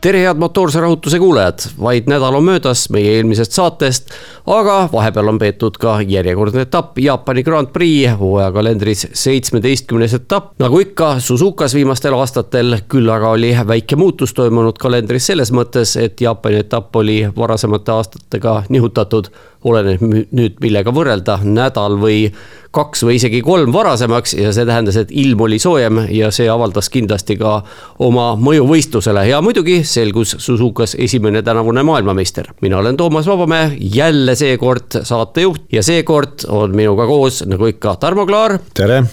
tere, 0.00 0.22
head 0.24 0.38
motoorse 0.40 0.80
rahutuse 0.80 1.18
kuulajad, 1.20 1.66
vaid 1.80 2.08
nädal 2.08 2.34
on 2.38 2.44
möödas 2.44 2.86
meie 2.92 3.18
eelmisest 3.18 3.52
saatest, 3.52 4.14
aga 4.48 4.76
vahepeal 4.92 5.28
on 5.28 5.38
peetud 5.38 5.76
ka 5.80 5.98
järjekordne 6.08 6.64
etapp 6.64 6.98
Jaapani 6.98 7.42
Grand 7.44 7.68
Prix 7.72 8.14
hooajakalendris 8.20 9.06
seitsmeteistkümnes 9.12 10.14
etapp. 10.16 10.54
nagu 10.58 10.80
ikka 10.80 11.18
Suzukas 11.20 11.74
viimastel 11.76 12.16
aastatel, 12.16 12.78
küll 12.88 13.12
aga 13.12 13.34
oli 13.36 13.52
väike 13.66 13.96
muutus 13.96 14.32
toimunud 14.34 14.80
kalendris 14.80 15.26
selles 15.26 15.52
mõttes, 15.52 15.96
et 16.00 16.20
Jaapani 16.20 16.64
etapp 16.64 16.96
oli 16.96 17.20
varasemate 17.36 17.92
aastatega 17.92 18.62
nihutatud 18.68 19.28
oleneb 19.64 20.02
nüüd 20.32 20.58
millega 20.62 20.92
võrrelda, 20.94 21.38
nädal 21.44 21.98
või 22.00 22.24
kaks 22.74 23.02
või 23.04 23.16
isegi 23.18 23.40
kolm 23.44 23.72
varasemaks 23.74 24.36
ja 24.38 24.52
see 24.54 24.66
tähendas, 24.68 24.96
et 25.00 25.10
ilm 25.10 25.40
oli 25.46 25.58
soojem 25.60 26.04
ja 26.14 26.30
see 26.34 26.48
avaldas 26.50 26.88
kindlasti 26.92 27.36
ka 27.40 27.58
oma 28.06 28.32
mõju 28.40 28.66
võistlusele 28.70 29.26
ja 29.28 29.40
muidugi 29.44 29.80
selgus 29.84 30.36
Suzukas 30.38 30.94
esimene 30.98 31.42
tänavune 31.42 31.82
maailmameister. 31.82 32.52
mina 32.60 32.78
olen 32.78 32.96
Toomas 32.96 33.26
Vabamäe, 33.26 33.76
jälle 33.80 34.34
seekord 34.34 35.02
saatejuht 35.02 35.72
ja 35.72 35.82
seekord 35.82 36.46
on 36.48 36.76
minuga 36.76 37.06
koos, 37.06 37.44
nagu 37.46 37.66
ikka, 37.66 37.96
Tarmo 37.96 38.26
Klaar. 38.26 38.58
tere 38.74 39.04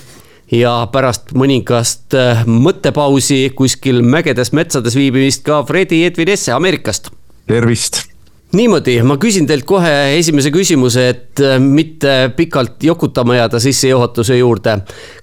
ja 0.51 0.87
pärast 0.91 1.33
mõningast 1.35 2.15
äh, 2.15 2.45
mõttepausi 2.47 3.49
kuskil 3.55 3.99
mägedes 4.01 4.53
metsades 4.55 4.95
viibimist 4.95 5.43
ka 5.43 5.63
Fredi 5.67 6.05
Edvin 6.07 6.29
Esse 6.29 6.55
Ameerikast. 6.55 7.11
tervist 7.47 8.16
niimoodi, 8.57 8.97
ma 9.05 9.17
küsin 9.21 9.47
teilt 9.49 9.65
kohe 9.67 9.93
esimese 10.17 10.51
küsimuse, 10.53 11.07
et 11.13 11.43
äh, 11.43 11.57
mitte 11.61 12.31
pikalt 12.37 12.83
jokutama 12.83 13.37
jääda 13.37 13.61
sissejuhatuse 13.61 14.37
juurde. 14.37 14.79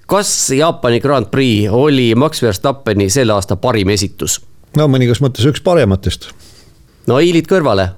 kas 0.07 0.31
Jaapani 0.55 0.99
Grand 0.99 1.29
Prix 1.31 1.69
oli 1.71 2.13
Max 2.15 2.41
Verstappeni 2.41 3.09
selle 3.09 3.33
aasta 3.33 3.55
parim 3.55 3.89
esitus? 3.89 4.39
no 4.77 4.87
mõningas 4.91 5.21
mõttes 5.23 5.47
üks 5.49 5.63
parematest. 5.63 6.29
no 7.07 7.19
hiilid 7.19 7.47
kõrvale, 7.51 7.89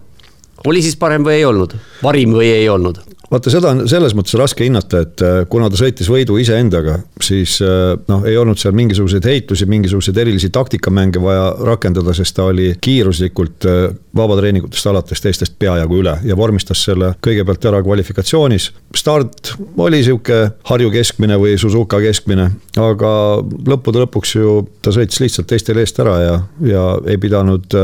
oli 0.65 0.81
siis 0.81 0.95
parem 0.95 1.25
või 1.25 1.39
ei 1.39 1.45
olnud, 1.45 1.77
parim 2.01 2.33
või 2.37 2.51
ei 2.51 2.69
olnud? 2.69 3.03
Vaata, 3.31 3.51
seda 3.51 3.71
on 3.73 3.83
selles 3.89 4.15
mõttes 4.17 4.35
raske 4.39 4.65
hinnata, 4.65 5.01
et 5.05 5.23
äh, 5.25 5.37
kuna 5.51 5.69
ta 5.71 5.79
sõitis 5.79 6.09
võidu 6.11 6.37
iseendaga, 6.41 6.97
siis 7.23 7.57
äh, 7.65 7.93
noh, 8.09 8.25
ei 8.27 8.37
olnud 8.39 8.59
seal 8.59 8.75
mingisuguseid 8.77 9.27
heitusi, 9.27 9.67
mingisuguseid 9.69 10.17
erilisi 10.23 10.49
taktikamänge 10.53 11.21
vaja 11.23 11.49
rakendada, 11.67 12.15
sest 12.17 12.37
ta 12.37 12.47
oli 12.51 12.71
kiiruslikult 12.83 13.67
äh, 13.67 13.79
vabatreeningutest 14.17 14.89
alates 14.91 15.23
teistest 15.23 15.57
peajagu 15.59 16.01
üle 16.01 16.17
ja 16.27 16.37
vormistas 16.39 16.83
selle 16.87 17.13
kõigepealt 17.23 17.69
ära 17.69 17.83
kvalifikatsioonis. 17.85 18.71
start 18.95 19.53
oli 19.77 20.01
sihuke 20.03 20.39
Harju 20.69 20.91
keskmine 20.93 21.37
või 21.39 21.57
Suzuka 21.59 21.99
keskmine, 22.01 22.49
aga 22.81 23.13
lõppude 23.43 24.05
lõpuks 24.05 24.37
ju 24.37 24.59
ta 24.81 24.93
sõitis 24.95 25.21
lihtsalt 25.23 25.49
teistel 25.51 25.81
eest 25.83 25.99
ära 25.99 26.19
ja, 26.23 26.37
ja 26.65 26.85
ei 27.05 27.19
pidanud 27.21 27.75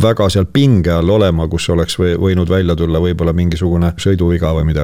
väga 0.00 0.28
seal 0.32 0.46
pinge 0.52 0.92
all 0.92 1.10
olema, 1.12 1.46
kus 1.52 1.68
oleks 1.72 1.98
või, 2.00 2.14
võinud 2.20 2.48
välja 2.48 2.76
tulla 2.76 3.00
võib-olla 3.02 3.34
mingisugune 3.36 3.92
sõiduviga 4.00 4.52
või 4.56 4.64
midagi. 4.70 4.81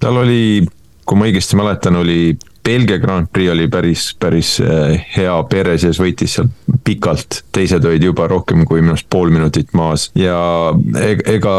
Tal 0.00 0.22
oli, 0.24 0.66
kui 1.04 1.18
ma 1.18 1.28
õigesti 1.28 1.58
mäletan, 1.58 1.98
oli 2.00 2.36
Belgia 2.68 2.98
Grand 2.98 3.30
Prix 3.32 3.50
oli 3.50 3.68
päris, 3.72 4.10
päris 4.20 4.58
eh, 4.60 5.06
hea, 5.16 5.36
Perezes 5.48 6.00
võitis 6.02 6.36
seal 6.36 6.50
pikalt, 6.84 7.42
teised 7.52 7.84
olid 7.88 8.04
juba 8.04 8.26
rohkem 8.28 8.66
kui 8.68 8.82
minu 8.82 8.92
arust 8.96 9.08
pool 9.10 9.32
minutit 9.32 9.72
maas. 9.78 10.10
Ja 10.18 10.36
e-, 11.00 11.22
ega 11.36 11.54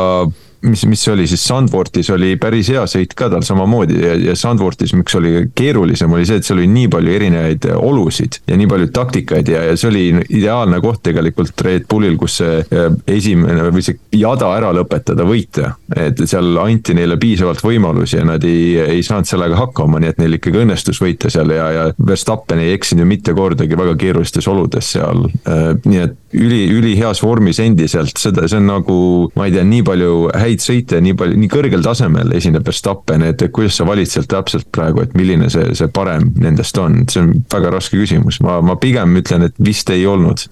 mis, 0.62 0.86
mis 0.86 1.04
see 1.04 1.14
oli 1.14 1.28
siis, 1.30 1.44
Sandvortis 1.48 2.10
oli 2.14 2.34
päris 2.42 2.70
hea 2.74 2.84
sõit 2.90 3.14
ka 3.18 3.30
tal 3.32 3.44
samamoodi 3.46 4.00
ja, 4.02 4.16
ja 4.30 4.36
Sandvortis, 4.38 4.94
miks 4.98 5.16
oli 5.20 5.46
keerulisem, 5.56 6.12
oli 6.14 6.28
see, 6.28 6.40
et 6.40 6.48
seal 6.48 6.60
oli 6.60 6.70
nii 6.72 6.90
palju 6.92 7.16
erinevaid 7.16 7.68
olusid 7.76 8.40
ja 8.50 8.58
nii 8.60 8.70
palju 8.70 8.90
taktikaid 8.96 9.52
ja, 9.54 9.64
ja 9.70 9.78
see 9.80 9.90
oli 9.92 10.04
ideaalne 10.28 10.82
koht 10.84 11.02
tegelikult 11.08 11.64
Red 11.66 11.88
Bullil, 11.90 12.18
kus 12.20 12.40
see 12.42 12.60
äh, 12.62 12.90
esimene 13.10 13.70
või 13.70 13.86
see 13.86 14.00
jada 14.20 14.52
ära 14.58 14.72
lõpetada, 14.76 15.28
võita. 15.28 15.74
et 15.96 16.20
seal 16.30 16.58
anti 16.62 16.96
neile 16.98 17.20
piisavalt 17.22 17.64
võimalusi 17.64 18.20
ja 18.20 18.28
nad 18.28 18.44
ei, 18.48 18.78
ei 19.00 19.04
saanud 19.06 19.30
sellega 19.30 19.60
hakkama, 19.60 20.02
nii 20.02 20.14
et 20.14 20.24
neil 20.24 20.40
ikkagi 20.40 20.64
õnnestus 20.64 21.02
võita 21.04 21.32
seal 21.32 21.54
ja, 21.56 21.70
ja 21.76 21.90
Verstappen 22.00 22.62
ei 22.64 22.74
eksinud 22.76 23.00
ju 23.00 23.08
mitte 23.08 23.34
kordagi 23.38 23.78
väga 23.80 23.94
keerulistes 24.00 24.48
oludes 24.52 24.92
seal. 24.96 25.30
Äh, 25.48 25.72
nii 25.86 26.04
et 26.04 26.19
üli, 26.34 26.62
üliheas 26.74 27.24
vormis 27.24 27.60
endiselt, 27.64 28.18
seda, 28.22 28.48
see 28.50 28.60
on 28.60 28.70
nagu, 28.70 28.98
ma 29.40 29.48
ei 29.48 29.56
tea, 29.56 29.66
nii 29.68 29.86
palju 29.88 30.14
häid 30.38 30.64
sõite 30.64 31.02
nii 31.04 31.16
palju, 31.20 31.40
nii 31.40 31.52
kõrgel 31.52 31.86
tasemel 31.86 32.36
esineb 32.38 32.68
Verstappen, 32.68 33.26
et 33.30 33.44
kuidas 33.56 33.80
sa 33.80 33.88
valid 33.90 34.12
sealt 34.12 34.30
täpselt 34.32 34.70
praegu, 34.76 35.04
et 35.06 35.16
milline 35.18 35.50
see, 35.54 35.72
see 35.78 35.90
parem 35.94 36.30
nendest 36.40 36.78
on, 36.82 37.04
see 37.10 37.24
on 37.24 37.34
väga 37.52 37.74
raske 37.78 37.98
küsimus, 38.00 38.42
ma, 38.46 38.60
ma 38.66 38.78
pigem 38.82 39.18
ütlen, 39.22 39.50
et 39.50 39.58
vist 39.64 39.90
ei 39.94 40.06
olnud 40.10 40.46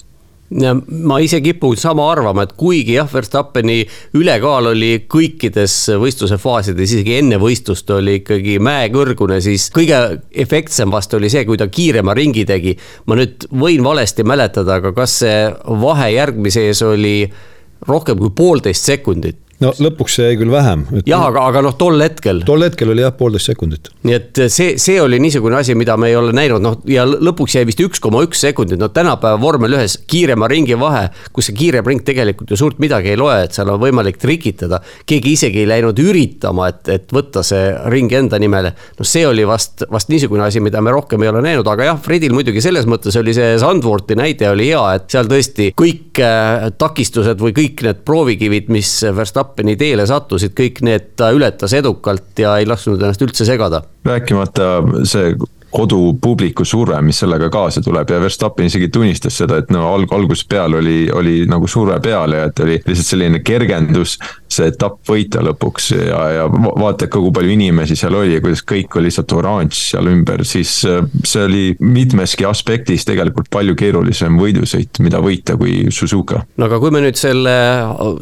ma 0.50 1.20
ise 1.20 1.42
kipun 1.44 1.76
sama 1.80 2.06
arvama, 2.12 2.46
et 2.48 2.54
kuigi 2.60 2.96
jah, 2.96 3.08
Verstappeni 3.12 3.82
ülekaal 4.16 4.72
oli 4.72 4.92
kõikides 5.12 5.76
võistluse 6.00 6.38
faasides, 6.40 6.94
isegi 6.96 7.18
enne 7.20 7.40
võistlust 7.42 7.90
oli 7.96 8.20
ikkagi 8.22 8.58
mäekõrgune, 8.64 9.42
siis 9.44 9.68
kõige 9.76 10.00
efektsem 10.32 10.94
vast 10.94 11.14
oli 11.18 11.32
see, 11.34 11.44
kui 11.48 11.60
ta 11.60 11.68
kiirema 11.68 12.16
ringi 12.18 12.46
tegi. 12.48 12.78
ma 13.08 13.20
nüüd 13.20 13.50
võin 13.52 13.84
valesti 13.84 14.24
mäletada, 14.24 14.80
aga 14.80 14.94
kas 14.96 15.20
see 15.24 15.44
vahe 15.84 16.12
järgmise 16.16 16.64
ees 16.70 16.82
oli 16.86 17.18
rohkem 17.88 18.18
kui 18.18 18.32
poolteist 18.36 18.88
sekundit 18.88 19.47
no 19.64 19.72
lõpuks 19.82 20.18
see 20.20 20.28
jäi 20.30 20.38
küll 20.38 20.52
vähem. 20.54 20.84
jah, 21.08 21.24
aga, 21.32 21.48
aga 21.50 21.64
noh, 21.66 21.74
tol 21.80 21.98
hetkel. 22.02 22.44
tol 22.46 22.62
hetkel 22.66 22.92
oli 22.94 23.02
jah, 23.02 23.14
poolteist 23.18 23.50
sekundit. 23.50 23.90
nii 24.06 24.16
et 24.18 24.42
see, 24.54 24.76
see 24.82 25.00
oli 25.02 25.18
niisugune 25.22 25.58
asi, 25.58 25.74
mida 25.78 25.96
me 25.98 26.12
ei 26.12 26.18
ole 26.20 26.34
näinud, 26.36 26.62
noh 26.62 26.78
ja 26.90 27.08
lõpuks 27.08 27.58
jäi 27.58 27.66
vist 27.70 27.82
üks 27.82 28.02
koma 28.04 28.22
üks 28.26 28.44
sekundit, 28.46 28.78
no 28.82 28.92
tänapäeva 28.94 29.40
vormel 29.42 29.78
ühes 29.80 29.98
kiirema 30.10 30.50
ringi 30.52 30.78
vahe, 30.78 31.08
kus 31.34 31.50
see 31.50 31.58
kiirem 31.58 31.90
ring 31.90 32.06
tegelikult 32.06 32.54
ju 32.54 32.60
suurt 32.60 32.78
midagi 32.84 33.16
ei 33.16 33.20
loe, 33.20 33.40
et 33.48 33.58
seal 33.58 33.72
on 33.74 33.82
võimalik 33.82 34.22
trikitada. 34.22 34.82
keegi 35.10 35.34
isegi 35.40 35.64
ei 35.64 35.72
läinud 35.74 35.98
üritama, 36.06 36.70
et, 36.74 36.84
et 36.94 37.18
võtta 37.18 37.42
see 37.46 37.74
ring 37.94 38.14
enda 38.14 38.38
nimele. 38.42 38.76
no 39.00 39.10
see 39.10 39.26
oli 39.26 39.48
vast, 39.48 39.88
vast 39.90 40.14
niisugune 40.14 40.46
asi, 40.46 40.62
mida 40.62 40.84
me 40.86 40.94
rohkem 40.94 41.26
ei 41.26 41.34
ole 41.34 41.42
näinud, 41.46 41.68
aga 41.74 41.92
jah, 41.92 42.02
Fredil 42.04 42.38
muidugi 42.38 42.62
selles 42.62 42.86
mõttes 42.86 43.18
oli 43.18 43.34
see 43.34 43.58
Sandvorti 43.58 44.20
näide 44.20 44.52
oli 44.54 44.70
hea, 44.70 44.86
et 45.00 45.10
seal 45.10 45.26
tõesti 45.32 45.72
kõik 45.78 46.22
äh, 46.22 46.70
takistused 46.78 47.42
või 47.42 47.58
kõik 47.58 47.82
need 47.88 48.06
proovikivid, 48.06 48.70
mis 48.70 48.94
Verstappen 49.02 49.47
Verstappeni 49.48 49.78
teele 49.80 50.06
sattusid, 50.06 50.52
kõik 50.58 50.82
need 50.84 51.14
ta 51.16 51.32
ületas 51.32 51.74
edukalt 51.74 52.38
ja 52.38 52.58
ei 52.60 52.66
lasknud 52.68 53.02
ennast 53.02 53.22
üldse 53.22 53.46
segada. 53.46 53.82
rääkimata 54.06 54.84
see 55.04 55.36
kodupubliku 55.72 56.66
surve, 56.66 57.00
mis 57.02 57.20
sellega 57.20 57.50
kaasa 57.50 57.82
tuleb 57.82 58.10
ja 58.10 58.20
Verstappen 58.22 58.66
isegi 58.66 58.90
tunnistas 58.90 59.38
seda, 59.38 59.58
et 59.58 59.72
no 59.72 59.86
alg-, 59.96 60.14
algusest 60.16 60.50
peale 60.50 60.78
oli, 60.78 61.10
oli 61.12 61.46
nagu 61.48 61.68
surve 61.68 62.00
peal 62.00 62.34
ja 62.34 62.46
et 62.48 62.60
oli 62.60 62.80
lihtsalt 62.86 63.08
selline 63.08 63.40
kergendus 63.40 64.18
see 64.58 64.72
etapp 64.72 65.02
võita 65.08 65.44
lõpuks 65.46 65.92
ja, 65.96 66.22
ja 66.38 66.46
vaata, 66.50 67.10
kui 67.12 67.32
palju 67.34 67.54
inimesi 67.54 67.98
seal 68.00 68.18
oli 68.18 68.36
ja 68.36 68.44
kuidas 68.44 68.64
kõik 68.68 68.98
oli 69.00 69.08
lihtsalt 69.08 69.34
oranž 69.38 69.82
seal 69.94 70.10
ümber, 70.12 70.44
siis 70.48 70.80
äh, 70.88 71.02
see 71.24 71.46
oli 71.48 71.64
mitmeski 71.84 72.48
aspektis 72.48 73.06
tegelikult 73.08 73.50
palju 73.54 73.76
keerulisem 73.80 74.38
võidusõit, 74.40 75.02
mida 75.06 75.22
võita 75.24 75.58
kui 75.60 75.88
Suzuka. 75.94 76.44
no 76.58 76.70
aga 76.70 76.82
kui 76.84 76.94
me 76.94 77.04
nüüd 77.06 77.20
selle 77.20 77.56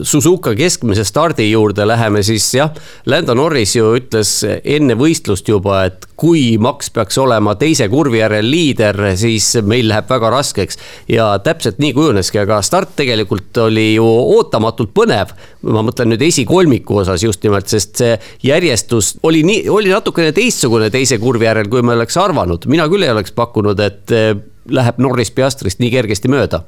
Suzuka 0.05 0.55
keskmise 0.57 1.05
stardi 1.07 1.49
juurde 1.51 1.87
läheme, 1.87 2.23
siis 2.25 2.47
jah, 2.55 2.73
Lando 3.09 3.35
Norris 3.37 3.75
ju 3.77 3.93
ütles 3.97 4.37
enne 4.45 4.97
võistlust 4.99 5.49
juba, 5.49 5.85
et 5.89 6.07
kui 6.15 6.57
Max 6.61 6.89
peaks 6.93 7.17
olema 7.21 7.55
teise 7.59 7.87
kurvi 7.91 8.19
järel 8.21 8.47
liider, 8.49 8.97
siis 9.19 9.51
meil 9.67 9.89
läheb 9.91 10.09
väga 10.09 10.29
raskeks. 10.33 10.77
ja 11.11 11.27
täpselt 11.39 11.79
nii 11.79 11.93
kujuneski, 11.93 12.39
aga 12.39 12.61
start 12.61 12.95
tegelikult 12.95 13.57
oli 13.65 13.93
ju 13.95 14.05
ootamatult 14.05 14.93
põnev. 14.95 15.33
ma 15.61 15.83
mõtlen 15.83 16.13
nüüd 16.13 16.21
esikolmiku 16.21 17.01
osas 17.03 17.23
just 17.23 17.43
nimelt, 17.43 17.67
sest 17.67 17.95
see 18.01 18.19
järjestus 18.43 19.15
oli 19.23 19.43
nii, 19.43 19.69
oli 19.69 19.89
natukene 19.89 20.31
teistsugune 20.31 20.89
teise 20.89 21.17
kurvi 21.17 21.45
järel, 21.45 21.69
kui 21.69 21.81
me 21.81 21.93
oleks 21.93 22.17
arvanud. 22.17 22.65
mina 22.65 22.87
küll 22.87 23.03
ei 23.03 23.11
oleks 23.11 23.31
pakkunud, 23.31 23.79
et 23.79 24.11
eh, 24.11 24.33
läheb 24.69 24.97
Norris 24.97 25.31
Piastrist 25.31 25.79
nii 25.79 25.91
kergesti 25.91 26.31
mööda 26.31 26.63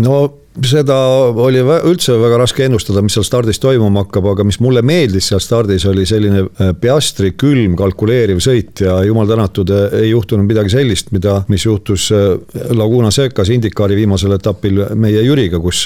no 0.00 0.41
seda 0.60 0.96
oli 1.40 1.62
üldse 1.62 2.14
väga 2.20 2.38
raske 2.42 2.66
ennustada, 2.66 3.02
mis 3.04 3.14
seal 3.16 3.24
stardis 3.26 3.60
toimuma 3.62 4.04
hakkab, 4.04 4.26
aga 4.34 4.44
mis 4.44 4.58
mulle 4.62 4.82
meeldis 4.84 5.30
seal 5.30 5.40
stardis, 5.42 5.86
oli 5.88 6.04
selline 6.08 6.44
äh, 6.44 6.72
Piastri 6.78 7.32
külm 7.38 7.76
kalkuleeriv 7.78 8.40
sõit 8.42 8.82
ja 8.84 8.98
jumal 9.06 9.30
tänatud, 9.30 9.72
äh, 9.72 9.96
ei 10.02 10.10
juhtunud 10.10 10.46
midagi 10.48 10.74
sellist, 10.74 11.12
mida, 11.14 11.38
mis 11.52 11.64
juhtus 11.64 12.10
äh, 12.12 12.34
Laguna 12.76 13.10
Secas 13.14 13.52
Indikaari 13.52 13.96
viimasel 13.96 14.36
etapil 14.36 14.82
meie 14.98 15.22
Jüriga, 15.24 15.60
kus 15.62 15.84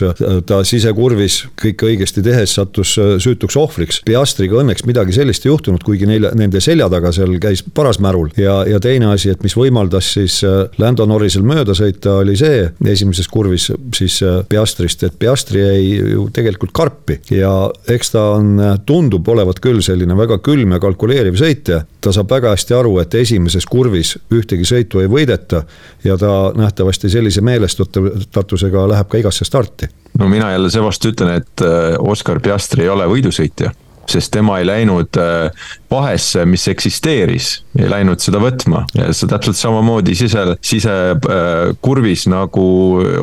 ta 0.49 0.63
sisekurvis 0.67 1.39
kõike 1.61 1.91
õigesti 1.91 2.23
tehes 2.25 2.57
sattus 2.57 2.95
süütuks 3.23 3.57
ohvriks. 3.61 4.01
Piastriga 4.07 4.61
õnneks 4.63 4.87
midagi 4.89 5.15
sellist 5.15 5.47
ei 5.47 5.53
juhtunud, 5.53 5.85
kuigi 5.87 6.09
neile, 6.09 6.33
nende 6.39 6.61
selja 6.65 6.89
taga 6.93 7.13
seal 7.15 7.37
käis 7.43 7.63
paras 7.77 8.01
märul 8.03 8.33
ja, 8.41 8.59
ja 8.69 8.81
teine 8.83 9.13
asi, 9.13 9.31
et 9.33 9.45
mis 9.47 9.57
võimaldas 9.57 10.11
siis 10.17 10.41
Lando 10.81 11.07
Norrisel 11.09 11.45
mööda 11.47 11.77
sõita, 11.77 12.19
oli 12.23 12.37
see 12.39 12.67
esimeses 12.97 13.29
kurvis 13.31 13.71
siis 13.97 14.21
Piastrist, 14.56 15.03
et 15.05 15.19
Piastri 15.19 15.61
jäi 15.61 16.12
ju 16.14 16.26
tegelikult 16.32 16.73
karpi 16.73 17.19
ja 17.35 17.50
eks 17.93 18.14
ta 18.14 18.23
on, 18.38 18.55
tundub 18.88 19.29
olevat 19.29 19.61
küll 19.61 19.82
selline 19.85 20.17
väga 20.17 20.38
külm 20.44 20.73
ja 20.73 20.81
kalkuleeriv 20.81 21.37
sõitja. 21.37 21.82
ta 22.00 22.12
saab 22.14 22.31
väga 22.32 22.55
hästi 22.55 22.76
aru, 22.79 22.97
et 23.03 23.14
esimeses 23.20 23.67
kurvis 23.69 24.14
ühtegi 24.32 24.64
sõitu 24.64 25.03
ei 25.03 25.11
võideta 25.12 25.64
ja 26.05 26.17
ta 26.17 26.32
nähtavasti 26.56 27.11
sellise 27.12 27.44
meelestatusega 27.44 28.88
läheb 28.94 29.12
ka 29.12 29.20
igasse 29.20 29.44
starti. 29.44 29.88
no 30.19 30.29
mina 30.29 30.53
jälle 30.55 30.70
seevastu 30.70 31.12
ütlen, 31.12 31.37
et 31.43 31.67
äh, 31.67 31.99
Oscar 32.00 32.41
Piastri 32.41 32.87
ei 32.87 32.94
ole 32.94 33.05
võidusõitja 33.12 33.75
sest 34.11 34.32
tema 34.35 34.58
ei 34.61 34.67
läinud 34.69 35.19
äh, 35.20 35.69
vahesse, 35.91 36.44
mis 36.49 36.67
eksisteeris, 36.70 37.50
ei 37.79 37.91
läinud 37.91 38.23
seda 38.23 38.41
võtma 38.43 38.85
ja 38.97 39.11
see 39.17 39.31
täpselt 39.31 39.58
samamoodi 39.58 40.17
sise, 40.19 40.44
sisekurvis 40.64 42.26
nagu 42.32 42.67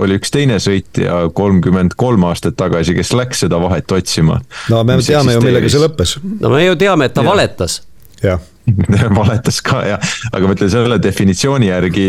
oli 0.04 0.20
üks 0.20 0.34
teine 0.34 0.60
sõitja 0.64 1.28
kolmkümmend 1.36 1.98
kolm 2.00 2.28
aastat 2.30 2.58
tagasi, 2.60 2.96
kes 2.98 3.14
läks 3.18 3.46
seda 3.46 3.60
vahet 3.64 3.92
otsima. 3.92 4.40
no 4.70 4.84
me 4.88 5.00
teame 5.04 5.38
ju, 5.38 5.44
millega 5.46 5.72
see 5.72 5.84
lõppes. 5.84 6.18
no 6.40 6.54
me 6.54 6.66
ju 6.66 6.80
teame, 6.80 7.10
et 7.10 7.18
ta 7.18 7.26
ja. 7.26 7.30
valetas. 7.34 7.82
jah 8.24 8.42
valetas 9.20 9.60
ka 9.64 9.82
ja, 9.86 9.98
aga 10.32 10.48
ma 10.48 10.56
ütlen 10.56 10.72
selle 10.72 10.98
definitsiooni 11.04 11.68
järgi 11.68 12.06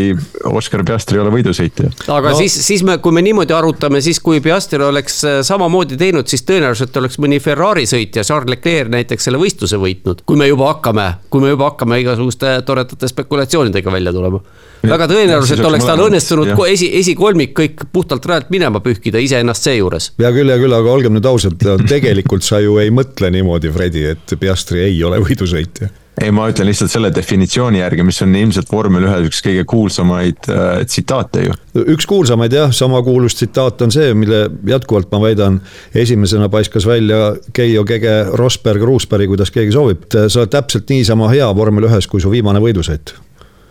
Oscar 0.47 0.85
Piastri 0.87 1.19
ei 1.19 1.23
ole 1.25 1.33
võidusõitja. 1.33 1.89
aga 2.15 2.31
no. 2.31 2.37
siis, 2.39 2.55
siis 2.63 2.83
me, 2.87 2.97
kui 3.03 3.15
me 3.15 3.23
niimoodi 3.25 3.55
arutame, 3.55 3.99
siis 4.03 4.21
kui 4.23 4.39
Piastri 4.43 4.83
oleks 4.83 5.19
äh, 5.27 5.39
samamoodi 5.45 5.99
teinud, 5.99 6.29
siis 6.31 6.45
tõenäoliselt 6.47 6.95
oleks 7.01 7.19
mõni 7.23 7.41
Ferrari 7.43 7.83
sõitja, 7.89 8.23
Charles 8.23 8.53
Leclerc 8.55 8.93
näiteks 8.93 9.27
selle 9.27 9.41
võistluse 9.41 9.79
võitnud. 9.81 10.23
kui 10.25 10.39
me 10.39 10.47
juba 10.47 10.71
hakkame, 10.71 11.09
kui 11.29 11.43
me 11.43 11.51
juba 11.51 11.71
hakkame 11.73 11.99
igasuguste 12.05 12.55
toredate 12.67 13.11
spekulatsioonidega 13.11 13.91
välja 13.91 14.15
tulema. 14.15 14.39
väga 14.85 15.09
tõenäoliselt 15.11 15.65
oleks 15.67 15.89
tal 15.89 16.05
õnnestunud 16.07 16.53
ja. 16.53 16.57
esi, 16.71 16.89
esikolmik 17.01 17.51
kõik 17.59 17.85
puhtalt 17.91 18.25
rajalt 18.31 18.49
minema 18.55 18.79
pühkida, 18.79 19.19
iseennast 19.19 19.67
seejuures. 19.67 20.13
hea 20.23 20.31
küll, 20.31 20.55
hea 20.55 20.63
küll, 20.63 20.79
aga 20.79 20.95
olgem 20.95 21.19
nüüd 21.19 21.27
ausad, 21.27 21.59
tegelikult 21.83 22.47
sa 22.47 22.63
ju 22.63 22.79
ei 22.79 22.95
mõtle 22.95 23.33
niimoodi, 23.35 23.75
Fredi, 23.75 24.07
et 24.15 24.39
Piastri 24.39 24.85
ei 24.87 25.03
ole 25.03 25.19
võidusõitja 25.19 25.91
ei, 26.21 26.31
ma 26.31 26.47
ütlen 26.51 26.69
lihtsalt 26.69 26.93
selle 26.93 27.11
definitsiooni 27.15 27.81
järgi, 27.81 28.05
mis 28.07 28.21
on 28.23 28.35
ilmselt 28.39 28.71
vormel 28.71 29.07
ühe 29.09 29.17
üks 29.27 29.41
kõige 29.45 29.65
kuulsamaid 29.69 30.49
äh, 30.51 30.85
tsitaate 30.87 31.45
ju. 31.47 31.57
üks 31.95 32.07
kuulsamaid 32.09 32.55
jah, 32.55 32.71
sama 32.75 33.01
kuulus 33.05 33.37
tsitaat 33.39 33.83
on 33.85 33.93
see, 33.95 34.13
mille 34.17 34.45
jätkuvalt 34.69 35.11
ma 35.11 35.21
väidan, 35.27 35.59
esimesena 35.95 36.49
paiskas 36.53 36.87
välja 36.87 37.35
Keijo 37.53 37.83
Kege, 37.87 38.17
Rosberg, 38.39 38.83
Ruusberg, 38.87 39.27
kuidas 39.31 39.51
keegi 39.51 39.75
soovib. 39.75 40.07
sa 40.15 40.41
oled 40.41 40.55
täpselt 40.55 40.89
niisama 40.89 41.29
hea 41.33 41.47
vormel 41.55 41.89
ühes, 41.89 42.07
kui 42.07 42.23
su 42.23 42.31
viimane 42.31 42.63
võidusõit 42.63 43.15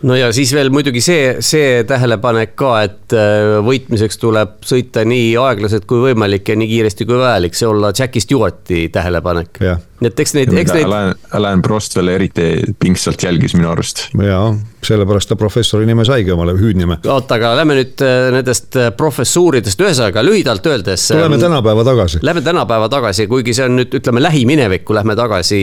no 0.05 0.15
ja 0.17 0.29
siis 0.35 0.51
veel 0.55 0.69
muidugi 0.73 1.01
see, 1.03 1.35
see 1.45 1.83
tähelepanek 1.87 2.55
ka, 2.59 2.71
et 2.85 3.15
äh, 3.15 3.57
võitmiseks 3.65 4.19
tuleb 4.21 4.57
sõita 4.67 5.05
nii 5.07 5.33
aeglaselt 5.41 5.87
kui 5.89 6.03
võimalik 6.09 6.51
ja 6.51 6.57
nii 6.59 6.69
kiiresti 6.71 7.07
kui 7.07 7.19
vajalik, 7.19 7.57
see 7.57 7.69
olla 7.69 7.93
Jackie 7.95 8.23
Stewarti 8.23 8.87
tähelepanek. 8.93 9.61
Nii 10.01 10.11
et 10.11 10.23
eks 10.25 10.35
neid, 10.35 10.53
eks 10.61 10.75
neid. 10.75 10.87
Alain, 10.89 11.13
Alain 11.39 11.61
Prost 11.65 11.95
veel 11.95 12.13
eriti 12.15 12.49
pingsalt 12.79 13.23
jälgis 13.27 13.55
minu 13.57 13.71
arust. 13.71 14.07
jaa 14.13 14.49
sellepärast 14.85 15.29
ta 15.31 15.37
professori 15.39 15.85
nime 15.87 16.05
saigi 16.05 16.31
omale 16.33 16.53
hüüdnime. 16.57 16.99
oota, 17.09 17.37
aga 17.37 17.53
lähme 17.59 17.77
nüüd 17.79 18.01
äh, 18.05 18.29
nendest 18.35 18.77
äh, 18.79 18.91
professuuridest, 18.97 19.81
ühesõnaga 19.81 20.23
lühidalt 20.25 20.65
öeldes. 20.69 21.07
tuleme 21.11 21.39
tänapäeva 21.41 21.85
tagasi. 21.87 22.21
Lähme 22.25 22.43
tänapäeva 22.45 22.89
tagasi, 22.91 23.27
kuigi 23.31 23.55
see 23.57 23.67
on 23.69 23.79
nüüd 23.79 23.95
ütleme 23.99 24.23
lähiminevikku 24.23 24.95
lähme 24.97 25.15
tagasi. 25.17 25.61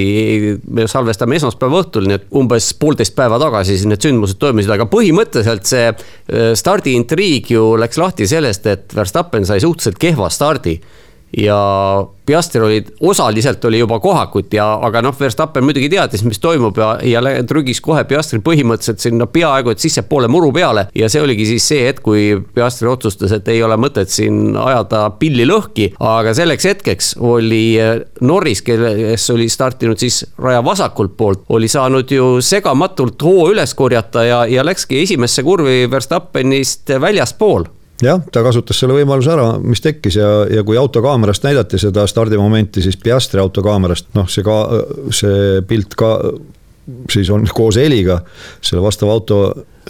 me 0.69 0.87
salvestame 0.91 1.39
esmaspäeva 1.39 1.83
õhtul, 1.83 2.09
nii 2.11 2.19
et 2.21 2.27
umbes 2.43 2.73
poolteist 2.81 3.17
päeva 3.19 3.39
tagasi 3.43 3.77
siis 3.77 3.89
need 3.91 4.03
sündmused 4.03 4.41
toimusid, 4.43 4.73
aga 4.75 4.89
põhimõtteliselt 4.91 5.69
see 5.71 5.87
äh, 5.89 6.53
stardiintriig 6.59 7.55
ju 7.55 7.73
läks 7.81 8.01
lahti 8.03 8.29
sellest, 8.31 8.67
et 8.67 8.97
Verstappen 8.97 9.47
sai 9.49 9.63
suhteliselt 9.63 10.01
kehva 10.03 10.31
stardi 10.33 10.79
ja 11.37 12.07
Piastri 12.27 12.61
oli, 12.61 12.85
osaliselt 13.01 13.65
oli 13.65 13.79
juba 13.79 13.99
kohakut 14.01 14.55
ja, 14.55 14.67
aga 14.83 15.01
noh, 15.03 15.15
Verstappen 15.21 15.65
muidugi 15.65 15.89
teadis, 15.91 16.23
mis 16.25 16.39
toimub 16.39 16.77
ja, 16.79 16.93
ja 17.03 17.23
trügis 17.49 17.81
kohe 17.83 18.05
Piastri 18.07 18.39
põhimõtteliselt 18.45 19.03
sinna 19.03 19.27
peaaegu 19.27 19.73
et 19.73 19.83
sissepoole 19.83 20.29
muru 20.31 20.53
peale. 20.55 20.87
ja 20.95 21.09
see 21.11 21.23
oligi 21.23 21.47
siis 21.49 21.67
see 21.73 21.83
hetk, 21.89 22.03
kui 22.05 22.37
Piastri 22.55 22.89
otsustas, 22.89 23.33
et 23.33 23.49
ei 23.49 23.63
ole 23.63 23.77
mõtet 23.81 24.13
siin 24.13 24.57
ajada 24.57 25.09
pilli 25.19 25.49
lõhki, 25.49 25.91
aga 25.99 26.35
selleks 26.37 26.69
hetkeks 26.71 27.13
oli 27.19 27.65
eh, 27.81 28.05
Norris, 28.21 28.63
kes 28.63 29.29
oli 29.35 29.49
startinud 29.51 29.99
siis 29.99 30.23
raja 30.39 30.63
vasakult 30.65 31.17
poolt, 31.17 31.47
oli 31.49 31.69
saanud 31.69 32.11
ju 32.13 32.33
segamatult 32.45 33.23
hoo 33.27 33.49
üles 33.51 33.75
korjata 33.75 34.25
ja, 34.29 34.43
ja 34.47 34.65
läkski 34.65 35.03
esimesse 35.03 35.43
kurvi 35.43 35.89
Verstappenist 35.91 36.95
väljaspool 37.01 37.67
jah, 38.03 38.23
ta 38.33 38.43
kasutas 38.45 38.81
selle 38.83 38.97
võimaluse 38.97 39.33
ära, 39.35 39.47
mis 39.63 39.83
tekkis 39.85 40.19
ja, 40.19 40.31
ja 40.51 40.65
kui 40.67 40.79
autokaamerast 40.81 41.47
näidati 41.47 41.81
seda 41.81 42.07
stardimomenti, 42.11 42.83
siis 42.85 42.99
Piastri 43.01 43.41
autokaamerast, 43.43 44.13
noh, 44.19 44.29
see 44.31 44.45
ka, 44.47 44.59
see 45.15 45.63
pilt 45.69 45.97
ka 45.99 46.17
siis 47.13 47.31
on 47.31 47.47
koos 47.55 47.79
heliga, 47.79 48.19
selle 48.61 48.83
vastava 48.83 49.15
auto 49.15 49.39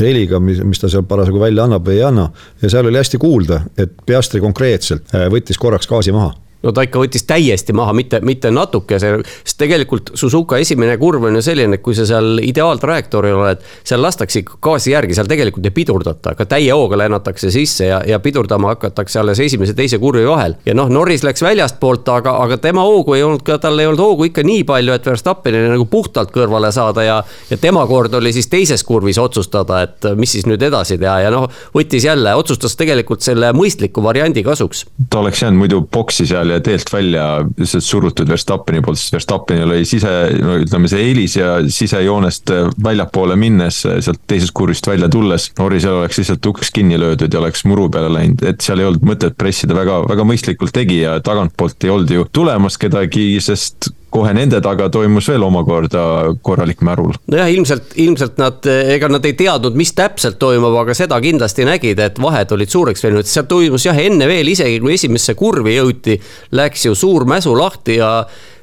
heliga, 0.01 0.41
mis, 0.41 0.61
mis 0.65 0.81
ta 0.81 0.91
seal 0.93 1.07
parasjagu 1.09 1.41
välja 1.41 1.65
annab 1.65 1.87
või 1.89 1.99
ei 1.99 2.05
anna. 2.05 2.29
ja 2.63 2.71
seal 2.73 2.89
oli 2.89 3.01
hästi 3.01 3.21
kuulda, 3.21 3.63
et 3.81 3.95
Piastri 4.07 4.41
konkreetselt 4.45 5.15
äh, 5.17 5.29
võttis 5.33 5.61
korraks 5.61 5.89
gaasi 5.89 6.13
maha 6.13 6.35
no 6.63 6.73
ta 6.73 6.85
ikka 6.87 7.01
võttis 7.03 7.27
täiesti 7.27 7.75
maha, 7.77 7.95
mitte, 7.97 8.21
mitte 8.25 8.51
natuke, 8.55 8.99
see, 9.03 9.19
sest 9.43 9.59
tegelikult 9.61 10.13
Suzuka 10.19 10.59
esimene 10.63 10.97
kurv 11.01 11.27
on 11.29 11.39
ju 11.39 11.43
selline, 11.45 11.79
et 11.79 11.85
kui 11.85 11.97
sa 11.97 12.07
seal 12.09 12.41
ideaaltrajektooril 12.43 13.39
oled, 13.39 13.63
seal 13.87 14.03
lastakse 14.03 14.43
ikka 14.43 14.59
gaasi 14.63 14.93
järgi, 14.95 15.17
seal 15.19 15.31
tegelikult 15.31 15.67
ei 15.69 15.75
pidurdata, 15.75 16.35
aga 16.37 16.47
täie 16.49 16.71
hooga 16.75 16.99
lennatakse 17.03 17.51
sisse 17.55 17.89
ja, 17.89 18.01
ja 18.07 18.21
pidurdama 18.23 18.73
hakatakse 18.75 19.21
alles 19.23 19.41
esimese, 19.43 19.75
teise 19.79 19.99
kurvi 20.03 20.25
vahel. 20.29 20.57
ja 20.67 20.77
noh, 20.79 20.91
Norris 20.93 21.25
läks 21.27 21.43
väljastpoolt, 21.45 22.09
aga, 22.15 22.37
aga 22.45 22.59
tema 22.63 22.85
hoogu 22.87 23.17
ei 23.19 23.27
olnud 23.27 23.45
ka, 23.47 23.59
tal 23.63 23.79
ei 23.79 23.91
olnud 23.91 24.03
hoogu 24.03 24.29
ikka 24.31 24.47
nii 24.47 24.65
palju, 24.69 24.95
et 24.95 25.11
Verstappenile 25.13 25.73
nagu 25.75 25.87
puhtalt 25.91 26.33
kõrvale 26.35 26.71
saada 26.75 27.07
ja, 27.07 27.19
ja 27.51 27.59
tema 27.61 27.85
kord 27.91 28.15
oli 28.19 28.33
siis 28.35 28.49
teises 28.53 28.85
kurvis 28.87 29.19
otsustada, 29.23 29.83
et 29.87 30.13
mis 30.19 30.37
siis 30.37 30.47
nüüd 30.49 30.63
edasi 30.63 30.99
teha 31.01 31.19
ja 31.27 31.33
noh, 31.35 31.49
võttis 31.75 32.07
jälle, 32.07 32.35
otsustas 32.39 32.77
tegelikult 32.79 33.25
selle 33.25 33.53
mõistliku 33.57 34.05
variandi 34.05 34.45
kasuks. 34.47 34.87
ta 35.11 35.23
oleks 35.23 35.43
jäänud 35.43 35.65
muidu 35.65 35.83
boksi 35.93 36.27
seal 36.29 36.52
ja 36.53 36.61
teelt 36.65 36.93
välja 36.93 37.27
lihtsalt 37.59 37.87
surutud 37.87 38.29
Verstappeni 38.29 38.83
poolt, 38.85 39.01
sest 39.01 39.17
Verstappenil 39.17 39.71
oli 39.71 39.87
sise, 39.89 40.13
no 40.43 40.59
ütleme, 40.63 40.91
see 40.91 41.07
eelis 41.09 41.37
ja 41.39 41.55
sisejoonest 41.67 42.53
väljapoole 42.85 43.37
minnes, 43.41 43.83
sealt 43.85 44.23
teisest 44.31 44.55
kurvist 44.57 44.87
välja 44.89 45.09
tulles. 45.13 45.51
Norrisel 45.59 46.03
oleks 46.03 46.21
lihtsalt 46.21 46.51
uks 46.53 46.73
kinni 46.75 47.01
löödud 47.01 47.33
ja 47.33 47.41
oleks 47.43 47.67
muru 47.69 47.89
peale 47.93 48.13
läinud, 48.13 48.45
et 48.49 48.63
seal 48.65 48.83
ei 48.83 48.91
olnud 48.91 49.09
mõtet 49.13 49.39
pressida, 49.39 49.77
väga, 49.77 50.03
väga 50.11 50.29
mõistlikult 50.29 50.75
tegi 50.77 51.03
ja 51.03 51.19
tagantpoolt 51.25 51.89
ei 51.89 51.95
olnud 51.95 52.15
ju 52.15 52.29
tulemas 52.33 52.79
kedagi, 52.81 53.27
sest 53.43 53.93
kohe 54.13 54.33
nende 54.37 54.61
taga 54.65 54.89
toimus 54.93 55.29
veel 55.33 55.45
omakorda 55.47 56.05
korralik 56.45 56.83
märul. 56.85 57.17
nojah, 57.33 57.51
ilmselt, 57.55 57.97
ilmselt 58.03 58.39
nad, 58.41 58.61
ega 58.95 59.11
nad 59.13 59.27
ei 59.29 59.37
teadnud, 59.39 59.77
mis 59.79 59.95
täpselt 59.97 60.39
toimub, 60.43 60.77
aga 60.83 60.97
seda 60.97 61.19
kindlasti 61.23 61.67
nägid, 61.69 62.01
et 62.03 62.21
vahed 62.23 62.53
olid 62.57 62.73
suureks 62.73 63.05
veninud, 63.07 63.29
seal 63.29 63.49
toimus 63.51 63.87
jah, 63.89 63.99
enne 63.99 64.29
veel 64.31 64.53
isegi 64.53 64.81
kui 64.83 64.97
esimesse 64.97 65.37
kurvi 65.39 65.77
jõuti, 65.79 66.19
läks 66.59 66.89
ju 66.89 66.97
suur 66.99 67.27
mäsu 67.29 67.57
lahti 67.57 67.99
ja 68.01 68.15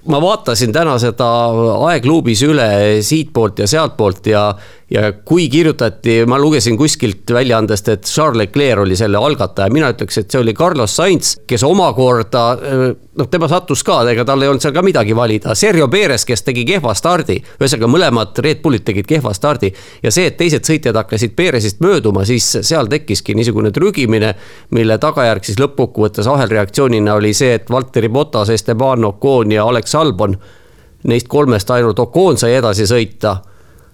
ma 0.10 0.20
vaatasin 0.22 0.74
täna 0.74 0.96
seda 1.02 1.28
aegluubis 1.90 2.44
üle 2.48 2.70
siitpoolt 3.06 3.64
ja 3.64 3.68
sealtpoolt 3.70 4.30
ja, 4.32 4.44
ja 4.90 5.12
kui 5.14 5.50
kirjutati, 5.50 6.24
ma 6.30 6.40
lugesin 6.42 6.78
kuskilt 6.78 7.30
väljaandest, 7.34 7.90
et 7.94 8.08
Charles 8.10 8.38
Leclerc 8.38 8.82
oli 8.84 8.96
selle 8.98 9.20
algataja, 9.22 9.70
mina 9.74 9.92
ütleks, 9.94 10.18
et 10.18 10.32
see 10.32 10.42
oli 10.42 10.54
Carlos 10.58 10.96
Sainz, 10.96 11.36
kes 11.48 11.64
omakorda 11.68 12.44
noh, 12.60 13.28
tema 13.30 13.50
sattus 13.52 13.84
ka, 13.86 14.00
ega 14.10 14.26
tal 14.26 14.42
ei 14.42 14.50
olnud 14.50 14.64
seal 14.64 14.74
ka 14.74 14.84
midagi 14.86 15.16
valida, 15.18 15.54
Sergio 15.58 15.88
Perez, 15.92 16.26
kes 16.26 16.44
tegi 16.48 16.66
kehva 16.68 16.96
stardi, 16.98 17.38
ühesõnaga 17.60 17.92
mõlemad 17.92 18.42
Red 18.46 18.64
Bullid 18.64 18.86
tegid 18.88 19.08
kehva 19.10 19.34
stardi. 19.38 19.70
Ja 20.04 20.14
see, 20.14 20.30
et 20.32 20.38
teised 20.40 20.66
sõitjad 20.66 20.98
hakkasid 20.98 21.36
Perezist 21.38 21.84
mööduma, 21.86 22.26
siis 22.26 22.48
seal 22.66 22.90
tekkiski 22.90 23.36
niisugune 23.38 23.74
trügimine, 23.76 24.34
mille 24.76 24.98
tagajärg 25.02 25.46
siis 25.46 25.60
lõppkokkuvõttes 25.62 26.30
ahelreaktsioonina 26.32 27.20
oli 27.20 27.36
see, 27.38 27.54
et 27.60 27.70
Valteri 27.70 28.10
Botas, 28.10 28.50
Esteban 28.54 29.06
Ocon 29.06 29.54
ja 29.54 29.68
Alex 29.70 29.94
Albon. 30.00 30.38
Neist 31.10 31.30
kolmest 31.32 31.70
ainult 31.72 32.00
Ocon 32.00 32.38
sai 32.42 32.58
edasi 32.58 32.88
sõita 32.90 33.38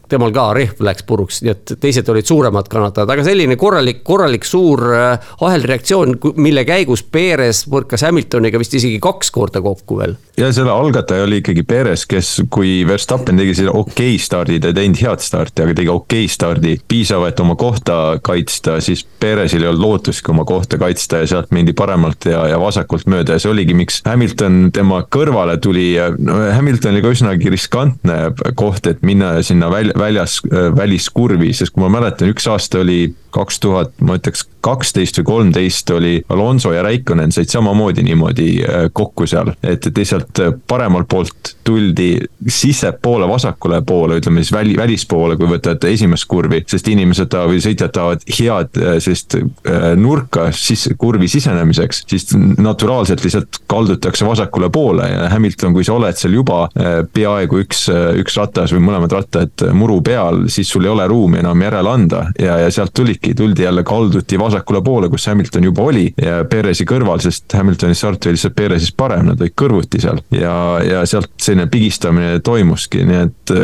temal 0.10 0.34
ka 0.36 0.50
rehv 0.56 0.82
läks 0.86 1.06
puruks, 1.08 1.42
nii 1.44 1.54
et 1.54 1.76
teised 1.82 2.10
olid 2.12 2.28
suuremad 2.28 2.70
kannatajad, 2.72 3.12
aga 3.12 3.26
selline 3.26 3.58
korralik, 3.60 4.04
korralik 4.06 4.46
suur 4.48 4.84
äh, 4.96 5.32
ahelreaktsioon, 5.46 6.18
mille 6.42 6.66
käigus 6.68 7.04
Perez 7.04 7.64
põrkas 7.72 8.06
Hamiltoniga 8.06 8.62
vist 8.62 8.76
isegi 8.78 9.00
kaks 9.04 9.32
korda 9.36 9.62
kokku 9.66 10.00
veel. 10.02 10.16
ja 10.38 10.52
selle 10.54 10.72
algataja 10.72 11.24
oli 11.26 11.40
ikkagi 11.42 11.64
Perez, 11.64 12.06
kes, 12.10 12.32
kui 12.52 12.84
Verstappen 12.88 13.38
tegi 13.40 13.56
selle 13.62 13.74
okei 13.74 14.16
okay 14.16 14.22
stardi, 14.22 14.60
ta 14.60 14.72
ei 14.72 14.78
teinud 14.80 15.02
head 15.02 15.24
starti, 15.24 15.64
aga 15.66 15.78
tegi 15.82 15.92
okei 15.92 16.26
okay 16.26 16.34
stardi, 16.36 16.76
piisav, 16.88 17.26
et 17.30 17.40
oma 17.40 17.58
kohta 17.60 18.20
kaitsta, 18.24 18.80
siis 18.84 19.06
Perezil 19.20 19.64
ei 19.64 19.72
olnud 19.72 19.84
lootustki 19.86 20.34
oma 20.34 20.46
kohta 20.48 20.80
kaitsta 20.82 21.24
ja 21.24 21.32
sealt 21.36 21.54
mindi 21.56 21.74
paremalt 21.74 22.28
ja, 22.30 22.46
ja 22.52 22.60
vasakult 22.62 23.08
mööda 23.12 23.36
ja 23.36 23.44
see 23.44 23.52
oligi, 23.52 23.78
miks 23.78 24.02
Hamilton 24.06 24.70
tema 24.76 25.02
kõrvale 25.12 25.58
tuli 25.62 25.92
ja 25.96 26.10
no 26.14 26.38
Hamilton 26.54 26.94
oli 26.94 27.04
ka 27.06 27.14
üsnagi 27.16 27.54
riskantne 27.54 28.20
koht, 28.60 28.88
et 28.92 29.02
minna 29.06 29.36
sinna 29.46 29.72
välja 29.72 29.95
väljas, 30.00 30.40
äh, 30.52 30.70
väliskurvi, 30.76 31.54
sest 31.54 31.74
kui 31.76 31.84
ma 31.84 31.92
mäletan, 32.00 32.32
üks 32.34 32.48
aasta 32.52 32.82
oli 32.84 33.08
kaks 33.36 33.60
tuhat, 33.64 33.96
ma 34.06 34.16
ütleks 34.20 34.46
kaksteist 34.66 35.20
või 35.20 35.26
kolmteist 35.30 35.90
oli 35.94 36.16
Alonso 36.34 36.72
ja 36.74 36.82
Raikkonen 36.86 37.34
said 37.34 37.52
samamoodi 37.52 38.04
niimoodi 38.06 38.50
äh, 38.64 38.88
kokku 38.94 39.28
seal, 39.30 39.52
et, 39.62 39.86
et 39.86 39.98
lihtsalt 39.98 40.42
äh, 40.42 40.54
paremalt 40.68 41.10
poolt 41.12 41.54
tuldi 41.66 42.16
sissepoole, 42.50 43.28
vasakule 43.30 43.82
poole, 43.86 44.20
ütleme 44.22 44.42
siis 44.42 44.54
väli, 44.54 44.76
välispoole, 44.78 45.38
kui 45.38 45.50
võtate 45.50 45.92
esimest 45.94 46.28
kurvi, 46.30 46.64
sest 46.70 46.90
inimesed 46.90 47.30
tahavad 47.30 47.54
või 47.54 47.64
sõitjad 47.66 47.94
tahavad 47.94 48.26
head 48.40 48.82
äh, 48.82 48.98
sellist 49.06 49.38
nurka 50.00 50.48
sisse, 50.56 50.94
kurvi 50.98 51.28
sisenemiseks, 51.30 52.04
siis 52.10 52.28
naturaalselt 52.36 53.24
lihtsalt 53.26 53.62
kaldutakse 53.70 54.26
vasakule 54.26 54.70
poole 54.74 55.08
ja 55.10 55.30
Hamilton, 55.30 55.74
kui 55.76 55.86
sa 55.86 55.96
oled 55.98 56.18
seal 56.18 56.38
juba 56.38 56.66
peaaegu 57.14 57.60
üks, 57.64 57.86
üks 58.22 58.38
ratas 58.40 58.74
või 58.74 58.84
mõlemad 58.86 59.14
rattad 59.14 59.66
muru 59.76 60.00
peal, 60.06 60.46
siis 60.54 60.70
sul 60.72 60.86
ei 60.86 60.94
ole 60.94 61.08
ruumi 61.10 61.42
enam 61.42 61.62
järele 61.66 61.92
anda 61.92 62.22
ja, 62.40 62.60
ja 62.62 62.72
sealt 62.74 62.94
tulidki, 62.96 63.25
tuldi 63.34 63.64
jälle, 63.66 63.84
kalduti 63.84 64.40
vasakule 64.40 64.82
poole, 64.86 65.10
kus 65.10 65.28
Hamilton 65.28 65.64
juba 65.64 65.88
oli 65.90 66.06
ja 66.22 66.44
Perezi 66.50 66.86
kõrval, 66.86 67.24
sest 67.24 67.54
Hamiltoni 67.58 67.96
start 67.96 68.26
oli 68.26 68.38
lihtsalt 68.38 68.56
Perezist 68.56 68.98
parem, 68.98 69.26
nad 69.32 69.42
olid 69.42 69.56
kõrvuti 69.58 70.02
seal. 70.04 70.22
Ja, 70.36 70.56
ja 70.86 71.04
sealt 71.10 71.34
selline 71.42 71.68
pigistamine 71.72 72.40
toimuski, 72.46 73.04
nii 73.08 73.22
et 73.24 73.56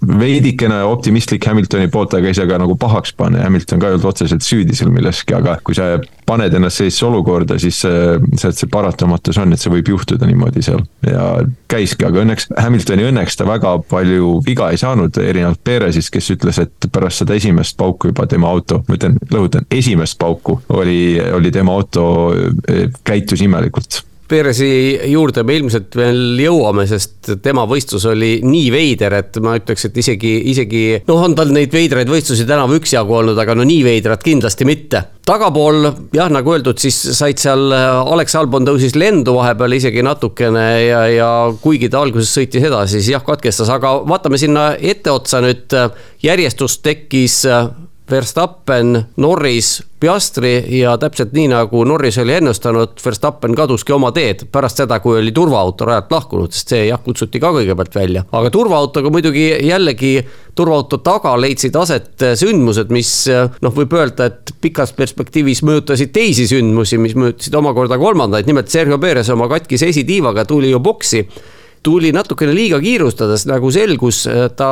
veidikene 0.00 0.80
optimistlik 0.88 1.44
Hamiltoni 1.46 1.88
poolt, 1.92 2.14
aga 2.16 2.30
ei 2.30 2.36
saa 2.36 2.48
ka 2.48 2.58
nagu 2.60 2.76
pahaks 2.80 3.12
panna, 3.16 3.42
Hamilton 3.44 3.82
ka 3.82 3.90
ei 3.90 3.96
olnud 3.96 4.08
otseselt 4.08 4.44
süüdi 4.44 4.76
seal 4.76 4.92
milleski, 4.94 5.34
aga 5.36 5.58
kui 5.64 5.76
sa 5.76 5.92
paned 6.26 6.54
ennast 6.56 6.80
sellisesse 6.80 7.06
olukorda, 7.08 7.58
siis 7.60 7.80
sealt 7.82 8.56
see 8.56 8.70
paratamatus 8.72 9.40
on, 9.42 9.52
et 9.52 9.60
see 9.60 9.72
võib 9.72 9.92
juhtuda 9.92 10.28
niimoodi 10.28 10.64
seal. 10.64 10.82
Ja 11.04 11.26
käiski, 11.70 12.06
aga 12.08 12.24
õnneks, 12.24 12.48
Hamiltoni 12.56 13.08
õnneks 13.10 13.36
ta 13.40 13.48
väga 13.48 13.76
palju 13.90 14.36
viga 14.46 14.70
ei 14.72 14.80
saanud, 14.80 15.20
erinevalt 15.20 15.62
Perezist, 15.64 16.12
kes 16.14 16.32
ütles, 16.36 16.60
et 16.62 16.90
pärast 16.92 17.24
seda 17.24 17.36
esimest 17.36 17.76
pauku 17.80 18.14
juba 18.14 18.26
tema 18.30 18.48
auto, 18.50 18.82
ma 18.88 18.96
ütlen, 18.96 19.18
lõhutan, 19.32 19.68
esimest 19.74 20.18
pauku 20.20 20.60
oli, 20.72 21.18
oli 21.34 21.52
tema 21.54 21.76
auto, 21.76 22.06
käitus 23.04 23.44
imelikult 23.44 24.04
Perezi 24.30 24.70
juurde 25.10 25.42
me 25.46 25.56
ilmselt 25.58 25.96
veel 25.98 26.38
jõuame, 26.38 26.86
sest 26.86 27.32
tema 27.42 27.64
võistlus 27.68 28.06
oli 28.10 28.36
nii 28.46 28.68
veider, 28.72 29.16
et 29.18 29.40
ma 29.42 29.56
ütleks, 29.58 29.88
et 29.88 29.98
isegi, 30.02 30.30
isegi 30.52 30.82
noh, 31.08 31.24
on 31.26 31.34
tal 31.38 31.50
neid 31.54 31.74
veidraid 31.74 32.10
võistlusi 32.10 32.46
tänavu 32.48 32.78
üksjagu 32.78 33.16
olnud, 33.20 33.38
aga 33.42 33.56
no 33.58 33.66
nii 33.66 33.82
veidrat 33.86 34.22
kindlasti 34.22 34.68
mitte. 34.68 35.02
tagapool 35.26 35.90
jah, 36.14 36.30
nagu 36.32 36.54
öeldud, 36.54 36.78
siis 36.82 36.96
said 37.18 37.38
seal, 37.42 37.70
Alex 37.74 38.34
Albon 38.38 38.66
tõusis 38.66 38.96
lendu 38.98 39.34
vahepeal 39.36 39.76
isegi 39.76 40.02
natukene 40.02 40.66
ja, 40.86 41.04
ja 41.10 41.30
kuigi 41.62 41.90
ta 41.90 42.02
alguses 42.02 42.32
sõitis 42.34 42.66
edasi, 42.66 42.98
siis 42.98 43.12
jah, 43.14 43.26
katkestas, 43.26 43.70
aga 43.70 43.98
vaatame 44.06 44.38
sinna 44.40 44.72
etteotsa 44.78 45.42
nüüd, 45.44 45.78
järjestus 46.22 46.80
tekkis 46.84 47.44
Verstappen, 48.10 48.98
Norris, 49.16 49.82
Piastri 50.00 50.78
ja 50.78 50.96
täpselt 50.98 51.34
nii, 51.36 51.46
nagu 51.52 51.82
Norris 51.84 52.18
oli 52.18 52.34
ennustanud, 52.38 52.96
Verstappen 53.04 53.54
kaduski 53.56 53.92
oma 53.92 54.10
teed 54.16 54.46
pärast 54.52 54.80
seda, 54.82 54.98
kui 55.04 55.18
oli 55.20 55.32
turvaauto 55.36 55.86
rajalt 55.88 56.10
lahkunud, 56.14 56.54
sest 56.54 56.74
see 56.74 56.86
jah, 56.88 57.00
kutsuti 57.04 57.40
ka 57.42 57.52
kõigepealt 57.54 57.94
välja. 57.94 58.24
aga 58.32 58.50
turvaautoga 58.50 59.12
muidugi 59.12 59.46
jällegi, 59.68 60.14
turvaauto 60.56 60.98
taga 61.04 61.36
leidsid 61.40 61.76
aset 61.76 62.26
sündmused, 62.40 62.90
mis 62.90 63.12
noh, 63.30 63.76
võib 63.76 63.94
öelda, 63.98 64.30
et 64.32 64.54
pikas 64.60 64.94
perspektiivis 64.96 65.62
mõjutasid 65.68 66.12
teisi 66.16 66.48
sündmusi, 66.50 66.98
mis 66.98 67.14
mõjutasid 67.14 67.56
omakorda 67.60 68.00
kolmandaid, 68.00 68.48
nimelt 68.50 68.72
Sergio 68.72 68.98
Perez 68.98 69.30
oma 69.30 69.48
katkise 69.52 69.92
esitiivaga 69.92 70.48
tuli 70.48 70.72
ju 70.72 70.80
boksi 70.82 71.26
tuli 71.82 72.12
natukene 72.12 72.52
liiga 72.54 72.80
kiirustades, 72.80 73.46
nagu 73.48 73.70
selgus, 73.72 74.24
ta 74.56 74.70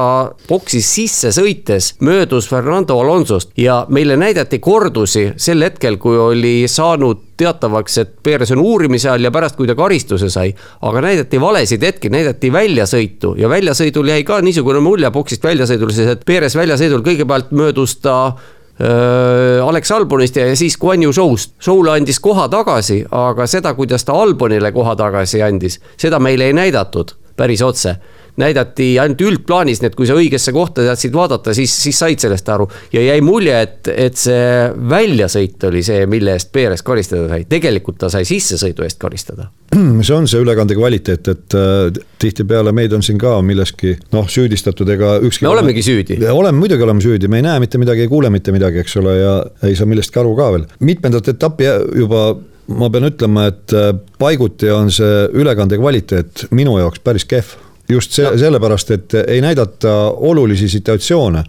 boksis 0.49 0.91
sisse 0.99 1.33
sõites 1.33 1.95
möödus 2.05 2.49
Fernando 2.51 2.99
Alonsost 3.01 3.55
ja 3.57 3.81
meile 3.89 4.19
näidati 4.21 4.59
kordusi 4.61 5.31
sel 5.37 5.65
hetkel, 5.65 5.97
kui 6.01 6.19
oli 6.21 6.53
saanud 6.69 7.25
teatavaks, 7.39 7.99
et 8.03 8.13
Perez 8.23 8.53
on 8.53 8.61
uurimise 8.61 9.09
all 9.13 9.25
ja 9.25 9.33
pärast, 9.33 9.57
kui 9.57 9.69
ta 9.69 9.77
karistuse 9.79 10.29
sai. 10.31 10.53
aga 10.83 11.01
näidati 11.01 11.41
valesid 11.41 11.83
hetki, 11.83 12.11
näidati 12.11 12.53
väljasõitu 12.53 13.35
ja 13.39 13.49
väljasõidul 13.49 14.13
jäi 14.13 14.25
ka 14.25 14.41
niisugune 14.43 14.83
mulje 14.85 15.11
boksist 15.11 15.45
väljasõidul, 15.45 15.95
siis 15.95 16.13
et 16.13 16.25
Perez 16.27 16.57
väljasõidul 16.57 17.05
kõigepealt 17.07 17.53
möödus 17.57 17.97
ta 18.03 18.35
Alex 18.79 19.91
Albonist 19.91 20.37
ja 20.37 20.57
siis 20.57 20.77
Guan 20.79 21.03
Yu 21.03 21.13
Show'st. 21.13 21.57
Show'le 21.59 21.97
andis 21.97 22.21
koha 22.23 22.49
tagasi, 22.49 23.01
aga 23.11 23.47
seda, 23.51 23.75
kuidas 23.75 24.05
ta 24.07 24.15
Albonile 24.15 24.71
koha 24.73 24.95
tagasi 24.97 25.43
andis, 25.43 25.81
seda 25.99 26.21
meile 26.23 26.47
ei 26.47 26.55
näidatud 26.55 27.17
päris 27.39 27.63
otse 27.63 27.97
näidati 28.39 28.91
ainult 29.03 29.23
üldplaanis, 29.25 29.83
nii 29.83 29.91
et 29.91 29.97
kui 29.99 30.09
sa 30.09 30.17
õigesse 30.19 30.53
kohta 30.55 30.85
teadsid 30.87 31.15
vaadata, 31.15 31.55
siis, 31.57 31.73
siis 31.85 31.99
said 31.99 32.23
sellest 32.23 32.49
aru. 32.55 32.69
ja 32.93 33.03
jäi 33.03 33.21
mulje, 33.25 33.61
et, 33.67 33.91
et 33.93 34.19
see 34.19 34.69
väljasõit 34.91 35.69
oli 35.69 35.83
see, 35.87 36.07
mille 36.11 36.35
eest 36.39 36.53
Perez 36.55 36.83
karistada 36.87 37.29
sai, 37.33 37.47
tegelikult 37.51 37.99
ta 38.03 38.11
sai 38.13 38.27
sissesõidu 38.29 38.87
eest 38.87 39.01
karistada. 39.03 39.49
see 40.07 40.15
on 40.17 40.29
see 40.31 40.43
ülekande 40.43 40.77
kvaliteet, 40.79 41.33
et 41.35 41.59
äh, 41.59 42.03
tihtipeale 42.23 42.73
meid 42.77 42.95
on 42.97 43.05
siin 43.05 43.21
ka 43.21 43.39
milleski 43.45 43.97
noh, 44.15 44.29
süüdistatud, 44.31 44.89
ega 44.95 45.17
ükski. 45.23 45.47
me 45.47 45.55
olemegi 45.55 45.85
süüdi. 45.87 46.21
oleme, 46.31 46.59
muidugi 46.59 46.87
oleme 46.87 47.05
süüdi, 47.05 47.31
me 47.31 47.43
ei 47.43 47.49
näe 47.49 47.65
mitte 47.65 47.81
midagi, 47.81 48.07
ei 48.07 48.13
kuule 48.13 48.31
mitte 48.35 48.55
midagi, 48.55 48.83
eks 48.85 48.97
ole, 49.03 49.19
ja 49.19 49.35
ei 49.67 49.77
saa 49.79 49.89
millestki 49.91 50.23
aru 50.23 50.37
ka 50.39 50.53
veel. 50.55 50.69
mitmendat 50.81 51.35
etappi 51.35 51.69
juba 51.99 52.31
ma 52.69 52.91
pean 52.93 53.09
ütlema, 53.09 53.49
et 53.49 53.73
äh, 53.77 53.93
paiguti 54.21 54.71
on 54.73 54.93
see 54.93 55.25
ülekande 55.41 55.79
kvaliteet 55.81 56.49
minu 56.55 56.77
jaoks 56.81 57.03
päris 57.05 57.27
kehv 57.29 57.57
just 57.89 58.13
see, 58.13 58.39
sellepärast, 58.39 58.91
et 58.91 59.19
ei 59.27 59.41
näidata 59.41 59.95
olulisi 60.11 60.69
situatsioone 60.69 61.45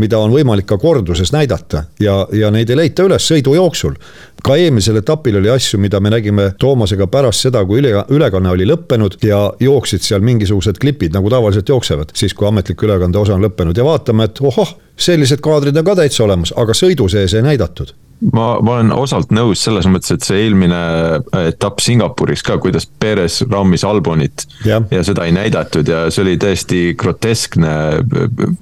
mida 0.00 0.18
on 0.18 0.32
võimalik 0.32 0.68
ka 0.70 0.78
korduses 0.80 1.32
näidata 1.34 1.84
ja, 2.00 2.14
ja 2.32 2.50
neid 2.54 2.70
ei 2.70 2.78
leita 2.78 3.04
üles 3.06 3.26
sõidu 3.26 3.54
jooksul. 3.56 3.96
ka 4.44 4.56
eelmisel 4.56 5.00
etapil 5.00 5.36
oli 5.40 5.50
asju, 5.50 5.80
mida 5.80 6.00
me 6.00 6.10
nägime 6.10 6.50
Toomasega 6.58 7.06
pärast 7.06 7.46
seda, 7.46 7.64
kui 7.66 7.80
üle, 7.82 7.92
ülekanne 8.08 8.50
oli 8.50 8.68
lõppenud 8.68 9.18
ja 9.26 9.40
jooksid 9.60 10.06
seal 10.06 10.24
mingisugused 10.24 10.78
klipid, 10.80 11.14
nagu 11.16 11.30
tavaliselt 11.30 11.68
jooksevad, 11.68 12.14
siis 12.14 12.34
kui 12.34 12.48
ametlik 12.48 12.82
ülekande 12.82 13.18
osa 13.18 13.36
on 13.36 13.44
lõppenud 13.44 13.76
ja 13.76 13.84
vaatame, 13.84 14.30
et 14.30 14.40
ohoh, 14.40 14.76
sellised 14.96 15.42
kaadrid 15.44 15.76
on 15.76 15.84
ka 15.84 15.98
täitsa 16.02 16.24
olemas, 16.24 16.54
aga 16.56 16.76
sõidu 16.76 17.08
sees 17.10 17.34
ei 17.34 17.44
näidatud 17.44 17.92
ma, 18.32 18.46
ma 18.60 18.76
olen 18.76 18.92
osalt 18.94 19.32
nõus 19.34 19.62
selles 19.64 19.88
mõttes, 19.90 20.14
et 20.14 20.26
see 20.26 20.44
eelmine 20.44 20.80
äh, 21.20 21.48
etapp 21.52 21.80
Singapuris 21.82 22.44
ka, 22.46 22.58
kuidas 22.62 22.86
Perez 22.86 23.40
rammis 23.50 23.84
Albonit 23.86 24.46
ja. 24.66 24.80
ja 24.90 25.02
seda 25.06 25.26
ei 25.28 25.34
näidatud 25.36 25.88
ja 25.88 26.04
see 26.12 26.24
oli 26.24 26.36
täiesti 26.40 26.80
groteskne 27.00 27.72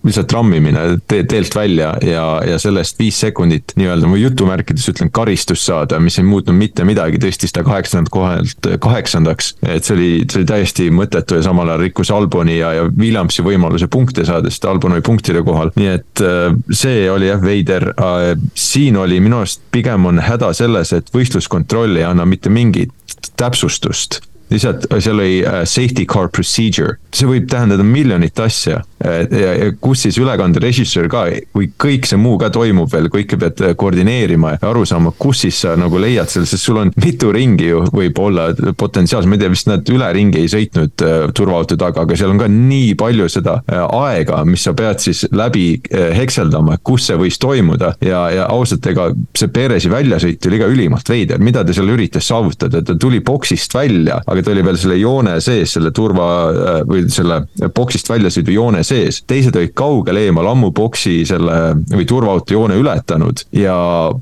lihtsalt 0.06 0.32
rammimine 0.34 0.84
te 1.10 1.22
teelt 1.28 1.54
välja 1.56 1.94
ja, 2.04 2.26
ja 2.46 2.58
sellest 2.62 2.98
viis 3.00 3.18
sekundit 3.20 3.74
nii-öelda 3.78 4.10
ma 4.10 4.20
jutumärkides 4.20 4.88
ütlen 4.92 5.12
karistust 5.14 5.66
saada, 5.68 6.00
mis 6.02 6.18
ei 6.20 6.26
muutnud 6.28 6.56
mitte 6.58 6.86
midagi, 6.88 7.20
tõstis 7.22 7.54
ta 7.54 7.64
kaheksandalt 7.66 8.12
kohalt 8.14 8.70
kaheksandaks. 8.82 9.54
et 9.66 9.84
see 9.84 9.96
oli, 9.96 10.10
see 10.30 10.42
oli 10.42 10.48
täiesti 10.48 10.88
mõttetu 10.94 11.38
ja 11.38 11.46
samal 11.46 11.68
ajal 11.72 11.84
rikkus 11.86 12.12
Alboni 12.14 12.58
ja, 12.58 12.72
ja 12.76 12.86
Williamsi 12.88 13.44
võimaluse 13.46 13.88
punkte 13.90 14.24
saada, 14.28 14.50
sest 14.52 14.64
Albon 14.68 14.96
oli 14.96 15.04
punktide 15.04 15.42
kohal, 15.46 15.72
nii 15.78 15.90
et 15.92 16.22
äh, 16.24 16.54
see 16.70 17.06
oli 17.10 17.30
jah 17.30 17.42
veider. 17.42 17.90
Äh, 17.94 18.30
siin 18.58 18.96
oli 19.00 19.20
minu 19.22 19.40
arust 19.40 19.47
arust 19.48 19.64
pigem 19.74 20.06
on 20.06 20.22
häda 20.22 20.52
selles, 20.56 20.92
et 20.92 21.12
võistluskontroll 21.14 21.96
ei 21.96 22.06
anna 22.06 22.28
mitte 22.28 22.52
mingit 22.52 22.92
täpsustust 23.40 24.20
lihtsalt 24.52 24.86
seal 24.98 25.18
oli 25.18 25.40
äh, 25.44 25.62
safety 25.68 26.06
car 26.08 26.30
procedure, 26.32 26.96
see 27.12 27.28
võib 27.28 27.48
tähendada 27.50 27.84
miljonit 27.84 28.38
asja. 28.40 28.82
Ja 28.98 29.70
kus 29.80 30.02
siis 30.06 30.18
ülekande 30.18 30.60
režissöör 30.62 31.08
ka, 31.10 31.24
kui 31.54 31.70
kõik 31.78 32.06
see 32.08 32.18
muu 32.20 32.38
ka 32.40 32.50
toimub 32.54 32.90
veel, 32.92 33.08
kõike 33.12 33.38
pead 33.40 33.62
äh, 33.62 33.74
koordineerima 33.78 34.56
ja 34.56 34.70
aru 34.70 34.84
saama, 34.88 35.12
kus 35.18 35.44
siis 35.44 35.60
sa 35.64 35.74
nagu 35.78 36.00
leiad 36.00 36.30
selle, 36.32 36.48
sest 36.50 36.66
sul 36.66 36.80
on 36.82 36.92
mitu 37.02 37.32
ringi 37.34 37.70
ju 37.70 37.84
võib 37.94 38.18
olla 38.22 38.48
potentsiaalselt, 38.78 39.30
ma 39.30 39.38
ei 39.38 39.42
tea, 39.42 39.52
vist 39.52 39.70
nad 39.70 39.92
üle 39.92 40.08
ringi 40.14 40.42
ei 40.42 40.50
sõitnud 40.50 41.04
äh, 41.06 41.16
turvaauto 41.36 41.78
taga, 41.80 42.04
aga 42.04 42.18
seal 42.18 42.34
on 42.34 42.42
ka 42.42 42.48
nii 42.52 42.94
palju 42.98 43.28
seda 43.32 43.58
äh, 43.64 43.84
aega, 44.00 44.42
mis 44.48 44.66
sa 44.66 44.74
pead 44.78 45.02
siis 45.04 45.24
läbi 45.34 45.66
äh, 45.78 46.10
hekseldama, 46.18 46.78
kus 46.82 47.08
see 47.08 47.18
võis 47.20 47.38
toimuda. 47.40 47.94
Ja, 48.04 48.24
ja 48.32 48.48
ausalt, 48.52 48.86
ega 48.90 49.08
see 49.36 49.50
Perezi 49.52 49.90
väljasõit 49.92 50.46
oli 50.48 50.60
ka 50.60 50.68
ülimalt 50.70 51.08
veider, 51.10 51.40
mida 51.42 51.64
ta 51.66 51.74
seal 51.76 51.90
üritas 51.94 52.28
saavutada, 52.28 52.82
ta 52.84 52.96
tuli 52.98 53.20
boksist 53.24 53.74
välja, 53.74 54.20
aga 54.26 54.44
ta 54.44 54.52
oli 54.54 54.64
veel 54.66 54.80
selle 54.80 54.98
joone 55.00 55.38
sees, 55.44 55.76
selle 55.76 55.92
turva 55.94 56.28
äh, 56.48 56.80
või 56.88 57.06
selle 57.12 57.42
boksist 57.74 58.10
väljasõidu 58.10 58.54
joone 58.54 58.84
sees. 58.88 59.22
teised 59.28 59.56
olid 59.56 59.74
kaugel 59.78 60.20
eemal 60.20 60.48
ammu 60.52 60.70
boksi 60.76 61.20
selle 61.28 61.58
või 61.92 62.06
turvaauto 62.08 62.54
joone 62.54 62.78
ületanud 62.80 63.44
ja 63.54 63.76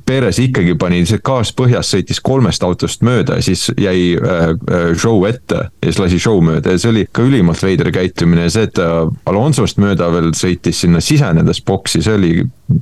Perez 0.07 0.41
ikkagi 0.43 0.77
pani 0.79 1.05
see 1.09 1.23
gaas 1.25 1.53
põhjas, 1.57 1.91
sõitis 1.95 2.21
kolmest 2.23 2.65
autost 2.67 3.05
mööda 3.07 3.39
ja 3.41 3.47
siis 3.47 3.69
jäi 3.81 4.17
äh, 4.17 4.53
äh, 4.53 4.89
show 4.99 5.25
ette 5.29 5.67
ja 5.69 5.89
siis 5.89 6.01
lasi 6.03 6.21
show 6.23 6.43
mööda 6.45 6.75
ja 6.75 6.83
see 6.83 6.93
oli 6.93 7.07
ka 7.13 7.25
ülimalt 7.27 7.63
veider 7.63 7.93
käitumine 7.95 8.49
ja 8.49 8.55
see, 8.57 8.69
et 8.69 8.77
ta 8.77 9.07
Alonsost 9.31 9.81
mööda 9.83 10.11
veel 10.13 10.33
sõitis 10.37 10.85
sinna 10.85 11.03
sisenedes 11.05 11.63
boksi, 11.67 12.03
see 12.05 12.17
oli 12.19 12.33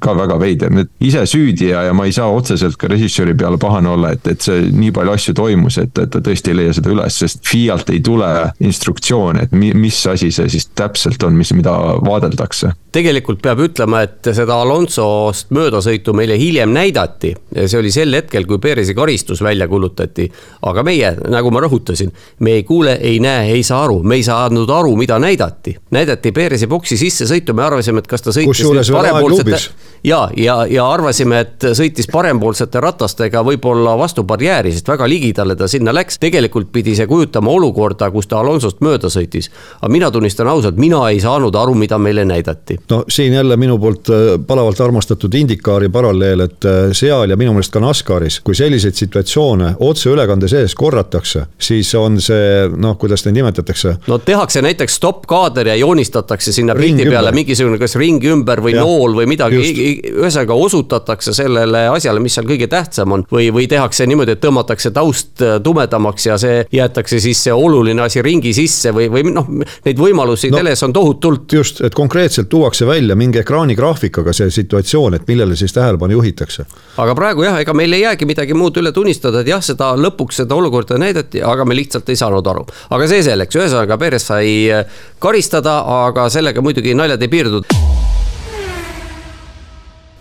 ka 0.00 0.14
väga 0.16 0.38
veider, 0.40 0.72
nüüd 0.72 0.88
ise 1.04 1.26
süüdi 1.28 1.68
ja, 1.68 1.82
ja 1.88 1.94
ma 1.96 2.06
ei 2.08 2.14
saa 2.16 2.30
otseselt 2.32 2.78
ka 2.80 2.88
režissööri 2.88 3.34
peale 3.36 3.58
pahane 3.60 3.90
olla, 3.92 4.14
et, 4.16 4.24
et 4.32 4.44
see 4.44 4.70
nii 4.72 4.92
palju 4.96 5.12
asju 5.12 5.34
toimus, 5.36 5.76
et, 5.82 5.92
et 6.00 6.12
ta 6.12 6.22
tõesti 6.24 6.52
ei 6.52 6.58
leia 6.62 6.76
seda 6.76 6.92
üles, 6.94 7.18
sest 7.20 7.42
FIA-lt 7.44 7.92
ei 7.92 8.00
tule 8.04 8.30
instruktsioone, 8.64 9.44
et 9.44 9.52
mi, 9.52 9.74
mis 9.76 9.98
asi 10.08 10.30
see 10.32 10.48
siis 10.52 10.70
täpselt 10.72 11.22
on, 11.28 11.36
mis, 11.36 11.52
mida 11.56 11.74
vaadeldakse. 12.04 12.72
tegelikult 12.96 13.42
peab 13.44 13.60
ütlema, 13.66 14.00
et 14.06 14.32
seda 14.32 14.56
Alonsost 14.64 15.52
möödasõitu 15.52 16.16
meile 16.16 16.38
hiljem 16.40 16.72
näidati. 16.72 17.34
see 17.66 17.78
oli 17.78 17.92
sel 17.92 18.16
hetkel, 18.16 18.48
kui 18.48 18.58
Perezi 18.58 18.94
karistus 18.96 19.42
välja 19.44 19.68
kuulutati. 19.68 20.30
aga 20.62 20.82
meie, 20.82 21.12
nagu 21.28 21.52
ma 21.52 21.60
rõhutasin, 21.60 22.12
me 22.40 22.56
ei 22.56 22.64
kuule, 22.64 22.96
ei 23.02 23.20
näe, 23.20 23.52
ei 23.52 23.62
saa 23.62 23.84
aru, 23.84 24.00
me 24.02 24.16
ei 24.16 24.24
saanud 24.24 24.70
aru, 24.70 24.96
mida 24.96 25.18
näidati. 25.18 25.76
näidati 25.90 26.32
Perezi 26.32 26.66
boksi 26.66 26.96
sissesõitu, 26.96 27.52
me 27.52 27.68
arvasime, 27.68 28.00
et 28.00 28.08
kas 28.08 28.24
ta 28.24 28.32
sõitis 28.32 28.92
parempoolsete 28.94 29.73
ja, 30.04 30.30
ja, 30.36 30.66
ja 30.70 30.84
arvasime, 30.90 31.40
et 31.40 31.66
sõitis 31.76 32.08
parempoolsete 32.12 32.80
ratastega 32.80 33.42
võib-olla 33.46 33.96
vastu 33.98 34.24
barjääri, 34.28 34.72
sest 34.74 34.88
väga 34.88 35.08
ligidale 35.08 35.56
ta 35.56 35.68
sinna 35.68 35.94
läks. 35.94 36.18
tegelikult 36.20 36.72
pidi 36.72 36.94
see 36.96 37.06
kujutama 37.06 37.50
olukorda, 37.50 38.10
kus 38.10 38.28
ta 38.28 38.38
Alonsost 38.40 38.80
mööda 38.84 39.08
sõitis. 39.12 39.50
aga 39.80 39.92
mina 39.92 40.10
tunnistan 40.10 40.48
ausalt, 40.48 40.76
mina 40.76 41.00
ei 41.10 41.20
saanud 41.20 41.54
aru, 41.54 41.74
mida 41.74 41.98
meile 41.98 42.24
näidati. 42.24 42.78
no 42.90 43.04
siin 43.08 43.32
jälle 43.32 43.56
minu 43.56 43.78
poolt 43.78 44.08
äh, 44.08 44.38
palavalt 44.46 44.80
armastatud 44.80 45.34
Indikaari 45.34 45.88
paralleel, 45.88 46.40
et 46.40 46.64
äh, 46.64 46.92
seal 46.92 47.30
ja 47.30 47.36
minu 47.36 47.52
meelest 47.52 47.72
ka 47.72 47.80
NASCARis, 47.80 48.40
kui 48.44 48.54
selliseid 48.54 48.94
situatsioone 48.94 49.74
otseülekande 49.80 50.48
sees 50.48 50.74
korratakse, 50.74 51.46
siis 51.58 51.94
on 51.94 52.20
see 52.20 52.68
noh, 52.76 52.98
kuidas 53.00 53.24
neid 53.24 53.40
nimetatakse. 53.40 53.96
no 54.06 54.18
tehakse 54.18 54.62
näiteks 54.62 55.00
stopp-kaader 55.00 55.72
ja 55.72 55.74
joonistatakse 55.80 56.52
sinna 56.52 56.74
pildi 56.74 57.08
peale 57.08 57.32
mingisugune 57.32 57.78
kas 57.80 57.96
ring 57.96 58.24
ümber 58.24 58.60
või 58.60 58.76
ja, 58.76 58.84
nool 58.84 59.16
või 59.16 59.26
midagi 59.30 59.63
ühesõnaga 59.64 60.54
osutatakse 60.54 61.34
sellele 61.36 61.86
asjale, 61.92 62.20
mis 62.22 62.34
seal 62.36 62.46
kõige 62.48 62.68
tähtsam 62.70 63.12
on. 63.16 63.24
või, 63.32 63.50
või 63.54 63.66
tehakse 63.70 64.06
niimoodi, 64.06 64.36
et 64.36 64.42
tõmmatakse 64.42 64.92
taust 64.94 65.42
äh, 65.42 65.56
tumedamaks 65.62 66.26
ja 66.26 66.38
see 66.40 66.64
jäetakse 66.72 67.20
siis 67.20 67.42
see 67.44 67.52
oluline 67.52 68.02
asi 68.02 68.22
ringi 68.22 68.54
sisse 68.56 68.92
või, 68.94 69.08
või 69.12 69.24
noh, 69.30 69.48
neid 69.84 70.00
võimalusi 70.00 70.50
no, 70.52 70.60
teles 70.60 70.82
on 70.86 70.92
tohutult. 70.92 71.52
just, 71.52 71.80
et 71.84 71.94
konkreetselt 71.94 72.48
tuuakse 72.48 72.86
välja 72.86 73.16
mingi 73.16 73.40
ekraanigraafikaga 73.42 74.32
see 74.36 74.50
situatsioon, 74.50 75.18
et 75.18 75.28
millele 75.28 75.56
siis 75.56 75.72
tähelepanu 75.72 76.18
juhitakse. 76.18 76.66
aga 76.96 77.14
praegu 77.14 77.46
jah, 77.46 77.60
ega 77.60 77.74
meil 77.74 77.92
ei 77.92 78.04
jäägi 78.04 78.28
midagi 78.28 78.54
muud 78.54 78.76
üle 78.82 78.92
tunnistada, 78.92 79.40
et 79.40 79.52
jah, 79.52 79.62
seda 79.64 79.94
lõpuks 79.98 80.42
seda 80.42 80.54
olukorda 80.58 80.98
näidati, 81.00 81.42
aga 81.42 81.64
me 81.64 81.76
lihtsalt 81.78 82.08
ei 82.08 82.20
saanud 82.20 82.46
aru. 82.54 82.66
aga 82.90 83.10
see 83.10 83.22
selleks, 83.26 83.56
ühesõnaga 83.60 83.98
Perez 83.98 84.30
sai 84.30 84.54
äh, 84.72 84.86
karistada, 85.18 85.80
aga 86.06 86.28
sellega 86.30 86.64
muidugi 86.64 86.94
naljad 86.94 87.22
ei 87.22 87.32
piirdunud 87.32 87.93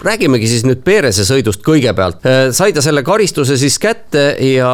räägimegi 0.03 0.49
siis 0.51 0.63
nüüd 0.67 0.83
Perese 0.85 1.25
sõidust 1.27 1.63
kõigepealt. 1.65 2.23
Äh, 2.27 2.45
sai 2.55 2.73
ta 2.75 2.83
selle 2.85 3.03
karistuse 3.07 3.57
siis 3.59 3.79
kätte 3.81 4.33
ja 4.53 4.73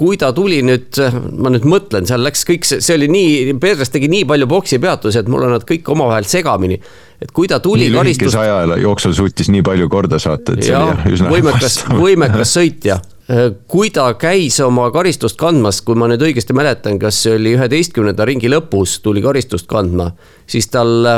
kui 0.00 0.16
ta 0.20 0.30
tuli 0.32 0.62
nüüd, 0.64 0.96
ma 1.42 1.52
nüüd 1.52 1.66
mõtlen, 1.68 2.06
seal 2.08 2.22
läks 2.24 2.46
kõik 2.48 2.64
see, 2.68 2.80
see 2.84 2.96
oli 2.96 3.10
nii, 3.12 3.54
Peres 3.60 3.92
tegi 3.92 4.08
nii 4.10 4.24
palju 4.28 4.48
boksipeatusi, 4.48 5.20
et 5.20 5.30
mul 5.30 5.44
on 5.44 5.54
nad 5.58 5.66
kõik 5.68 5.88
omavahel 5.92 6.28
segamini. 6.28 6.80
et 7.20 7.32
kui 7.36 7.48
ta 7.50 7.58
tuli 7.60 7.90
nii 7.90 7.98
karistust. 7.98 8.38
aja 8.40 8.78
jooksul 8.80 9.12
suutis 9.16 9.50
nii 9.52 9.62
palju 9.66 9.88
korda 9.92 10.18
saata, 10.18 10.56
et 10.56 10.64
see 10.64 10.72
ja, 10.72 10.86
oli 10.88 11.16
üsna. 11.18 11.32
võimekas, 11.34 11.78
võimekas 11.90 12.54
sõitja 12.56 12.96
äh, 13.28 13.50
kui 13.68 13.92
ta 13.92 14.08
käis 14.16 14.56
oma 14.64 14.88
karistust 14.94 15.36
kandmas, 15.40 15.82
kui 15.84 15.98
ma 16.00 16.08
nüüd 16.08 16.24
õigesti 16.30 16.56
mäletan, 16.56 16.96
kas 17.02 17.20
see 17.26 17.36
oli 17.36 17.54
üheteistkümnenda 17.58 18.24
ringi 18.30 18.48
lõpus, 18.48 19.02
tuli 19.04 19.20
karistust 19.24 19.68
kandma, 19.68 20.14
siis 20.48 20.72
tal 20.72 21.10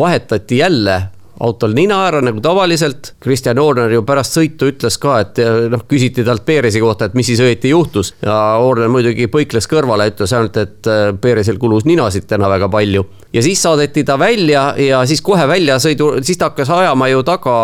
vahetati 0.00 0.64
jälle 0.64 1.00
autol 1.40 1.74
nina 1.76 2.02
ära 2.08 2.20
nagu 2.24 2.40
tavaliselt. 2.44 3.14
Kristjan 3.22 3.58
Horner 3.58 3.92
ju 3.94 4.04
pärast 4.06 4.36
sõitu 4.36 4.68
ütles 4.70 4.98
ka, 5.00 5.18
et 5.24 5.40
noh, 5.72 5.84
küsiti 5.88 6.24
talt 6.26 6.44
Peresi 6.46 6.82
kohta, 6.82 7.08
et 7.08 7.16
mis 7.18 7.28
siis 7.30 7.40
õieti 7.44 7.72
juhtus. 7.72 8.14
ja 8.22 8.36
Horner 8.60 8.90
muidugi 8.92 9.28
põikles 9.32 9.68
kõrvale, 9.70 10.10
ütles 10.12 10.34
ainult, 10.36 10.60
et 10.60 10.90
äh, 10.90 11.08
Peresel 11.20 11.58
kulus 11.60 11.88
ninasid 11.88 12.28
täna 12.30 12.50
väga 12.52 12.68
palju. 12.68 13.06
ja 13.32 13.42
siis 13.42 13.62
saadeti 13.62 14.04
ta 14.04 14.18
välja 14.18 14.74
ja 14.78 15.04
siis 15.06 15.22
kohe 15.22 15.46
väljasõidu, 15.48 16.16
siis 16.22 16.38
ta 16.38 16.50
hakkas 16.50 16.70
ajama 16.70 17.08
ju 17.08 17.22
taga 17.22 17.58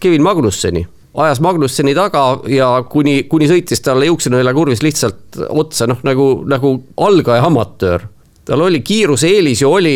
Kevin 0.00 0.22
Magnusseni 0.22 0.86
ajas 1.14 1.40
Magnusseni 1.40 1.94
taga 1.94 2.24
ja 2.48 2.70
kuni, 2.88 3.24
kuni 3.30 3.48
sõitis 3.50 3.82
talle 3.82 4.06
juuksenõela 4.06 4.54
kurvis 4.54 4.82
lihtsalt 4.84 5.40
otsa, 5.48 5.88
noh 5.90 6.02
nagu, 6.06 6.30
nagu 6.48 6.76
algaja 6.96 7.46
amatöör 7.48 8.06
tal 8.44 8.60
oli 8.64 8.80
kiiruseelis 8.80 9.62
ju 9.62 9.70
oli, 9.72 9.94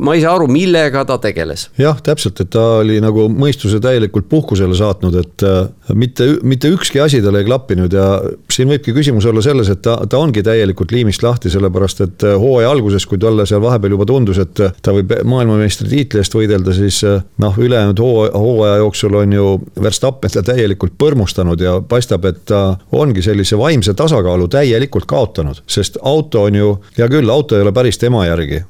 ma 0.00 0.14
ei 0.14 0.22
saa 0.22 0.34
aru, 0.38 0.46
millega 0.50 1.04
ta 1.04 1.18
tegeles. 1.18 1.68
jah, 1.78 1.98
täpselt, 2.02 2.40
et 2.40 2.50
ta 2.54 2.62
oli 2.80 3.00
nagu 3.02 3.26
mõistuse 3.32 3.80
täielikult 3.82 4.28
puhkusele 4.30 4.76
saatnud, 4.78 5.16
et 5.20 5.44
äh, 5.46 5.66
mitte, 5.94 6.28
mitte 6.42 6.70
ükski 6.72 7.00
asi 7.02 7.22
tal 7.24 7.38
ei 7.38 7.46
klappinud 7.46 7.92
ja 7.92 8.06
siin 8.52 8.70
võibki 8.70 8.94
küsimus 8.96 9.26
olla 9.28 9.42
selles, 9.44 9.70
et 9.72 9.82
ta, 9.84 9.98
ta 10.10 10.20
ongi 10.22 10.42
täielikult 10.46 10.94
liimist 10.94 11.24
lahti, 11.26 11.52
sellepärast 11.52 12.04
et 12.06 12.26
äh, 12.26 12.36
hooaja 12.40 12.70
alguses, 12.74 13.06
kui 13.10 13.20
talle 13.20 13.46
seal 13.48 13.62
vahepeal 13.64 13.96
juba 13.96 14.08
tundus, 14.08 14.40
et 14.42 14.54
ta 14.54 14.94
võib 14.94 15.12
maailmameistritiitli 15.24 16.22
eest 16.22 16.38
võidelda, 16.38 16.74
siis 16.76 17.02
äh, 17.08 17.20
noh, 17.42 17.58
ülejäänud 17.58 18.00
hooaja, 18.00 18.32
hooaja 18.38 18.80
jooksul 18.84 19.18
on 19.20 19.36
ju 19.36 19.50
Verstappen 19.82 20.32
ta 20.34 20.42
täielikult 20.46 20.96
põrmustanud 20.98 21.60
ja 21.60 21.76
paistab, 21.88 22.24
et 22.28 22.44
ta 22.48 22.62
ongi 22.92 23.22
sellise 23.22 23.58
vaimse 23.58 23.94
tasakaalu 23.94 24.48
täielikult 24.52 25.06
kaotanud, 25.10 25.60
sest 25.70 25.98
auto 26.02 26.46
on 26.48 26.58
ju, 26.58 26.72
hea 26.98 27.08
küll, 27.10 27.30
auto 27.30 27.58
ei 27.64 27.68
ole 27.68 27.76
päris 27.76 27.98
tema 27.98 28.26
järgi 28.28 28.62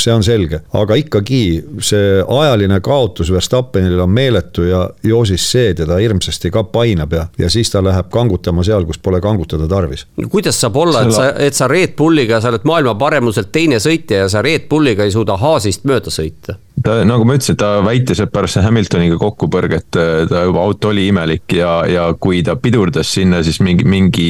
see 0.00 0.12
on 0.12 0.24
selge, 0.24 0.60
aga 0.76 0.96
ikkagi 1.00 1.40
see 1.84 2.20
ajaline 2.20 2.78
kaotus 2.84 3.30
Verstappenil 3.32 4.00
on 4.04 4.12
meeletu 4.12 4.66
ja 4.68 4.82
ju 5.04 5.22
siis 5.28 5.46
see 5.52 5.72
teda 5.74 5.96
hirmsasti 6.00 6.50
ka 6.52 6.66
painab 6.72 7.16
ja, 7.16 7.26
ja 7.38 7.50
siis 7.52 7.70
ta 7.72 7.80
läheb 7.84 8.10
kangutama 8.12 8.64
seal, 8.66 8.84
kus 8.88 9.00
pole 9.00 9.20
kangutada 9.24 9.68
tarvis. 9.68 10.06
no 10.20 10.28
kuidas 10.32 10.60
saab 10.60 10.76
olla, 10.76 11.06
et 11.06 11.16
sa, 11.16 11.30
et 11.48 11.56
sa 11.56 11.68
Red 11.68 11.96
Bulliga, 11.96 12.40
sa 12.40 12.52
oled 12.52 12.68
maailma 12.68 12.94
paremuselt 13.00 13.52
teine 13.52 13.80
sõitja 13.82 14.24
ja 14.24 14.28
sa 14.32 14.44
Red 14.44 14.68
Bulliga 14.68 15.06
ei 15.06 15.14
suuda 15.14 15.38
Haasist 15.40 15.88
mööda 15.88 16.12
sõita? 16.12 16.60
Ta, 16.84 16.96
nagu 17.08 17.24
ma 17.26 17.36
ütlesin, 17.36 17.56
ta 17.60 17.76
väitis, 17.84 18.20
et 18.22 18.32
pärast 18.32 18.60
Hamiltoniga 18.64 19.18
kokkupõrget 19.20 19.98
äh, 20.00 20.12
ta 20.30 20.44
juba 20.46 20.64
auto 20.64 20.90
oli 20.92 21.06
imelik 21.10 21.56
ja, 21.56 21.78
ja 21.88 22.06
kui 22.20 22.42
ta 22.46 22.56
pidurdas 22.60 23.12
sinna, 23.16 23.42
siis 23.46 23.60
mingi, 23.64 23.86
mingi 23.88 24.28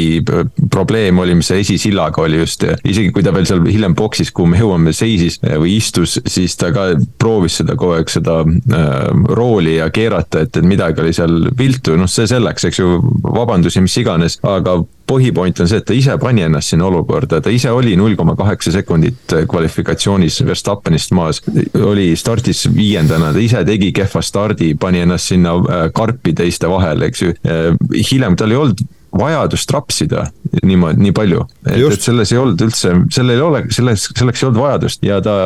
probleem 0.70 1.18
oli, 1.22 1.36
mis 1.38 1.50
esisillaga 1.54 2.22
oli 2.24 2.42
just. 2.42 2.66
isegi 2.84 3.12
kui 3.14 3.24
ta 3.26 3.34
veel 3.34 3.48
seal 3.48 3.64
hiljem 3.66 3.96
boksis, 3.98 4.32
kuhu 4.34 4.52
me 4.52 4.60
jõuame, 4.60 4.94
seisis 4.96 5.40
äh, 5.44 5.56
või 5.62 5.76
istus, 5.80 6.18
siis 6.26 6.56
ta 6.60 6.72
ka 6.74 6.88
proovis 7.20 7.60
seda 7.62 7.78
kogu 7.78 7.98
aeg 7.98 8.12
seda 8.12 8.40
äh, 8.42 8.96
rooli 9.36 9.78
ja 9.78 9.90
keerata, 9.94 10.46
et, 10.46 10.56
et 10.56 10.66
midagi 10.66 11.02
oli 11.02 11.14
seal 11.16 11.50
viltu, 11.56 11.96
noh, 11.98 12.10
see 12.10 12.28
selleks, 12.30 12.68
eks 12.70 12.82
ju, 12.82 13.00
vabandusi, 13.26 13.82
mis 13.84 13.96
iganes, 14.02 14.40
aga 14.46 14.80
põhipoint 15.06 15.60
on 15.62 15.70
see, 15.70 15.80
et 15.80 15.86
ta 15.86 15.94
ise 15.96 16.16
pani 16.22 16.44
ennast 16.46 16.72
sinna 16.72 16.88
olukorda, 16.88 17.40
ta 17.42 17.52
ise 17.52 17.70
oli 17.74 17.96
null 17.98 18.16
koma 18.18 18.36
kaheksa 18.38 18.72
sekundit 18.74 19.36
kvalifikatsioonis 19.50 20.40
Verstappenist 20.46 21.14
maas. 21.16 21.42
oli 21.84 22.10
startis 22.16 22.66
viiendana, 22.74 23.32
ta 23.32 23.42
ise 23.42 23.64
tegi 23.64 23.92
kehva 23.96 24.22
stardi, 24.22 24.74
pani 24.80 25.04
ennast 25.04 25.32
sinna 25.32 25.56
äh, 25.56 25.86
karpi 25.94 26.34
teiste 26.36 26.70
vahele, 26.70 27.10
eks 27.10 27.22
ju. 27.22 27.34
Äh, 27.46 27.72
hiljem 28.10 28.36
tal 28.36 28.54
ei 28.54 28.60
olnud 28.60 28.84
vajadust 29.16 29.70
rapsida 29.72 30.26
niimoodi, 30.66 31.00
nii 31.06 31.14
palju. 31.16 31.46
et, 31.66 31.80
et 31.80 32.02
selles 32.02 32.32
ei 32.32 32.40
olnud 32.40 32.62
üldse, 32.66 32.92
sellel 33.14 33.38
ei 33.38 33.44
ole, 33.44 33.64
selles, 33.72 34.08
selleks 34.12 34.42
ei 34.42 34.48
olnud 34.50 34.60
vajadust 34.60 35.06
ja 35.06 35.20
ta 35.24 35.36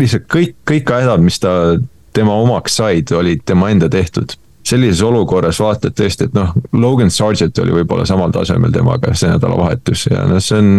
lihtsalt 0.00 0.26
kõik, 0.32 0.56
kõik 0.68 0.94
hädad, 0.96 1.22
mis 1.22 1.38
ta 1.42 1.76
tema 2.16 2.34
omaks 2.42 2.80
said, 2.80 3.12
olid 3.16 3.44
tema 3.48 3.70
enda 3.72 3.88
tehtud 3.92 4.34
sellises 4.66 5.02
olukorras 5.02 5.58
vaatad 5.60 5.94
tõesti, 5.98 6.28
et 6.28 6.36
noh, 6.36 6.52
Logan 6.78 7.10
Sargent 7.10 7.58
oli 7.62 7.74
võib-olla 7.80 8.06
samal 8.08 8.32
tasemel 8.34 8.72
temaga 8.74 9.14
see 9.18 9.30
nädalavahetus 9.32 10.06
ja 10.10 10.24
noh, 10.30 10.40
see 10.42 10.60
on, 10.62 10.70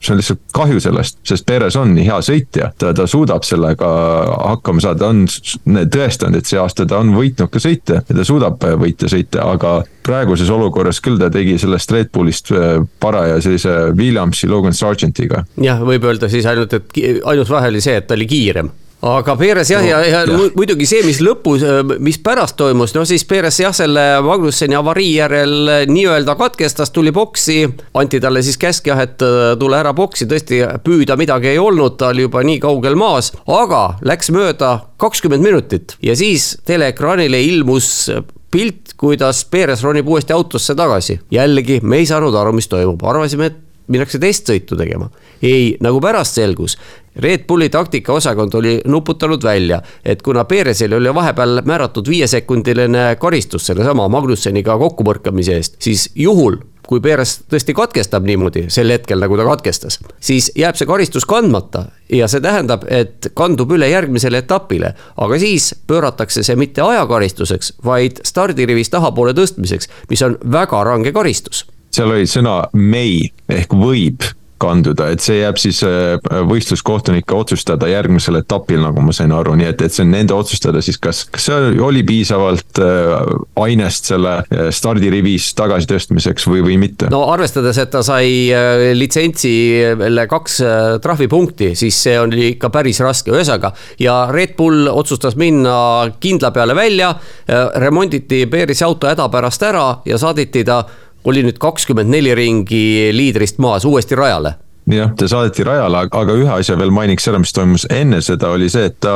see 0.00 0.14
on 0.14 0.20
lihtsalt 0.20 0.42
kahju 0.56 0.80
sellest, 0.82 1.20
sest 1.28 1.46
Perez 1.48 1.76
on 1.80 1.94
nii 1.96 2.06
hea 2.08 2.18
sõitja, 2.24 2.70
ta, 2.80 2.94
ta 2.96 3.06
suudab 3.10 3.44
sellega 3.46 3.90
hakkama 4.54 4.84
saada, 4.84 5.12
on 5.12 5.26
tõestanud, 5.92 6.40
et 6.40 6.50
see 6.50 6.60
aasta 6.60 6.88
ta 6.88 7.00
on 7.02 7.12
võitnud 7.16 7.52
ka 7.52 7.62
sõite 7.62 8.00
ja 8.00 8.18
ta 8.20 8.26
suudab 8.26 8.64
võita 8.80 9.10
sõite, 9.12 9.42
aga 9.44 9.80
praeguses 10.06 10.50
olukorras 10.50 11.00
küll 11.04 11.20
ta 11.20 11.28
tegi 11.32 11.58
sellest 11.60 11.92
Red 11.92 12.12
Bullist 12.14 12.52
äh, 12.56 12.80
paraja 13.02 13.40
sellise 13.44 13.74
Williamsi 13.96 14.48
Logan 14.48 14.76
Sargentiga. 14.76 15.44
jah, 15.60 15.82
võib 15.84 16.08
öelda 16.08 16.30
siis 16.32 16.48
ainult, 16.48 16.72
et 16.72 17.02
ainus 17.28 17.52
vahe 17.52 17.68
oli 17.68 17.84
see, 17.84 18.00
et 18.00 18.08
ta 18.08 18.16
oli 18.16 18.28
kiirem 18.30 18.72
aga 19.06 19.36
Perez 19.36 19.70
jah 19.72 19.80
no,, 19.82 19.88
ja, 19.88 20.00
ja, 20.04 20.22
ja 20.28 20.38
muidugi 20.56 20.86
see, 20.88 21.02
mis 21.06 21.20
lõpus, 21.24 21.64
mis 22.02 22.18
pärast 22.22 22.58
toimus, 22.60 22.92
no 22.96 23.06
siis 23.08 23.24
Perez 23.28 23.60
jah, 23.62 23.72
selle 23.76 24.04
Magnusseni 24.24 24.76
avarii 24.76 25.14
järel 25.16 25.72
nii-öelda 25.90 26.36
katkestas, 26.40 26.92
tuli 26.92 27.12
boksi. 27.12 27.62
anti 27.94 28.20
talle 28.20 28.42
siis 28.44 28.60
käsk 28.60 28.90
jah, 28.90 29.00
et 29.06 29.22
äh, 29.24 29.54
tule 29.60 29.78
ära 29.80 29.94
boksi, 29.96 30.28
tõesti 30.30 30.60
püüda 30.84 31.16
midagi 31.20 31.54
ei 31.54 31.62
olnud, 31.62 31.96
ta 32.00 32.10
oli 32.14 32.26
juba 32.28 32.44
nii 32.44 32.60
kaugel 32.60 32.98
maas, 33.00 33.32
aga 33.48 33.96
läks 34.04 34.30
mööda 34.34 34.76
kakskümmend 35.00 35.44
minutit 35.44 35.96
ja 36.04 36.16
siis 36.18 36.52
teleekraanile 36.68 37.40
ilmus 37.40 38.10
pilt, 38.50 38.94
kuidas 39.00 39.44
Perez 39.48 39.82
ronib 39.86 40.08
uuesti 40.10 40.34
autosse 40.34 40.74
tagasi. 40.76 41.20
jällegi, 41.30 41.80
me 41.82 42.02
ei 42.02 42.06
saanud 42.06 42.34
aru, 42.34 42.52
mis 42.52 42.68
toimub, 42.68 43.02
arvasime, 43.06 43.46
et 43.46 43.60
minnakse 43.90 44.20
testsõitu 44.22 44.76
tegema 44.78 45.08
ei, 45.42 45.76
nagu 45.80 46.00
pärast 46.00 46.36
selgus, 46.38 46.78
Red 47.16 47.44
Bulli 47.46 47.68
taktikaosakond 47.68 48.54
oli 48.54 48.80
nuputanud 48.86 49.42
välja, 49.44 49.82
et 50.04 50.22
kuna 50.22 50.44
Perezile 50.44 50.96
oli 50.96 51.14
vahepeal 51.14 51.62
määratud 51.64 52.08
viiesekundiline 52.08 53.16
karistus 53.18 53.66
sellesama 53.66 54.08
Magnusseniga 54.08 54.78
kokkupõrkamise 54.78 55.56
eest, 55.58 55.80
siis 55.82 56.10
juhul, 56.14 56.56
kui 56.86 57.00
Perez 57.00 57.36
tõesti 57.50 57.74
katkestab 57.74 58.24
niimoodi 58.26 58.64
sel 58.70 58.90
hetkel, 58.94 59.18
nagu 59.22 59.36
ta 59.38 59.44
katkestas, 59.46 59.98
siis 60.20 60.52
jääb 60.58 60.78
see 60.78 60.86
karistus 60.86 61.26
kandmata 61.26 61.84
ja 62.14 62.28
see 62.30 62.42
tähendab, 62.42 62.86
et 62.88 63.32
kandub 63.34 63.74
üle 63.74 63.90
järgmisele 63.90 64.42
etapile. 64.44 64.94
aga 65.16 65.38
siis 65.38 65.74
pööratakse 65.86 66.42
see 66.46 66.56
mitte 66.56 66.82
ajakaristuseks, 66.82 67.74
vaid 67.84 68.22
stardirivis 68.24 68.90
tahapoole 68.90 69.34
tõstmiseks, 69.34 69.90
mis 70.10 70.22
on 70.22 70.38
väga 70.52 70.84
range 70.84 71.12
karistus 71.12 71.66
seal 71.90 72.12
oli 72.14 72.26
sõna 72.30 72.68
may 72.72 73.26
ehk 73.50 73.74
võib 73.74 74.22
kanduda, 74.60 75.08
et 75.12 75.22
see 75.24 75.40
jääb 75.40 75.58
siis 75.60 75.80
äh, 75.86 76.16
võistluskohtunike 76.48 77.34
otsustada 77.36 77.88
järgmisel 77.90 78.40
etapil, 78.40 78.82
nagu 78.84 79.02
ma 79.04 79.14
sain 79.16 79.32
aru, 79.34 79.56
nii 79.58 79.70
et, 79.72 79.84
et 79.86 79.94
see 79.94 80.04
on 80.04 80.12
nende 80.14 80.36
otsustada 80.36 80.82
siis, 80.84 80.98
kas, 81.00 81.24
kas 81.32 81.48
seal 81.48 81.80
oli 81.86 82.02
piisavalt 82.06 82.80
äh, 82.82 83.14
ainest 83.64 84.10
selle 84.12 84.36
äh, 84.42 84.68
stardirivis 84.74 85.50
tagasitõstmiseks 85.58 86.48
või, 86.50 86.64
või 86.66 86.78
mitte. 86.84 87.10
no 87.12 87.24
arvestades, 87.32 87.80
et 87.80 87.92
ta 87.92 88.04
sai 88.06 88.30
litsentsile 88.96 90.26
kaks 90.30 90.60
trahvipunkti, 91.02 91.72
siis 91.78 91.96
see 92.04 92.16
oli 92.20 92.52
ikka 92.54 92.70
päris 92.72 93.00
raske, 93.04 93.32
ühesõnaga. 93.32 93.72
ja 94.02 94.22
Red 94.30 94.56
Bull 94.58 94.88
otsustas 94.90 95.36
minna 95.40 95.74
kindla 96.20 96.52
peale 96.54 96.76
välja, 96.76 97.12
remonditi 97.80 98.44
Perisi 98.50 98.84
auto 98.84 99.08
hädapärast 99.10 99.62
ära 99.70 99.86
ja 100.06 100.18
saadeti 100.20 100.64
ta 100.66 100.82
oli 101.24 101.42
nüüd 101.44 101.58
kakskümmend 101.60 102.12
neli 102.12 102.34
ringi 102.34 103.10
liidrist 103.12 103.58
maas 103.60 103.84
uuesti 103.84 104.16
rajale 104.16 104.54
jah, 104.94 105.12
ta 105.16 105.28
saadeti 105.30 105.64
rajale, 105.66 106.04
aga 106.20 106.36
ühe 106.38 106.50
asja 106.54 106.76
veel 106.80 106.92
mainiks 106.94 107.28
ära, 107.30 107.40
mis 107.42 107.52
toimus 107.56 107.86
enne 107.92 108.20
seda, 108.24 108.52
oli 108.54 108.70
see, 108.72 108.88
et 108.90 108.98
ta 109.02 109.14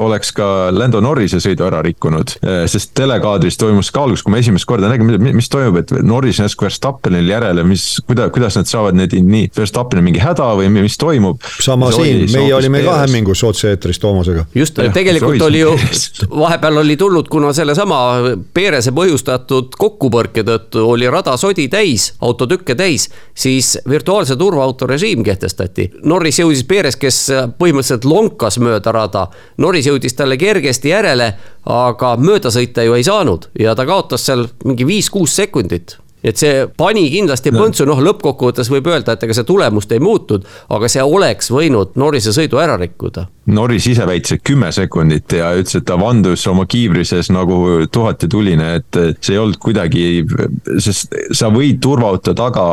oleks 0.00 0.32
ka 0.36 0.48
Lando 0.74 1.00
Norrise 1.04 1.40
sõidu 1.42 1.66
ära 1.68 1.82
rikkunud. 1.84 2.36
Eh, 2.42 2.64
sest 2.70 2.94
telekaadris 2.98 3.58
toimus 3.60 3.90
ka 3.94 4.04
alguses, 4.04 4.24
kui 4.24 4.34
me 4.34 4.42
esimest 4.42 4.68
korda 4.68 4.90
nägime, 4.90 5.18
mis 5.36 5.50
toimub, 5.52 5.80
et 5.82 5.94
Norris 6.04 6.40
järsku 6.42 6.68
Verstappenil 6.68 7.28
järele, 7.30 7.64
mis, 7.68 7.86
kuidas, 8.08 8.32
kuidas 8.34 8.58
nad 8.58 8.70
saavad 8.70 8.98
need 8.98 9.14
nii, 9.14 9.50
Verstappenil 9.56 10.04
mingi 10.06 10.22
häda 10.22 10.50
või 10.58 10.70
mis 10.74 10.98
toimub. 11.00 11.42
sama 11.62 11.90
see 11.94 12.10
siin, 12.10 12.24
meie 12.34 12.54
olime 12.56 12.82
ka 12.84 12.98
hämmingus 13.04 13.44
otse-eetris 13.46 14.00
Toomasega. 14.02 14.46
just, 14.54 14.80
tegelikult 14.94 15.42
oli 15.46 15.62
ju, 15.62 15.74
vahepeal 16.44 16.82
oli 16.82 16.96
tulnud, 17.00 17.28
kuna 17.32 17.52
sellesama 17.56 18.00
Perese 18.54 18.92
põhjustatud 18.96 19.76
kokkupõrke 19.78 20.44
tõttu 20.46 20.84
oli 20.88 21.08
rada 21.10 21.36
sodi 21.40 21.68
täis, 21.72 22.12
autotükke 22.24 22.74
täis, 22.78 23.08
siis 23.34 23.76
virtuaalse 23.88 24.36
turvaauto 24.40 24.88
režiim 24.90 25.13
režiim 25.14 25.24
kehtestati. 25.24 25.90
Norris 26.04 26.38
jõudis 26.40 26.64
Perez, 26.66 26.96
kes 26.96 27.30
põhimõtteliselt 27.58 28.04
lonkas 28.04 28.58
mööda 28.58 28.92
rada. 28.92 29.28
Norris 29.58 29.86
jõudis 29.86 30.14
talle 30.14 30.36
kergesti 30.36 30.90
järele, 30.90 31.34
aga 31.64 32.16
mööda 32.16 32.50
sõita 32.50 32.84
ju 32.84 32.94
ei 32.94 33.04
saanud 33.04 33.50
ja 33.58 33.74
ta 33.74 33.86
kaotas 33.86 34.26
seal 34.26 34.48
mingi 34.64 34.84
viis-kuus 34.84 35.34
sekundit 35.34 35.98
et 36.24 36.36
see 36.40 36.66
pani 36.76 37.10
kindlasti 37.12 37.52
põntsu, 37.52 37.84
noh 37.84 38.00
lõppkokkuvõttes 38.00 38.70
võib 38.72 38.86
öelda, 38.88 39.12
et 39.12 39.22
ega 39.22 39.34
see 39.34 39.44
tulemust 39.44 39.92
ei 39.92 40.00
muutnud, 40.00 40.46
aga 40.70 40.88
see 40.88 41.02
oleks 41.04 41.50
võinud 41.52 41.98
Norrise 42.00 42.32
sõidu 42.32 42.56
ära 42.56 42.78
rikkuda 42.80 43.26
Norris 43.46 43.86
ise 43.90 44.06
väitis, 44.08 44.38
et 44.38 44.44
kümme 44.46 44.70
sekundit 44.72 45.32
ja 45.36 45.50
ütles, 45.58 45.76
et 45.76 45.86
ta 45.88 45.98
vandus 46.00 46.46
oma 46.48 46.64
kiivri 46.70 47.04
sees 47.04 47.28
nagu 47.34 47.84
tuhat 47.92 48.24
ja 48.24 48.28
tuline, 48.30 48.68
et 48.80 48.98
see 49.20 49.34
ei 49.36 49.40
olnud 49.40 49.58
kuidagi, 49.60 50.04
sest 50.80 51.12
sa 51.36 51.50
võid 51.52 51.80
turvaauto 51.84 52.34
taga 52.36 52.64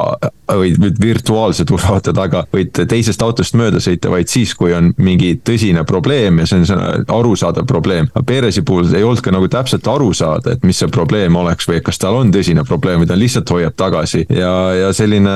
või 0.51 0.71
virtuaalse 1.01 1.65
turvaauto 1.67 2.13
taga, 2.15 2.45
võid 2.53 2.75
teisest 2.89 3.21
autost 3.23 3.55
mööda 3.59 3.81
sõita 3.83 4.11
vaid 4.11 4.31
siis, 4.31 4.53
kui 4.57 4.73
on 4.75 4.91
mingi 5.01 5.33
tõsine 5.43 5.83
probleem 5.87 6.41
ja 6.41 6.47
see 6.49 6.63
on 6.63 7.05
arusaadav 7.07 7.67
probleem. 7.67 8.09
aga 8.13 8.23
Perezi 8.27 8.63
puhul 8.67 8.91
ei 8.95 9.03
olnud 9.03 9.23
ka 9.23 9.31
nagu 9.35 9.47
täpselt 9.51 9.87
aru 9.87 10.11
saada, 10.15 10.55
et 10.55 10.63
mis 10.67 10.79
see 10.79 10.91
probleem 10.91 11.35
oleks 11.35 11.67
või 11.67 11.81
kas 11.83 11.99
tal 12.01 12.19
on 12.19 12.31
tõsine 12.31 12.65
probleem 12.67 13.03
või 13.03 13.11
ta 13.11 13.19
lihtsalt 13.19 13.51
hoiab 13.51 13.75
tagasi 13.79 14.25
ja, 14.29 14.53
ja 14.75 14.93
selline 14.95 15.35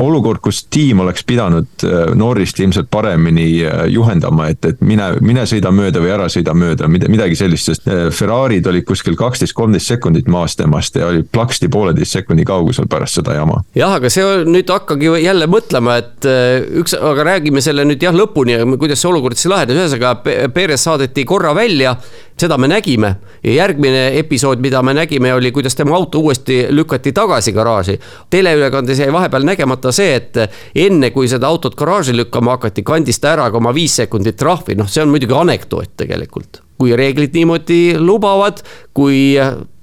olukord, 0.00 0.40
kus 0.44 0.64
tiim 0.68 1.00
oleks 1.04 1.24
pidanud 1.24 1.88
Norrist 2.16 2.60
ilmselt 2.60 2.90
paremini 2.92 3.48
juhendama 3.88 4.09
juhendama, 4.10 4.48
et, 4.50 4.64
et 4.64 4.80
mine, 4.84 5.06
mine 5.24 5.44
sõida 5.48 5.70
mööda 5.74 6.02
või 6.02 6.12
ära 6.14 6.28
sõida 6.32 6.54
mööda, 6.56 6.88
midagi 6.90 7.38
sellist, 7.38 7.70
sest 7.70 7.88
äh, 7.88 8.08
Ferrari'd 8.14 8.66
olid 8.66 8.86
kuskil 8.88 9.16
kaksteist, 9.18 9.54
kolmteist 9.56 9.90
sekundit 9.90 10.28
maas 10.30 10.56
temast 10.58 10.96
ja 10.98 11.10
oli 11.10 11.22
plaksti 11.22 11.70
pooleteist 11.72 12.18
sekundi 12.18 12.44
kaugusel 12.48 12.88
pärast 12.90 13.20
seda 13.20 13.36
jama. 13.38 13.62
jah, 13.78 13.94
aga 13.98 14.10
see 14.12 14.26
nüüd 14.48 14.70
hakkagi 14.70 15.12
jälle 15.22 15.48
mõtlema, 15.50 15.98
et 16.02 16.28
äh, 16.28 16.58
üks, 16.82 16.96
aga 16.96 17.26
räägime 17.32 17.62
selle 17.64 17.86
nüüd 17.88 18.02
jah 18.02 18.16
lõpuni, 18.16 18.58
kuidas 18.80 19.02
see 19.02 19.10
olukord 19.12 19.38
siis 19.38 19.50
lahenes, 19.52 19.78
ühesõnaga 19.78 20.50
Perez 20.54 20.84
saadeti 20.84 21.24
korra 21.28 21.54
välja 21.56 21.96
seda 22.40 22.56
me 22.58 22.68
nägime 22.70 23.14
ja 23.44 23.52
järgmine 23.52 24.06
episood, 24.18 24.60
mida 24.62 24.82
me 24.82 24.94
nägime, 24.96 25.32
oli, 25.34 25.52
kuidas 25.52 25.76
tema 25.76 25.96
auto 25.96 26.20
uuesti 26.20 26.62
lükati 26.70 27.12
tagasi 27.16 27.52
garaaži. 27.52 27.98
teleülekandes 28.30 28.98
jäi 28.98 29.12
vahepeal 29.12 29.46
nägemata 29.46 29.92
see, 29.92 30.14
et 30.16 30.40
enne 30.74 31.10
kui 31.10 31.28
seda 31.28 31.48
autot 31.48 31.76
garaaži 31.76 32.16
lükkama 32.16 32.56
hakati, 32.56 32.84
kandis 32.86 33.20
ta 33.20 33.34
ära 33.34 33.50
ka 33.50 33.60
oma 33.60 33.74
viis 33.76 33.96
sekundit 34.02 34.36
trahvi, 34.40 34.78
noh, 34.78 34.88
see 34.88 35.04
on 35.04 35.12
muidugi 35.12 35.36
anekdoot 35.36 35.96
tegelikult. 35.96 36.64
kui 36.80 36.94
reeglid 36.96 37.34
niimoodi 37.36 37.98
lubavad, 38.00 38.62
kui 38.96 39.36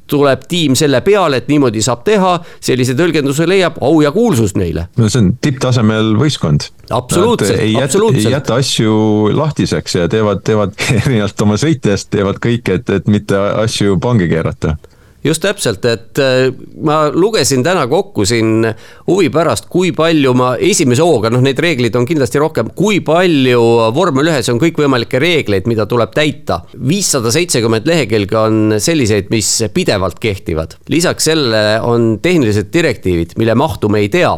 tuleb 0.07 0.47
tiim 0.49 0.75
selle 0.79 1.01
peale, 1.05 1.41
et 1.41 1.47
niimoodi 1.51 1.83
saab 1.85 2.03
teha, 2.07 2.33
sellise 2.63 2.95
tõlgenduse 2.97 3.47
leiab 3.49 3.79
au 3.83 4.01
ja 4.01 4.11
kuulsus 4.15 4.55
neile. 4.59 4.87
no 4.97 5.09
see 5.09 5.23
on 5.23 5.31
tipptasemel 5.41 6.13
võistkond. 6.19 6.69
absoluutselt, 6.89 7.61
absoluutselt. 7.83 8.25
ei 8.25 8.35
jäta 8.35 8.59
asju 8.61 9.31
lahtiseks 9.37 9.99
ja 9.99 10.11
teevad, 10.11 10.43
teevad 10.47 10.75
erinevalt 11.01 11.47
oma 11.47 11.59
sõitjast, 11.61 12.11
teevad 12.13 12.41
kõike, 12.43 12.81
et, 12.81 12.93
et 12.99 13.09
mitte 13.11 13.39
asju 13.63 13.99
pange 14.03 14.29
keerata 14.31 14.77
just 15.23 15.41
täpselt, 15.43 15.85
et 15.89 16.21
äh, 16.21 16.49
ma 16.83 17.07
lugesin 17.13 17.63
täna 17.65 17.85
kokku 17.89 18.25
siin 18.27 18.65
huvi 19.07 19.29
pärast, 19.33 19.67
kui 19.71 19.91
palju 19.95 20.33
ma 20.37 20.53
esimese 20.61 21.05
hooga, 21.05 21.31
noh, 21.33 21.43
neid 21.43 21.59
reegleid 21.63 21.95
on 21.99 22.07
kindlasti 22.07 22.41
rohkem, 22.41 22.71
kui 22.77 22.99
palju 23.05 23.63
vormel 23.95 24.31
ühes 24.31 24.49
on 24.53 24.61
kõikvõimalikke 24.61 25.21
reegleid, 25.21 25.69
mida 25.69 25.87
tuleb 25.89 26.13
täita. 26.15 26.61
viissada 26.87 27.31
seitsekümmend 27.33 27.87
lehekülge 27.87 28.37
on 28.37 28.77
selliseid, 28.83 29.31
mis 29.33 29.49
pidevalt 29.73 30.19
kehtivad. 30.19 30.77
lisaks 30.89 31.29
sellele 31.31 31.81
on 31.81 32.19
tehnilised 32.21 32.71
direktiivid, 32.73 33.37
mille 33.37 33.55
mahtu 33.55 33.89
me 33.89 33.99
ei 34.05 34.09
tea 34.09 34.35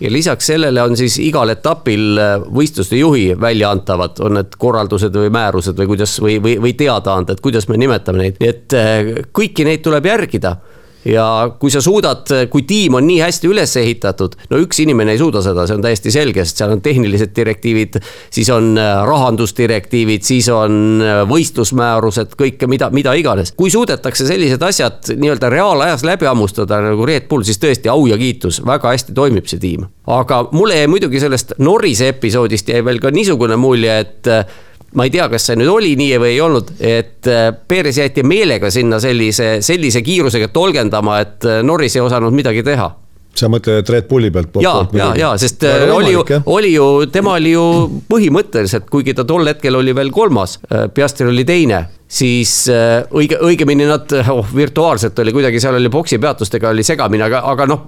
ja 0.00 0.10
lisaks 0.12 0.46
sellele 0.46 0.82
on 0.82 0.96
siis 0.96 1.18
igal 1.22 1.50
etapil 1.52 2.20
äh, 2.20 2.36
võistluste 2.58 2.98
juhi 3.00 3.30
välja 3.40 3.70
antavad, 3.72 4.20
on 4.20 4.36
need 4.38 4.56
korraldused 4.60 5.14
või 5.16 5.32
määrused 5.32 5.78
või 5.78 5.90
kuidas 5.92 6.16
või, 6.20 6.38
või, 6.42 6.56
või 6.62 6.74
teadaanded, 6.76 7.40
kuidas 7.44 7.68
me 7.68 7.80
nimetame 7.80 8.24
neid, 8.24 8.40
nii 8.42 8.50
et 8.52 8.76
äh, 8.76 9.12
kõiki 9.36 9.66
neid 9.68 9.84
tuleb 9.86 10.10
järgida 10.12 10.56
ja 11.06 11.26
kui 11.60 11.70
sa 11.70 11.80
suudad, 11.84 12.26
kui 12.50 12.64
tiim 12.66 12.96
on 12.98 13.06
nii 13.06 13.20
hästi 13.22 13.50
üles 13.50 13.72
ehitatud, 13.78 14.34
no 14.50 14.60
üks 14.62 14.80
inimene 14.82 15.14
ei 15.14 15.20
suuda 15.20 15.42
seda, 15.44 15.66
see 15.68 15.76
on 15.78 15.84
täiesti 15.84 16.12
selge, 16.14 16.44
sest 16.44 16.62
seal 16.62 16.74
on 16.74 16.82
tehnilised 16.84 17.32
direktiivid, 17.36 17.98
siis 18.34 18.50
on 18.54 18.72
äh, 18.80 18.92
rahandusdirektiivid, 19.06 20.26
siis 20.26 20.48
on 20.52 21.04
äh, 21.04 21.22
võistlusmäärused, 21.30 22.34
kõike, 22.38 22.68
mida, 22.70 22.90
mida 22.94 23.14
iganes. 23.18 23.54
kui 23.56 23.70
suudetakse 23.70 24.26
sellised 24.26 24.62
asjad 24.66 25.12
nii-öelda 25.14 25.50
reaalajas 25.52 26.04
läbi 26.06 26.28
hammustada 26.28 26.80
nagu 26.84 27.06
Red 27.06 27.28
Bull, 27.30 27.46
siis 27.46 27.62
tõesti 27.62 27.92
au 27.92 28.06
ja 28.10 28.18
kiitus, 28.20 28.62
väga 28.66 28.94
hästi 28.94 29.14
toimib 29.16 29.46
see 29.50 29.62
tiim. 29.62 29.86
aga 30.06 30.46
mulle 30.52 30.80
jäi 30.80 30.90
muidugi 30.90 31.20
sellest 31.22 31.56
Norrise 31.58 32.10
episoodist 32.14 32.68
jäi 32.68 32.84
veel 32.84 33.00
ka 33.02 33.14
niisugune 33.14 33.56
mulje, 33.60 33.98
et 34.02 34.32
äh, 34.32 34.44
ma 34.96 35.04
ei 35.04 35.12
tea, 35.12 35.28
kas 35.32 35.50
see 35.50 35.58
nüüd 35.60 35.70
oli 35.70 35.94
nii 36.00 36.20
või 36.20 36.34
ei 36.34 36.42
olnud, 36.44 36.72
et 36.80 37.28
äh, 37.30 37.50
Perez 37.68 38.00
jäeti 38.00 38.24
meelega 38.26 38.70
sinna 38.72 39.00
sellise, 39.02 39.58
sellise 39.64 40.02
kiirusega 40.04 40.48
tolgendama, 40.54 41.20
et 41.24 41.44
äh, 41.44 41.60
Norris 41.66 41.96
ei 41.98 42.04
osanud 42.04 42.34
midagi 42.36 42.64
teha 42.66 42.88
sa 43.38 43.50
mõtled 43.52 43.92
Red 43.92 44.08
Bulli 44.10 44.30
pealt? 44.34 44.58
ja, 44.64 44.78
ja, 44.96 45.10
ja 45.18 45.34
sest 45.40 45.64
Väga 45.66 45.90
äh, 45.90 45.96
oli 45.96 46.14
ju, 46.14 46.24
oli 46.52 46.72
ju, 46.72 46.86
tema 47.12 47.36
oli 47.40 47.52
ju 47.54 47.66
põhimõtteliselt, 48.10 48.88
kuigi 48.90 49.14
ta 49.16 49.26
tol 49.28 49.46
hetkel 49.48 49.78
oli 49.78 49.94
veel 49.96 50.10
kolmas, 50.14 50.58
Piastri 50.94 51.28
oli 51.30 51.44
teine 51.48 51.84
siis 52.08 52.52
äh, 52.70 53.02
õige, 53.10 53.38
õigemini 53.42 53.86
nad 53.88 54.12
oh, 54.30 54.46
virtuaalselt 54.54 55.18
oli 55.22 55.34
kuidagi, 55.34 55.60
seal 55.62 55.78
oli 55.78 55.90
boksi 55.92 56.18
peatustega 56.22 56.70
oli 56.70 56.84
segamini, 56.86 57.24
aga, 57.26 57.42
aga 57.50 57.66
noh, 57.68 57.84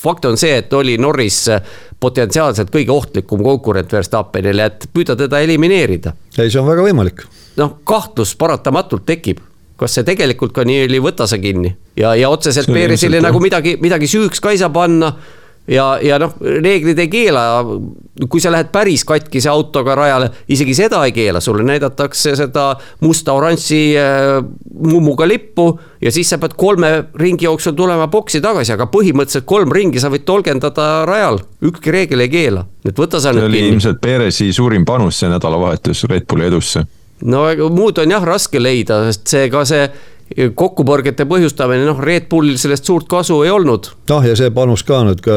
fakt 0.00 0.26
on 0.30 0.40
see, 0.40 0.56
et 0.62 0.72
oli 0.76 0.96
Norris 1.00 1.44
äh, 1.52 1.60
potentsiaalselt 2.00 2.72
kõige 2.72 2.94
ohtlikum 2.94 3.44
konkurent 3.44 3.92
Verstappenile, 3.92 4.70
et 4.70 4.88
püüda 4.92 5.16
teda 5.18 5.42
elimineerida. 5.44 6.14
ei, 6.38 6.48
see 6.48 6.60
on 6.60 6.70
väga 6.70 6.86
võimalik. 6.88 7.26
noh, 7.60 7.78
kahtlus 7.84 8.34
paratamatult 8.40 9.04
tekib 9.06 9.44
kas 9.82 9.98
see 9.98 10.06
tegelikult 10.06 10.54
ka 10.54 10.64
nii 10.68 10.86
oli, 10.86 11.02
võta 11.02 11.28
sa 11.30 11.40
kinni. 11.42 11.74
Ja, 11.98 12.14
ja 12.18 12.30
otseselt 12.32 12.70
Perezile 12.72 13.22
nagu 13.22 13.40
midagi, 13.42 13.76
midagi 13.82 14.10
süüks 14.10 14.42
ka 14.42 14.54
ei 14.54 14.60
saa 14.60 14.72
panna. 14.72 15.12
Ja, 15.70 15.94
ja 16.02 16.16
noh, 16.18 16.32
reeglid 16.42 16.98
ei 16.98 17.06
keela, 17.06 17.62
kui 18.26 18.42
sa 18.42 18.50
lähed 18.50 18.72
päris 18.74 19.04
katkise 19.06 19.46
autoga 19.52 19.94
rajale, 19.94 20.32
isegi 20.50 20.74
seda 20.74 21.04
ei 21.06 21.12
keela, 21.14 21.38
sulle 21.40 21.62
näidatakse 21.62 22.32
seda 22.34 22.64
musta-oranži 23.06 23.78
äh, 23.94 24.40
mummuga 24.74 25.28
lippu. 25.30 25.68
ja 26.02 26.10
siis 26.10 26.32
sa 26.34 26.40
pead 26.42 26.56
kolme 26.58 26.90
ringi 27.14 27.46
jooksul 27.46 27.76
tulema 27.78 28.08
boksi 28.10 28.40
tagasi, 28.42 28.74
aga 28.74 28.88
põhimõtteliselt 28.90 29.46
kolm 29.46 29.70
ringi 29.70 30.02
sa 30.02 30.10
võid 30.10 30.26
tolgendada 30.26 31.04
rajal, 31.06 31.38
ükski 31.62 31.94
reegel 31.94 32.26
ei 32.26 32.32
keela, 32.32 32.66
et 32.82 32.98
võta 32.98 33.22
sa 33.22 33.30
see 33.30 33.38
nüüd 33.38 33.46
oli 33.52 33.62
kinni. 33.62 33.76
ilmselt 33.76 34.02
Perezi 34.02 34.50
suurim 34.52 34.82
panus 34.84 35.22
see 35.22 35.30
nädalavahetus 35.30 36.08
Red 36.10 36.26
Bulli 36.26 36.50
edusse. 36.50 36.82
No 37.22 37.44
muud 37.70 37.98
on 38.02 38.16
jah 38.16 38.24
raske 38.26 38.62
leida, 38.62 39.02
sest 39.10 39.30
see 39.34 39.50
ka 39.52 39.64
see 39.68 39.86
kokkupõrgete 40.32 41.26
põhjustamine, 41.28 41.84
noh, 41.86 41.98
Red 42.00 42.28
Bullil 42.30 42.58
sellest 42.60 42.88
suurt 42.88 43.08
kasu 43.10 43.42
ei 43.44 43.50
olnud. 43.52 43.90
noh, 44.08 44.24
ja 44.24 44.36
see 44.38 44.52
panus 44.54 44.84
ka 44.86 45.02
nüüd 45.06 45.20
ka, 45.24 45.34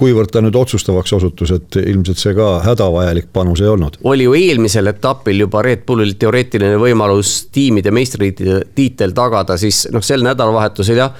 kuivõrd 0.00 0.32
ta 0.32 0.42
nüüd 0.44 0.56
otsustavaks 0.56 1.12
osutus, 1.16 1.52
et 1.54 1.78
ilmselt 1.80 2.20
see 2.20 2.34
ka 2.36 2.50
hädavajalik 2.64 3.30
panus 3.32 3.62
ei 3.64 3.70
olnud. 3.72 4.00
oli 4.04 4.28
ju 4.28 4.36
eelmisel 4.36 4.92
etapil 4.92 5.44
juba 5.46 5.64
Red 5.64 5.84
Bullil 5.88 6.16
teoreetiline 6.20 6.78
võimalus 6.80 7.34
tiimide 7.52 7.92
meistritiitel 7.94 9.16
tagada, 9.16 9.56
siis 9.60 9.86
noh, 9.92 10.04
sel 10.04 10.24
nädalavahetusel 10.26 11.00
jah 11.00 11.14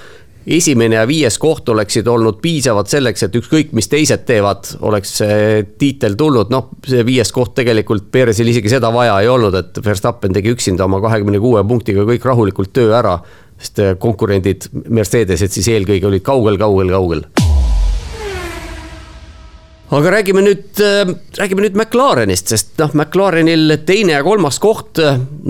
esimene 0.47 0.97
ja 0.97 1.07
viies 1.07 1.37
koht 1.41 1.69
oleksid 1.69 2.07
olnud 2.07 2.39
piisavad 2.41 2.89
selleks, 2.89 3.27
et 3.27 3.35
ükskõik, 3.37 3.75
mis 3.77 3.89
teised 3.91 4.25
teevad, 4.27 4.73
oleks 4.87 5.17
see 5.21 5.61
tiitel 5.81 6.17
tulnud, 6.19 6.51
noh, 6.53 6.71
see 6.87 7.05
viies 7.07 7.31
koht 7.35 7.53
tegelikult 7.59 8.09
Perezil 8.11 8.49
isegi 8.51 8.71
seda 8.73 8.91
vaja 8.93 9.19
ei 9.21 9.29
olnud, 9.31 9.57
et 9.57 9.81
Verstappen 9.85 10.33
tegi 10.33 10.53
üksinda 10.55 10.87
oma 10.89 11.01
kahekümne 11.03 11.41
kuue 11.41 11.63
punktiga 11.67 12.07
kõik 12.07 12.25
rahulikult 12.31 12.73
töö 12.73 12.97
ära. 12.97 13.19
sest 13.61 13.77
konkurendid, 14.01 14.65
Mercedesed 14.89 15.53
siis 15.53 15.67
eelkõige 15.69 16.07
olid 16.09 16.23
kaugel, 16.25 16.57
kaugel, 16.57 16.89
kaugel 16.89 17.40
aga 19.91 20.11
räägime 20.13 20.41
nüüd, 20.45 20.79
räägime 21.37 21.65
nüüd 21.65 21.75
McLarenist, 21.75 22.51
sest 22.53 22.77
noh, 22.79 22.93
McLarenil 22.95 23.75
teine 23.87 24.15
ja 24.15 24.21
kolmas 24.23 24.59
koht. 24.63 25.01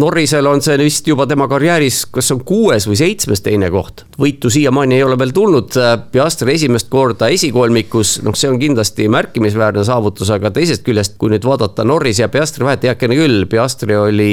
Norrisel 0.02 0.50
on 0.50 0.64
see 0.66 0.78
vist 0.82 1.08
juba 1.08 1.28
tema 1.30 1.46
karjääris, 1.52 2.04
kas 2.14 2.32
on 2.34 2.42
kuues 2.48 2.88
või 2.90 2.98
seitsmes 2.98 3.44
teine 3.46 3.70
koht. 3.74 4.06
võitu 4.22 4.50
siiamaani 4.54 4.98
ei 4.98 5.04
ole 5.06 5.18
veel 5.20 5.34
tulnud, 5.34 5.78
Piastri 6.12 6.56
esimest 6.56 6.90
korda 6.90 7.30
esikolmikus, 7.34 8.20
noh, 8.26 8.36
see 8.38 8.50
on 8.50 8.60
kindlasti 8.62 9.08
märkimisväärne 9.14 9.86
saavutus, 9.86 10.30
aga 10.34 10.52
teisest 10.54 10.86
küljest, 10.86 11.18
kui 11.22 11.34
nüüd 11.34 11.46
vaadata 11.46 11.86
Norris 11.86 12.22
ja 12.22 12.30
Piastri 12.30 12.66
vahet, 12.66 12.86
heakene 12.90 13.18
küll, 13.18 13.46
Piastri 13.50 13.98
oli 13.98 14.32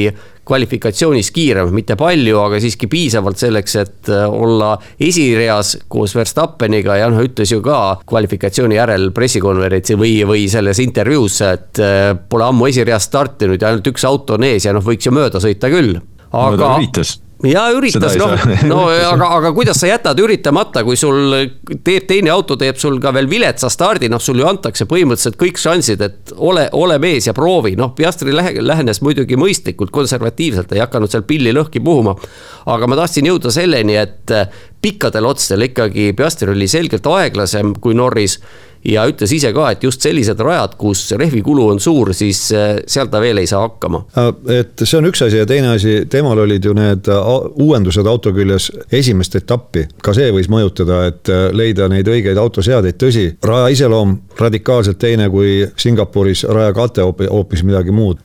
kvalifikatsioonis 0.48 1.30
kiirem, 1.34 1.72
mitte 1.74 1.96
palju, 1.98 2.38
aga 2.40 2.60
siiski 2.62 2.88
piisavalt 2.90 3.40
selleks, 3.40 3.76
et 3.82 4.12
äh, 4.12 4.24
olla 4.28 4.74
esireas 5.00 5.74
koos 5.92 6.16
Verstappeniga 6.16 6.98
ja 7.00 7.10
noh, 7.12 7.22
ütles 7.24 7.52
ju 7.52 7.60
ka 7.64 8.00
kvalifikatsiooni 8.08 8.78
järel 8.78 9.10
pressikonverentsi 9.16 9.98
või, 10.00 10.16
või 10.28 10.48
selles 10.50 10.80
intervjuus, 10.84 11.40
et 11.48 11.82
äh, 11.84 12.10
pole 12.28 12.48
ammu 12.48 12.70
esireas 12.72 13.08
startinud 13.10 13.60
ja 13.60 13.72
ainult 13.72 13.92
üks 13.92 14.06
auto 14.08 14.38
on 14.38 14.48
ees 14.48 14.68
ja 14.68 14.76
noh, 14.76 14.84
võiks 14.84 15.08
ju 15.08 15.14
mööda 15.14 15.42
sõita 15.42 15.72
küll. 15.72 15.98
aga 16.32 16.76
no, 16.76 17.27
ja 17.46 17.68
üritas, 17.74 18.16
noh, 18.18 18.32
no 18.66 18.80
aga, 19.12 19.28
aga 19.38 19.52
kuidas 19.54 19.78
sa 19.78 19.90
jätad 19.90 20.18
üritamata, 20.22 20.82
kui 20.86 20.98
sul 20.98 21.34
teeb 21.86 22.08
teine 22.08 22.32
auto, 22.34 22.56
teeb 22.58 22.78
sul 22.80 22.98
ka 23.02 23.12
veel 23.14 23.28
viletsa 23.30 23.70
stardi, 23.70 24.10
noh, 24.10 24.22
sul 24.22 24.40
ju 24.42 24.48
antakse 24.48 24.88
põhimõtteliselt 24.90 25.38
kõik 25.38 25.60
šansid, 25.62 26.02
et 26.02 26.32
ole, 26.34 26.66
ole 26.78 26.98
mees 27.02 27.28
ja 27.30 27.34
proovi, 27.36 27.76
noh, 27.78 27.92
Piastri 27.98 28.34
lähenes 28.34 29.02
muidugi 29.06 29.38
mõistlikult, 29.38 29.92
konservatiivselt, 29.94 30.74
ei 30.74 30.82
hakanud 30.82 31.12
seal 31.12 31.26
pilli 31.28 31.54
lõhki 31.54 31.82
puhuma. 31.84 32.16
aga 32.66 32.86
ma 32.90 32.98
tahtsin 32.98 33.30
jõuda 33.30 33.52
selleni, 33.54 33.94
et 33.96 34.34
pikkadel 34.82 35.26
otstel 35.26 35.62
ikkagi 35.68 36.12
Piastri 36.18 36.50
oli 36.52 36.68
selgelt 36.68 37.06
aeglasem 37.06 37.74
kui 37.80 37.94
Norris 37.94 38.38
ja 38.84 39.06
ütles 39.08 39.32
ise 39.34 39.52
ka, 39.54 39.70
et 39.72 39.84
just 39.84 40.04
sellised 40.04 40.40
rajad, 40.44 40.76
kus 40.78 41.04
rehvikulu 41.18 41.68
on 41.72 41.80
suur, 41.82 42.12
siis 42.16 42.40
äh, 42.54 42.78
seal 42.86 43.10
ta 43.12 43.20
veel 43.22 43.42
ei 43.42 43.50
saa 43.50 43.64
hakkama. 43.66 44.04
et 44.52 44.84
see 44.84 44.98
on 44.98 45.08
üks 45.10 45.22
asi 45.26 45.40
ja 45.40 45.46
teine 45.46 45.74
asi, 45.74 46.04
temal 46.10 46.38
olid 46.44 46.64
ju 46.64 46.74
need 46.76 47.10
äh, 47.10 47.32
uuendused 47.64 48.06
auto 48.06 48.32
küljes 48.36 48.70
esimest 48.92 49.36
etappi, 49.40 49.86
ka 50.02 50.14
see 50.16 50.30
võis 50.34 50.50
mõjutada, 50.52 51.04
et 51.10 51.32
äh, 51.32 51.48
leida 51.52 51.88
neid 51.90 52.08
õigeid 52.08 52.38
autoseadeid, 52.38 52.98
tõsi, 53.00 53.28
raja 53.44 53.68
iseloom 53.74 54.16
radikaalselt 54.38 54.98
teine 54.98 55.28
kui 55.32 55.60
Singapuris, 55.76 56.44
raja 56.48 56.72
kate 56.76 57.04
hoopis 57.04 57.64
midagi 57.66 57.94
muud, 57.94 58.20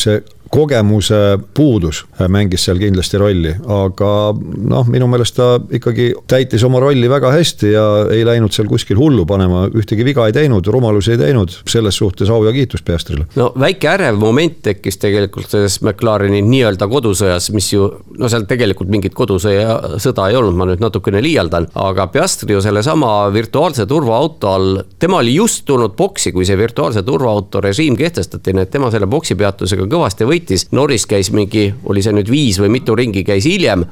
see 0.00 0.20
kogemuse 0.50 1.38
puudus 1.54 2.02
mängis 2.28 2.64
seal 2.66 2.80
kindlasti 2.80 3.18
rolli, 3.20 3.52
aga 3.70 4.10
noh, 4.34 4.88
minu 4.90 5.06
meelest 5.10 5.36
ta 5.38 5.48
ikkagi 5.78 6.10
täitis 6.30 6.64
oma 6.66 6.80
rolli 6.82 7.06
väga 7.10 7.30
hästi 7.32 7.70
ja 7.70 7.84
ei 8.10 8.24
läinud 8.26 8.54
seal 8.54 8.66
kuskil 8.70 8.98
hullu 8.98 9.24
panema, 9.30 9.66
ühtegi 9.70 10.04
viga 10.06 10.26
ei 10.26 10.34
teinud, 10.34 10.66
rumalusi 10.66 11.14
ei 11.14 11.20
teinud, 11.20 11.54
selles 11.70 12.00
suhtes 12.00 12.30
au 12.34 12.42
ja 12.46 12.52
kiitus 12.54 12.82
Piastrile. 12.82 13.28
no 13.38 13.52
väike 13.60 13.92
ärev 13.92 14.18
moment 14.18 14.58
tekkis 14.66 14.98
tegelikult 14.98 15.50
selles 15.52 15.78
McLareni 15.84 16.42
nii-öelda 16.42 16.88
kodusõjas, 16.90 17.50
mis 17.54 17.70
ju 17.72 17.86
no 18.18 18.30
seal 18.32 18.48
tegelikult 18.50 18.90
mingit 18.90 19.14
kodusõja, 19.14 19.98
sõda 20.02 20.28
ei 20.30 20.38
olnud, 20.40 20.58
ma 20.58 20.66
nüüd 20.72 20.82
natukene 20.82 21.22
liialdan, 21.22 21.70
aga 21.78 22.08
Piastri 22.10 22.56
ju 22.56 22.64
sellesama 22.64 23.12
virtuaalse 23.34 23.86
turvaauto 23.86 24.50
all, 24.50 24.82
tema 24.98 25.22
oli 25.22 25.36
just 25.38 25.62
tulnud 25.70 25.94
boksi, 25.98 26.34
kui 26.34 26.48
see 26.48 26.58
virtuaalse 26.58 27.06
turvaauto 27.06 27.62
režiim 27.62 27.94
kehtestati, 27.98 28.56
nii 28.56 28.66
et 28.66 28.74
tema 28.74 28.90
selle 28.90 29.06
boksi 29.10 29.38
peatusega 29.38 29.86
kõvasti 29.90 30.26
võitis 30.26 30.39
sõitis, 30.40 30.68
Norris 30.72 31.06
käis 31.06 31.30
mingi, 31.32 31.70
oli 31.84 32.02
see 32.02 32.14
nüüd 32.16 32.30
viis 32.30 32.58
või 32.60 32.72
mitu 32.78 32.96
ringi 32.96 33.24
käis 33.24 33.44
hiljem 33.44 33.84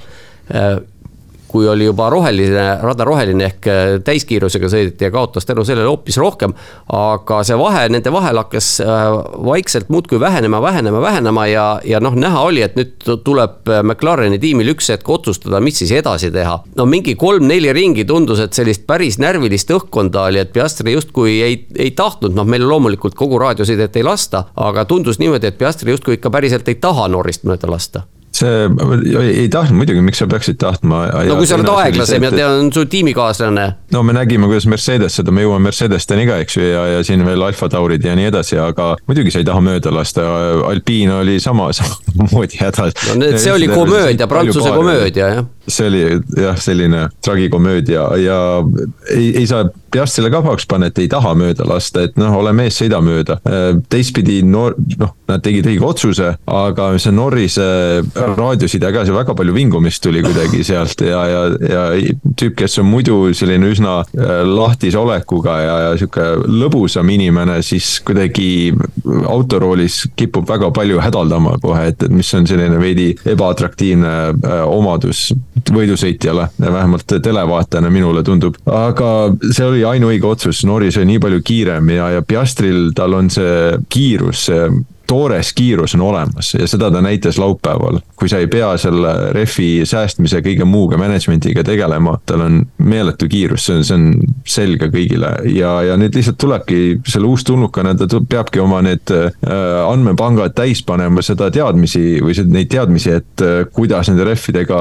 kui 1.48 1.68
oli 1.68 1.88
juba 1.88 2.10
roheline, 2.12 2.66
rada 2.82 3.04
roheline 3.08 3.46
ehk 3.48 3.68
äh, 3.68 3.92
täiskiirusega 4.04 4.70
sõideti 4.70 5.06
ja 5.06 5.12
kaotas 5.14 5.48
tänu 5.48 5.64
sellele 5.64 5.88
hoopis 5.88 6.18
rohkem. 6.20 6.54
aga 6.92 7.40
see 7.46 7.56
vahe 7.58 7.86
nende 7.92 8.12
vahel 8.12 8.40
hakkas 8.42 8.70
äh, 8.84 9.06
vaikselt 9.48 9.88
muudkui 9.88 10.20
vähenema, 10.20 10.60
vähenema, 10.62 11.00
vähenema 11.00 11.46
ja, 11.46 11.66
ja 11.84 12.00
noh, 12.00 12.16
näha 12.16 12.42
oli, 12.48 12.62
et 12.62 12.76
nüüd 12.78 13.08
tuleb 13.24 13.68
äh, 13.68 13.82
McLareni 13.82 14.38
tiimil 14.38 14.74
üks 14.74 14.90
hetk 14.92 15.08
otsustada, 15.08 15.60
mis 15.64 15.80
siis 15.80 15.92
edasi 15.96 16.30
teha. 16.34 16.58
no 16.76 16.86
mingi 16.86 17.16
kolm-neli 17.18 17.72
ringi 17.72 18.04
tundus, 18.08 18.42
et 18.44 18.56
sellist 18.56 18.86
päris 18.86 19.18
närvilist 19.22 19.72
õhkkonda 19.74 20.28
oli, 20.28 20.42
et 20.44 20.52
Piastri 20.52 20.92
justkui 20.92 21.40
ei, 21.42 21.62
ei 21.76 21.90
tahtnud, 21.96 22.36
noh, 22.36 22.46
meil 22.48 22.68
loomulikult 22.68 23.16
kogu 23.18 23.40
raadiosidet 23.40 23.96
ei 23.96 24.06
lasta, 24.06 24.44
aga 24.56 24.84
tundus 24.88 25.18
niimoodi, 25.22 25.50
et 25.50 25.58
Piastri 25.58 25.96
justkui 25.96 26.18
ikka 26.18 26.30
päriselt 26.30 26.68
ei 26.68 26.80
taha 26.82 27.08
Norrist 27.08 27.48
mööda 27.48 27.70
lasta 27.70 28.06
see 28.38 28.68
ei, 29.24 29.48
tahtnud 29.52 29.80
muidugi, 29.80 30.02
miks 30.04 30.22
sa 30.22 30.28
peaksid 30.30 30.58
tahtma. 30.60 31.04
no 31.28 31.38
kui 31.40 31.48
sa 31.48 31.58
oled 31.58 31.70
aeglasem 31.72 32.26
ja 32.28 32.32
ta 32.34 32.48
on 32.52 32.72
su 32.74 32.84
tiimikaaslane. 32.90 33.66
no 33.94 34.02
me 34.06 34.16
nägime, 34.16 34.48
kuidas 34.50 34.68
Mercedes 34.70 35.18
seda, 35.18 35.34
me 35.34 35.44
jõuame 35.44 35.68
Mercedesteni 35.68 36.26
ka, 36.28 36.38
eks 36.44 36.58
ju, 36.58 36.64
ja, 36.68 36.86
ja 36.94 37.04
siin 37.06 37.24
veel 37.26 37.42
Alfa 37.44 37.70
Taurid 37.72 38.04
ja 38.04 38.16
nii 38.18 38.30
edasi, 38.30 38.58
aga 38.62 38.94
muidugi 39.10 39.34
sa 39.34 39.42
ei 39.42 39.48
taha 39.48 39.62
mööda 39.64 39.92
lasta, 39.94 40.26
Alpine 40.70 41.18
oli 41.20 41.38
sama, 41.42 41.70
samamoodi 41.78 42.62
hädas. 42.62 42.96
no 43.10 43.20
need, 43.22 43.38
see 43.42 43.54
oli 43.54 43.70
komöödia, 43.72 44.30
Prantsuse 44.30 44.74
komöödia, 44.74 45.32
jah 45.38 45.46
see 45.68 45.86
oli 45.86 46.20
jah, 46.42 46.56
selline 46.60 47.08
tragikomöödia 47.24 48.16
ja 48.16 48.64
ei, 49.16 49.36
ei 49.36 49.46
saa 49.46 49.68
Piastrile 49.90 50.28
ka 50.30 50.42
pahaks 50.44 50.66
panna, 50.68 50.90
et 50.90 50.98
ei 51.00 51.08
taha 51.08 51.30
mööda 51.38 51.64
lasta, 51.64 52.02
et 52.04 52.18
noh, 52.20 52.34
ole 52.36 52.52
mees, 52.52 52.76
sõida 52.76 52.98
mööda. 53.00 53.38
teistpidi 53.88 54.42
Nor-, 54.44 54.74
noh, 55.00 55.14
nad 55.30 55.40
tegid 55.40 55.64
õige 55.70 55.86
otsuse, 55.88 56.34
aga 56.44 56.90
see 57.00 57.14
Norrise 57.16 57.68
raadioside 58.36 58.90
ka, 58.94 59.04
see 59.06 59.14
väga 59.14 59.34
palju 59.38 59.54
vingumist 59.56 60.02
tuli 60.04 60.22
kuidagi 60.24 60.64
sealt 60.66 61.02
ja, 61.04 61.20
ja, 61.30 61.42
ja 61.62 61.84
tüüp, 62.38 62.56
kes 62.58 62.78
on 62.82 62.88
muidu 62.88 63.18
selline 63.36 63.70
üsna 63.72 64.00
äh, 64.02 64.42
lahtise 64.46 64.98
olekuga 65.00 65.58
ja, 65.62 65.76
ja 65.86 65.94
sihuke 66.00 66.26
lõbusam 66.48 67.08
inimene, 67.14 67.60
siis 67.66 67.98
kuidagi 68.06 68.74
autoroolis 69.28 70.02
kipub 70.18 70.48
väga 70.48 70.70
palju 70.74 71.00
hädaldama 71.02 71.56
kohe, 71.62 71.88
et, 71.92 72.02
et 72.04 72.14
mis 72.14 72.30
on 72.36 72.48
selline 72.48 72.80
veidi 72.80 73.10
ebaatraktiivne 73.34 74.14
äh, 74.32 74.60
omadus 74.68 75.28
võidusõitjale, 75.72 76.48
vähemalt 76.60 77.18
televaatajana 77.22 77.90
minule 77.92 78.22
tundub. 78.26 78.58
aga 78.66 79.32
see 79.50 79.66
oli 79.66 79.84
ainuõige 79.86 80.28
otsus, 80.28 80.64
Norris 80.68 80.98
oli 80.98 81.14
nii 81.14 81.24
palju 81.24 81.42
kiirem 81.44 81.90
ja, 81.96 82.12
ja 82.18 82.22
Piastril, 82.22 82.92
tal 82.96 83.16
on 83.18 83.30
see 83.32 83.74
kiirus, 83.92 84.46
see 84.48 84.68
toores 85.08 85.52
kiirus 85.56 85.94
on 85.94 86.00
olemas 86.00 86.52
ja 86.54 86.66
seda 86.68 86.90
ta 86.90 87.00
näitas 87.02 87.38
laupäeval. 87.38 88.00
kui 88.16 88.28
sa 88.28 88.38
ei 88.38 88.46
pea 88.46 88.72
selle 88.76 89.12
rehvi 89.32 89.86
säästmise 89.86 90.40
kõige 90.42 90.66
muuga 90.66 90.98
management'iga 90.98 91.62
tegelema, 91.64 92.16
tal 92.26 92.42
on 92.44 92.56
meeletu 92.82 93.28
kiirus, 93.30 93.68
see 93.68 93.76
on, 93.78 93.84
see 93.86 93.96
on 93.96 94.34
selge 94.48 94.88
kõigile 94.92 95.30
ja, 95.54 95.70
ja 95.86 95.96
nüüd 96.00 96.16
lihtsalt 96.18 96.38
tulebki 96.40 96.80
selle 97.06 97.30
uustulnukana, 97.30 97.94
ta 97.94 98.20
peabki 98.20 98.60
oma 98.60 98.82
need 98.84 99.12
äh, 99.14 99.30
andmepangad 99.86 100.56
täis 100.58 100.82
panema 100.84 101.22
seda 101.24 101.50
teadmisi 101.54 102.18
või 102.24 102.36
neid 102.50 102.72
teadmisi, 102.74 103.14
et 103.20 103.44
äh, 103.44 103.62
kuidas 103.72 104.10
nende 104.10 104.26
rehvidega 104.28 104.80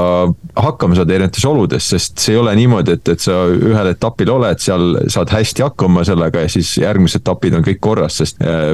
hakkama 0.58 0.98
saada 0.98 1.16
erinevates 1.16 1.46
oludes, 1.48 1.90
sest 1.94 2.18
see 2.24 2.36
ei 2.36 2.42
ole 2.42 2.56
niimoodi, 2.58 2.98
et, 2.98 3.14
et 3.14 3.24
sa 3.24 3.46
ühel 3.54 3.94
etapil 3.94 4.34
oled 4.34 4.64
seal, 4.64 4.98
saad 5.14 5.32
hästi 5.32 5.68
hakkama 5.68 6.04
sellega 6.08 6.44
ja 6.44 6.52
siis 6.52 6.74
järgmised 6.82 7.22
etapid 7.22 7.56
on 7.60 7.66
kõik 7.66 7.80
korras, 7.84 8.20
sest 8.24 8.42
äh, 8.42 8.74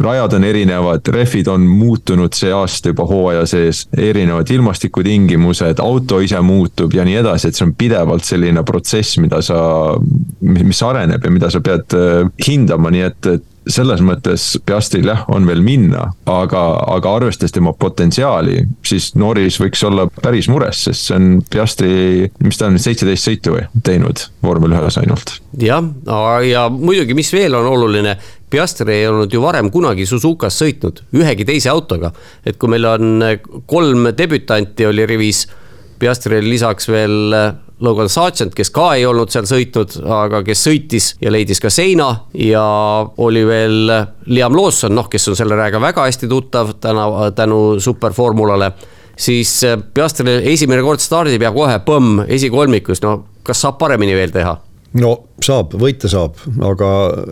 rajad 0.00 0.38
on 0.38 0.44
erinevad 0.44 0.83
erinevad 0.84 1.08
rehvid 1.08 1.46
on 1.48 1.60
muutunud 1.60 2.32
see 2.34 2.52
aasta 2.52 2.92
juba 2.92 3.06
hooaja 3.08 3.46
sees, 3.46 3.86
erinevad 3.96 4.50
ilmastikutingimused, 4.50 5.80
auto 5.80 6.20
ise 6.20 6.40
muutub 6.40 6.94
ja 6.94 7.04
nii 7.04 7.16
edasi, 7.22 7.48
et 7.48 7.58
see 7.58 7.66
on 7.66 7.74
pidevalt 7.78 8.24
selline 8.24 8.64
protsess, 8.64 9.18
mida 9.18 9.40
sa, 9.42 9.58
mis 10.40 10.82
areneb 10.82 11.24
ja 11.24 11.32
mida 11.32 11.50
sa 11.50 11.60
pead 11.64 11.96
äh, 11.96 12.22
hindama, 12.46 12.92
nii 12.94 13.04
et, 13.08 13.32
et 13.34 13.50
selles 13.70 14.02
mõttes 14.04 14.58
Piastril 14.66 15.08
jah, 15.08 15.22
on 15.32 15.46
veel 15.48 15.62
minna, 15.64 16.10
aga, 16.28 16.62
aga 16.96 17.14
arvestades 17.16 17.54
tema 17.54 17.72
potentsiaali, 17.72 18.58
siis 18.84 19.14
Norris 19.16 19.56
võiks 19.62 19.80
olla 19.88 20.04
päris 20.20 20.50
mures, 20.52 20.84
sest 20.88 21.08
see 21.08 21.16
on 21.16 21.30
Piastri, 21.50 22.28
mis 22.44 22.60
ta 22.60 22.68
on, 22.68 22.76
seitseteist 22.82 23.30
sõitu 23.30 23.56
või, 23.56 23.64
teinud 23.86 24.26
vormel 24.44 24.76
ühes 24.76 25.00
ainult. 25.00 25.38
jah, 25.60 25.80
ja 26.44 26.68
muidugi, 26.68 27.16
mis 27.16 27.32
veel 27.32 27.56
on 27.56 27.70
oluline, 27.72 28.18
Piastri 28.54 29.00
ei 29.00 29.08
olnud 29.10 29.32
ju 29.34 29.42
varem 29.42 29.70
kunagi 29.74 30.06
Suzukas 30.06 30.60
sõitnud 30.62 31.02
ühegi 31.18 31.46
teise 31.48 31.72
autoga. 31.72 32.12
et 32.46 32.56
kui 32.56 32.70
meil 32.70 32.86
on 32.86 33.24
kolm 33.66 34.08
debütanti 34.16 34.86
oli 34.86 35.06
rivis, 35.06 35.46
Piastril 35.98 36.46
lisaks 36.46 36.88
veel 36.88 37.34
Logan 37.80 38.08
Sargent, 38.08 38.54
kes 38.54 38.70
ka 38.70 38.92
ei 38.94 39.04
olnud 39.06 39.30
seal 39.30 39.46
sõitnud, 39.50 39.96
aga 40.06 40.42
kes 40.46 40.62
sõitis 40.66 41.08
ja 41.20 41.32
leidis 41.34 41.60
ka 41.60 41.70
seina 41.70 42.08
ja 42.38 42.64
oli 43.18 43.42
veel 43.46 43.90
Liam 44.30 44.54
Lawson, 44.54 44.94
noh, 44.94 45.08
kes 45.10 45.28
on 45.32 45.38
selle 45.38 45.58
rääga 45.58 45.80
väga 45.82 46.06
hästi 46.06 46.30
tuttav 46.30 46.76
täna, 46.80 47.08
tänu 47.34 47.80
superformulale 47.82 48.70
siis 49.16 49.60
Piastril 49.94 50.46
esimene 50.50 50.82
kord 50.82 51.02
stardib 51.02 51.42
ja 51.42 51.52
kohe 51.54 51.80
põmm 51.86 52.24
esikolmikus, 52.28 53.02
no 53.02 53.16
kas 53.46 53.66
saab 53.66 53.78
paremini 53.82 54.14
veel 54.16 54.34
teha? 54.34 54.56
no 55.02 55.14
saab, 55.42 55.74
võita 55.80 56.08
saab, 56.10 56.38
aga. 56.62 56.88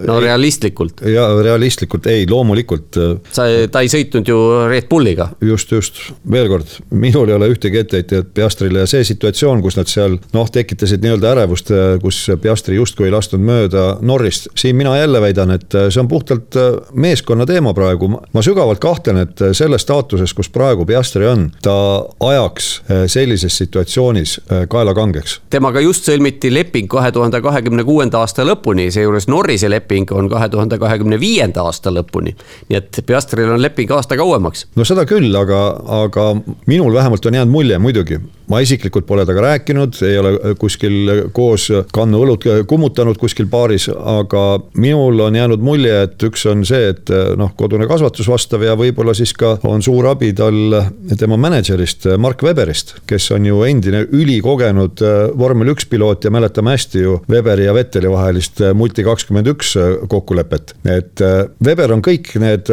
no 0.09 0.19
realistlikult. 0.23 1.03
ja 1.07 1.27
realistlikult 1.43 2.07
ei, 2.11 2.27
loomulikult. 2.29 2.99
Äh, 2.99 3.15
sa, 3.35 3.47
ta 3.73 3.83
ei 3.85 3.91
sõitnud 3.93 4.29
ju 4.29 4.39
Red 4.71 4.89
Bulliga. 4.91 5.29
just, 5.41 5.73
just, 5.73 6.01
veel 6.31 6.49
kord, 6.51 6.71
minul 6.91 7.31
ei 7.31 7.37
ole 7.37 7.51
ühtegi 7.53 7.83
etteheitet 7.83 8.33
Piastrile 8.35 8.85
ja 8.85 8.91
see 8.91 9.05
situatsioon, 9.07 9.63
kus 9.63 9.79
nad 9.79 9.91
seal 9.91 10.19
noh, 10.35 10.51
tekitasid 10.51 11.05
nii-öelda 11.05 11.33
ärevust, 11.37 11.73
äh, 11.75 11.95
kus 12.03 12.25
Piastri 12.43 12.77
justkui 12.81 13.09
ei 13.09 13.15
lasknud 13.15 13.45
mööda 13.45 13.87
Norrist. 14.03 14.51
siin 14.59 14.77
mina 14.77 14.97
jälle 14.99 15.23
väidan, 15.23 15.55
et 15.55 15.79
äh, 15.79 15.89
see 15.93 16.03
on 16.03 16.11
puhtalt 16.11 16.59
meeskonna 16.93 17.47
teema 17.47 17.75
praegu, 17.77 18.11
ma 18.11 18.45
sügavalt 18.45 18.83
kahtlen, 18.83 19.23
et 19.23 19.45
selles 19.57 19.87
staatuses, 19.87 20.35
kus 20.35 20.51
praegu 20.53 20.87
Piastri 20.89 21.27
on, 21.29 21.49
ta 21.63 21.75
ajaks 22.21 22.73
sellises 23.13 23.57
situatsioonis 23.63 24.39
kaela 24.69 24.95
kangeks. 24.95 25.39
temaga 25.51 25.81
just 25.81 26.09
sõlmiti 26.09 26.51
leping 26.53 26.91
kahe 26.91 27.13
tuhande 27.15 27.41
kahekümne 27.41 27.85
kuuenda 27.85 27.92
aasta 28.19 28.45
lõpuni, 28.47 28.91
seejuures 28.95 29.29
Norrise 29.29 29.71
leping 29.71 30.11
on 30.13 30.29
kahe 30.33 30.49
tuhande 30.49 30.79
kahekümne 30.79 31.21
viienda 31.21 31.63
aasta 31.63 31.91
lõpuni. 31.91 32.35
nii 32.69 32.79
et 32.79 33.03
Piastril 33.07 33.51
on 33.51 33.63
leping 33.63 33.91
aasta 33.91 34.17
kauemaks. 34.17 34.67
no 34.77 34.85
seda 34.85 35.05
küll, 35.09 35.35
aga, 35.37 35.63
aga 36.05 36.29
minul 36.67 36.95
vähemalt 36.95 37.27
on 37.27 37.35
jäänud 37.35 37.53
mulje 37.53 37.79
muidugi, 37.79 38.21
ma 38.53 38.61
isiklikult 38.61 39.07
pole 39.09 39.25
temaga 39.27 39.47
rääkinud, 39.47 39.97
ei 40.05 40.19
ole 40.21 40.55
kuskil 40.61 41.29
koos 41.33 41.69
kannu 41.95 42.21
õlut 42.27 42.45
kummutanud 42.69 43.17
kuskil 43.21 43.49
baaris, 43.51 43.89
aga 43.89 44.61
minul 44.81 45.21
on 45.25 45.37
jäänud 45.39 45.63
mulje, 45.65 45.95
et 46.07 46.27
üks 46.29 46.45
on 46.51 46.65
see, 46.69 46.91
et 46.93 47.13
noh, 47.39 47.53
kodune 47.57 47.89
kasvatus 47.91 48.29
vastav 48.29 48.65
ja 48.67 48.77
võib-olla 48.79 49.15
siis 49.17 49.33
ka 49.39 49.55
on 49.69 49.83
suur 49.85 50.11
abi 50.11 50.33
tal 50.37 50.77
tema 51.19 51.39
mänedžerist 51.41 52.11
Mark 52.21 52.45
Weberist, 52.45 52.97
kes 53.09 53.31
on 53.35 53.47
ju 53.49 53.63
endine 53.69 54.05
ülikogenud 54.13 55.03
vormel 55.39 55.73
üks 55.73 55.89
piloot 55.89 56.27
ja 56.27 56.33
mäletame 56.35 56.77
hästi 56.77 57.05
ju 57.07 57.19
Weberi 57.33 57.67
ja 57.69 57.75
Vetteli 57.77 58.11
vahelist 58.13 58.61
multi 58.77 59.05
kakskümmend 59.07 59.49
üks 59.55 59.75
kokkulepet. 60.13 60.75
et 60.85 61.25
Weber 61.65 61.95
on 61.95 62.03
kõik 62.05 62.35
need 62.43 62.69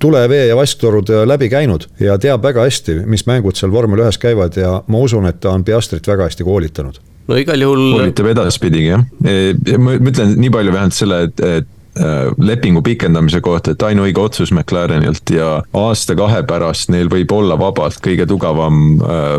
tule, 0.00 0.24
vee 0.30 0.46
ja 0.48 0.56
vasttorud 0.56 1.10
läbi 1.28 1.50
käinud 1.52 1.88
ja 2.00 2.18
teab 2.18 2.44
väga 2.46 2.64
hästi, 2.66 3.00
mis 3.06 3.26
mängud 3.28 3.58
seal 3.58 3.72
vormel 3.74 4.04
ühes 4.04 4.18
käivad 4.20 4.56
ja 4.56 4.78
ma 4.86 5.02
usun, 5.04 5.17
usun, 5.18 5.30
et 5.30 5.40
ta 5.42 5.54
on 5.54 5.64
Piastrit 5.66 6.06
väga 6.06 6.28
hästi 6.28 6.46
koolitanud. 6.46 7.00
no 7.28 7.36
igal 7.36 7.60
juhul. 7.60 7.90
koolitab 7.96 8.30
edaspidigi 8.34 8.92
jah, 8.92 9.02
e, 9.24 9.78
ma 9.78 9.98
ütlen 9.98 10.38
nii 10.40 10.52
palju 10.54 10.72
vähemalt 10.72 10.96
selle, 10.96 11.20
et, 11.28 11.42
et 11.44 12.00
äh, 12.00 12.30
lepingu 12.38 12.82
pikendamise 12.82 13.42
kohta, 13.44 13.74
et 13.74 13.82
ainuõige 13.84 14.22
otsus 14.22 14.52
McLarenilt 14.54 15.34
ja 15.34 15.58
aasta-kahe 15.76 16.44
pärast 16.48 16.92
neil 16.94 17.10
võib 17.12 17.34
olla 17.36 17.58
vabalt 17.60 18.00
kõige 18.04 18.26
tugevam 18.30 18.96
äh, 19.02 19.36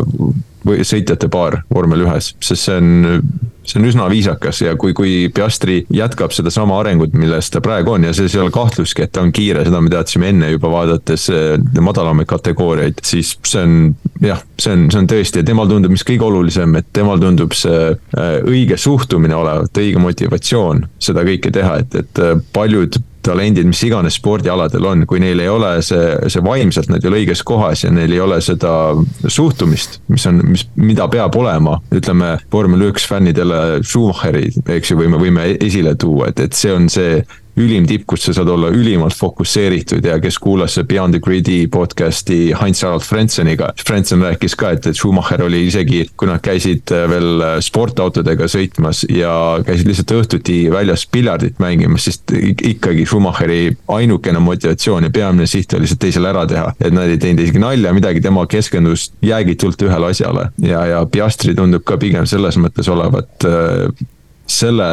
või 0.66 0.84
sõitjate 0.86 1.30
paar 1.32 1.62
vormel 1.72 2.06
ühes, 2.06 2.34
sest 2.40 2.68
see 2.68 2.76
on 2.80 3.22
see 3.70 3.80
on 3.80 3.88
üsna 3.88 4.06
viisakas 4.10 4.62
ja 4.64 4.74
kui, 4.80 4.92
kui 4.96 5.30
Piastri 5.34 5.80
jätkab 5.94 6.32
sedasama 6.34 6.78
arengut, 6.80 7.14
milles 7.16 7.50
ta 7.52 7.62
praegu 7.64 7.94
on 7.94 8.06
ja 8.08 8.14
selles 8.16 8.34
ei 8.34 8.42
ole 8.42 8.52
kahtluski, 8.54 9.04
et 9.04 9.12
ta 9.14 9.22
on 9.24 9.32
kiire, 9.36 9.64
seda 9.66 9.82
me 9.82 9.92
teadsime 9.92 10.30
enne 10.32 10.50
juba 10.54 10.70
vaadates 10.72 11.28
eh, 11.34 11.50
madalamaid 11.80 12.28
kategooriaid, 12.30 13.02
siis 13.06 13.34
see 13.46 13.62
on 13.66 13.76
jah, 14.24 14.42
see 14.60 14.74
on, 14.76 14.88
see 14.92 15.02
on 15.02 15.10
tõesti, 15.10 15.44
temal 15.46 15.70
tundub, 15.70 15.94
mis 15.94 16.06
kõige 16.06 16.26
olulisem, 16.26 16.74
et 16.80 16.88
temal 16.96 17.20
tundub 17.22 17.54
see 17.56 17.92
eh, 17.92 18.32
õige 18.40 18.80
suhtumine 18.80 19.36
olevat, 19.36 19.82
õige 19.84 20.02
motivatsioon 20.02 20.86
seda 21.02 21.26
kõike 21.28 21.52
teha, 21.54 21.80
et, 21.84 22.00
et 22.02 22.24
eh, 22.24 22.36
paljud 22.56 23.00
talendid, 23.26 23.68
mis 23.68 23.82
iganes 23.84 24.16
spordialadel 24.20 24.86
on, 24.92 25.04
kui 25.08 25.20
neil 25.22 25.42
ei 25.42 25.48
ole 25.50 25.72
see, 25.84 26.14
see 26.32 26.44
vaimselt 26.44 26.90
nad 26.92 27.04
ei 27.04 27.10
ole 27.10 27.22
õiges 27.22 27.44
kohas 27.46 27.84
ja 27.84 27.92
neil 27.92 28.12
ei 28.14 28.22
ole 28.22 28.40
seda 28.44 28.72
suhtumist, 29.26 30.00
mis 30.12 30.26
on, 30.30 30.40
mis, 30.54 30.66
mida 30.80 31.08
peab 31.12 31.36
olema, 31.40 31.78
ütleme, 31.94 32.36
vormel 32.52 32.88
üks 32.90 33.06
fännidele 33.10 33.80
Schumacheri, 33.84 34.48
eks 34.76 34.92
ju, 34.92 35.00
võime, 35.02 35.20
võime 35.20 35.50
esile 35.60 35.94
tuua, 36.00 36.30
et, 36.32 36.40
et 36.48 36.56
see 36.56 36.72
on 36.74 36.88
see 36.92 37.20
ülim 37.60 37.86
tipp, 37.88 38.06
kus 38.10 38.24
sa 38.26 38.34
saad 38.36 38.48
olla 38.52 38.70
ülimalt 38.74 39.16
fokusseeritud 39.16 40.04
ja 40.06 40.18
kes 40.22 40.38
kuulas 40.42 40.78
Beyond 40.88 41.16
the 41.16 41.20
Gridi 41.24 41.66
podcast'i 41.72 42.54
Heinz-Harald 42.56 43.04
Frenzeniga. 43.04 43.72
Frenzen 43.86 44.22
rääkis 44.24 44.56
ka, 44.58 44.72
et, 44.76 44.86
et 44.86 44.96
Schumacher 44.96 45.42
oli 45.44 45.64
isegi, 45.66 46.04
kui 46.16 46.28
nad 46.30 46.42
käisid 46.44 46.92
äh, 46.94 47.06
veel 47.10 47.44
äh, 47.44 47.56
sportautodega 47.64 48.48
sõitmas 48.50 49.02
ja 49.08 49.32
käisid 49.66 49.90
lihtsalt 49.90 50.14
õhtuti 50.20 50.58
väljas 50.72 51.06
piljardit 51.10 51.60
mängimas, 51.62 52.08
siis 52.08 52.22
ikkagi 52.72 53.06
Schumacheri 53.06 53.76
ainukene 53.96 54.42
motivatsioon 54.44 55.08
ja 55.08 55.14
peamine 55.14 55.48
siht 55.50 55.74
oli 55.74 55.86
lihtsalt 55.86 56.04
teisele 56.06 56.30
ära 56.30 56.46
teha. 56.48 56.72
et 56.80 56.94
nad 56.94 57.10
ei 57.10 57.18
teinud 57.20 57.44
isegi 57.44 57.62
nalja 57.62 57.92
midagi, 57.96 58.22
tema 58.24 58.46
keskendus 58.50 59.10
jäägitult 59.24 59.82
ühele 59.82 60.12
asjale 60.14 60.48
ja, 60.64 60.84
ja 60.86 61.04
Piastri 61.06 61.54
tundub 61.54 61.84
ka 61.84 61.98
pigem 62.00 62.26
selles 62.30 62.58
mõttes 62.60 62.88
olevat 62.90 63.48
äh, 63.48 64.08
selle, 64.50 64.88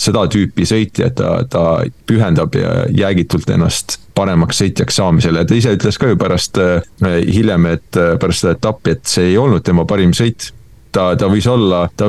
seda 0.00 0.26
tüüpi 0.30 0.66
sõitja, 0.68 1.10
ta, 1.16 1.40
ta 1.50 1.64
pühendab 2.08 2.54
jäägitult 2.56 3.50
ennast 3.50 3.98
paremaks 4.16 4.60
sõitjaks 4.62 5.00
saamisele, 5.00 5.44
ta 5.46 5.56
ise 5.56 5.74
ütles 5.76 5.98
ka 6.00 6.10
ju 6.10 6.20
pärast 6.20 6.60
äh, 6.60 6.80
hiljem, 7.26 7.68
et 7.74 8.00
äh, 8.00 8.16
pärast 8.20 8.44
seda 8.44 8.56
etappi, 8.58 8.96
et 8.96 9.04
see 9.10 9.32
ei 9.32 9.38
olnud 9.40 9.64
tema 9.66 9.86
parim 9.88 10.14
sõit 10.16 10.50
ta, 10.94 11.04
ta 11.18 11.28
võis 11.30 11.46
olla, 11.50 11.84
ta, 11.96 12.08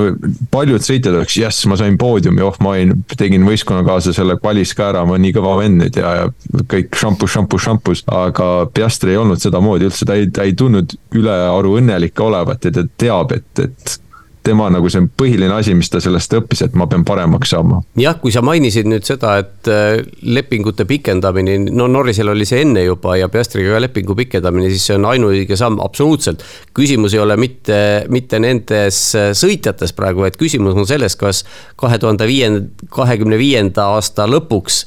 paljud 0.54 0.84
sõitjad 0.84 1.16
oleks, 1.16 1.38
jess, 1.40 1.66
ma 1.70 1.78
sain 1.80 1.98
poodiumi, 2.02 2.44
oh, 2.46 2.58
ma 2.64 2.76
olin, 2.76 3.04
tegin 3.18 3.46
võistkonnakaaslasele 3.48 4.38
kvalis 4.42 4.74
ka 4.78 4.90
ära, 4.92 5.04
ma 5.06 5.16
olen 5.16 5.26
nii 5.28 5.36
kõva 5.38 5.56
vend 5.62 5.82
nüüd 5.84 6.00
ja, 6.02 6.14
ja 6.22 6.64
kõik 6.72 6.98
šampus, 6.98 7.34
šampus, 7.36 7.66
šampus. 7.68 8.06
aga 8.12 8.52
Piastri 8.74 9.16
ei 9.16 9.22
olnud 9.22 9.42
sedamoodi 9.42 9.90
üldse, 9.90 10.08
ta 10.08 10.18
ei, 10.20 10.30
ta 10.34 10.48
ei 10.48 10.56
tundnud 10.58 10.96
ülearu 11.18 11.78
õnnelik 11.82 12.24
olevat 12.24 12.68
ja 12.68 12.74
ta 12.80 12.86
teab, 13.04 13.36
et, 13.38 13.66
et 13.68 14.00
tema 14.44 14.70
nagu 14.74 14.90
see 14.90 15.06
põhiline 15.18 15.54
asi, 15.54 15.74
mis 15.78 15.90
ta 15.92 16.02
sellest 16.02 16.34
õppis, 16.40 16.64
et 16.66 16.78
ma 16.78 16.88
pean 16.90 17.04
paremaks 17.06 17.54
saama. 17.54 17.82
jah, 18.00 18.18
kui 18.22 18.34
sa 18.34 18.44
mainisid 18.46 18.90
nüüd 18.90 19.06
seda, 19.06 19.36
et 19.42 19.70
äh, 19.70 20.02
lepingute 20.26 20.88
pikendamine, 20.90 21.58
no 21.70 21.88
Norrisel 21.92 22.32
oli 22.34 22.48
see 22.50 22.64
enne 22.66 22.86
juba 22.86 23.18
ja 23.20 23.30
Piastriga 23.32 23.76
ka 23.76 23.84
lepingu 23.84 24.16
pikendamine, 24.18 24.72
siis 24.74 24.90
see 24.90 24.98
on 24.98 25.06
ainuõige 25.12 25.58
samm, 25.60 25.80
absoluutselt. 25.84 26.46
küsimus 26.78 27.16
ei 27.16 27.24
ole 27.24 27.38
mitte, 27.42 27.78
mitte 28.10 28.42
nendes 28.42 29.04
äh, 29.20 29.32
sõitjates 29.38 29.94
praegu, 29.98 30.26
vaid 30.26 30.40
küsimus 30.42 30.78
on 30.78 30.90
selles, 30.90 31.16
kas 31.20 31.46
kahe 31.80 32.02
tuhande 32.02 32.28
viienda, 32.30 32.66
kahekümne 32.92 33.38
viienda 33.42 33.92
aasta 33.96 34.26
lõpuks 34.30 34.84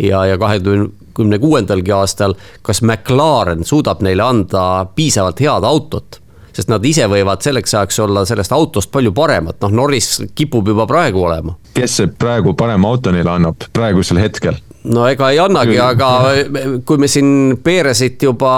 ja, 0.00 0.24
ja 0.32 0.40
kahekümne 0.40 1.38
kuuendalgi 1.42 1.92
aastal, 1.92 2.38
kas 2.64 2.80
McLaren 2.82 3.68
suudab 3.68 4.00
neile 4.04 4.24
anda 4.24 4.86
piisavalt 4.96 5.44
head 5.44 5.68
autot 5.68 6.23
sest 6.56 6.70
nad 6.70 6.84
ise 6.86 7.08
võivad 7.10 7.42
selleks 7.44 7.74
ajaks 7.74 7.98
olla 8.04 8.24
sellest 8.28 8.52
autost 8.54 8.92
palju 8.94 9.12
paremad, 9.16 9.58
noh 9.62 9.74
Norris 9.82 10.16
kipub 10.34 10.68
juba 10.68 10.86
praegu 10.90 11.24
olema. 11.26 11.56
kes 11.74 11.98
see 12.00 12.12
praegu 12.18 12.54
parema 12.58 12.94
auto 12.94 13.12
neile 13.14 13.34
annab, 13.34 13.68
praegusel 13.74 14.22
hetkel? 14.22 14.60
no 14.84 15.06
ega 15.08 15.30
ei 15.32 15.40
annagi, 15.40 15.78
aga 15.80 16.10
kui 16.86 17.00
me 17.00 17.08
siin 17.10 17.56
Peeresit 17.64 18.22
juba, 18.26 18.52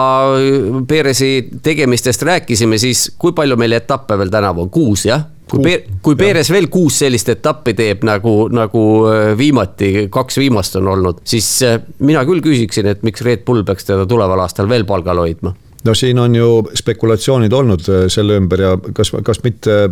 Peeresi 0.88 1.30
tegemistest 1.62 2.26
rääkisime, 2.26 2.78
siis 2.82 3.08
kui 3.18 3.34
palju 3.36 3.58
meil 3.60 3.78
etappe 3.78 4.18
veel 4.18 4.32
tänavu 4.32 4.66
on, 4.66 4.70
kuus 4.74 5.06
jah? 5.06 5.24
kui 5.50 5.62
Pe-, 5.62 5.98
kui 6.02 6.16
Peeres 6.18 6.50
veel 6.50 6.66
kuus 6.72 6.98
sellist 7.04 7.30
etappi 7.30 7.76
teeb, 7.78 8.02
nagu, 8.06 8.48
nagu 8.50 8.82
äh, 9.06 9.28
viimati, 9.38 10.08
kaks 10.12 10.40
viimast 10.42 10.74
on 10.80 10.90
olnud, 10.96 11.22
siis 11.28 11.50
äh, 11.66 11.78
mina 12.02 12.24
küll 12.26 12.42
küsiksin, 12.42 12.90
et 12.90 13.06
miks 13.06 13.22
Red 13.26 13.46
Bull 13.46 13.62
peaks 13.66 13.86
teda 13.86 14.08
tuleval 14.10 14.42
aastal 14.42 14.68
veel 14.70 14.86
palgal 14.88 15.22
hoidma 15.22 15.54
no 15.84 15.94
siin 15.94 16.18
on 16.18 16.34
ju 16.34 16.48
spekulatsioonid 16.74 17.52
olnud 17.52 17.88
äh, 17.88 18.06
selle 18.12 18.38
ümber 18.40 18.60
ja 18.60 18.74
kas, 18.92 19.12
kas 19.24 19.42
mitte 19.44 19.86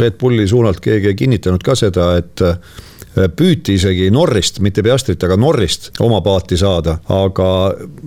Red 0.00 0.18
Bulli 0.20 0.46
suunalt 0.48 0.80
keegi 0.84 1.12
ei 1.12 1.18
kinnitanud 1.18 1.64
ka 1.64 1.74
seda, 1.78 2.12
et 2.20 2.44
püüti 3.36 3.74
isegi 3.78 4.10
Norrist, 4.14 4.60
mitte 4.64 4.82
Piastrit, 4.86 5.22
aga 5.26 5.36
Norrist 5.40 5.90
oma 6.02 6.20
paati 6.24 6.58
saada, 6.60 6.96
aga 7.10 7.48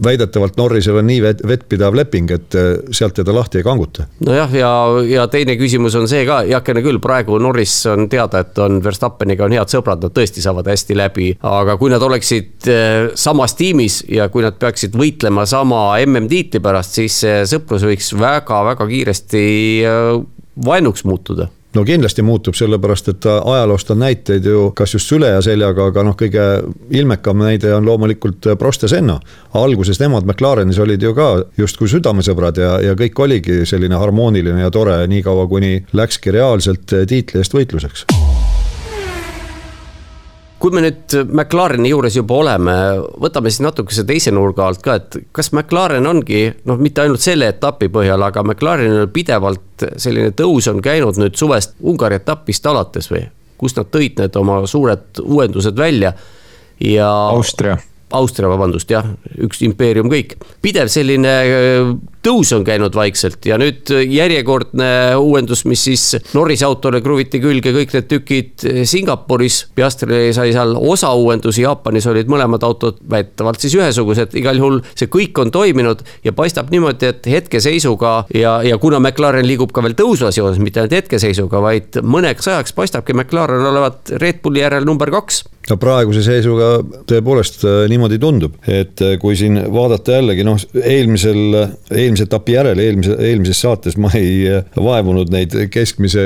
väidetavalt 0.04 0.58
Norrisel 0.60 1.00
on 1.02 1.08
nii 1.10 1.22
vettpidav 1.44 1.96
leping, 1.98 2.32
et 2.32 2.58
sealt 2.92 3.18
teda 3.20 3.36
lahti 3.36 3.60
ei 3.60 3.66
kanguta. 3.66 4.08
nojah, 4.26 4.54
ja, 4.56 4.72
ja 5.10 5.28
teine 5.32 5.58
küsimus 5.60 5.98
on 6.00 6.08
see 6.12 6.24
ka, 6.28 6.42
heakene 6.48 6.84
küll, 6.86 7.02
praegu 7.04 7.40
Norris 7.42 7.76
on 7.92 8.08
teada, 8.12 8.44
et 8.44 8.60
on 8.64 8.80
Verstappeniga 8.84 9.48
on 9.48 9.58
head 9.58 9.74
sõbrad, 9.74 10.04
nad 10.04 10.16
tõesti 10.16 10.44
saavad 10.44 10.70
hästi 10.72 10.98
läbi, 10.98 11.32
aga 11.48 11.78
kui 11.82 11.92
nad 11.94 12.04
oleksid 12.04 12.70
samas 13.20 13.58
tiimis 13.60 14.04
ja 14.12 14.30
kui 14.34 14.46
nad 14.46 14.58
peaksid 14.60 14.96
võitlema 14.98 15.48
sama 15.50 15.86
MM-tiitli 16.06 16.64
pärast, 16.64 17.00
siis 17.00 17.20
see 17.24 17.44
sõprus 17.50 17.84
võiks 17.88 18.14
väga-väga 18.18 18.88
kiiresti 18.90 19.44
vaenuks 20.64 21.04
muutuda 21.08 21.50
no 21.76 21.84
kindlasti 21.86 22.22
muutub, 22.26 22.56
sellepärast 22.58 23.10
et 23.14 23.28
ajaloost 23.30 23.92
on 23.92 24.02
näiteid 24.04 24.46
ju 24.46 24.72
kas 24.76 24.94
just 24.94 25.10
süle 25.10 25.30
ja 25.34 25.42
seljaga, 25.42 25.90
aga 25.92 26.06
noh, 26.06 26.18
kõige 26.20 26.46
ilmekam 26.94 27.44
näide 27.44 27.74
on 27.76 27.86
loomulikult 27.86 28.54
Prost 28.60 28.86
ja 28.86 28.92
Senna. 28.92 29.20
alguses 29.54 30.00
nemad 30.00 30.26
McLarenis 30.26 30.80
olid 30.80 31.02
ju 31.02 31.14
ka 31.14 31.30
justkui 31.58 31.90
südamesõbrad 31.92 32.58
ja, 32.58 32.74
ja 32.82 32.98
kõik 33.00 33.20
oligi 33.20 33.64
selline 33.66 33.96
harmooniline 33.96 34.62
ja 34.62 34.72
tore, 34.72 35.02
niikaua 35.08 35.48
kuni 35.48 35.86
läkski 35.94 36.32
reaalselt 36.32 36.94
tiitli 37.08 37.42
eest 37.42 37.54
võitluseks 37.54 38.06
kui 40.64 40.72
me 40.72 40.80
nüüd 40.86 41.14
McLareni 41.28 41.90
juures 41.92 42.16
juba 42.16 42.38
oleme, 42.40 42.74
võtame 43.20 43.52
siis 43.52 43.66
natukese 43.66 44.06
teise 44.08 44.32
nurga 44.32 44.70
alt 44.70 44.80
ka, 44.86 44.96
et 44.96 45.18
kas 45.36 45.52
McLaren 45.52 46.08
ongi 46.08 46.46
noh, 46.70 46.80
mitte 46.80 47.04
ainult 47.04 47.24
selle 47.24 47.50
etapi 47.52 47.90
põhjal, 47.92 48.24
aga 48.24 48.46
McLarenil 48.46 49.10
pidevalt 49.12 49.84
selline 50.00 50.32
tõus 50.38 50.70
on 50.72 50.80
käinud 50.84 51.20
nüüd 51.20 51.36
suvest 51.40 51.76
Ungari 51.84 52.22
etapist 52.22 52.72
alates 52.72 53.12
või? 53.12 53.26
kust 53.60 53.78
nad 53.80 53.92
tõid 53.92 54.18
need 54.20 54.36
oma 54.40 54.62
suured 54.68 55.20
uuendused 55.24 55.78
välja 55.80 56.14
ja. 56.80 57.10
Austria 57.32 57.78
Austria, 58.14 58.50
vabandust, 58.52 58.92
jah, 58.94 59.08
üks 59.42 59.64
impeerium 59.66 60.10
kõik. 60.12 60.36
pidev 60.62 60.92
selline 60.94 61.32
tõus 62.24 62.54
on 62.56 62.64
käinud 62.68 62.96
vaikselt 62.96 63.46
ja 63.46 63.58
nüüd 63.60 63.90
järjekordne 64.08 64.90
uuendus, 65.20 65.66
mis 65.70 65.84
siis 65.90 66.06
Norrise 66.34 66.66
autole 66.68 67.02
kruviti 67.04 67.42
külge 67.44 67.74
kõik 67.76 67.96
need 67.98 68.10
tükid 68.12 68.66
Singapuris. 68.90 69.64
Piastri 69.76 70.26
sai 70.36 70.54
seal 70.56 70.76
osa 70.80 71.12
uuendusi, 71.18 71.64
Jaapanis 71.66 72.08
olid 72.12 72.32
mõlemad 72.32 72.64
autod 72.66 73.00
väidetavalt 73.10 73.64
siis 73.64 73.76
ühesugused, 73.78 74.36
igal 74.40 74.60
juhul 74.60 74.82
see 74.94 75.12
kõik 75.12 75.40
on 75.44 75.52
toiminud 75.54 76.04
ja 76.24 76.34
paistab 76.36 76.72
niimoodi, 76.74 77.12
et 77.14 77.32
hetkeseisuga 77.36 78.16
ja, 78.36 78.58
ja 78.66 78.80
kuna 78.82 79.02
McLaren 79.04 79.48
liigub 79.48 79.74
ka 79.76 79.84
veel 79.86 79.98
tõusvas 80.00 80.40
joones, 80.40 80.62
mitte 80.64 80.84
ainult 80.84 80.98
hetkeseisuga, 81.00 81.64
vaid 81.64 82.02
mõneks 82.04 82.48
ajaks 82.52 82.76
paistabki 82.78 83.16
McLaren 83.16 83.66
olevat 83.74 84.16
Red 84.22 84.44
Bulli 84.44 84.64
järel 84.64 84.88
number 84.88 85.12
kaks 85.14 85.44
no 85.70 85.78
praeguse 85.80 86.24
seisuga 86.26 86.76
tõepoolest 87.10 87.64
äh, 87.68 87.84
niimoodi 87.92 88.20
tundub, 88.22 88.58
et 88.68 89.00
äh, 89.04 89.16
kui 89.22 89.38
siin 89.40 89.60
vaadata 89.74 90.18
jällegi 90.18 90.46
noh, 90.48 90.60
eelmisel, 90.80 91.44
eelmise 92.14 92.28
etapi 92.30 92.54
järel, 92.56 92.80
eelmise, 92.80 93.18
eelmises 93.20 93.62
saates 93.64 93.98
ma 93.98 94.12
ei 94.18 94.46
äh, 94.50 94.64
vaevunud 94.78 95.32
neid 95.34 95.56
keskmise, 95.74 96.26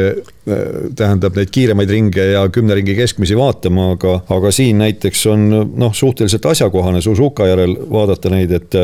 tähendab 0.96 1.36
neid 1.36 1.50
kiiremaid 1.52 1.90
ringe 1.92 2.24
ja 2.30 2.46
kümne 2.54 2.78
ringi 2.78 2.94
keskmisi 2.96 3.36
vaatama, 3.36 3.90
aga, 3.98 4.14
aga 4.32 4.52
siin 4.56 4.80
näiteks 4.80 5.26
on 5.34 5.48
noh, 5.76 5.96
suhteliselt 5.96 6.46
asjakohane 6.48 7.02
Suzuka 7.04 7.50
järel 7.50 7.76
vaadata 7.92 8.32
neid, 8.32 8.54
et 8.56 8.78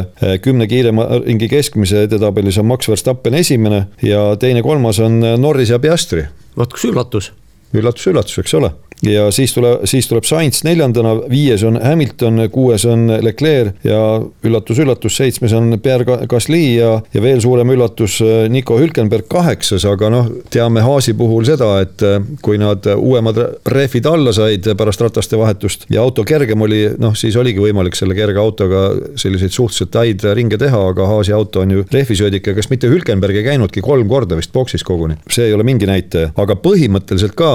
kümne 0.43 0.67
kiirema 0.67 1.07
ringi 1.23 1.47
keskmise 1.51 2.03
edetabelis 2.09 2.59
on 2.59 2.67
Max 2.67 2.91
Verstappen 2.91 3.39
esimene 3.39 3.85
ja 4.03 4.33
teine-kolmas 4.39 4.99
on 5.03 5.23
Norris 5.39 5.71
ja 5.71 5.79
Piastri. 5.79 6.27
vot 6.57 6.75
kus 6.75 6.91
üllatus 6.91 7.31
üllatus, 7.73 8.07
üllatus, 8.11 8.39
eks 8.43 8.59
ole. 8.59 8.73
Ja 9.03 9.31
siis 9.31 9.51
tuleb, 9.53 9.83
siis 9.89 10.07
tuleb 10.07 10.23
Sainz 10.23 10.61
neljandana, 10.63 11.15
viies 11.27 11.63
on 11.67 11.75
Hamilton, 11.81 12.45
kuues 12.51 12.85
on 12.87 13.09
Leclerc 13.21 13.83
ja 13.83 13.99
üllatus-üllatus, 14.47 15.17
seitsmes 15.19 15.51
on 15.57 15.75
Pierre 15.83 16.21
Gasly 16.29 16.61
ja, 16.77 16.93
ja 17.13 17.23
veel 17.23 17.41
suurem 17.43 17.73
üllatus 17.73 18.21
Nico 18.53 18.77
Hülkenberg 18.79 19.27
kaheksas, 19.31 19.83
aga 19.89 20.07
noh, 20.13 20.29
teame 20.53 20.85
Haasi 20.85 21.17
puhul 21.19 21.43
seda, 21.47 21.73
et 21.83 22.03
kui 22.45 22.59
nad 22.61 22.87
uuemad 22.93 23.41
rehvid 23.73 24.07
alla 24.07 24.31
said 24.35 24.71
pärast 24.79 25.03
rataste 25.03 25.39
vahetust 25.39 25.83
ja 25.91 26.05
auto 26.05 26.23
kergem 26.27 26.63
oli, 26.63 26.85
noh 26.99 27.17
siis 27.19 27.35
oligi 27.39 27.59
võimalik 27.59 27.99
selle 27.99 28.15
kerge 28.15 28.39
autoga 28.39 28.85
selliseid 29.19 29.51
suhteliselt 29.51 29.99
häid 29.99 30.27
ringe 30.39 30.61
teha, 30.61 30.79
aga 30.93 31.09
Haasi 31.11 31.35
auto 31.35 31.65
on 31.65 31.75
ju 31.75 31.83
rehvisöödik 31.91 32.47
ja 32.47 32.55
kas 32.55 32.71
mitte 32.71 32.87
Hülkenberg 32.91 33.35
ei 33.35 33.49
käinudki 33.51 33.83
kolm 33.83 34.07
korda 34.07 34.39
vist 34.39 34.55
boksis 34.55 34.87
koguni, 34.87 35.19
see 35.27 35.49
ei 35.49 35.57
ole 35.57 35.67
mingi 35.67 35.89
näitaja, 35.89 36.31
aga 36.39 36.55
põhimõtteliselt 36.63 37.35
ka 37.35 37.53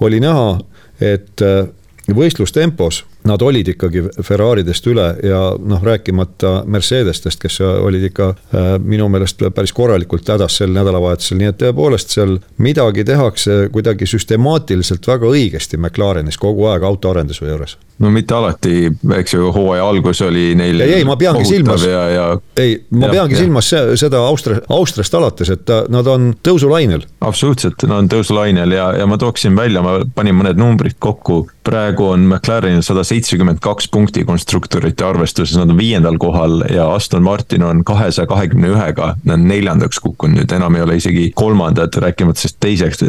oli 0.00 0.20
näha 0.20 0.58
et 1.00 1.42
äh, 1.42 1.68
võistlustempos 2.14 3.04
nad 3.24 3.42
olid 3.42 3.68
ikkagi 3.74 4.04
Ferraridest 4.22 4.86
üle 4.90 5.06
ja 5.26 5.40
noh, 5.58 5.82
rääkimata 5.84 6.62
Mercedestest, 6.66 7.40
kes 7.42 7.60
olid 7.60 8.08
ikka 8.10 8.30
äh, 8.30 8.72
minu 8.78 9.08
meelest 9.12 9.42
päris 9.54 9.74
korralikult 9.76 10.28
hädas 10.28 10.60
sel 10.60 10.72
nädalavahetusel, 10.76 11.40
nii 11.40 11.52
et 11.52 11.60
tõepoolest 11.62 12.16
seal 12.16 12.38
midagi 12.62 13.04
tehakse 13.04 13.62
kuidagi 13.72 14.08
süstemaatiliselt 14.10 15.06
väga 15.06 15.30
õigesti 15.30 15.80
McLarenis 15.80 16.40
kogu 16.40 16.70
aeg 16.72 16.86
autoarenduse 16.88 17.46
juures 17.46 17.78
no 18.00 18.10
mitte 18.12 18.34
alati, 18.34 18.88
eks 19.16 19.34
ju, 19.34 19.50
hooaja 19.54 19.84
algus 19.84 20.22
oli 20.24 20.54
neil. 20.58 20.80
ei, 20.80 20.94
ei, 21.00 21.06
ma 21.08 21.16
peangi 21.20 21.44
silmas, 21.48 21.84
ja... 21.84 22.30
ei, 22.56 22.78
ma 22.96 23.08
ja, 23.08 23.12
peangi 23.18 23.36
ja. 23.36 23.42
silmas 23.42 23.68
seda 24.00 24.22
Austria, 24.24 24.62
Austriast 24.72 25.14
alates, 25.18 25.52
et 25.52 25.72
nad 25.92 26.08
on 26.08 26.30
tõusulainel. 26.46 27.04
absoluutselt, 27.20 27.84
nad 27.88 28.04
on 28.04 28.10
tõusulainel 28.12 28.76
ja, 28.76 28.90
ja 29.02 29.08
ma 29.10 29.20
tooksin 29.20 29.56
välja, 29.56 29.84
ma 29.84 29.98
panin 30.16 30.38
mõned 30.38 30.60
numbrid 30.60 30.96
kokku. 30.98 31.42
praegu 31.66 32.08
on 32.14 32.24
McLarenil 32.24 32.82
sada 32.82 33.04
seitsekümmend 33.10 33.62
kaks 33.64 33.88
punkti 33.92 34.24
konstruktorite 34.28 35.06
arvestuses, 35.06 35.56
nad 35.58 35.72
on 35.72 35.78
viiendal 35.80 36.18
kohal 36.22 36.62
ja 36.70 36.88
Aston 36.94 37.24
Martin 37.26 37.64
on 37.66 37.84
kahesaja 37.86 38.28
kahekümne 38.30 38.70
ühega, 38.74 39.14
nad 39.24 39.38
on 39.38 39.48
neljandaks 39.50 40.02
kukkunud, 40.04 40.40
nüüd 40.40 40.54
enam 40.56 40.78
ei 40.78 40.86
ole 40.86 41.00
isegi 41.00 41.30
kolmandad, 41.36 41.96
rääkimata 42.04 42.44
sellest 42.44 42.60
teiseks 42.62 43.04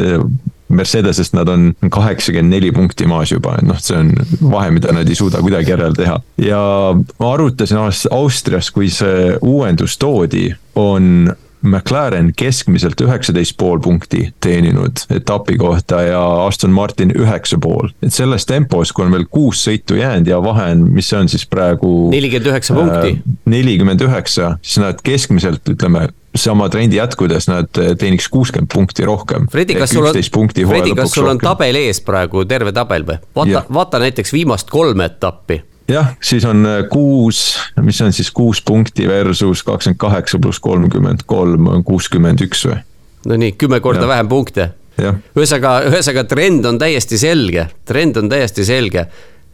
Mercedesest 0.72 1.34
nad 1.36 1.48
on 1.52 1.74
kaheksakümmend 1.92 2.54
neli 2.54 2.70
punkti 2.72 3.04
maas 3.06 3.32
juba, 3.32 3.58
noh, 3.66 3.76
see 3.82 3.98
on 3.98 4.12
vahe, 4.40 4.70
mida 4.72 4.94
nad 4.96 5.08
ei 5.08 5.18
suuda 5.18 5.42
kuidagi 5.44 5.74
järele 5.74 5.96
teha. 5.98 6.16
ja 6.40 6.62
ma 6.96 7.32
arutasin 7.34 7.80
Austrias, 8.10 8.70
kui 8.72 8.88
see 8.90 9.34
uuendus 9.44 9.98
toodi, 10.00 10.48
on 10.80 11.34
McLaren 11.62 12.32
keskmiselt 12.36 13.00
üheksateist 13.00 13.56
pool 13.58 13.80
punkti 13.82 14.26
teeninud 14.42 15.04
etapi 15.10 15.56
kohta 15.60 16.02
ja 16.02 16.22
Aston 16.46 16.72
Martin 16.74 17.12
üheksa 17.14 17.58
pool. 17.62 17.92
et 18.02 18.14
selles 18.14 18.46
tempos, 18.46 18.92
kui 18.92 19.06
on 19.06 19.14
veel 19.14 19.26
kuus 19.30 19.62
sõitu 19.66 19.98
jäänud 19.98 20.28
ja 20.28 20.40
vahe 20.42 20.70
on, 20.74 20.88
mis 20.96 21.10
see 21.12 21.20
on 21.20 21.30
siis 21.32 21.46
praegu. 21.46 22.10
nelikümmend 22.10 22.50
üheksa 22.52 22.74
punkti. 22.74 23.14
Äh, 23.16 23.38
nelikümmend 23.54 24.02
üheksa, 24.08 24.56
siis 24.62 24.82
nad 24.82 25.00
keskmiselt 25.04 25.68
ütleme 25.70 26.08
sama 26.34 26.68
trendi 26.72 26.96
jätkudes 26.96 27.48
nad 27.50 27.68
teeniks 27.98 28.28
kuuskümmend 28.32 28.70
punkti 28.72 29.04
rohkem. 29.04 29.46
Fredi, 29.52 29.76
kas 29.76 29.92
sul 29.92 30.06
on, 30.08 30.16
Fredi, 30.16 30.94
kas 30.96 31.12
sul 31.12 31.28
on 31.28 31.40
tabel 31.42 31.76
ees 31.82 32.00
praegu, 32.04 32.46
terve 32.48 32.72
tabel 32.72 33.04
või? 33.06 33.20
vaata, 33.36 33.66
vaata 33.72 34.00
näiteks 34.02 34.32
viimast 34.32 34.72
kolme 34.72 35.10
etappi 35.12 35.60
jah, 35.88 36.12
siis 36.22 36.44
on 36.48 36.66
äh, 36.66 36.84
kuus, 36.90 37.56
mis 37.82 38.00
on 38.04 38.12
siis 38.12 38.30
kuus 38.30 38.62
punkti 38.62 39.08
versus 39.08 39.62
kakskümmend 39.66 39.98
kaheksa 39.98 40.38
pluss 40.42 40.60
kolmkümmend 40.62 41.26
kolm 41.26 41.66
on 41.72 41.84
kuuskümmend 41.84 42.44
üks 42.46 42.66
või? 42.68 42.78
no 43.26 43.38
nii, 43.38 43.56
kümme 43.58 43.80
korda 43.80 44.06
ja. 44.06 44.12
vähem 44.14 44.30
punkte. 44.30 44.70
ühesõnaga, 45.00 45.74
ühesõnaga 45.90 46.24
trend 46.28 46.66
on 46.68 46.78
täiesti 46.78 47.18
selge, 47.18 47.68
trend 47.88 48.20
on 48.20 48.30
täiesti 48.32 48.64
selge 48.68 49.06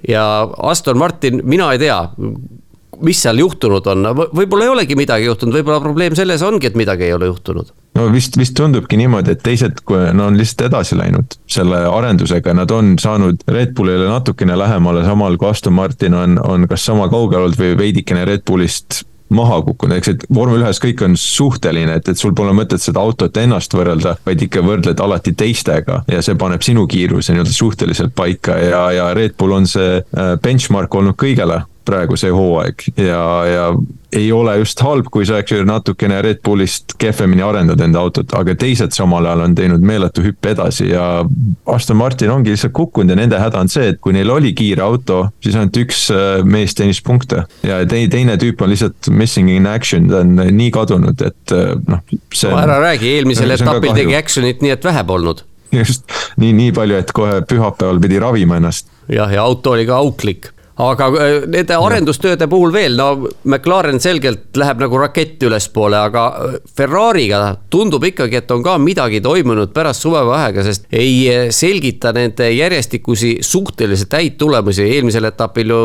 ja 0.08 0.24
Aston 0.62 0.98
Martin, 0.98 1.42
mina 1.44 1.72
ei 1.72 1.82
tea, 1.82 1.98
mis 3.02 3.22
seal 3.22 3.38
juhtunud 3.38 3.86
on, 3.92 4.12
võib-olla 4.34 4.66
ei 4.66 4.74
olegi 4.76 4.98
midagi 4.98 5.28
juhtunud, 5.28 5.54
võib-olla 5.60 5.82
probleem 5.82 6.16
selles 6.18 6.42
ongi, 6.42 6.70
et 6.70 6.78
midagi 6.78 7.08
ei 7.08 7.14
ole 7.16 7.30
juhtunud 7.30 7.72
no 7.98 8.06
vist, 8.12 8.38
vist 8.38 8.56
tundubki 8.58 8.98
niimoodi, 9.00 9.34
et 9.34 9.42
teised, 9.44 9.82
no 10.14 10.28
on 10.30 10.38
lihtsalt 10.38 10.68
edasi 10.68 10.98
läinud 10.98 11.38
selle 11.50 11.82
arendusega, 11.90 12.54
nad 12.56 12.72
on 12.74 12.94
saanud 13.00 13.44
Red 13.50 13.74
Bullile 13.76 14.08
natukene 14.08 14.56
lähemale, 14.58 15.04
samal 15.06 15.38
kui 15.40 15.50
Aston 15.50 15.76
Martin 15.76 16.16
on, 16.18 16.40
on 16.44 16.66
kas 16.70 16.86
sama 16.88 17.10
kaugel 17.12 17.46
olnud 17.46 17.60
või 17.60 17.76
veidikene 17.78 18.24
Red 18.28 18.46
Bullist 18.48 19.02
maha 19.34 19.58
kukkunud, 19.62 19.98
eks, 19.98 20.12
et 20.14 20.22
vormel 20.32 20.62
ühes 20.62 20.78
kõik 20.80 21.02
on 21.04 21.16
suhteline, 21.20 21.98
et, 22.00 22.08
et 22.08 22.20
sul 22.20 22.32
pole 22.36 22.54
mõtet 22.56 22.80
seda 22.80 23.02
autot 23.04 23.36
ennast 23.36 23.74
võrrelda, 23.76 24.14
vaid 24.24 24.44
ikka 24.46 24.62
võrdled 24.64 25.02
alati 25.04 25.34
teistega 25.36 26.02
ja 26.08 26.22
see 26.24 26.38
paneb 26.40 26.64
sinu 26.64 26.86
kiiruse 26.88 27.34
nii-öelda 27.34 27.52
suhteliselt 27.52 28.14
paika 28.16 28.56
ja, 28.62 28.82
ja 28.96 29.10
Red 29.16 29.36
Bull 29.38 29.58
on 29.58 29.68
see 29.68 29.98
äh, 30.00 30.32
benchmark 30.42 30.94
olnud 30.96 31.18
kõigele 31.20 31.60
praegu 31.88 32.18
see 32.20 32.32
hooaeg 32.34 32.84
ja, 33.00 33.22
ja 33.48 33.64
ei 34.12 34.30
ole 34.32 34.54
just 34.62 34.80
halb, 34.80 35.08
kui 35.12 35.26
sa, 35.28 35.40
eks 35.42 35.52
ju, 35.52 35.64
natukene 35.68 36.20
Red 36.24 36.40
Bullist 36.44 36.94
kehvemini 37.00 37.44
arendad 37.44 37.80
enda 37.84 38.00
autot, 38.00 38.32
aga 38.38 38.54
teised 38.58 38.94
samal 38.96 39.26
ajal 39.28 39.44
on 39.44 39.56
teinud 39.58 39.84
meeletu 39.84 40.24
hüppe 40.24 40.54
edasi 40.54 40.88
ja 40.88 41.04
Aston 41.68 41.98
Martin 42.00 42.32
ongi 42.32 42.54
lihtsalt 42.54 42.72
kukkunud 42.76 43.12
ja 43.12 43.18
nende 43.18 43.40
häda 43.40 43.60
on 43.60 43.72
see, 43.72 43.90
et 43.92 44.00
kui 44.04 44.16
neil 44.16 44.32
oli 44.32 44.54
kiire 44.56 44.84
auto, 44.86 45.26
siis 45.44 45.58
ainult 45.58 45.76
üks 45.82 46.06
äh, 46.14 46.40
mees 46.44 46.76
teenis 46.78 47.02
punkte. 47.04 47.44
ja 47.66 47.82
teine, 47.88 48.08
teine 48.12 48.38
tüüp 48.40 48.64
on 48.64 48.72
lihtsalt 48.72 49.12
missing 49.12 49.52
in 49.52 49.68
action, 49.68 50.08
ta 50.08 50.24
on 50.24 50.40
nii 50.56 50.72
kadunud, 50.74 51.28
et 51.28 51.56
äh, 51.56 51.74
noh. 51.88 52.02
ära 52.54 52.80
räägi, 52.88 53.12
eelmisel 53.18 53.52
etapil 53.58 53.96
tegi 53.96 54.16
action'it 54.16 54.64
nii, 54.64 54.76
et 54.78 54.88
vähe 54.88 55.04
polnud 55.08 55.44
just 55.72 56.08
nii, 56.40 56.54
nii 56.56 56.72
palju, 56.76 56.96
et 57.02 57.12
kohe 57.16 57.42
pühapäeval 57.48 58.00
pidi 58.00 58.20
ravima 58.22 58.56
ennast. 58.56 58.88
jah, 59.12 59.28
ja 59.32 59.44
auto 59.44 59.76
oli 59.76 59.84
ka 59.88 60.00
auklik 60.00 60.54
aga 60.78 61.08
äh, 61.18 61.36
nende 61.50 61.76
arendustööde 61.78 62.48
puhul 62.50 62.72
veel, 62.74 62.96
no 62.98 63.28
McLaren 63.48 63.98
selgelt 64.02 64.56
läheb 64.58 64.82
nagu 64.82 65.00
rakett 65.02 65.42
ülespoole, 65.42 65.98
aga 65.98 66.24
äh, 66.44 66.56
Ferrari'ga 66.78 67.42
tundub 67.72 68.06
ikkagi, 68.08 68.40
et 68.40 68.54
on 68.54 68.62
ka 68.66 68.76
midagi 68.82 69.20
toimunud 69.24 69.74
pärast 69.74 70.06
suvevaheaega, 70.06 70.64
sest 70.66 70.88
ei 70.94 71.14
äh, 71.32 71.44
selgita 71.54 72.14
nende 72.16 72.50
järjestikusi 72.54 73.38
suhteliselt 73.44 74.18
häid 74.18 74.38
tulemusi, 74.40 74.86
eelmisel 74.86 75.30
etapil 75.32 75.74
ju 75.74 75.82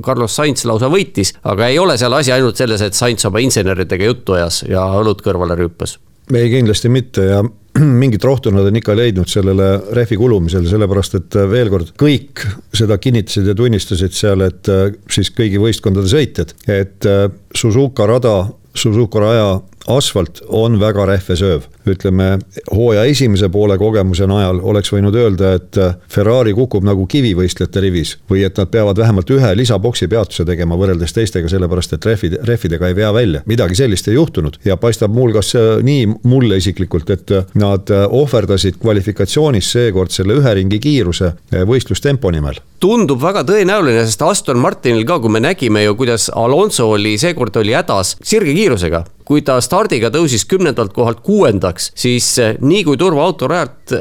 Carlos 0.00 0.38
Sainz 0.38 0.66
lausa 0.68 0.90
võitis, 0.92 1.34
aga 1.46 1.70
ei 1.72 1.80
ole 1.82 1.98
seal 1.98 2.14
asi 2.16 2.34
ainult 2.34 2.58
selles, 2.58 2.84
et 2.86 2.96
Sainz 2.96 3.26
oma 3.26 3.42
inseneridega 3.42 4.12
juttu 4.12 4.38
ajas 4.38 4.62
ja 4.70 4.86
õlut 5.00 5.24
kõrvale 5.26 5.58
rüüpas. 5.58 5.98
Ei, 6.34 6.50
kindlasti 6.50 6.90
mitte. 6.92 7.28
Ja 7.30 7.42
mingit 8.02 8.24
rohtu 8.24 8.50
nad 8.54 8.66
on 8.66 8.78
ikka 8.80 8.96
leidnud 8.96 9.30
sellele 9.30 9.68
rehvi 9.96 10.18
kulumisele, 10.20 10.68
sellepärast 10.70 11.18
et 11.20 11.38
äh, 11.38 11.48
veel 11.50 11.70
kord, 11.72 11.92
kõik 12.00 12.44
seda 12.76 12.98
kinnitasid 13.02 13.50
ja 13.50 13.56
tunnistasid 13.58 14.16
seal, 14.16 14.44
et 14.46 14.70
äh, 14.72 14.88
siis 15.12 15.32
kõigi 15.36 15.60
võistkondade 15.62 16.10
sõitjad, 16.10 16.54
et 16.72 17.08
äh, 17.08 17.26
Suzuka 17.56 18.08
rada, 18.08 18.38
Suzuka 18.76 19.22
raja 19.22 19.48
asfalt 19.86 20.40
on 20.48 20.80
väga 20.80 21.06
rehvesööv. 21.06 21.66
ütleme, 21.86 22.38
hooaja 22.74 23.04
esimese 23.06 23.48
poole 23.48 23.76
kogemuse 23.78 24.26
najal 24.26 24.58
oleks 24.62 24.90
võinud 24.90 25.14
öelda, 25.14 25.52
et 25.54 25.78
äh, 25.78 25.94
Ferrari 26.10 26.54
kukub 26.54 26.84
nagu 26.84 27.06
kivi 27.06 27.34
võistlejate 27.38 27.80
rivis. 27.80 28.16
või 28.30 28.42
et 28.46 28.56
nad 28.58 28.70
peavad 28.70 28.98
vähemalt 28.98 29.30
ühe 29.30 29.52
lisaboksi 29.56 30.08
peatuse 30.08 30.44
tegema 30.44 30.76
võrreldes 30.76 31.14
teistega, 31.14 31.48
sellepärast 31.48 31.92
et 31.92 32.06
rehvid, 32.06 32.38
rehvidega 32.42 32.88
ei 32.88 32.96
vea 32.96 33.12
välja. 33.14 33.42
midagi 33.46 33.74
sellist 33.74 34.08
ei 34.08 34.14
juhtunud 34.14 34.58
ja 34.64 34.76
paistab 34.76 35.14
muuhulgas 35.14 35.54
äh, 35.54 35.82
nii 35.82 36.06
mulle 36.22 36.56
isiklikult, 36.56 37.10
et 37.10 37.30
äh, 37.30 37.44
nad 37.54 37.90
ohverdasid 38.10 38.80
kvalifikatsioonis 38.82 39.72
seekord 39.72 40.10
selle 40.10 40.40
ühe 40.40 40.54
ringi 40.54 40.78
kiiruse 40.82 41.32
võistlustempo 41.66 42.30
nimel 42.30 42.58
tundub 42.80 43.20
väga 43.22 43.44
tõenäoline, 43.48 44.04
sest 44.06 44.22
Aston 44.26 44.60
Martinil 44.62 45.06
ka, 45.08 45.20
kui 45.22 45.32
me 45.32 45.42
nägime 45.44 45.84
ju, 45.84 45.94
kuidas 45.98 46.28
Alonso 46.34 46.90
oli 46.96 47.16
seekord 47.20 47.56
oli 47.60 47.76
hädas 47.76 48.16
sirge 48.22 48.54
kiirusega. 48.56 49.04
kui 49.26 49.42
ta 49.42 49.56
stardiga 49.60 50.06
tõusis 50.14 50.44
kümnendalt 50.46 50.92
kohalt 50.94 51.18
kuuendaks, 51.26 51.90
siis 51.98 52.28
eh, 52.38 52.54
nii 52.62 52.84
kui 52.86 52.96
turvaauto 52.96 53.48
rajalt 53.50 53.96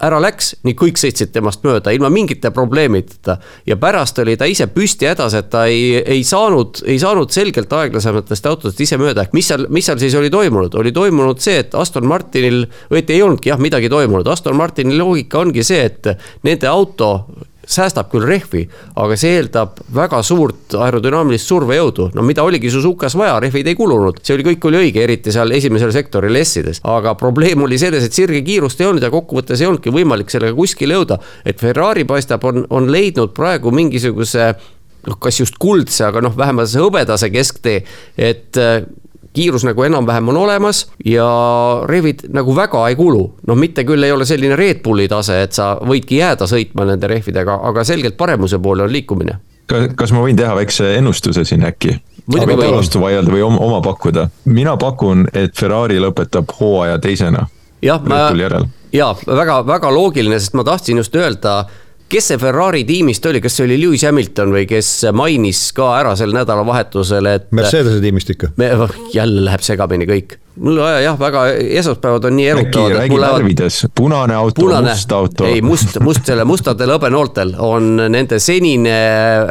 ära 0.00 0.20
läks, 0.22 0.54
nii 0.64 0.74
kõik 0.78 0.98
sõitsid 1.00 1.32
temast 1.34 1.64
mööda 1.66 1.92
ilma 1.92 2.08
mingite 2.12 2.50
probleemideta. 2.54 3.36
ja 3.66 3.76
pärast 3.76 4.18
oli 4.18 4.36
ta 4.36 4.48
ise 4.48 4.66
püsti 4.72 5.08
hädas, 5.10 5.34
et 5.36 5.50
ta 5.50 5.66
ei, 5.68 6.00
ei 6.00 6.24
saanud, 6.24 6.82
ei 6.86 6.98
saanud 6.98 7.30
selgelt 7.30 7.72
aeglasematest 7.72 8.46
autodest 8.46 8.80
ise 8.80 8.96
mööda, 9.00 9.26
ehk 9.26 9.36
mis 9.36 9.50
seal, 9.52 9.66
mis 9.68 9.86
seal 9.86 10.00
siis 10.00 10.16
oli 10.16 10.30
toimunud, 10.30 10.74
oli 10.80 10.92
toimunud 10.92 11.40
see, 11.44 11.60
et 11.64 11.74
Aston 11.74 12.08
Martinil, 12.08 12.64
õieti 12.90 13.16
ei 13.16 13.22
olnudki 13.26 13.52
jah 13.52 13.60
midagi 13.60 13.92
toimunud, 13.92 14.28
Aston 14.32 14.56
Martini 14.56 14.96
loogika 14.96 15.44
ongi 15.44 15.64
see, 15.66 15.84
et 15.90 16.14
nende 16.46 16.68
auto 16.70 17.12
säästab 17.66 18.08
küll 18.12 18.26
rehvi, 18.26 18.64
aga 19.00 19.16
see 19.20 19.36
eeldab 19.38 19.78
väga 19.94 20.22
suurt 20.26 20.74
aerodünaamilist 20.78 21.50
survejõudu. 21.50 22.10
no 22.14 22.22
mida 22.26 22.42
oligi 22.42 22.70
Suzukas 22.70 23.16
vaja, 23.18 23.38
rehvid 23.40 23.66
ei 23.66 23.76
kulunud, 23.78 24.20
see 24.22 24.34
oli, 24.34 24.46
kõik 24.50 24.66
oli 24.70 24.80
õige, 24.84 25.04
eriti 25.04 25.32
seal 25.32 25.50
esimesel 25.56 25.92
sektoril 25.92 26.36
S-ides. 26.42 26.80
aga 26.84 27.14
probleem 27.14 27.62
oli 27.62 27.78
selles, 27.78 28.04
et 28.04 28.16
sirge 28.16 28.42
kiirust 28.42 28.80
ei 28.80 28.90
olnud 28.90 29.02
ja 29.02 29.10
kokkuvõttes 29.10 29.60
ei 29.60 29.68
olnudki 29.68 29.94
võimalik 29.94 30.30
sellega 30.30 30.56
kuskile 30.56 30.94
jõuda. 30.98 31.18
et 31.44 31.60
Ferrari 31.60 32.04
paistab, 32.04 32.44
on, 32.44 32.66
on 32.70 32.90
leidnud 32.92 33.34
praegu 33.36 33.70
mingisuguse 33.70 34.54
noh, 35.06 35.18
kas 35.20 35.40
just 35.40 35.58
kuldse, 35.60 36.04
aga 36.04 36.20
noh, 36.24 36.36
vähemalt 36.36 36.68
see 36.68 36.82
hõbedase 36.82 37.30
kesktee, 37.32 37.84
et 38.18 38.56
kiirus 39.32 39.64
nagu 39.64 39.82
enam-vähem 39.82 40.28
on 40.28 40.36
olemas 40.36 40.86
ja 41.04 41.26
rehvid 41.86 42.26
nagu 42.34 42.56
väga 42.56 42.88
ei 42.88 42.96
kulu. 42.96 43.22
noh, 43.46 43.56
mitte 43.56 43.84
küll 43.84 44.02
ei 44.02 44.12
ole 44.12 44.24
selline 44.24 44.56
Red 44.56 44.82
Bulli 44.82 45.08
tase, 45.08 45.42
et 45.42 45.52
sa 45.52 45.76
võidki 45.86 46.18
jääda 46.18 46.48
sõitma 46.50 46.86
nende 46.88 47.06
rehvidega, 47.10 47.60
aga 47.70 47.84
selgelt 47.84 48.16
paremuse 48.16 48.58
poole 48.58 48.82
on 48.82 48.92
liikumine. 48.92 49.38
kas 49.96 50.12
ma 50.12 50.24
võin 50.24 50.36
teha 50.36 50.54
väikse 50.56 50.96
ennustuse 50.96 51.44
siin 51.44 51.64
äkki? 51.66 52.00
vastu 52.30 53.00
vaielda 53.00 53.32
või 53.32 53.42
oma, 53.42 53.58
oma 53.58 53.80
pakkuda. 53.80 54.28
mina 54.44 54.76
pakun, 54.76 55.26
et 55.34 55.56
Ferrari 55.56 56.00
lõpetab 56.00 56.50
hooaja 56.60 56.98
teisena. 56.98 57.46
jah, 57.82 58.02
ma, 58.02 58.30
jaa, 58.92 59.14
väga, 59.26 59.66
väga 59.66 59.94
loogiline, 59.94 60.40
sest 60.40 60.54
ma 60.54 60.64
tahtsin 60.64 60.96
just 60.96 61.14
öelda 61.14 61.64
kes 62.10 62.30
see 62.32 62.40
Ferrari 62.42 62.82
tiimist 62.88 63.26
oli, 63.30 63.40
kas 63.42 63.56
see 63.56 63.66
oli 63.68 63.78
Lewis 63.80 64.04
Hamilton 64.06 64.54
või 64.54 64.66
kes 64.70 64.90
mainis 65.16 65.62
ka 65.76 65.92
ära 66.00 66.16
sel 66.18 66.34
nädalavahetusel, 66.34 67.28
et. 67.30 67.50
Mercedese 67.54 68.02
tiimist 68.02 68.32
ikka. 68.34 68.52
jälle 69.14 69.46
läheb 69.46 69.64
segamini 69.64 70.08
kõik 70.10 70.38
mul 70.56 70.78
jah, 70.78 71.18
väga 71.18 71.44
esmaspäevad 71.80 72.24
on 72.24 72.36
nii 72.36 72.46
erutavad. 72.48 72.92
räägi 72.92 73.20
värvides, 73.20 73.86
punane 73.94 74.34
auto, 74.34 74.66
must 74.82 75.12
auto. 75.12 75.44
ei, 75.44 75.62
must, 75.62 75.98
must 76.00 76.26
selle 76.26 76.44
mustadel 76.44 76.90
hõbenooltel 76.94 77.54
on 77.62 77.90
nende 78.10 78.40
senine 78.42 78.96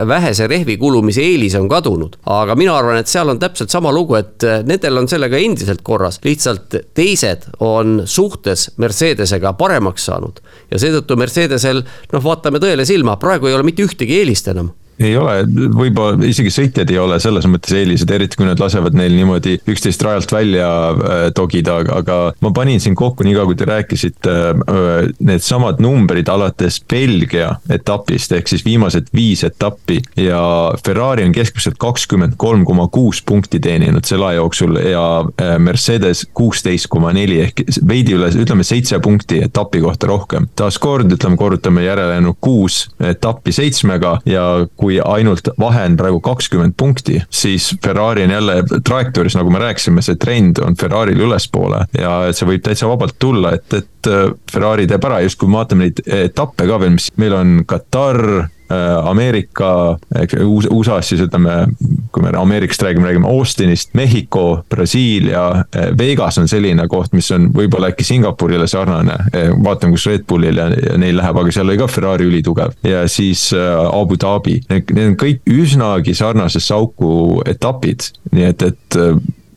vähese 0.07 0.47
rehvi 0.47 0.77
kulumise 0.77 1.23
eelis 1.23 1.55
on 1.59 1.69
kadunud. 1.69 2.19
aga 2.25 2.55
mina 2.59 2.75
arvan, 2.77 2.99
et 2.99 3.07
seal 3.07 3.29
on 3.29 3.39
täpselt 3.39 3.69
sama 3.69 3.93
lugu, 3.95 4.17
et 4.19 4.45
nendel 4.67 4.97
on 5.01 5.07
sellega 5.07 5.37
endiselt 5.37 5.81
korras, 5.83 6.19
lihtsalt 6.23 6.75
teised 6.93 7.47
on 7.59 8.03
suhtes 8.05 8.69
Mercedesega 8.77 9.53
paremaks 9.53 10.05
saanud. 10.11 10.43
ja 10.71 10.79
seetõttu 10.79 11.17
Mercedesel, 11.17 11.83
noh, 12.13 12.23
vaatame 12.23 12.59
tõele 12.59 12.85
silma, 12.85 13.17
praegu 13.17 13.47
ei 13.47 13.57
ole 13.57 13.63
mitte 13.63 13.87
ühtegi 13.87 14.19
eelist 14.19 14.47
enam 14.51 14.73
ei 14.99 15.15
ole, 15.17 15.43
võib-olla 15.75 16.27
isegi 16.27 16.51
sõitjad 16.53 16.89
ei 16.91 16.99
ole 16.99 17.19
selles 17.23 17.47
mõttes 17.49 17.73
eelised, 17.75 18.09
eriti 18.11 18.39
kui 18.39 18.47
nad 18.47 18.59
lasevad 18.59 18.95
neil 18.97 19.15
niimoodi 19.15 19.55
üksteist 19.69 20.03
rajalt 20.03 20.31
välja 20.33 20.69
äh, 20.91 21.21
togida, 21.35 21.79
aga 21.95 22.19
ma 22.43 22.51
panin 22.55 22.81
siin 22.83 22.97
kokku, 22.99 23.23
niikaua 23.27 23.47
kui 23.49 23.59
te 23.59 23.67
rääkisite 23.69 24.35
äh,, 24.51 25.09
needsamad 25.23 25.79
numbrid 25.83 26.29
alates 26.31 26.81
Belgia 26.89 27.53
etapist, 27.71 28.33
ehk 28.35 28.51
siis 28.51 28.65
viimased 28.65 29.11
viis 29.15 29.43
etappi. 29.47 30.01
ja 30.19 30.41
Ferrari 30.85 31.23
on 31.23 31.33
keskmiselt 31.35 31.79
kakskümmend 31.79 32.35
kolm 32.37 32.65
koma 32.67 32.87
kuus 32.91 33.21
punkti 33.25 33.59
teeninud 33.63 34.05
selle 34.07 34.31
aja 34.31 34.41
jooksul 34.41 34.79
ja 34.83 35.05
äh, 35.41 35.55
Mercedes 35.59 36.25
kuusteist 36.33 36.89
koma 36.91 37.13
neli 37.15 37.39
ehk 37.45 37.63
veidi 37.87 38.17
üle, 38.17 38.31
ütleme 38.35 38.67
seitse 38.67 38.99
punkti 38.99 39.43
etapi 39.47 39.81
kohta 39.81 40.11
rohkem. 40.11 40.49
taaskord 40.55 41.11
ütleme, 41.11 41.37
korrutame 41.39 41.83
järelejäänud 41.87 42.39
kuus 42.41 42.83
etappi 42.99 43.55
seitsmega 43.55 44.17
ja 44.27 44.45
kui 44.75 44.88
kui 44.89 44.97
ainult 45.05 45.51
vahe 45.61 45.85
on 45.85 45.97
praegu 45.99 46.19
kakskümmend 46.25 46.73
punkti, 46.77 47.19
siis 47.29 47.69
Ferrari 47.83 48.25
on 48.25 48.33
jälle 48.33 48.55
trajektooris, 48.85 49.37
nagu 49.37 49.53
me 49.53 49.61
rääkisime, 49.61 50.01
see 50.05 50.17
trend 50.17 50.61
on 50.65 50.77
Ferrari'l 50.79 51.27
ülespoole 51.27 51.85
ja 51.97 52.13
see 52.33 52.49
võib 52.49 52.65
täitsa 52.65 52.89
vabalt 52.89 53.19
tulla, 53.21 53.53
et, 53.59 53.67
et 53.77 54.09
äh, 54.09 54.29
Ferrari 54.51 54.87
teeb 54.89 55.05
ära, 55.05 55.21
just 55.25 55.39
kui 55.39 55.51
me 55.51 55.61
vaatame 55.61 55.87
neid 55.87 56.01
etappe 56.05 56.65
ka 56.69 56.79
veel, 56.81 56.95
mis 56.97 57.11
meil 57.21 57.37
on 57.37 57.59
Katar 57.69 58.49
Ameerika, 58.69 59.97
USA-s 60.45 61.09
siis 61.09 61.21
ütleme, 61.25 61.65
kui 62.13 62.23
me 62.23 62.31
Ameerikast 62.37 62.83
räägime, 62.85 63.07
räägime 63.07 63.27
Austinist, 63.27 63.93
Mehhiko, 63.93 64.63
Brasiilia, 64.69 65.63
äh, 65.75 65.97
Vegas 65.97 66.37
on 66.37 66.47
selline 66.47 66.87
koht, 66.87 67.13
mis 67.13 67.31
on 67.31 67.49
võib-olla 67.55 67.89
äkki 67.93 68.05
Singapurile 68.05 68.67
sarnane. 68.67 69.17
Äh, 69.33 69.49
vaatame, 69.63 69.95
kus 69.97 70.05
Red 70.09 70.27
Bullil 70.29 70.61
ja, 70.61 70.69
ja 70.69 70.97
neil 71.01 71.17
läheb, 71.17 71.41
aga 71.41 71.53
seal 71.53 71.69
oli 71.69 71.79
ka 71.81 71.89
Ferrari 71.89 72.29
ülitugev. 72.29 72.75
Ja 72.85 73.07
siis 73.09 73.49
Abu 73.53 74.17
Dhabi, 74.19 74.59
need 74.69 75.03
on 75.05 75.17
kõik 75.19 75.41
üsnagi 75.49 76.13
sarnasesse 76.17 76.73
auku 76.75 77.41
etapid, 77.49 78.11
nii 78.35 78.47
et, 78.51 78.65
et 78.69 78.99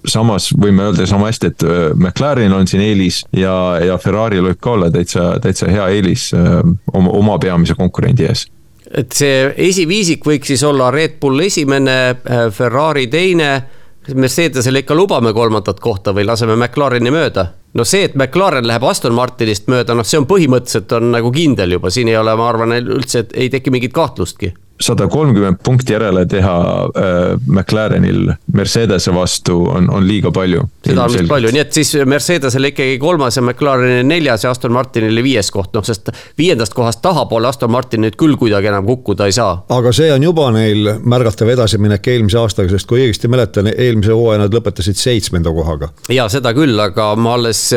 samas 0.09 0.49
võime 0.59 0.89
öelda 0.89 1.07
sama 1.07 1.29
hästi, 1.31 1.53
et 1.53 1.67
McLarenil 1.95 2.57
on 2.57 2.67
siin 2.71 2.83
eelis 2.85 3.23
ja, 3.37 3.53
ja 3.85 3.99
Ferrari'l 4.03 4.49
võib 4.49 4.61
ka 4.63 4.75
olla 4.77 4.91
täitsa, 4.95 5.37
täitsa 5.43 5.71
hea 5.71 5.87
eelis 5.99 6.31
oma, 6.35 7.13
oma 7.13 7.39
peamise 7.43 7.77
konkurendi 7.79 8.27
ees 8.27 8.49
et 8.93 9.15
see 9.17 9.47
esiviisik 9.69 10.27
võiks 10.27 10.53
siis 10.53 10.63
olla 10.69 10.91
Red 10.93 11.19
Bull 11.21 11.47
esimene, 11.47 11.99
äh, 12.11 12.45
Ferrari 12.53 13.09
teine. 13.13 13.55
Mercedesele 14.03 14.81
ikka 14.83 14.97
lubame 14.99 15.31
kolmandat 15.31 15.79
kohta 15.81 16.11
või 16.11 16.25
laseme 16.27 16.57
McLareni 16.57 17.11
mööda? 17.15 17.53
no 17.79 17.85
see, 17.89 18.05
et 18.05 18.17
McLaren 18.19 18.67
läheb 18.69 18.85
Aston 18.85 19.15
Martinist 19.17 19.71
mööda, 19.73 19.95
noh, 19.97 20.05
see 20.05 20.19
on 20.21 20.27
põhimõtteliselt 20.29 20.93
on 20.93 21.07
nagu 21.15 21.31
kindel 21.33 21.79
juba, 21.79 21.89
siin 21.95 22.11
ei 22.11 22.19
ole, 22.21 22.35
ma 22.37 22.51
arvan, 22.51 22.75
üldse, 22.77 23.23
ei 23.33 23.49
teki 23.49 23.73
mingit 23.73 23.95
kahtlustki 23.97 24.51
sada 24.83 25.07
kolmkümmend 25.09 25.61
punkti 25.65 25.95
järele 25.95 26.25
teha 26.27 26.57
äh, 26.85 27.21
McLarenil 27.47 28.33
Mercedese 28.53 29.15
vastu 29.15 29.63
on, 29.71 29.91
on 29.91 30.07
liiga 30.09 30.33
palju. 30.35 30.65
seda 30.87 31.05
on 31.05 31.15
vist 31.15 31.31
palju, 31.31 31.53
nii 31.55 31.63
et 31.63 31.79
siis 31.79 31.95
Mercedesele 32.09 32.73
ikkagi 32.73 32.99
kolmas 33.03 33.39
ja 33.39 33.45
McLarenil 33.45 34.07
neljas 34.07 34.45
ja 34.47 34.53
Aston 34.53 34.75
Martinile 34.75 35.25
viies 35.25 35.51
koht, 35.55 35.73
noh, 35.77 35.87
sest 35.87 36.11
viiendast 36.39 36.75
kohast 36.75 37.03
tahapoole 37.05 37.49
Aston 37.49 37.73
Martin 37.73 38.05
nüüd 38.05 38.19
küll 38.21 38.37
kuidagi 38.41 38.71
enam 38.73 38.87
kukkuda 38.89 39.31
ei 39.31 39.37
saa. 39.37 39.57
aga 39.69 39.93
see 39.97 40.13
on 40.13 40.23
juba 40.27 40.51
neil 40.55 40.95
märgatav 41.03 41.51
edasiminek 41.55 42.09
eelmise 42.15 42.41
aastaga, 42.43 42.73
sest 42.73 42.91
kui 42.91 43.05
õigesti 43.05 43.31
mäletan, 43.33 43.71
eelmise 43.73 44.17
hooaja 44.17 44.45
nad 44.45 44.55
lõpetasid 44.55 44.99
seitsmenda 44.99 45.53
kohaga. 45.55 45.93
ja 46.13 46.29
seda 46.33 46.55
küll, 46.57 46.79
aga 46.81 47.13
ma 47.17 47.37
alles, 47.39 47.69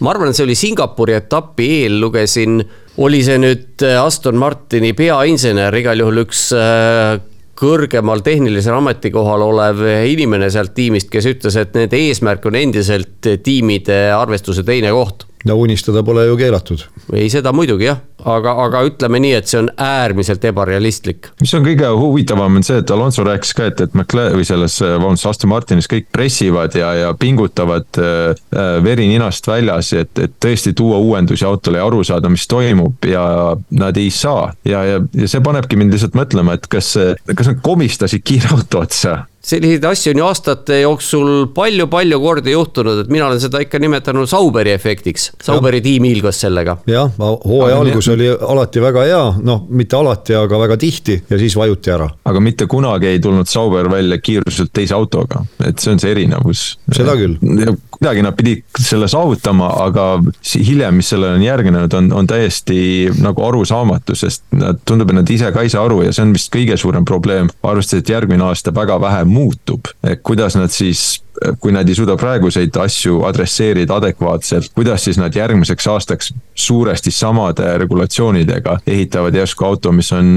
ma 0.00 0.12
arvan, 0.12 0.30
et 0.30 0.38
see 0.38 0.46
oli 0.46 0.56
Singapuri 0.58 1.16
etapi 1.18 1.68
eel, 1.82 1.98
lugesin 2.02 2.60
oli 3.04 3.22
see 3.26 3.38
nüüd 3.42 3.86
äh, 3.86 3.98
Aston 4.02 4.38
Martini 4.40 4.94
peainsener, 4.98 5.74
igal 5.78 6.00
juhul 6.02 6.24
üks 6.24 6.48
äh, 6.56 7.18
kõrgemal 7.58 8.22
tehnilisel 8.26 8.76
ametikohal 8.78 9.42
olev 9.42 9.82
inimene 10.06 10.50
sealt 10.54 10.76
tiimist, 10.76 11.10
kes 11.10 11.26
ütles, 11.26 11.56
et 11.58 11.74
nende 11.74 11.98
eesmärk 11.98 12.46
on 12.46 12.58
endiselt 12.58 13.32
tiimide 13.42 14.06
arvestuse 14.14 14.62
teine 14.66 14.94
koht 14.94 15.27
no 15.44 15.56
unistada 15.56 16.02
pole 16.02 16.26
ju 16.26 16.36
keelatud. 16.36 16.84
ei, 17.12 17.28
seda 17.30 17.52
muidugi 17.54 17.88
jah, 17.88 18.00
aga, 18.26 18.54
aga 18.64 18.82
ütleme 18.88 19.20
nii, 19.22 19.34
et 19.38 19.50
see 19.50 19.60
on 19.60 19.70
äärmiselt 19.82 20.44
ebarealistlik. 20.50 21.30
mis 21.40 21.54
on 21.54 21.66
kõige 21.66 21.90
huvitavam, 22.00 22.58
on 22.58 22.66
see, 22.66 22.80
et 22.82 22.90
Alonso 22.94 23.24
rääkis 23.26 23.54
ka, 23.56 23.68
et, 23.70 23.82
et 23.84 23.94
McLaren 23.94 24.38
või 24.38 24.48
selles, 24.48 24.80
vabandust, 24.82 25.28
Aston 25.30 25.52
Martinis 25.52 25.90
kõik 25.90 26.08
pressivad 26.14 26.74
ja, 26.78 26.92
ja 26.98 27.14
pingutavad 27.18 28.02
äh, 28.02 28.34
äh, 28.34 28.70
veri 28.84 29.08
ninast 29.10 29.46
väljas, 29.48 29.92
et, 29.96 30.12
et 30.18 30.36
tõesti 30.42 30.74
tuua 30.78 30.98
uuendusi 31.02 31.46
autole 31.48 31.80
ja 31.80 31.86
aru 31.88 32.02
saada, 32.06 32.30
mis 32.32 32.46
toimub 32.50 33.08
ja 33.08 33.24
nad 33.70 33.96
ei 34.00 34.10
saa. 34.14 34.52
ja, 34.64 34.84
ja, 34.84 35.00
ja 35.14 35.30
see 35.30 35.44
panebki 35.44 35.78
mind 35.78 35.94
lihtsalt 35.94 36.18
mõtlema, 36.18 36.58
et 36.58 36.70
kas, 36.70 36.94
kas 37.34 37.52
nad 37.52 37.62
komistasid 37.64 38.24
kiire 38.26 38.54
auto 38.56 38.82
otsa 38.82 39.22
selliseid 39.48 39.84
asju 39.88 40.12
on 40.12 40.20
ju 40.20 40.26
aastate 40.28 40.80
jooksul 40.82 41.30
palju-palju 41.56 42.20
kordi 42.20 42.52
juhtunud, 42.52 43.02
et 43.04 43.12
mina 43.12 43.28
olen 43.28 43.40
seda 43.40 43.62
ikka 43.64 43.80
nimetanud 43.80 44.28
Sauberi 44.28 44.74
efektiks. 44.76 45.30
Sauberi 45.44 45.80
tiim 45.84 46.04
hiilgas 46.04 46.42
sellega. 46.44 46.76
jah, 46.88 47.12
hooaja 47.18 47.80
algus 47.80 48.10
oli 48.12 48.28
alati 48.28 48.82
väga 48.84 49.06
hea, 49.08 49.22
noh, 49.44 49.64
mitte 49.70 49.96
alati, 49.96 50.36
aga 50.36 50.60
väga 50.64 50.76
tihti 50.80 51.18
ja 51.30 51.38
siis 51.40 51.56
vajuti 51.56 51.94
ära. 51.94 52.08
aga 52.24 52.40
mitte 52.44 52.66
kunagi 52.66 53.08
ei 53.08 53.20
tulnud 53.24 53.48
Sauber 53.48 53.90
välja 53.90 54.18
kiiruselt 54.18 54.72
teise 54.72 54.94
autoga, 54.94 55.44
et 55.64 55.78
see 55.78 55.92
on 55.92 56.02
see 56.02 56.12
erinevus. 56.12 56.66
seda 56.92 57.16
küll. 57.16 57.38
kuidagi 57.98 58.22
nad 58.22 58.36
pidid 58.36 58.64
selle 58.78 59.08
saavutama, 59.08 59.70
aga 59.86 60.08
hiljem, 60.54 61.00
mis 61.00 61.08
sellele 61.10 61.38
on 61.40 61.42
järgnenud, 61.46 61.94
on, 61.98 62.12
on 62.20 62.28
täiesti 62.30 63.08
nagu 63.22 63.42
arusaamatu, 63.48 64.14
sest 64.18 64.44
nad, 64.54 64.78
tundub, 64.86 65.10
et 65.10 65.20
nad 65.22 65.32
ise 65.32 65.50
ka 65.54 65.64
ei 65.64 65.72
saa 65.72 65.86
aru 65.88 66.02
ja 66.04 66.12
see 66.12 66.26
on 66.26 66.36
vist 66.36 66.52
kõige 66.54 66.76
suurem 66.78 67.06
probleem, 67.08 67.50
arvestades, 67.62 68.04
et 68.04 68.12
järgmine 68.12 68.44
aasta 68.44 68.74
väga 68.74 69.00
vähe 69.02 69.24
muutub, 69.38 69.88
kuidas 70.26 70.58
nad 70.58 70.74
siis 70.74 71.20
kui 71.60 71.72
nad 71.72 71.88
ei 71.88 71.94
suuda 71.94 72.16
praeguseid 72.18 72.76
asju 72.82 73.22
adresseerida 73.28 73.98
adekvaatselt, 73.98 74.72
kuidas 74.74 75.04
siis 75.06 75.18
nad 75.20 75.34
järgmiseks 75.34 75.86
aastaks 75.90 76.32
suuresti 76.58 77.10
samade 77.14 77.70
regulatsioonidega 77.78 78.78
ehitavad 78.86 79.34
järsku 79.34 79.64
auto, 79.64 79.92
mis 79.94 80.10
on, 80.16 80.30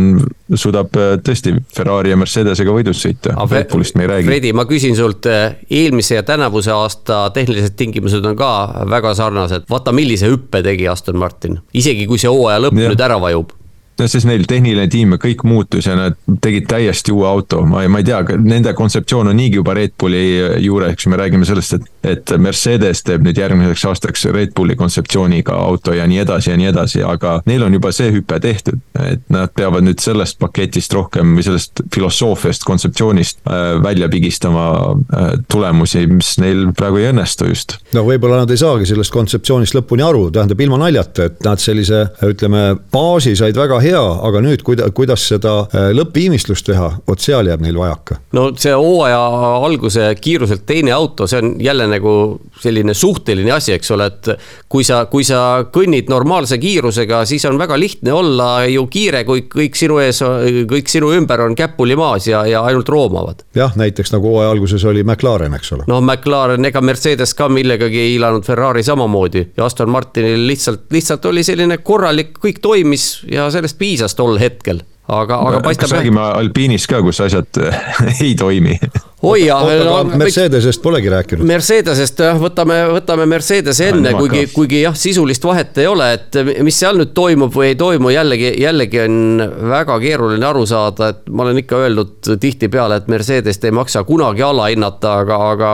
suudab 0.54 0.96
äh, 1.00 1.14
tõesti 1.26 1.56
Ferrari 1.76 2.14
ja 2.14 2.20
Mercedesega 2.20 2.76
võidus 2.76 3.02
sõita. 3.06 3.36
Red 3.52 3.72
Bullist 3.72 3.98
me 3.98 4.06
ei 4.06 4.12
räägi. 4.14 4.30
Fredi, 4.30 4.54
ma 4.58 4.68
küsin 4.70 4.98
sult, 4.98 5.30
äh, 5.32 5.56
eelmise 5.70 6.20
ja 6.20 6.26
tänavuse 6.28 6.74
aasta 6.76 7.24
tehnilised 7.34 7.78
tingimused 7.80 8.26
on 8.26 8.38
ka 8.38 8.52
väga 8.92 9.16
sarnased, 9.18 9.66
vaata, 9.70 9.96
millise 9.96 10.30
hüppe 10.30 10.62
tegi 10.66 10.88
Aston 10.92 11.18
Martin, 11.22 11.60
isegi 11.74 12.06
kui 12.10 12.22
see 12.22 12.32
hooaja 12.32 12.62
lõpp 12.68 12.78
ja. 12.78 12.94
nüüd 12.94 13.10
ära 13.10 13.18
vajub 13.22 13.58
no 14.00 14.08
siis 14.08 14.26
neil 14.26 14.46
tehniline 14.50 14.88
tiim 14.92 15.16
ja 15.16 15.20
kõik 15.22 15.44
muutus 15.48 15.88
ja 15.88 15.96
nad 15.98 16.18
tegid 16.42 16.68
täiesti 16.72 17.14
uue 17.14 17.28
auto, 17.30 17.62
ma 17.68 17.84
ei, 17.84 17.92
ma 17.92 18.02
ei 18.02 18.08
tea, 18.08 18.22
nende 18.42 18.74
kontseptsioon 18.78 19.32
on 19.32 19.38
niigi 19.38 19.60
juba 19.60 19.76
Red 19.78 19.96
Bulli 20.00 20.24
juures, 20.64 21.08
me 21.12 21.20
räägime 21.20 21.48
sellest, 21.48 21.78
et. 21.78 21.90
et 22.12 22.34
Mercedes 22.42 23.04
teeb 23.06 23.24
nüüd 23.26 23.38
järgmiseks 23.38 23.84
aastaks 23.92 24.26
Red 24.34 24.56
Bulli 24.58 24.76
kontseptsiooniga 24.80 25.54
auto 25.54 25.94
ja 25.94 26.08
nii 26.10 26.22
edasi 26.24 26.52
ja 26.52 26.58
nii 26.58 26.70
edasi, 26.72 27.02
aga 27.06 27.36
neil 27.46 27.66
on 27.66 27.76
juba 27.78 27.92
see 27.96 28.10
hüpe 28.16 28.40
tehtud. 28.42 28.80
et 29.02 29.22
nad 29.34 29.52
peavad 29.56 29.86
nüüd 29.86 30.02
sellest 30.02 30.38
paketist 30.42 30.94
rohkem 30.94 31.36
või 31.38 31.46
sellest 31.46 31.84
filosoofiast, 31.94 32.66
kontseptsioonist 32.68 33.42
äh, 33.46 33.76
välja 33.84 34.10
pigistama 34.10 34.66
äh, 34.92 35.32
tulemusi, 35.52 36.06
mis 36.08 36.34
neil 36.42 36.68
praegu 36.78 37.02
ei 37.02 37.10
õnnestu 37.12 37.50
just. 37.50 37.78
no 37.96 38.06
võib-olla 38.08 38.42
nad 38.42 38.52
ei 38.52 38.62
saagi 38.62 38.90
sellest 38.90 39.14
kontseptsioonist 39.14 39.78
lõpuni 39.78 40.06
aru, 40.06 40.28
tähendab 40.34 40.62
ilma 40.62 40.82
naljata, 40.82 41.30
et 41.30 41.46
nad 41.46 41.62
sellise, 41.62 42.04
ütleme, 42.26 42.66
baasi 42.94 43.36
said 43.38 43.58
väga 43.58 43.82
hea 43.84 43.91
hea, 43.92 44.04
aga 44.28 44.42
nüüd 44.44 44.64
kuida-, 44.66 44.90
kuidas 44.96 45.26
seda 45.30 45.58
äh, 45.68 45.90
lõppviimistlust 45.96 46.68
teha, 46.68 46.90
vot 47.08 47.22
seal 47.22 47.52
jääb 47.52 47.64
neil 47.64 47.78
vajaka. 47.80 48.20
no 48.38 48.50
see 48.60 48.74
hooaja 48.76 49.20
alguse 49.68 50.12
kiiruselt 50.22 50.66
teine 50.66 50.94
auto, 50.96 51.28
see 51.28 51.42
on 51.42 51.54
jälle 51.62 51.88
nagu 51.92 52.14
selline 52.62 52.94
suhteline 52.98 53.52
asi, 53.56 53.76
eks 53.76 53.92
ole, 53.96 54.08
et 54.12 54.32
kui 54.72 54.86
sa, 54.88 55.04
kui 55.12 55.26
sa 55.28 55.64
kõnnid 55.74 56.10
normaalse 56.12 56.58
kiirusega, 56.62 57.24
siis 57.30 57.46
on 57.50 57.60
väga 57.62 57.78
lihtne 57.80 58.14
olla 58.16 58.50
ju 58.70 58.86
kiire, 58.92 59.24
kui 59.28 59.46
kõik 59.52 59.78
sinu 59.80 60.00
ees, 60.04 60.22
kõik 60.70 60.92
sinu 60.92 61.12
ümber 61.16 61.46
on 61.46 61.56
käpuli 61.58 61.98
maas 62.00 62.28
ja, 62.30 62.44
ja 62.50 62.64
ainult 62.68 62.90
roomavad. 62.90 63.46
jah, 63.56 63.76
näiteks 63.78 64.14
nagu 64.16 64.32
hooaja 64.34 64.52
alguses 64.56 64.86
oli 64.86 65.04
McLaren, 65.04 65.56
eks 65.58 65.74
ole. 65.78 65.88
no 65.92 66.02
McLaren, 66.02 66.66
ega 66.70 66.82
Mercedes 66.82 67.36
ka 67.38 67.50
millegagi 67.52 68.00
ei 68.00 68.14
hiilanud, 68.16 68.46
Ferrari 68.46 68.84
samamoodi 68.84 69.46
ja 69.58 69.66
Aston 69.66 69.90
Martinil 69.90 70.48
lihtsalt, 70.48 70.86
lihtsalt 70.92 71.26
oli 71.26 71.44
selline 71.44 71.78
korralik, 71.84 72.36
kõik 72.42 72.62
toimis 72.64 73.08
ja 73.32 73.50
sellest 73.54 73.71
piisas 73.74 74.16
tol 74.16 74.40
hetkel 74.40 74.82
aga, 75.08 75.40
aga 75.48 75.62
paistab. 75.62 75.90
kas 75.90 75.98
räägime 76.00 76.22
Alpiinist 76.22 76.90
ka, 76.90 77.02
kus 77.02 77.22
asjad 77.26 77.62
ei 78.24 78.36
toimi? 78.36 78.78
oi 79.22 79.46
jah. 79.46 79.66
No, 79.86 80.04
Mercedesest 80.18 80.82
polegi 80.82 81.10
rääkinud. 81.10 81.46
Mercedesest 81.46 82.22
jah, 82.26 82.38
võtame, 82.42 82.78
võtame 82.96 83.28
Mercedese 83.30 83.92
enne, 83.92 84.14
kuigi, 84.18 84.48
kuigi 84.54 84.82
jah, 84.82 84.96
sisulist 84.98 85.44
vahet 85.46 85.78
ei 85.82 85.88
ole, 85.90 86.08
et 86.18 86.40
mis 86.66 86.78
seal 86.82 86.98
nüüd 86.98 87.14
toimub 87.18 87.54
või 87.54 87.72
ei 87.72 87.78
toimu, 87.78 88.10
jällegi, 88.14 88.50
jällegi 88.62 89.04
on 89.04 89.44
väga 89.72 90.00
keeruline 90.02 90.48
aru 90.48 90.66
saada, 90.70 91.12
et 91.14 91.30
ma 91.30 91.46
olen 91.46 91.62
ikka 91.62 91.84
öelnud 91.86 92.32
tihtipeale, 92.42 93.02
et 93.02 93.12
Mercedest 93.14 93.66
ei 93.68 93.76
maksa 93.76 94.04
kunagi 94.08 94.46
alahinnata, 94.46 95.14
aga, 95.26 95.40
aga 95.52 95.72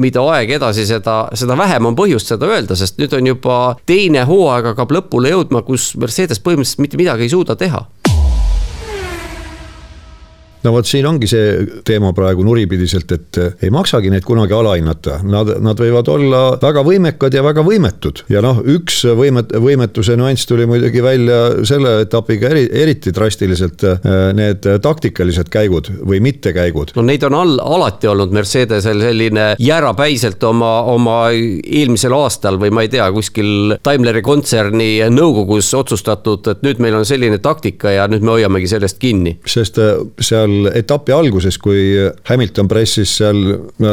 mida 0.00 0.24
aeg 0.32 0.56
edasi, 0.56 0.86
seda, 0.88 1.18
seda 1.36 1.58
vähem 1.58 1.90
on 1.90 1.98
põhjust 1.98 2.32
seda 2.32 2.48
öelda, 2.48 2.78
sest 2.78 3.00
nüüd 3.02 3.12
on 3.18 3.32
juba 3.34 3.58
teine 3.86 4.24
hooaeg 4.28 4.72
hakkab 4.72 4.96
lõpule 4.96 5.34
jõudma, 5.34 5.62
kus 5.68 5.92
Mercedes 6.00 6.40
põhimõtteliselt 6.40 6.84
mitte 6.86 7.00
midagi 7.00 7.28
ei 7.28 7.36
suuda 7.36 7.58
teha 7.60 7.84
no 10.66 10.72
vot, 10.74 10.88
siin 10.88 11.06
ongi 11.06 11.28
see 11.30 11.80
teema 11.86 12.12
praegu 12.16 12.44
nuripidiselt, 12.46 13.12
et 13.14 13.40
eh, 13.40 13.66
ei 13.66 13.72
maksagi 13.74 14.10
neid 14.12 14.26
kunagi 14.26 14.54
alahinnata, 14.56 15.20
nad, 15.26 15.52
nad 15.62 15.80
võivad 15.80 16.10
olla 16.10 16.42
väga 16.62 16.82
võimekad 16.86 17.34
ja 17.36 17.44
väga 17.46 17.64
võimetud. 17.66 18.24
ja 18.32 18.42
noh, 18.44 18.60
üks 18.76 19.02
võimet-, 19.18 19.54
võimetuse 19.62 20.16
nüanss 20.18 20.48
tuli 20.48 20.66
muidugi 20.68 21.02
välja 21.04 21.40
selle 21.68 22.00
etapiga 22.06 22.50
eri, 22.50 22.66
eriti 22.84 23.12
drastiliselt, 23.14 23.84
eh, 23.86 24.16
need 24.36 24.66
taktikalised 24.82 25.50
käigud 25.52 25.92
või 26.02 26.20
mittekäigud. 26.24 26.94
no 26.96 27.06
neid 27.06 27.26
on 27.28 27.38
all, 27.38 27.60
alati 27.62 28.10
olnud 28.10 28.34
Mercedesel 28.36 29.04
selline 29.06 29.48
jäärapäiselt 29.62 30.42
oma, 30.44 30.72
oma 30.90 31.18
eelmisel 31.30 32.14
aastal 32.16 32.58
või 32.60 32.72
ma 32.74 32.86
ei 32.86 32.92
tea, 32.92 33.06
kuskil 33.14 33.76
Daimleri 33.84 34.22
kontserni 34.26 34.90
nõukogus 35.12 35.70
otsustatud, 35.78 36.46
et 36.50 36.66
nüüd 36.66 36.82
meil 36.82 36.98
on 36.98 37.06
selline 37.06 37.38
taktika 37.42 37.92
ja 37.94 38.06
nüüd 38.10 38.24
me 38.26 38.36
hoiamegi 38.36 38.68
sellest 38.70 38.98
kinni. 39.02 39.36
sest 39.46 39.78
eh, 39.82 39.94
seal 40.20 40.55
seal 40.56 40.70
etapi 40.74 41.14
alguses, 41.14 41.58
kui 41.62 41.94
Hamilton 42.28 42.68
pressis 42.68 43.16
seal 43.20 43.40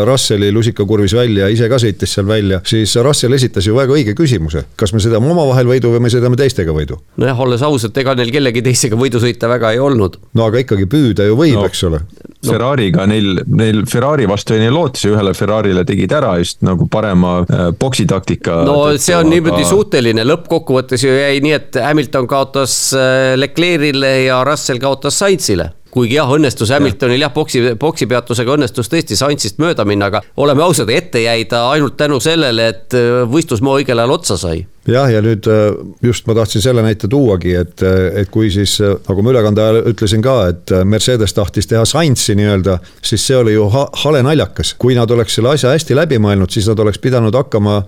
Russelli 0.07 0.51
lusikakurvis 0.53 1.15
välja, 1.17 1.49
ise 1.51 1.69
ka 1.71 1.79
sõitis 1.81 2.15
seal 2.15 2.27
välja, 2.27 2.61
siis 2.67 2.95
Russell 3.03 3.35
esitas 3.35 3.67
ju 3.67 3.75
väga 3.75 3.93
õige 3.93 4.15
küsimuse. 4.17 4.65
kas 4.75 4.93
me 4.93 4.99
sõidame 5.03 5.31
omavahel 5.31 5.67
võidu 5.67 5.93
või 5.93 6.03
me 6.05 6.13
sõidame 6.13 6.39
teistega 6.39 6.73
võidu? 6.75 6.99
nojah, 7.17 7.39
olles 7.39 7.61
ausad, 7.61 7.95
ega 7.97 8.15
neil 8.15 8.31
kellegi 8.31 8.63
teisega 8.63 8.95
võidu 8.99 9.21
sõita 9.23 9.49
väga 9.49 9.73
ei 9.73 9.79
olnud. 9.79 10.19
no 10.33 10.47
aga 10.47 10.63
ikkagi 10.63 10.87
püüda 10.89 11.27
ju 11.27 11.37
võib 11.39 11.59
no,, 11.59 11.67
eks 11.67 11.83
ole 11.89 12.03
no.. 12.43 12.53
Ferrari'ga 12.53 13.05
neil, 13.09 13.43
neil 13.47 13.83
Ferrari 13.89 14.27
vastu 14.29 14.55
oli 14.55 14.65
neil 14.65 14.75
lootusi, 14.75 15.11
ühele 15.13 15.33
Ferrari'le 15.37 15.85
tegid 15.87 16.15
ära 16.15 16.35
just 16.41 16.61
nagu 16.65 16.87
parema 16.91 17.35
äh, 17.43 17.69
boksitaktika. 17.79 18.63
no 18.67 18.77
see 18.97 19.15
on 19.17 19.27
aga... 19.27 19.35
niimoodi 19.35 19.69
suhteline, 19.69 20.25
lõppkokkuvõttes 20.27 21.05
ju 21.05 21.13
jäi 21.13 21.39
nii, 21.43 21.55
et 21.59 21.79
Hamilton 21.83 22.27
kaotas 22.29 22.75
äh, 22.97 23.33
Leclerc'ile 23.39 24.13
ja 24.27 24.43
Russell 24.47 24.81
kaotas 24.83 25.19
Sainz'ile. 25.21 25.71
Kuigi 25.93 26.15
jah, 26.17 26.29
õnnestus 26.33 26.71
Hamiltonil 26.73 27.21
jah, 27.21 27.29
boksi, 27.33 27.59
boksipeatusega 27.79 28.55
õnnestus 28.55 28.89
tõesti 28.89 29.13
Sainzist 29.17 29.59
mööda 29.61 29.85
minna, 29.85 30.09
aga 30.09 30.23
oleme 30.41 30.65
ausad, 30.65 30.89
ette 30.89 31.21
jäi 31.21 31.45
ta 31.45 31.67
ainult 31.69 31.99
tänu 31.99 32.17
sellele, 32.23 32.71
et 32.73 32.97
äh, 32.97 33.23
võistlusmaa 33.29 33.81
õigel 33.81 34.01
ajal 34.01 34.17
otsa 34.17 34.39
sai 34.41 34.63
jah, 34.89 35.09
ja 35.11 35.21
nüüd 35.23 35.47
äh, 35.47 35.63
just 36.03 36.27
ma 36.27 36.35
tahtsin 36.37 36.63
selle 36.63 36.83
näite 36.85 37.07
tuuagi, 37.11 37.55
et, 37.59 37.83
äh, 37.85 38.21
et 38.23 38.31
kui 38.33 38.51
siis 38.53 38.75
nagu 38.81 39.23
ma 39.23 39.33
ülekande 39.33 39.63
ajal 39.63 39.89
ütlesin 39.93 40.23
ka, 40.25 40.35
et 40.51 40.73
Mercedes 40.87 41.35
tahtis 41.35 41.69
teha 41.69 41.85
Sainzi 41.87 42.35
nii-öelda, 42.39 42.77
siis 43.01 43.25
see 43.27 43.39
oli 43.39 43.55
ju 43.55 43.69
ha 43.73 43.87
hale 44.03 44.23
naljakas. 44.25 44.73
kui 44.79 44.95
nad 44.95 45.11
oleks 45.11 45.35
selle 45.39 45.53
asja 45.53 45.73
hästi 45.73 45.95
läbi 45.95 46.19
mõelnud, 46.21 46.51
siis 46.51 46.67
nad 46.71 46.79
oleks 46.79 46.99
pidanud 46.99 47.35
hakkama 47.35 47.81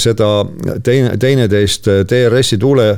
seda 0.00 0.30
teine, 0.84 1.16
teineteist 1.18 1.88
DRS-i 2.08 2.58
tuule 2.58 2.90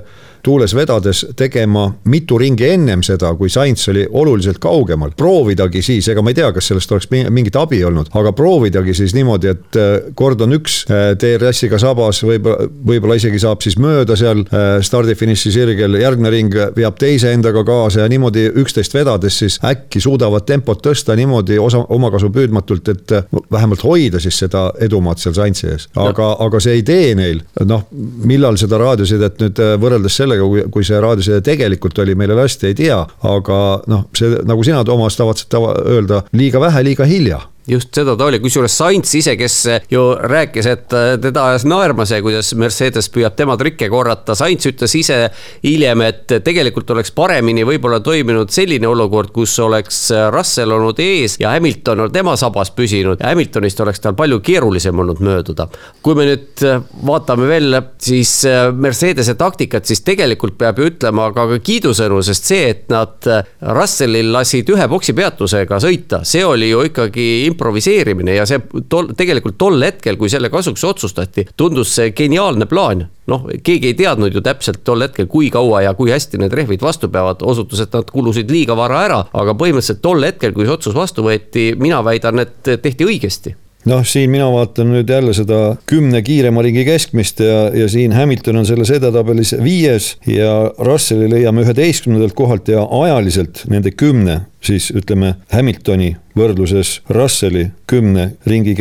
tuules 0.43 0.75
vedades 0.75 1.25
tegema 1.37 1.89
mitu 2.05 2.39
ringi 2.39 2.69
ennem 2.69 3.03
seda, 3.03 3.33
kui 3.39 3.51
Sainz 3.51 3.89
oli 3.89 4.07
oluliselt 4.11 4.59
kaugemal. 4.59 5.11
proovidagi 5.17 5.83
siis, 5.83 6.09
ega 6.09 6.23
ma 6.23 6.31
ei 6.31 6.39
tea, 6.39 6.51
kas 6.53 6.71
sellest 6.71 6.93
oleks 6.93 7.09
mingit 7.11 7.57
abi 7.57 7.81
olnud, 7.85 8.11
aga 8.15 8.33
proovidagi 8.33 8.95
siis 8.95 9.15
niimoodi, 9.17 9.49
et 9.49 9.79
äh, 9.79 10.11
kord 10.15 10.41
on 10.45 10.55
üks 10.59 10.81
DRS-iga 10.89 11.77
äh, 11.77 11.83
sabas, 11.83 12.23
võib-olla, 12.25 12.69
võib-olla 12.91 13.19
isegi 13.19 13.41
saab 13.43 13.65
siis 13.65 13.79
mööda 13.81 14.17
seal 14.19 14.45
äh, 14.47 14.69
stardi-finiši 14.85 15.53
sirgel, 15.55 15.99
järgmine 16.01 16.33
ring 16.35 16.59
veab 16.77 16.99
teise 17.01 17.33
endaga 17.35 17.65
kaasa 17.67 18.05
ja 18.05 18.09
niimoodi 18.11 18.49
üksteist 18.63 18.95
vedades 18.95 19.39
siis 19.43 19.59
äkki 19.65 20.01
suudavad 20.03 20.47
tempot 20.49 20.83
tõsta 20.85 21.17
niimoodi 21.19 21.59
osa, 21.63 21.83
omakasu 21.89 22.31
püüdmatult, 22.35 22.93
et 22.95 23.17
vähemalt 23.53 23.85
hoida 23.85 24.21
siis 24.23 24.39
seda 24.45 24.69
edumaad 24.81 25.21
seal 25.23 25.37
Sainzi 25.37 25.69
ees. 25.73 25.89
aga, 25.97 26.35
aga 26.45 26.61
see 26.63 26.79
idee 26.83 27.15
neil, 27.19 27.43
noh, 27.67 27.87
millal 28.29 28.59
seda 28.61 28.79
raadiosidet 28.81 29.41
nüüd 29.43 29.63
võrreldes 29.81 30.17
sellega 30.19 30.28
sellega, 30.29 30.49
kui, 30.49 30.65
kui 30.73 30.87
see 30.87 31.01
raadioside 31.03 31.41
tegelikult 31.45 31.99
oli, 32.05 32.17
meile 32.19 32.37
lasti 32.39 32.71
ei 32.71 32.79
tea, 32.79 32.99
aga 33.29 33.61
noh, 33.91 34.09
see 34.17 34.43
nagu 34.49 34.65
sina, 34.67 34.85
Toomas, 34.85 35.17
tavatsed 35.19 35.51
tava, 35.53 35.75
öelda 35.89 36.23
liiga 36.37 36.61
vähe, 36.63 36.85
liiga 36.91 37.09
hilja 37.09 37.41
just 37.69 37.93
seda 37.95 38.17
ta 38.17 38.29
oli, 38.29 38.41
kusjuures 38.43 38.77
Sainz 38.79 39.13
ise, 39.19 39.35
kes 39.39 39.57
ju 39.93 40.05
rääkis, 40.19 40.69
et 40.71 40.97
teda 41.23 41.49
ajas 41.51 41.67
naerma 41.69 42.07
see, 42.09 42.21
kuidas 42.25 42.53
Mercedes 42.59 43.11
püüab 43.13 43.37
tema 43.39 43.59
trikke 43.61 43.91
korrata. 43.93 44.37
Sainz 44.39 44.67
ütles 44.71 44.95
ise 44.99 45.19
hiljem, 45.65 46.03
et 46.07 46.39
tegelikult 46.45 46.91
oleks 46.95 47.13
paremini 47.17 47.67
võib-olla 47.69 48.01
toiminud 48.05 48.53
selline 48.55 48.89
olukord, 48.89 49.33
kus 49.35 49.59
oleks 49.65 50.01
Russell 50.35 50.73
olnud 50.75 51.01
ees 51.03 51.39
ja 51.43 51.53
Hamilton 51.57 52.07
on 52.07 52.15
tema 52.15 52.37
sabas 52.41 52.73
püsinud 52.75 53.21
Hamiltonist 53.25 53.81
oleks 53.85 54.01
tal 54.03 54.17
palju 54.19 54.41
keerulisem 54.45 54.99
olnud 54.99 55.21
mööduda. 55.25 55.69
kui 56.03 56.15
me 56.15 56.25
nüüd 56.29 56.63
vaatame 57.07 57.49
veel 57.49 57.81
siis 58.03 58.33
Mercedese 58.73 59.35
taktikat, 59.39 59.87
siis 59.87 60.01
tegelikult 60.07 60.57
peab 60.59 60.79
ju 60.79 60.89
ütlema 60.93 61.29
ka 61.35 61.47
kiidusõnu, 61.65 62.23
sest 62.25 62.49
see, 62.49 62.71
et 62.73 62.89
nad 62.93 63.29
Russellil 63.77 64.33
lasid 64.33 64.71
ühe 64.73 64.89
boksi 64.89 65.15
peatusega 65.17 65.81
sõita, 65.83 66.23
see 66.29 66.45
oli 66.47 66.71
ju 66.71 66.87
ikkagi 66.89 67.29
improviseerimine 67.59 68.39
ja 68.39 68.47
see 68.47 68.61
tol, 68.89 69.11
tegelikult 69.19 69.59
tol 69.59 69.83
hetkel, 69.83 70.17
kui 70.17 70.31
selle 70.31 70.51
kasuks 70.53 70.85
otsustati, 70.87 71.49
tundus 71.59 71.95
see 71.99 72.13
geniaalne 72.17 72.71
plaan. 72.71 73.09
noh, 73.29 73.45
keegi 73.63 73.91
ei 73.91 73.95
teadnud 73.95 74.33
ju 74.33 74.41
täpselt 74.41 74.81
tol 74.89 75.05
hetkel, 75.05 75.27
kui 75.29 75.51
kaua 75.53 75.83
ja 75.85 75.93
kui 75.95 76.09
hästi 76.09 76.39
need 76.41 76.55
rehvid 76.57 76.81
vastu 76.81 77.11
peavad, 77.13 77.43
osutus, 77.45 77.83
et 77.85 77.93
nad 77.93 78.09
kulusid 78.09 78.49
liiga 78.51 78.77
vara 78.77 79.03
ära, 79.05 79.23
aga 79.37 79.53
põhimõtteliselt 79.53 80.01
tol 80.01 80.25
hetkel, 80.25 80.55
kui 80.57 80.65
see 80.65 80.73
otsus 80.79 80.97
vastu 80.97 81.27
võeti, 81.27 81.75
mina 81.77 82.01
väidan, 82.07 82.41
et 82.47 82.79
tehti 82.81 83.05
õigesti 83.05 83.57
noh, 83.89 84.05
siin 84.07 84.31
mina 84.31 84.49
vaatan 84.53 84.91
nüüd 84.93 85.11
jälle 85.11 85.35
seda 85.37 85.77
kümne 85.89 86.23
kiirema 86.25 86.63
ringi 86.65 86.85
keskmist 86.89 87.41
ja, 87.45 87.69
ja 87.75 87.89
siin 87.91 88.13
Hamilton 88.17 88.63
on 88.63 88.67
selles 88.69 88.91
edetabelis 88.95 89.55
viies 89.63 90.15
ja 90.27 90.53
Russelli 90.79 91.31
leiame 91.31 91.65
üheteistkümnendalt 91.67 92.37
kohalt 92.39 92.69
ja 92.73 92.85
ajaliselt 93.03 93.65
nende 93.71 93.93
kümne 93.95 94.41
siis 94.65 94.91
ütleme 94.95 95.35
Hamiltoni 95.53 96.17
võrdluses 96.39 96.99
Russelli 97.11 97.69
kümne 97.89 98.33
ringi, 98.47 98.75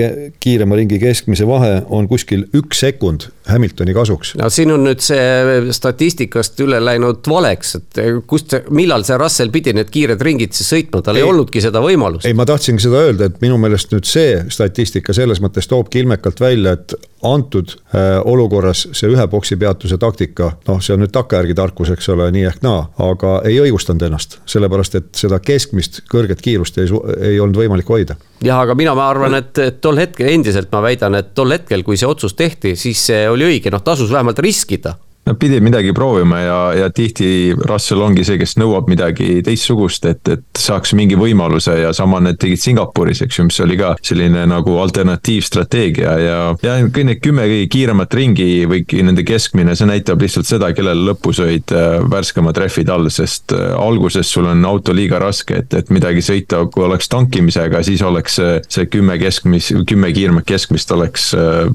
kiirema 0.43 0.77
ringi 0.77 0.99
keskmise 1.01 1.47
vahe 1.47 1.81
on 1.93 2.07
kuskil 2.09 2.45
üks 2.57 2.81
sekund 2.83 3.29
Hamiltoni 3.47 3.95
kasuks. 3.95 4.33
no 4.37 4.49
siin 4.53 4.73
on 4.73 4.83
nüüd 4.85 5.01
see 5.03 5.71
statistikast 5.73 6.59
üle 6.65 6.79
läinud 6.83 7.25
valeks, 7.29 7.75
et 7.79 8.01
kust, 8.27 8.53
millal 8.69 9.05
see 9.07 9.17
Russell 9.19 9.53
pidi 9.53 9.73
need 9.77 9.91
kiired 9.93 10.21
ringid 10.23 10.55
siis 10.57 10.69
sõitma, 10.75 11.01
tal 11.05 11.17
ei, 11.17 11.23
ei 11.23 11.29
olnudki 11.29 11.63
seda 11.63 11.81
võimalust. 11.83 12.27
ei, 12.27 12.35
ma 12.37 12.45
tahtsingi 12.49 12.83
seda 12.83 13.05
öelda, 13.07 13.31
et 13.31 13.39
minu 13.43 13.59
meelest 13.61 13.93
nüüd 13.95 14.07
see 14.09 14.41
statistika 14.53 15.15
selles 15.15 15.41
mõttes 15.43 15.69
toobki 15.71 16.03
ilmekalt 16.03 16.43
välja, 16.43 16.75
et 16.77 16.97
antud 17.25 17.73
äh, 17.95 18.19
olukorras 18.27 18.85
see 18.91 19.09
ühe 19.09 19.27
boksi 19.31 19.57
peatuse 19.57 19.97
taktika, 20.01 20.51
noh, 20.67 20.81
see 20.83 20.93
on 20.93 21.01
nüüd 21.05 21.15
takkajärgi 21.15 21.55
tarkus, 21.57 21.89
eks 21.95 22.11
ole, 22.13 22.27
nii 22.35 22.45
ehk 22.51 22.61
naa, 22.65 22.83
aga 23.07 23.39
ei 23.47 23.57
õigustanud 23.63 24.03
ennast, 24.09 24.37
sellepärast 24.49 24.99
et 24.99 25.09
seda 25.17 25.39
keskmist 25.67 26.01
kõrget 26.09 26.41
kiirust 26.43 26.79
ei, 26.79 26.87
ei 27.31 27.39
olnud 27.43 27.59
võimalik 27.59 27.89
hoida. 27.91 28.15
jah, 28.43 28.61
aga 28.63 28.75
mina, 28.77 28.95
ma 28.95 29.09
arvan, 29.11 29.35
et, 29.41 29.59
tol 29.81 29.99
hetkel 29.99 30.31
endiselt 30.31 30.71
ma 30.71 30.81
väidan, 30.85 31.15
et 31.19 31.33
tol 31.35 31.51
hetkel, 31.51 31.83
kui 31.83 31.97
see 31.99 32.07
otsus 32.07 32.37
tehti, 32.37 32.75
siis 32.79 33.03
see 33.11 33.27
oli 33.29 33.47
õige, 33.51 33.71
noh, 33.73 33.83
tasus 33.83 34.11
vähemalt 34.13 34.39
riskida 34.39 34.95
Nad 35.27 35.35
pidid 35.39 35.63
midagi 35.63 35.91
proovima 35.93 36.39
ja, 36.39 36.57
ja 36.73 36.89
tihti 36.89 37.51
Russell 37.67 37.99
ongi 38.05 38.23
see, 38.23 38.37
kes 38.39 38.53
nõuab 38.61 38.87
midagi 38.87 39.41
teistsugust, 39.43 40.05
et, 40.07 40.21
et 40.31 40.45
saaks 40.55 40.93
mingi 40.95 41.17
võimaluse 41.19 41.73
ja 41.81 41.89
sama 41.95 42.21
need 42.23 42.39
tegid 42.39 42.61
Singapuris, 42.61 43.19
eks 43.25 43.39
ju, 43.39 43.47
mis 43.49 43.59
oli 43.65 43.75
ka 43.79 43.89
selline 43.99 44.45
nagu 44.47 44.77
alternatiivstrateegia 44.79 46.13
ja, 46.23 46.37
ja 46.63 46.77
kõik 46.85 47.09
need 47.09 47.21
kümme 47.25 47.49
kõige 47.51 47.67
kiiremat 47.75 48.15
ringi 48.15 48.47
või 48.71 48.85
nende 49.03 49.27
keskmine, 49.27 49.75
see 49.75 49.89
näitab 49.89 50.23
lihtsalt 50.23 50.47
seda, 50.47 50.71
kellel 50.77 51.03
lõpus 51.09 51.43
olid 51.43 51.75
äh, 51.75 51.99
värskemad 52.07 52.63
rehvid 52.63 52.95
all, 52.95 53.11
sest 53.11 53.51
äh, 53.57 53.75
alguses 53.75 54.31
sul 54.31 54.47
on 54.47 54.63
auto 54.69 54.95
liiga 54.95 55.19
raske, 55.19 55.59
et, 55.59 55.75
et 55.75 55.91
midagi 55.91 56.23
sõita, 56.23 56.63
kui 56.71 56.87
oleks 56.87 57.11
tankimisega, 57.11 57.83
siis 57.83 58.05
oleks 58.07 58.39
see, 58.39 58.57
see 58.71 58.87
kümme 58.95 59.19
keskmis, 59.19 59.73
kümme 59.91 60.15
kiiremat 60.15 60.47
keskmist 60.47 60.95
oleks 60.95 61.33
äh, 61.35 61.67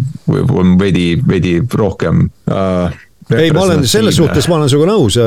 veidi, 0.81 1.09
veidi 1.29 1.59
rohkem 1.77 2.31
äh, 2.49 3.03
ei, 3.39 3.51
ma 3.55 3.65
olen 3.67 3.87
selles 3.89 4.19
suhtes, 4.19 4.49
ma 4.51 4.59
olen 4.59 4.71
sinuga 4.73 4.91
nõus, 4.93 5.19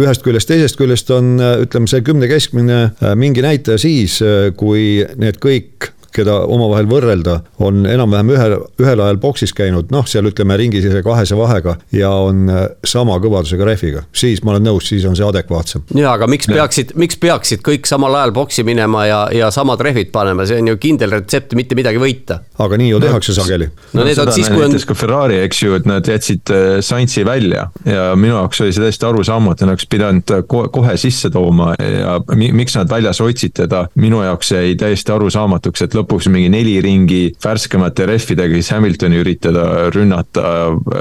ühest 0.00 0.24
küljest, 0.24 0.50
teisest 0.50 0.78
küljest 0.80 1.10
on, 1.14 1.34
ütleme, 1.64 1.90
see 1.90 2.04
kümne 2.06 2.28
keskmine 2.30 2.80
äh, 2.84 3.14
mingi 3.18 3.44
näitaja 3.44 3.80
siis, 3.80 4.20
äh, 4.24 4.50
kui 4.58 5.04
need 5.20 5.40
kõik 5.42 5.93
keda 6.14 6.36
omavahel 6.50 6.88
võrrelda, 6.90 7.38
on 7.64 7.84
enam-vähem 7.88 8.32
ühel, 8.34 8.56
ühel 8.82 9.02
ajal 9.04 9.18
boksis 9.22 9.54
käinud, 9.56 9.90
noh, 9.94 10.06
seal 10.08 10.28
ütleme 10.30 10.56
ringis 10.60 10.86
kahese 11.04 11.36
vahega 11.38 11.76
ja 11.94 12.10
on 12.24 12.48
äh, 12.50 12.66
sama 12.86 13.16
kõvadusega 13.22 13.66
rehviga, 13.66 14.04
siis 14.14 14.42
ma 14.44 14.54
olen 14.54 14.68
nõus, 14.68 14.88
siis 14.90 15.04
on 15.08 15.16
see 15.18 15.26
adekvaatsem. 15.26 15.84
ja, 15.98 16.12
aga 16.14 16.28
miks 16.30 16.48
peaksid, 16.50 16.94
miks 17.00 17.18
peaksid 17.20 17.64
kõik 17.66 17.88
samal 17.90 18.14
ajal 18.20 18.34
boksi 18.36 18.64
minema 18.66 19.06
ja, 19.08 19.20
ja 19.34 19.50
samad 19.54 19.82
rehvid 19.84 20.12
panema, 20.14 20.46
see 20.48 20.60
on 20.62 20.70
ju 20.72 20.78
kindel 20.80 21.16
retsept 21.18 21.56
mitte 21.58 21.78
midagi 21.78 22.00
võita. 22.02 22.40
aga 22.62 22.78
nii 22.80 22.92
ju 22.92 23.02
tehakse 23.02 23.34
no, 23.34 23.38
sageli. 23.40 23.70
no, 23.70 24.00
no 24.00 24.08
need 24.08 24.22
on 24.22 24.32
siis, 24.36 24.50
kui 24.52 24.66
on. 24.66 24.78
ka 24.88 24.98
Ferrari, 24.98 25.40
eks 25.44 25.62
ju, 25.64 25.74
et 25.78 25.88
nad 25.90 26.10
jätsid 26.14 26.54
äh, 26.54 26.78
Sainzi 26.84 27.26
välja 27.26 27.68
ja 27.88 28.06
minu 28.18 28.36
jaoks 28.36 28.62
oli 28.64 28.74
see 28.74 28.84
täiesti 28.84 29.08
arusaamatu, 29.08 29.66
nad 29.66 29.74
oleks 29.74 29.88
pidanud 29.90 30.34
äh, 30.36 30.44
kohe 30.48 30.96
sisse 31.00 31.30
tooma 31.34 31.74
ja 31.78 32.18
miks 32.34 32.76
nad 32.78 32.90
väljas 32.90 33.20
hoidsid 33.24 33.56
teda, 33.58 33.86
minu 34.00 34.22
jaoks 34.24 34.52
jäi 34.54 34.74
täiesti 34.78 35.12
arusaamatuks, 35.14 35.84
et 35.86 35.94
lõpuks 35.96 36.03
lõpuks 36.04 36.28
mingi 36.32 36.52
neli 36.52 36.76
ringi 36.84 37.22
värskemate 37.42 38.06
rehvidega 38.10 38.60
siis 38.60 38.70
Hamiltoni 38.74 39.22
üritada 39.22 39.88
rünnata 39.94 40.44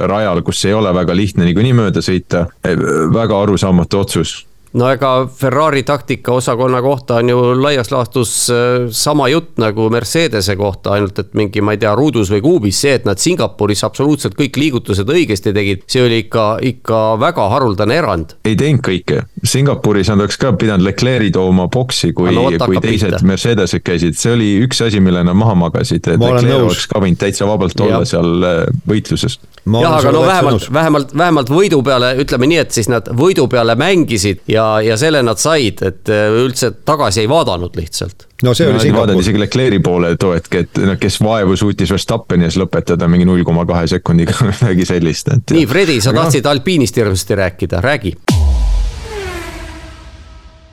rajal, 0.10 0.42
kus 0.48 0.64
ei 0.66 0.74
ole 0.78 0.94
väga 0.96 1.16
lihtne 1.16 1.46
niikuinii 1.50 1.76
mööda 1.78 2.04
sõita. 2.04 2.48
väga 2.64 3.44
arusaamatu 3.44 4.00
otsus 4.00 4.34
no 4.74 4.90
ega 4.90 5.28
Ferrari 5.38 5.84
taktikaosakonna 5.84 6.82
kohta 6.82 7.20
on 7.22 7.30
ju 7.30 7.42
laias 7.62 7.92
laastus 7.92 8.50
äh, 8.50 8.56
sama 8.90 9.28
jutt 9.30 9.58
nagu 9.62 9.90
Mercedese 9.94 10.56
kohta, 10.56 10.96
ainult 10.98 11.20
et 11.20 11.34
mingi, 11.38 11.62
ma 11.62 11.76
ei 11.76 11.82
tea, 11.82 11.94
ruudus 11.96 12.32
või 12.34 12.42
kuubis, 12.42 12.80
see, 12.82 12.96
et 12.98 13.06
nad 13.06 13.22
Singapuris 13.22 13.84
absoluutselt 13.86 14.38
kõik 14.40 14.58
liigutused 14.58 15.10
õigesti 15.10 15.54
tegid, 15.54 15.86
see 15.90 16.02
oli 16.06 16.24
ikka, 16.26 16.48
ikka 16.74 17.02
väga 17.22 17.48
haruldane 17.54 18.00
erand. 18.02 18.36
ei 18.50 18.58
teinud 18.60 18.82
kõike, 18.86 19.22
Singapuris 19.46 20.10
nad 20.10 20.26
oleks 20.26 20.40
ka 20.42 20.56
pidanud 20.58 20.88
Leclerc'i 20.88 21.30
tooma 21.34 21.68
boksi, 21.74 22.14
kui 22.18 22.34
no,, 22.34 22.50
kui 22.66 22.82
teised 22.82 23.14
pihta. 23.14 23.22
Mercedesed 23.30 23.86
käisid, 23.86 24.18
see 24.18 24.34
oli 24.34 24.50
üks 24.66 24.82
asi, 24.86 25.04
mille 25.04 25.22
nad 25.26 25.38
maha 25.38 25.54
magasid, 25.68 26.02
et 26.02 26.18
Leclerc 26.18 26.66
oleks 26.66 26.90
ka 26.90 27.04
võinud 27.04 27.22
täitsa 27.22 27.50
vabalt 27.50 27.78
olla 27.86 28.02
ja. 28.02 28.10
seal 28.16 28.50
äh, 28.50 28.64
võitluses. 28.90 29.38
jah, 29.70 30.00
aga 30.00 30.16
no 30.16 30.26
vähemalt, 30.26 30.68
vähemalt, 30.74 31.16
vähemalt 31.18 31.54
võidu 31.54 31.84
peale, 31.86 32.16
ütleme 32.24 32.50
nii, 32.50 32.62
et 32.66 32.74
siis 32.74 32.90
nad 32.90 33.14
võidu 33.14 33.46
peale 33.52 33.78
mängisid 33.80 34.42
ja 34.50 34.63
ja, 34.64 34.94
ja 34.94 34.98
selle 35.00 35.24
nad 35.26 35.42
said, 35.42 35.82
et 35.86 36.12
äh, 36.12 36.30
üldse 36.44 36.72
tagasi 36.86 37.24
ei 37.24 37.30
vaadanud 37.30 37.76
lihtsalt 37.80 38.28
no 38.44 38.54
see 38.58 38.68
oli 38.68 38.80
no, 38.80 38.84
Singapur. 38.84 39.22
isegi 39.22 39.42
Leclerc'i 39.42 39.82
poole 39.84 40.16
too 40.20 40.34
hetk, 40.36 40.60
et 40.64 40.82
noh, 40.84 40.98
kes 41.00 41.20
vaevu 41.24 41.58
suutis 41.60 41.94
Verstappeni 41.94 42.48
ees 42.50 42.60
lõpetada 42.60 43.10
mingi 43.12 43.28
null 43.30 43.46
koma 43.48 43.68
kahe 43.70 43.88
sekundiga, 43.96 44.38
midagi 44.50 44.88
sellist, 44.90 45.32
et. 45.36 45.56
nii, 45.58 45.70
Fredi, 45.70 46.00
sa 46.04 46.16
tahtsid 46.16 46.46
no. 46.46 46.56
alpiinist 46.56 47.00
hirmsasti 47.00 47.40
rääkida, 47.44 47.84
räägi 47.84 48.18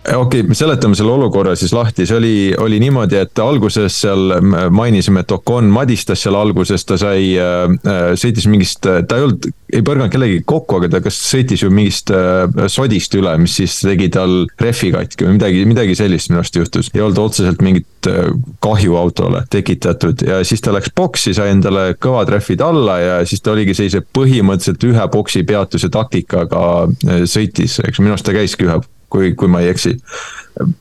okei 0.09 0.41
okay,, 0.41 0.55
seletame 0.57 0.97
selle 0.97 1.13
olukorra 1.13 1.55
siis 1.59 1.73
lahti, 1.77 2.07
see 2.09 2.17
oli, 2.17 2.35
oli 2.59 2.81
niimoodi, 2.81 3.19
et 3.21 3.43
alguses 3.43 4.01
seal 4.05 4.37
mainisime, 4.73 5.25
et 5.25 5.33
Ocon 5.35 5.69
madistas 5.73 6.23
seal 6.25 6.39
alguses, 6.39 6.85
ta 6.89 6.99
sai 7.01 7.35
äh,, 7.37 7.65
äh 7.85 8.13
sõitis 8.21 8.49
mingist, 8.51 8.81
ta 8.81 9.19
ei 9.19 9.27
olnud, 9.27 9.51
ei 9.71 9.85
põrganud 9.87 10.13
kellegagi 10.13 10.43
kokku, 10.49 10.81
aga 10.81 10.91
ta 10.95 11.01
kas 11.05 11.19
sõitis 11.31 11.65
ju 11.65 11.71
mingist 11.75 12.11
äh, 12.15 12.47
sodist 12.73 13.15
üle, 13.19 13.33
mis 13.43 13.59
siis 13.61 13.77
tegi 13.85 14.09
tal 14.13 14.45
rehvi 14.61 14.93
katki 14.95 15.27
või 15.29 15.37
midagi, 15.37 15.65
midagi 15.69 15.97
sellist 15.99 16.31
minu 16.31 16.41
arust 16.41 16.57
juhtus. 16.57 16.91
ei 16.95 17.05
olnud 17.05 17.21
otseselt 17.23 17.63
mingit 17.65 18.11
äh, 18.11 18.31
kahju 18.65 18.97
autole 19.01 19.45
tekitatud. 19.53 20.25
Ja 20.27 20.41
siis 20.47 20.65
ta 20.65 20.75
läks 20.75 20.93
boksi, 20.97 21.35
sai 21.37 21.53
endale 21.55 21.91
kõvad 22.01 22.33
rehvid 22.35 22.65
alla 22.65 22.99
ja 23.01 23.19
siis 23.29 23.45
ta 23.45 23.53
oligi 23.55 23.77
sellise 23.77 24.03
põhimõtteliselt 24.17 24.89
ühe 24.91 25.11
boksi 25.13 25.45
peatuse 25.47 25.93
taktikaga 25.93 26.65
äh, 26.89 27.23
sõitis, 27.31 27.79
eks 27.85 28.03
minu 28.03 28.17
arust 28.17 28.27
ta 28.27 28.37
käiski 28.37 28.69
ühe 28.69 28.81
kui, 29.11 29.35
kui 29.35 29.51
ma 29.51 29.63
ei 29.65 29.73
eksi. 29.75 29.97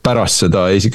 pärast 0.02 0.44
seda 0.44 0.68
esi-, 0.74 0.90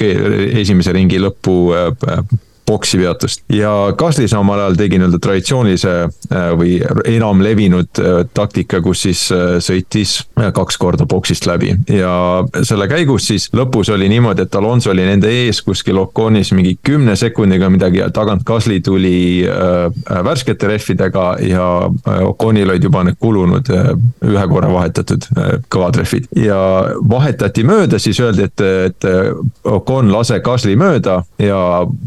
esimese 0.60 0.92
ringi 0.94 1.20
lõppu 1.22 1.56
äh, 1.74 2.20
boksi 2.66 2.98
peatust. 2.98 3.42
Ja 3.52 3.92
Gasly 3.98 4.28
samal 4.28 4.60
ajal 4.60 4.76
tegi 4.78 4.98
nii-öelda 4.98 5.20
traditsioonilise 5.22 5.92
äh, 6.06 6.48
või 6.58 6.76
enam 7.08 7.42
levinud 7.44 8.00
äh, 8.02 8.18
taktika, 8.34 8.80
kus 8.82 9.04
siis 9.06 9.26
äh, 9.34 9.56
sõitis 9.62 10.18
kaks 10.36 10.78
korda 10.80 11.06
boksist 11.06 11.46
läbi. 11.46 11.72
Ja 11.92 12.44
selle 12.66 12.88
käigus 12.90 13.28
siis 13.30 13.48
lõpus 13.54 13.90
oli 13.94 14.08
niimoodi, 14.10 14.46
et 14.46 14.58
Alonso 14.58 14.90
oli 14.90 15.06
nende 15.06 15.30
ees 15.30 15.62
kuskil 15.62 15.98
Oconis 16.00 16.52
mingi 16.56 16.76
kümne 16.82 17.16
sekundiga 17.16 17.70
midagi 17.72 18.02
ja 18.02 18.10
tagant 18.14 18.44
Gasly 18.46 18.80
tuli 18.84 19.46
värskete 20.24 20.68
rehvidega 20.68 21.26
ja 21.46 21.66
Oconil 22.26 22.70
olid 22.70 22.84
juba 22.84 23.04
need 23.06 23.18
kulunud 23.20 23.70
ühe 23.70 24.46
korra 24.50 24.70
vahetatud 24.72 25.28
kõvad 25.72 26.00
rehvid. 26.00 26.28
Ja 26.38 26.58
vahetati 27.08 27.64
mööda, 27.66 28.00
siis 28.02 28.20
öeldi, 28.20 28.46
et, 28.48 28.64
et 28.90 29.08
Ocon 29.64 30.10
lase 30.12 30.40
Gasly 30.44 30.76
mööda 30.78 31.20
ja 31.42 31.60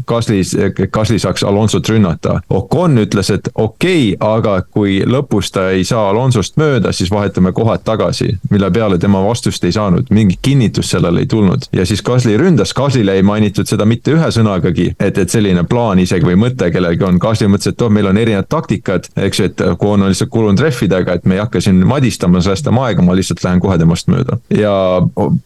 Gasly 0.08 0.42
Gasly 0.92 1.18
saaks 1.18 1.44
Alonsot 1.46 1.88
rünnata. 1.88 2.40
Ocon 2.50 2.98
ütles, 3.02 3.30
et 3.34 3.48
okei 3.54 4.14
okay,, 4.14 4.16
aga 4.20 4.60
kui 4.62 5.00
lõpus 5.06 5.52
ta 5.54 5.70
ei 5.74 5.84
saa 5.84 6.08
Alonsost 6.10 6.58
mööda, 6.60 6.92
siis 6.92 7.10
vahetame 7.10 7.52
kohad 7.52 7.84
tagasi. 7.84 8.36
mille 8.50 8.70
peale 8.70 8.98
tema 8.98 9.22
vastust 9.24 9.64
ei 9.64 9.72
saanud, 9.72 10.10
mingit 10.10 10.38
kinnitust 10.42 10.90
sellele 10.90 11.20
ei 11.20 11.26
tulnud 11.26 11.70
ja 11.72 11.86
siis 11.86 12.02
Gasly 12.02 12.36
ründas, 12.36 12.74
Gaslyle 12.74 13.14
ei 13.14 13.22
mainitud 13.22 13.68
seda 13.68 13.84
mitte 13.88 14.14
ühe 14.14 14.30
sõnagagi, 14.34 14.90
et, 15.00 15.18
et 15.18 15.30
selline 15.30 15.64
plaan 15.68 16.00
isegi 16.02 16.26
või 16.26 16.38
mõte 16.40 16.70
kellelgi 16.72 17.06
on. 17.06 17.18
Gasly 17.22 17.48
mõtles, 17.50 17.72
et 17.74 17.84
oh, 17.84 17.92
meil 17.92 18.10
on 18.10 18.18
erinevad 18.20 18.48
taktikad, 18.50 19.10
eks 19.16 19.40
ju, 19.40 19.48
et 19.50 19.64
Ocon 19.72 20.04
on 20.04 20.10
lihtsalt 20.10 20.32
kulunud 20.32 20.60
rehvidega, 20.62 21.18
et 21.18 21.28
me 21.28 21.38
ei 21.38 21.42
hakka 21.42 21.62
siin 21.64 21.82
madistama, 21.86 22.42
säästama 22.44 22.88
aega, 22.88 23.04
ma 23.06 23.16
lihtsalt 23.18 23.42
lähen 23.44 23.62
kohe 23.62 23.78
temast 23.80 24.10
mööda. 24.10 24.38
ja 24.54 24.72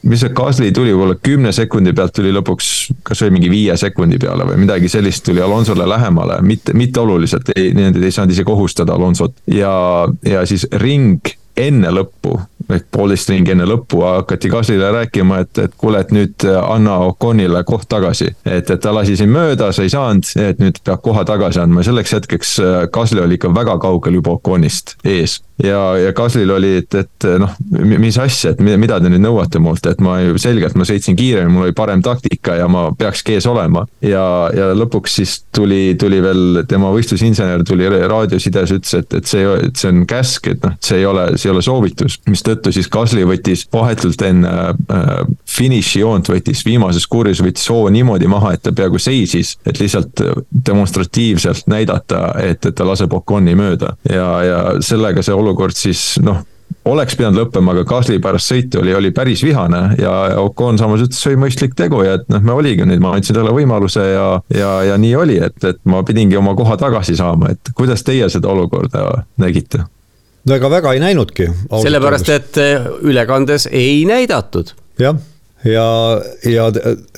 mis 0.02 0.24
see 0.24 0.32
Gasly 0.34 0.72
tuli 0.74 0.94
võib-olla 0.94 1.18
kümne 1.22 1.52
sekundi 1.54 1.92
pealt 1.96 2.14
tuli 2.16 2.32
lõpuks, 2.34 2.70
kas 3.06 3.22
oli 3.24 3.36
mingi 3.38 3.52
viie 3.52 3.76
sekundi 3.80 4.18
peale 4.22 4.46
või 4.48 4.60
midagi 4.64 4.90
sellist 4.94 5.24
tuli 5.26 5.42
Alonsole 5.42 5.88
lähemale, 5.88 6.38
mitte, 6.42 6.74
mitte 6.78 7.00
oluliselt, 7.02 7.50
ei, 7.56 7.72
need 7.74 7.98
ei 8.02 8.12
saanud 8.14 8.34
isegi 8.34 8.52
ohustada 8.52 8.94
Alonsot. 8.94 9.40
Ja, 9.50 9.74
ja 10.26 10.44
siis 10.46 10.66
ring 10.80 11.34
enne 11.56 11.90
lõppu 11.94 12.38
ehk 12.70 12.86
poolteist 12.94 13.30
ringi 13.32 13.54
enne 13.54 13.66
lõppu 13.68 14.02
hakati 14.04 14.50
Gaslile 14.52 14.90
rääkima, 14.94 15.40
et, 15.44 15.62
et 15.66 15.74
kuule, 15.78 16.00
et 16.00 16.12
nüüd 16.14 16.46
anna 16.62 16.98
Oconile 17.08 17.64
koht 17.68 17.88
tagasi. 17.88 18.30
et, 18.44 18.70
et 18.70 18.80
ta 18.80 18.94
lasi 18.94 19.16
siin 19.16 19.32
mööda, 19.32 19.72
sa 19.72 19.82
ei 19.82 19.92
saanud, 19.92 20.28
et 20.40 20.62
nüüd 20.62 20.80
peab 20.84 21.02
koha 21.04 21.24
tagasi 21.28 21.62
andma 21.62 21.82
ja 21.82 21.90
selleks 21.90 22.14
hetkeks 22.18 22.54
Gasly 22.92 23.24
oli 23.24 23.38
ikka 23.38 23.54
väga 23.54 23.78
kaugel 23.82 24.20
juba 24.20 24.38
Oconist 24.38 24.96
ees 25.04 25.40
ja, 25.62 25.96
ja 25.96 26.12
Gaslil 26.12 26.50
oli, 26.50 26.70
et, 26.82 26.94
et 26.94 27.26
noh, 27.38 27.52
mis 27.98 28.16
asja, 28.18 28.54
et 28.54 28.62
mida, 28.64 28.98
te 29.00 29.10
nüüd 29.10 29.22
nõuate 29.22 29.60
mult, 29.62 29.86
et 29.86 30.00
ma 30.04 30.16
ju 30.22 30.38
selgelt, 30.40 30.76
ma 30.78 30.86
sõitsin 30.88 31.16
kiiremini, 31.18 31.54
mul 31.54 31.68
oli 31.68 31.76
parem 31.76 32.02
taktika 32.04 32.56
ja 32.58 32.68
ma 32.70 32.88
peakski 32.98 33.36
ees 33.38 33.46
olema. 33.50 33.84
ja, 34.02 34.24
ja 34.54 34.70
lõpuks 34.74 35.18
siis 35.20 35.36
tuli, 35.54 35.94
tuli 36.00 36.20
veel 36.22 36.64
tema 36.68 36.90
võistlusinsener 36.94 37.64
tuli 37.66 37.88
raadiosides, 37.88 38.74
ütles, 38.78 38.94
et, 38.98 39.18
et 39.20 39.30
see, 39.30 39.46
see 39.76 39.92
on 39.92 40.04
käsk, 40.10 40.50
et 40.50 40.66
noh, 40.66 40.76
see 40.82 41.02
ei 41.02 41.08
ole, 41.08 41.28
see 41.38 41.50
ei 41.50 41.54
ole 41.54 41.64
soovitus. 41.64 42.18
mistõttu 42.30 42.53
siis 42.74 42.88
Gasly 42.92 43.24
võttis 43.28 43.64
vahetult 43.72 44.22
enne 44.26 44.52
äh, 44.70 45.12
finišijoont, 45.50 46.30
võttis 46.32 46.64
viimases 46.66 47.06
kuuris, 47.10 47.42
võttis 47.44 47.68
hoo 47.72 47.88
niimoodi 47.92 48.30
maha, 48.30 48.54
et 48.54 48.64
ta 48.64 48.72
peaaegu 48.76 49.00
seisis, 49.02 49.56
et 49.66 49.80
lihtsalt 49.80 50.22
demonstratiivselt 50.66 51.68
näidata, 51.70 52.26
et, 52.42 52.64
et 52.64 52.74
ta 52.74 52.86
laseb 52.86 53.12
Oconi 53.14 53.54
mööda 53.58 53.94
ja, 54.10 54.28
ja 54.44 54.58
sellega 54.84 55.22
see 55.22 55.36
olukord 55.36 55.76
siis 55.78 56.14
noh 56.22 56.42
oleks 56.84 57.16
pidanud 57.16 57.38
lõppema, 57.38 57.72
aga 57.72 57.84
Gasly 57.88 58.18
pärast 58.22 58.50
sõitu 58.50 58.80
oli, 58.82 58.94
oli 58.96 59.10
päris 59.14 59.42
vihane 59.44 59.82
ja 60.00 60.12
Ocon 60.42 60.78
samas 60.80 61.04
ütles, 61.04 61.20
see 61.20 61.32
oli 61.32 61.42
mõistlik 61.46 61.76
tegu 61.78 62.02
ja 62.04 62.18
et 62.18 62.28
noh, 62.32 62.42
me 62.44 62.56
oligi 62.56 62.86
nüüd, 62.88 63.02
ma 63.04 63.14
andsin 63.16 63.36
talle 63.36 63.54
võimaluse 63.56 64.04
ja, 64.04 64.26
ja, 64.54 64.72
ja 64.90 64.98
nii 65.00 65.14
oli, 65.20 65.38
et, 65.46 65.56
et 65.64 65.80
ma 65.88 66.02
pidingi 66.06 66.38
oma 66.40 66.54
koha 66.58 66.76
tagasi 66.80 67.16
saama, 67.16 67.54
et 67.54 67.72
kuidas 67.76 68.04
teie 68.04 68.28
seda 68.32 68.52
olukorda 68.52 69.24
nägite? 69.40 69.84
No 70.44 70.56
ega 70.56 70.70
väga 70.70 70.94
ei 70.94 71.04
näinudki. 71.04 71.50
sellepärast, 71.82 72.28
et 72.28 72.58
ülekandes 73.02 73.68
ei 73.72 74.04
näidatud. 74.08 74.74
jah 74.98 75.16
ja, 75.64 76.20
ja 76.44 76.66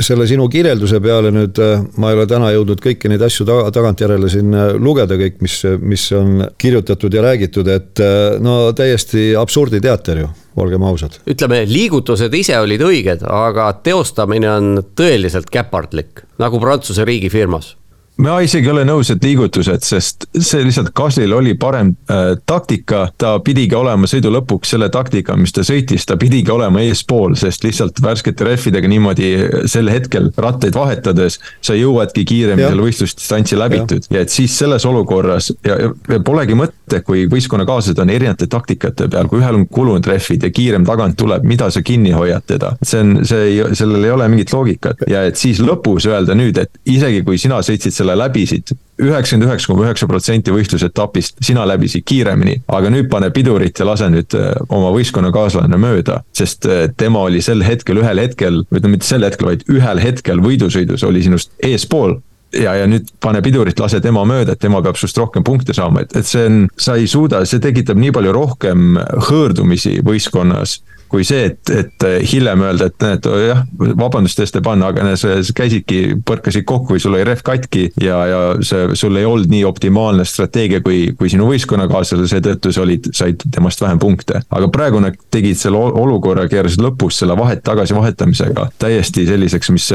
selle 0.01 0.27
sinu 0.29 0.49
kirjelduse 0.51 1.01
peale 1.03 1.33
nüüd 1.35 1.59
äh, 1.63 1.83
ma 2.01 2.11
ei 2.11 2.19
ole 2.19 2.27
täna 2.31 2.51
jõudnud 2.55 2.81
kõiki 2.83 3.11
neid 3.11 3.23
asju 3.27 3.47
taga, 3.49 3.69
tagantjärele 3.75 4.31
siin 4.31 4.55
äh, 4.55 4.73
lugeda, 4.79 5.19
kõik, 5.19 5.41
mis, 5.45 5.59
mis 5.83 6.07
on 6.17 6.45
kirjutatud 6.59 7.15
ja 7.15 7.25
räägitud, 7.27 7.69
et 7.73 8.03
no 8.43 8.73
täiesti 8.77 9.33
absurditeater 9.39 10.23
ju 10.23 10.29
olgem 10.63 10.85
ausad. 10.89 11.19
ütleme, 11.29 11.65
liigutused 11.69 12.35
ise 12.35 12.59
olid 12.61 12.85
õiged, 12.87 13.27
aga 13.29 13.73
teostamine 13.85 14.51
on 14.53 14.71
tõeliselt 14.97 15.51
käpardlik, 15.53 16.25
nagu 16.43 16.61
Prantsuse 16.63 17.05
riigifirmas 17.09 17.75
ma 18.23 18.39
isegi 18.41 18.67
ei 18.69 18.73
ole 18.73 18.85
nõus, 18.89 19.11
et 19.13 19.25
liigutused, 19.25 19.85
sest 19.85 20.27
see 20.35 20.65
lihtsalt 20.65 20.93
Gaslil 20.97 21.35
oli 21.37 21.53
parem 21.61 21.93
äh, 22.11 22.33
taktika, 22.49 23.07
ta 23.19 23.35
pidigi 23.45 23.77
olema 23.77 24.09
sõidu 24.09 24.31
lõpuks 24.33 24.73
selle 24.73 24.89
taktika, 24.93 25.37
mis 25.37 25.53
ta 25.53 25.65
sõitis, 25.67 26.07
ta 26.09 26.17
pidigi 26.21 26.53
olema 26.53 26.81
eespool, 26.85 27.37
sest 27.37 27.67
lihtsalt 27.67 28.01
värskete 28.03 28.47
rehvidega 28.49 28.89
niimoodi 28.89 29.33
sel 29.69 29.91
hetkel 29.93 30.31
rattaid 30.37 30.77
vahetades. 30.77 31.39
sa 31.61 31.75
jõuadki 31.75 32.25
kiiremini 32.25 32.69
selle 32.69 32.85
võistlusdistantsi 32.85 33.59
läbitud 33.59 34.07
ja. 34.09 34.17
ja 34.17 34.25
et 34.25 34.33
siis 34.33 34.55
selles 34.59 34.85
olukorras 34.89 35.51
ja, 35.67 35.77
ja 36.09 36.21
polegi 36.25 36.57
mõtet, 36.57 37.03
kui 37.05 37.27
võistkonnakaaslased 37.31 38.01
on 38.01 38.11
erinevate 38.11 38.47
taktikate 38.51 39.09
peal, 39.13 39.29
kui 39.29 39.41
ühel 39.43 39.61
on 39.61 39.67
kulunud 39.69 40.07
rehvid 40.07 40.47
ja 40.47 40.51
kiirem 40.55 40.87
tagant 40.89 41.19
tuleb, 41.19 41.45
mida 41.45 41.69
sa 41.71 41.83
kinni 41.83 42.15
hoiad 42.17 42.47
teda. 42.47 42.73
see 42.83 43.03
on, 43.03 43.15
see 43.27 43.45
ei, 43.51 43.61
sellel 43.77 44.05
ei 44.05 44.15
ole 44.15 44.29
mingit 44.33 44.53
loogikat 44.55 45.05
ja 45.11 45.27
et 45.29 45.37
siis 45.37 45.61
lõpus 45.61 46.09
öelda 46.09 46.37
nüüd, 46.39 46.59
et 46.63 46.81
isegi 46.89 47.23
kui 47.27 47.39
sina 47.41 47.61
sõitsid 47.67 47.95
selle 47.95 48.06
selle 48.07 48.19
läbisid 48.23 48.77
üheksakümmend 48.97 49.51
üheksa 49.51 49.69
koma 49.69 49.85
üheksa 49.85 50.09
protsenti 50.09 50.53
võistlusetapist, 50.55 51.41
sina 51.45 51.67
läbisid 51.69 52.07
kiiremini, 52.09 52.63
aga 52.73 52.91
nüüd 52.93 53.11
pane 53.13 53.29
pidurit 53.35 53.77
ja 53.77 53.89
lase 53.89 54.09
nüüd 54.13 54.37
äh, 54.39 54.55
oma 54.73 54.93
võistkonnakaaslane 54.95 55.81
mööda. 55.81 56.23
sest 56.33 56.67
äh, 56.67 56.87
tema 56.97 57.27
oli 57.29 57.43
sel 57.45 57.65
hetkel, 57.67 58.01
ühel 58.01 58.23
hetkel, 58.23 58.63
või 58.71 58.81
ütleme 58.81 58.97
mitte 58.97 59.09
sel 59.09 59.27
hetkel, 59.27 59.51
vaid 59.51 59.67
ühel 59.69 60.01
hetkel 60.01 60.41
võidusõidus 60.41 61.05
oli 61.05 61.27
sinust 61.27 61.53
eespool 61.63 62.17
ja, 62.57 62.73
ja 62.81 62.89
nüüd 62.89 63.11
pane 63.21 63.43
pidurit, 63.45 63.79
lase 63.81 64.01
tema 64.01 64.25
mööda, 64.29 64.57
et 64.57 64.65
tema 64.65 64.81
peab 64.85 64.97
sinust 64.97 65.21
rohkem 65.21 65.45
punkte 65.45 65.77
saama, 65.77 66.07
et, 66.07 66.17
et 66.17 66.29
see 66.29 66.47
on, 66.49 66.61
sa 66.81 66.97
ei 66.97 67.09
suuda, 67.11 67.45
see 67.45 67.61
tekitab 67.61 68.01
nii 68.01 68.15
palju 68.17 68.33
rohkem 68.33 68.97
hõõrdumisi 69.29 69.99
võistkonnas 70.07 70.81
kui 71.11 71.25
see, 71.27 71.51
et, 71.51 71.71
et 71.71 72.07
hiljem 72.31 72.65
öelda, 72.67 72.89
et 72.91 73.05
näed, 73.05 73.29
jah, 73.47 73.63
vabandust, 73.99 74.41
Esteban, 74.43 74.83
aga 74.87 75.15
sa 75.19 75.37
käisidki, 75.57 76.01
põrkasid 76.27 76.67
kokku 76.69 76.97
või 76.97 77.03
sul 77.03 77.17
oli 77.17 77.27
rehv 77.27 77.45
katki 77.47 77.87
ja, 78.03 78.19
ja 78.31 78.41
see, 78.67 78.91
sul 78.99 79.17
ei 79.19 79.29
olnud 79.29 79.51
nii 79.53 79.65
optimaalne 79.69 80.27
strateegia 80.29 80.83
kui, 80.85 81.13
kui 81.19 81.31
sinu 81.33 81.49
võistkonnakaaslasel, 81.51 82.27
seetõttu 82.31 82.75
sa 82.75 82.85
olid, 82.85 83.11
said 83.17 83.47
temast 83.55 83.83
vähem 83.83 84.01
punkte. 84.03 84.43
aga 84.51 84.71
praegu 84.73 85.01
nad 85.03 85.17
tegid 85.31 85.59
selle 85.61 85.79
olukorra, 85.79 86.49
keerasid 86.51 86.83
lõpus 86.85 87.23
selle 87.23 87.39
vahet 87.39 87.65
tagasi 87.67 87.97
vahetamisega 87.97 88.71
täiesti 88.83 89.27
selliseks, 89.29 89.73
mis 89.75 89.91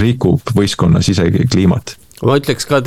rikub 0.00 0.54
võistkonnas 0.56 1.10
isegi 1.12 1.48
kliimat 1.50 1.96
ma 2.24 2.38
ütleks 2.38 2.66
ka 2.68 2.80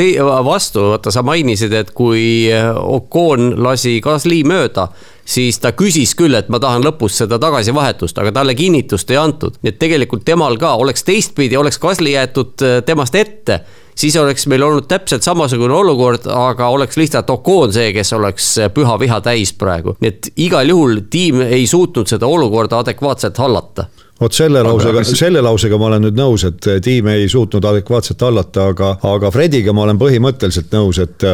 vastu, 0.46 0.88
vaata 0.94 1.12
sa 1.14 1.24
mainisid, 1.26 1.74
et 1.76 1.92
kui 1.96 2.48
Ocon 2.80 3.52
lasi 3.62 4.00
Gasly 4.02 4.42
mööda, 4.48 4.88
siis 5.28 5.60
ta 5.60 5.74
küsis 5.76 6.16
küll, 6.18 6.36
et 6.38 6.48
ma 6.50 6.60
tahan 6.64 6.86
lõpus 6.86 7.20
seda 7.22 7.40
tagasivahetust, 7.42 8.18
aga 8.22 8.32
talle 8.40 8.56
kinnitust 8.56 9.12
ei 9.12 9.20
antud. 9.20 9.60
nii 9.62 9.74
et 9.74 9.80
tegelikult 9.80 10.26
temal 10.26 10.58
ka 10.58 10.76
oleks 10.80 11.04
teistpidi, 11.08 11.58
oleks 11.58 11.80
Gasly 11.84 12.16
jäetud 12.16 12.64
äh, 12.64 12.80
temast 12.86 13.16
ette, 13.16 13.60
siis 13.98 14.16
oleks 14.18 14.48
meil 14.48 14.64
olnud 14.64 14.88
täpselt 14.88 15.26
samasugune 15.28 15.74
olukord, 15.74 16.30
aga 16.32 16.70
oleks 16.74 16.98
lihtsalt 16.98 17.30
Ocon 17.30 17.76
see, 17.76 17.92
kes 17.94 18.14
oleks 18.16 18.50
äh, 18.64 18.72
püha 18.74 18.98
viha 19.00 19.20
täis 19.22 19.54
praegu. 19.54 19.98
nii 20.00 20.14
et 20.14 20.32
igal 20.48 20.70
juhul 20.70 21.02
tiim 21.12 21.44
ei 21.44 21.68
suutnud 21.68 22.08
seda 22.08 22.28
olukorda 22.28 22.80
adekvaatselt 22.86 23.38
hallata 23.38 23.90
vot 24.22 24.34
selle 24.34 24.64
lausega, 24.66 25.04
selle 25.04 25.42
lausega 25.46 25.78
ma 25.78 25.92
olen 25.92 26.08
nüüd 26.08 26.18
nõus, 26.18 26.48
et 26.48 26.72
tiim 26.84 27.12
ei 27.12 27.28
suutnud 27.30 27.66
adekvaatselt 27.70 28.22
hallata, 28.26 28.72
aga, 28.72 28.96
aga 29.12 29.32
Frediga 29.32 29.76
ma 29.76 29.84
olen 29.86 30.00
põhimõtteliselt 30.02 30.72
nõus, 30.74 30.98
et 31.04 31.26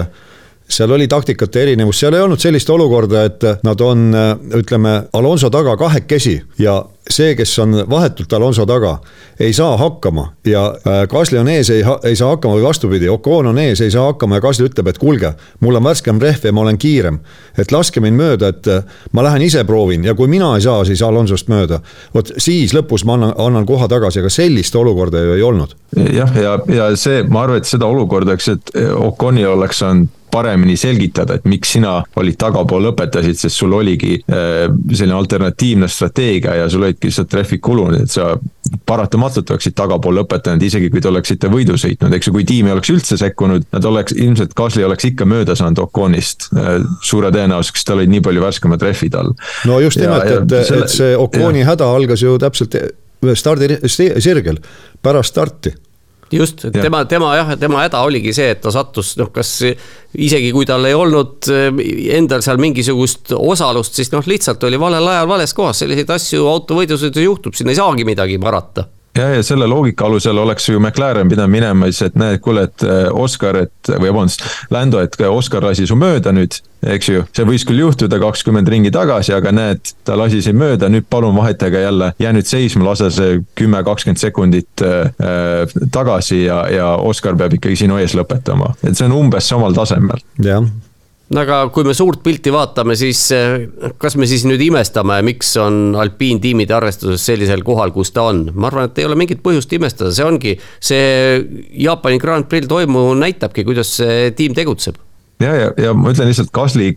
seal 0.70 0.92
oli 0.92 1.08
taktikate 1.08 1.62
erinevus, 1.64 2.00
seal 2.00 2.14
ei 2.18 2.24
olnud 2.24 2.40
sellist 2.40 2.70
olukorda, 2.70 3.24
et 3.30 3.46
nad 3.64 3.82
on, 3.82 4.10
ütleme, 4.56 5.04
Alonso 5.14 5.50
taga 5.54 5.78
kahekesi 5.78 6.42
ja 6.60 6.80
see, 7.10 7.36
kes 7.36 7.52
on 7.60 7.76
vahetult 7.90 8.34
Alonso 8.34 8.66
taga, 8.66 8.98
ei 9.40 9.54
saa 9.54 9.76
hakkama 9.78 10.28
ja 10.48 10.64
äh, 10.88 11.04
Gasly 11.10 11.40
on 11.40 11.50
ees, 11.52 11.70
ei, 11.74 11.84
ei 12.04 12.16
saa 12.16 12.30
hakkama 12.34 12.56
või 12.58 12.64
vastupidi, 12.64 13.10
Ocon 13.12 13.52
on 13.52 13.60
ees, 13.60 13.82
ei 13.82 13.92
saa 13.92 14.06
hakkama 14.12 14.40
ja 14.40 14.46
Gasly 14.46 14.70
ütleb, 14.70 14.88
et 14.88 15.00
kuulge, 15.02 15.34
mul 15.60 15.80
on 15.80 15.84
värskem 15.84 16.22
rehv 16.22 16.48
ja 16.48 16.54
ma 16.56 16.64
olen 16.64 16.80
kiirem. 16.80 17.20
et 17.58 17.72
laske 17.72 18.02
mind 18.02 18.18
mööda, 18.18 18.54
et 18.54 18.68
äh, 18.72 18.84
ma 19.12 19.24
lähen 19.24 19.44
ise 19.44 19.64
proovin 19.68 20.04
ja 20.04 20.16
kui 20.16 20.28
mina 20.32 20.54
ei 20.56 20.64
saa, 20.64 20.86
siis 20.86 21.02
Alonsost 21.04 21.52
mööda. 21.52 21.82
vot 22.14 22.32
siis 22.38 22.74
lõpus 22.74 23.06
ma 23.06 23.20
annan, 23.20 23.36
annan 23.38 23.66
koha 23.66 23.88
tagasi, 23.88 24.24
aga 24.24 24.30
sellist 24.30 24.76
olukorda 24.76 25.22
ju 25.22 25.38
ei 25.38 25.44
olnud. 25.44 25.76
jah, 26.14 26.36
ja, 26.36 26.58
ja, 26.68 26.90
ja 26.90 26.96
see, 26.96 27.24
ma 27.24 27.44
arvan, 27.44 27.62
et 27.62 27.70
seda 27.70 27.86
olukorda, 27.86 28.34
eks, 28.34 28.48
et 28.48 28.76
Oconil 28.96 29.52
oleks 29.58 29.84
saanud 29.84 30.23
paremini 30.34 30.76
selgitada, 30.80 31.38
et 31.38 31.46
miks 31.50 31.76
sina 31.76 32.00
olid 32.20 32.38
tagapool 32.42 32.88
lõpetasid, 32.90 33.38
sest 33.38 33.60
sul 33.62 33.76
oligi 33.78 34.18
äh, 34.18 34.66
selline 34.92 35.16
alternatiivne 35.18 35.90
strateegia 35.92 36.58
ja 36.64 36.70
sul 36.72 36.88
olidki 36.88 37.12
lihtsalt 37.12 37.30
trehvid 37.32 37.62
kulunud, 37.64 38.02
et 38.04 38.14
sa 38.14 38.34
paratamatult 38.88 39.54
oleksid 39.54 39.76
tagapool 39.78 40.18
lõpetanud, 40.22 40.64
isegi 40.66 40.90
kui 40.94 41.04
te 41.04 41.12
oleksite 41.12 41.52
võidu 41.54 41.78
sõitnud, 41.80 42.16
eks 42.18 42.30
ju, 42.30 42.36
kui 42.36 42.48
tiim 42.50 42.70
ei 42.70 42.76
oleks 42.76 42.94
üldse 42.94 43.20
sekkunud, 43.22 43.68
nad 43.76 43.88
oleks, 43.90 44.16
ilmselt 44.18 44.56
Gasly 44.58 44.86
oleks 44.88 45.12
ikka 45.12 45.28
mööda 45.30 45.58
saanud 45.60 45.84
Oconist. 45.86 46.50
Äh, 46.58 46.82
suure 47.06 47.32
tõenäosusega, 47.34 47.80
sest 47.80 47.90
tal 47.90 48.02
olid 48.02 48.14
nii 48.14 48.26
palju 48.26 48.44
värskemad 48.44 48.84
rehvid 48.84 49.16
all. 49.20 49.34
no 49.70 49.80
just 49.84 50.02
nimelt, 50.02 50.28
et, 50.28 50.60
selle... 50.68 50.88
et 50.88 50.98
see 50.98 51.16
Oconi 51.20 51.64
häda 51.68 51.88
algas 51.94 52.24
ju 52.26 52.36
täpselt 52.42 52.78
stardisirgel, 53.40 54.60
pärast 55.04 55.34
starti 55.34 55.74
just, 56.34 56.66
tema, 56.74 57.04
tema 57.10 57.34
jah, 57.38 57.54
tema 57.60 57.84
häda 57.84 58.02
oligi 58.08 58.34
see, 58.36 58.54
et 58.56 58.62
ta 58.64 58.74
sattus 58.74 59.14
noh, 59.20 59.30
kas 59.34 59.52
isegi 59.64 60.52
kui 60.56 60.68
tal 60.70 60.86
ei 60.90 60.98
olnud 60.98 61.52
eh, 61.54 61.70
endal 62.18 62.44
seal 62.46 62.62
mingisugust 62.62 63.36
osalust, 63.38 64.00
siis 64.00 64.12
noh, 64.14 64.26
lihtsalt 64.28 64.64
oli 64.68 64.80
valel 64.82 65.14
ajal 65.14 65.30
vales 65.30 65.56
kohas, 65.58 65.84
selliseid 65.84 66.12
asju 66.18 66.50
autovõidusõidus 66.56 67.28
juhtub, 67.28 67.58
siin 67.58 67.72
ei 67.74 67.80
saagi 67.80 68.08
midagi 68.08 68.42
parata 68.42 68.88
ja, 69.18 69.30
ja 69.30 69.44
selle 69.44 69.68
loogika 69.68 70.06
alusel 70.06 70.38
oleks 70.38 70.70
ju 70.70 70.80
McLaren 70.80 71.30
pidanud 71.30 71.52
minema 71.52 71.90
siis, 71.90 72.02
et 72.10 72.20
näed, 72.20 72.42
kuule, 72.44 72.68
et 72.70 72.86
äh, 72.86 73.08
Oscar, 73.12 73.58
et 73.66 73.92
või 73.92 74.12
vabandust, 74.12 74.46
Lando, 74.74 75.02
et 75.04 75.18
Oscar 75.30 75.66
lasi 75.66 75.88
su 75.88 75.98
mööda 76.00 76.34
nüüd, 76.36 76.58
eks 76.96 77.10
ju. 77.10 77.26
see 77.36 77.48
võis 77.48 77.66
küll 77.68 77.84
juhtuda 77.84 78.20
kakskümmend 78.22 78.70
ringi 78.70 78.92
tagasi, 78.94 79.34
aga 79.36 79.54
näed, 79.56 79.94
ta 80.08 80.18
lasi 80.20 80.42
sind 80.46 80.60
mööda, 80.60 80.90
nüüd 80.92 81.08
palun 81.10 81.36
vahetage 81.38 81.84
jälle, 81.84 82.14
jää 82.20 82.34
nüüd 82.36 82.50
seisma, 82.50 82.88
lase 82.90 83.12
see 83.14 83.42
kümme, 83.60 83.84
kakskümmend 83.86 84.22
sekundit 84.22 84.86
äh, 84.86 85.68
tagasi 85.92 86.44
ja, 86.46 86.64
ja 86.72 86.96
Oscar 86.98 87.38
peab 87.40 87.60
ikkagi 87.60 87.84
sinu 87.86 88.02
ees 88.02 88.18
lõpetama, 88.18 88.74
et 88.84 88.98
see 88.98 89.08
on 89.10 89.20
umbes 89.20 89.54
samal 89.54 89.78
tasemel. 89.78 90.26
jah 90.44 90.66
aga 91.40 91.60
kui 91.74 91.86
me 91.88 91.94
suurt 91.98 92.22
pilti 92.26 92.52
vaatame, 92.54 92.96
siis 93.00 93.22
eh, 93.36 93.66
kas 94.02 94.18
me 94.20 94.28
siis 94.30 94.46
nüüd 94.48 94.62
imestame, 94.66 95.20
miks 95.26 95.54
on 95.62 95.96
alpiintiimide 96.00 96.76
arvestuses 96.76 97.26
sellisel 97.26 97.64
kohal, 97.66 97.94
kus 97.96 98.14
ta 98.16 98.28
on? 98.32 98.46
ma 98.54 98.70
arvan, 98.70 98.90
et 98.90 99.02
ei 99.02 99.08
ole 99.08 99.18
mingit 99.20 99.44
põhjust 99.46 99.74
imestada, 99.78 100.14
see 100.16 100.28
ongi, 100.28 100.56
see 100.84 101.40
Jaapani 101.86 102.22
Grand 102.22 102.50
Prix'l 102.52 102.70
toimuv 102.72 103.14
näitabki, 103.22 103.66
kuidas 103.68 103.96
see 104.00 104.32
tiim 104.38 104.56
tegutseb. 104.58 105.00
ja, 105.44 105.54
ja, 105.56 105.72
ja 105.88 105.94
ma 105.98 106.14
ütlen 106.14 106.30
lihtsalt 106.32 106.54
Gasly 106.56 106.94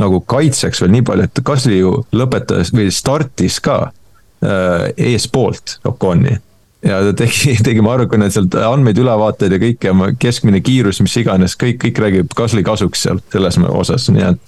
nagu 0.00 0.20
kaitseks 0.26 0.82
veel 0.82 0.96
nii 0.96 1.06
palju, 1.06 1.28
et 1.28 1.44
Gasly 1.46 1.78
ju 1.78 1.98
lõpetas 2.16 2.74
või 2.74 2.90
startis 2.94 3.60
ka 3.64 3.78
äh, 3.84 4.90
eespoolt 5.12 5.78
Oconi 5.88 6.38
ja 6.84 7.00
ta 7.08 7.12
tegi, 7.24 7.56
tegi, 7.66 7.82
ma 7.84 7.94
arvan, 7.96 8.26
et 8.26 8.34
sealt 8.34 8.54
andmeid, 8.60 8.98
ülevaateid 9.00 9.56
ja 9.56 9.60
kõike, 9.62 9.94
keskmine 10.22 10.60
kiirus, 10.64 11.00
mis 11.04 11.16
iganes, 11.20 11.56
kõik, 11.60 11.80
kõik 11.86 12.00
räägib 12.04 12.34
Gasly 12.36 12.64
kasuks 12.66 13.06
seal 13.06 13.20
selles 13.32 13.58
osas, 13.70 14.08
nii 14.12 14.26
et 14.28 14.40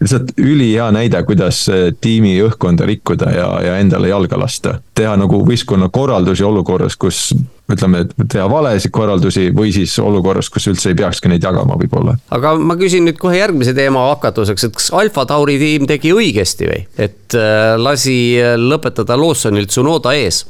lihtsalt 0.00 0.34
ülihea 0.40 0.90
näide, 0.94 1.20
kuidas 1.28 1.64
tiimi 2.02 2.36
õhkkonda 2.46 2.88
rikkuda 2.88 3.32
ja, 3.34 3.48
ja 3.64 3.78
endale 3.82 4.12
jalga 4.12 4.40
lasta. 4.40 4.78
teha 4.98 5.14
nagu 5.16 5.44
võistkonna 5.46 5.88
korraldusi 5.94 6.44
olukorras, 6.44 6.96
kus 6.98 7.28
ütleme, 7.68 8.06
teha 8.32 8.46
valesid 8.50 8.92
korraldusi 8.94 9.50
või 9.54 9.72
siis 9.74 9.92
olukorras, 10.00 10.48
kus 10.50 10.66
üldse 10.70 10.90
ei 10.92 10.96
peakski 10.98 11.30
neid 11.30 11.44
jagama 11.44 11.76
võib-olla. 11.80 12.16
aga 12.34 12.54
ma 12.56 12.76
küsin 12.80 13.06
nüüd 13.08 13.20
kohe 13.20 13.38
järgmise 13.38 13.74
teema 13.76 14.08
hakatuseks, 14.14 14.68
et 14.68 14.78
kas 14.78 14.90
Alfa 14.96 15.26
Tauri 15.28 15.58
tiim 15.60 15.86
tegi 15.90 16.14
õigesti 16.16 16.70
või, 16.70 16.82
et 16.96 17.36
äh, 17.36 17.76
lasi 17.78 18.18
lõpetada 18.58 19.20
Lawsonilt 19.20 19.72
Tsunoda 19.72 20.16
ees? 20.16 20.46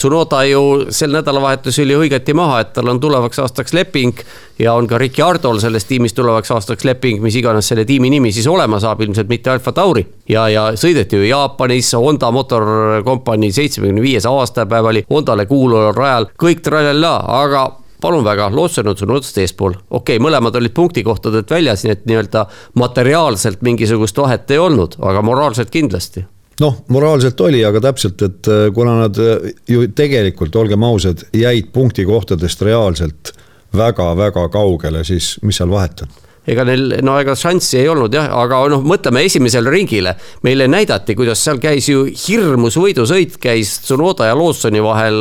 Tsunoda 0.00 0.44
ju 0.48 0.86
sel 0.96 1.12
nädalavahetusel 1.12 1.90
ju 1.92 1.98
hõigati 2.00 2.32
maha, 2.32 2.62
et 2.62 2.70
tal 2.72 2.88
on 2.88 3.00
tulevaks 3.00 3.42
aastaks 3.42 3.74
leping. 3.76 4.22
ja 4.58 4.72
on 4.74 4.86
ka 4.88 4.98
Ricciardol 4.98 5.60
selles 5.60 5.84
tiimis 5.84 6.14
tulevaks 6.16 6.50
aastaks 6.56 6.84
leping, 6.88 7.20
mis 7.20 7.36
iganes 7.36 7.68
selle 7.68 7.84
tiimi 7.84 8.10
nimi 8.10 8.32
siis 8.32 8.46
olema 8.48 8.80
saab, 8.80 9.00
ilmselt 9.00 9.28
mitte 9.28 9.50
Alfa 9.50 9.72
Tauri. 9.72 10.06
ja, 10.28 10.48
ja 10.48 10.64
sõideti 10.72 11.20
ju 11.20 11.28
Jaapanis, 11.28 11.92
Honda 11.92 12.30
Motor 12.30 12.64
Company 13.04 13.52
seitsmekümne 13.52 14.00
viies 14.00 14.26
aastapäev 14.26 14.88
oli 14.88 15.04
Hondale 15.10 15.46
kuuluval 15.46 15.92
rajal, 15.92 16.30
kõik 16.40 16.64
trallala, 16.64 17.14
aga 17.42 17.68
palun 18.00 18.24
väga, 18.24 18.48
Lawson 18.56 18.88
on 18.88 18.96
sinust 18.96 19.38
eespool, 19.38 19.76
okei 19.90 20.16
okay,, 20.16 20.24
mõlemad 20.24 20.56
olid 20.56 20.72
punktikohtadelt 20.72 21.50
väljas, 21.50 21.84
nii 21.84 21.92
et 21.92 22.08
nii-öelda 22.08 22.48
materiaalselt 22.80 23.60
mingisugust 23.60 24.16
vahet 24.16 24.50
ei 24.50 24.64
olnud, 24.64 24.96
aga 25.04 25.22
moraalselt 25.22 25.70
kindlasti 25.70 26.24
noh, 26.60 26.80
moraalselt 26.88 27.40
oli, 27.40 27.62
aga 27.66 27.82
täpselt, 27.90 28.22
et 28.22 28.50
äh, 28.50 28.66
kuna 28.74 28.96
nad 29.02 29.20
äh, 29.20 29.52
ju 29.68 29.86
tegelikult, 29.96 30.56
olgem 30.56 30.84
ausad, 30.86 31.26
jäid 31.36 31.70
punktikohtadest 31.74 32.62
reaalselt 32.66 33.34
väga-väga 33.76 34.48
kaugele, 34.52 35.04
siis 35.06 35.36
mis 35.46 35.60
seal 35.60 35.70
vahet 35.70 36.04
on 36.06 36.18
ega 36.50 36.64
neil, 36.66 36.96
no 37.06 37.16
ega 37.20 37.34
šanssi 37.38 37.80
ei 37.80 37.88
olnud 37.90 38.14
jah, 38.14 38.28
aga 38.42 38.60
noh, 38.72 38.82
mõtleme 38.86 39.22
esimesele 39.26 39.70
ringile. 39.72 40.14
meile 40.46 40.66
näidati, 40.70 41.14
kuidas 41.18 41.42
seal 41.44 41.60
käis 41.62 41.88
ju 41.88 42.04
hirmus 42.08 42.76
võidusõit 42.80 43.36
käis 43.40 43.76
Tsunoda 43.84 44.30
ja 44.30 44.36
Lawsoni 44.38 44.82
vahel 44.82 45.18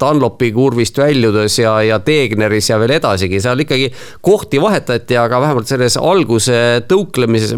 Dunlopi 0.00 0.52
kurvist 0.54 0.98
väljudes 0.98 1.58
ja, 1.58 1.74
ja 1.86 1.98
Tegneris 2.04 2.70
ja 2.70 2.78
veel 2.80 2.96
edasigi, 2.98 3.40
seal 3.42 3.64
ikkagi 3.64 3.90
kohti 4.24 4.60
vahetati, 4.62 5.16
aga 5.20 5.40
vähemalt 5.42 5.70
selles 5.70 5.96
alguse 6.00 6.82
tõuklemises, 6.90 7.54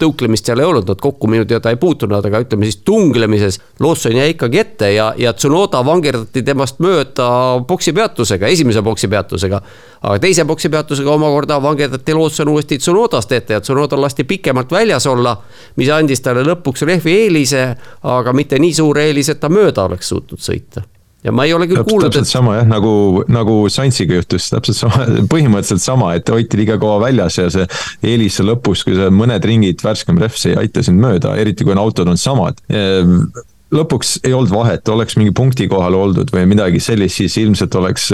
tõuklemist 0.00 0.48
seal 0.48 0.62
ei 0.62 0.68
olnud, 0.68 0.88
nad 0.88 1.02
kokku 1.02 1.30
minu 1.30 1.46
teada 1.48 1.72
ei 1.72 1.80
puutunud, 1.80 2.24
aga 2.24 2.42
ütleme 2.44 2.68
siis 2.68 2.80
tunglemises. 2.86 3.60
Lawson 3.82 4.16
jäi 4.16 4.34
ikkagi 4.34 4.62
ette 4.62 4.92
ja, 4.94 5.12
ja 5.18 5.32
Tsunoda 5.36 5.82
vangerdati 5.86 6.44
temast 6.46 6.80
mööda 6.82 7.28
boksi 7.68 7.94
peatusega, 7.96 8.50
esimese 8.52 8.82
boksi 8.82 9.10
peatusega. 9.12 9.62
aga 10.02 10.18
teise 10.22 10.44
boksi 10.44 10.68
peatusega 10.68 11.12
omakorda 11.14 11.60
vangerdati 11.62 12.14
Lawson 12.32 12.48
uuesti 12.48 12.78
Tsunodast 12.78 13.32
ette 13.32 13.52
ja 13.52 13.60
Tsunodal 13.60 14.00
lasti 14.00 14.24
pikemalt 14.24 14.70
väljas 14.72 15.06
olla. 15.06 15.36
mis 15.76 15.88
andis 15.92 16.20
talle 16.20 16.40
lõpuks 16.46 16.86
rehvi 16.88 17.12
eelise, 17.12 17.76
aga 18.02 18.32
mitte 18.32 18.58
nii 18.58 18.72
suure 18.74 19.04
eelise, 19.04 19.36
et 19.36 19.40
ta 19.40 19.50
mööda 19.52 19.84
oleks 19.84 20.08
suutnud 20.08 20.40
sõita 20.40 20.82
ja 21.24 21.32
ma 21.32 21.44
ei 21.44 21.52
ole 21.52 21.68
küll 21.68 21.84
kuulnud. 21.84 22.08
täpselt 22.08 22.24
et... 22.24 22.32
sama 22.32 22.56
jah, 22.56 22.66
nagu, 22.66 23.22
nagu 23.28 23.68
Saintsiga 23.68 24.16
juhtus, 24.16 24.48
täpselt 24.48 24.80
sama, 24.80 25.04
põhimõtteliselt 25.34 25.84
sama, 25.84 26.14
et 26.16 26.32
hoiti 26.32 26.62
liiga 26.62 26.78
kaua 26.80 26.98
väljas 27.04 27.36
ja 27.38 27.50
see 27.52 27.68
eelis 28.14 28.40
lõpus, 28.40 28.86
kui 28.88 28.96
sa 28.96 29.12
mõned 29.12 29.44
ringid 29.44 29.84
värskem 29.84 30.20
rehv, 30.24 30.36
see 30.40 30.54
ei 30.54 30.62
aita 30.64 30.82
sind 30.82 31.04
mööda, 31.04 31.36
eriti 31.36 31.68
kui 31.68 31.76
on 31.76 31.84
autod 31.84 32.08
on 32.08 32.20
samad 32.20 32.64
lõpuks 33.72 34.18
ei 34.24 34.32
olnud 34.32 34.52
vahet, 34.52 34.88
oleks 34.88 35.16
mingi 35.20 35.32
punkti 35.36 35.68
kohal 35.68 35.94
oldud 35.96 36.32
või 36.32 36.48
midagi 36.48 36.80
sellist, 36.80 37.20
siis 37.20 37.36
ilmselt 37.44 37.76
oleks 37.80 38.10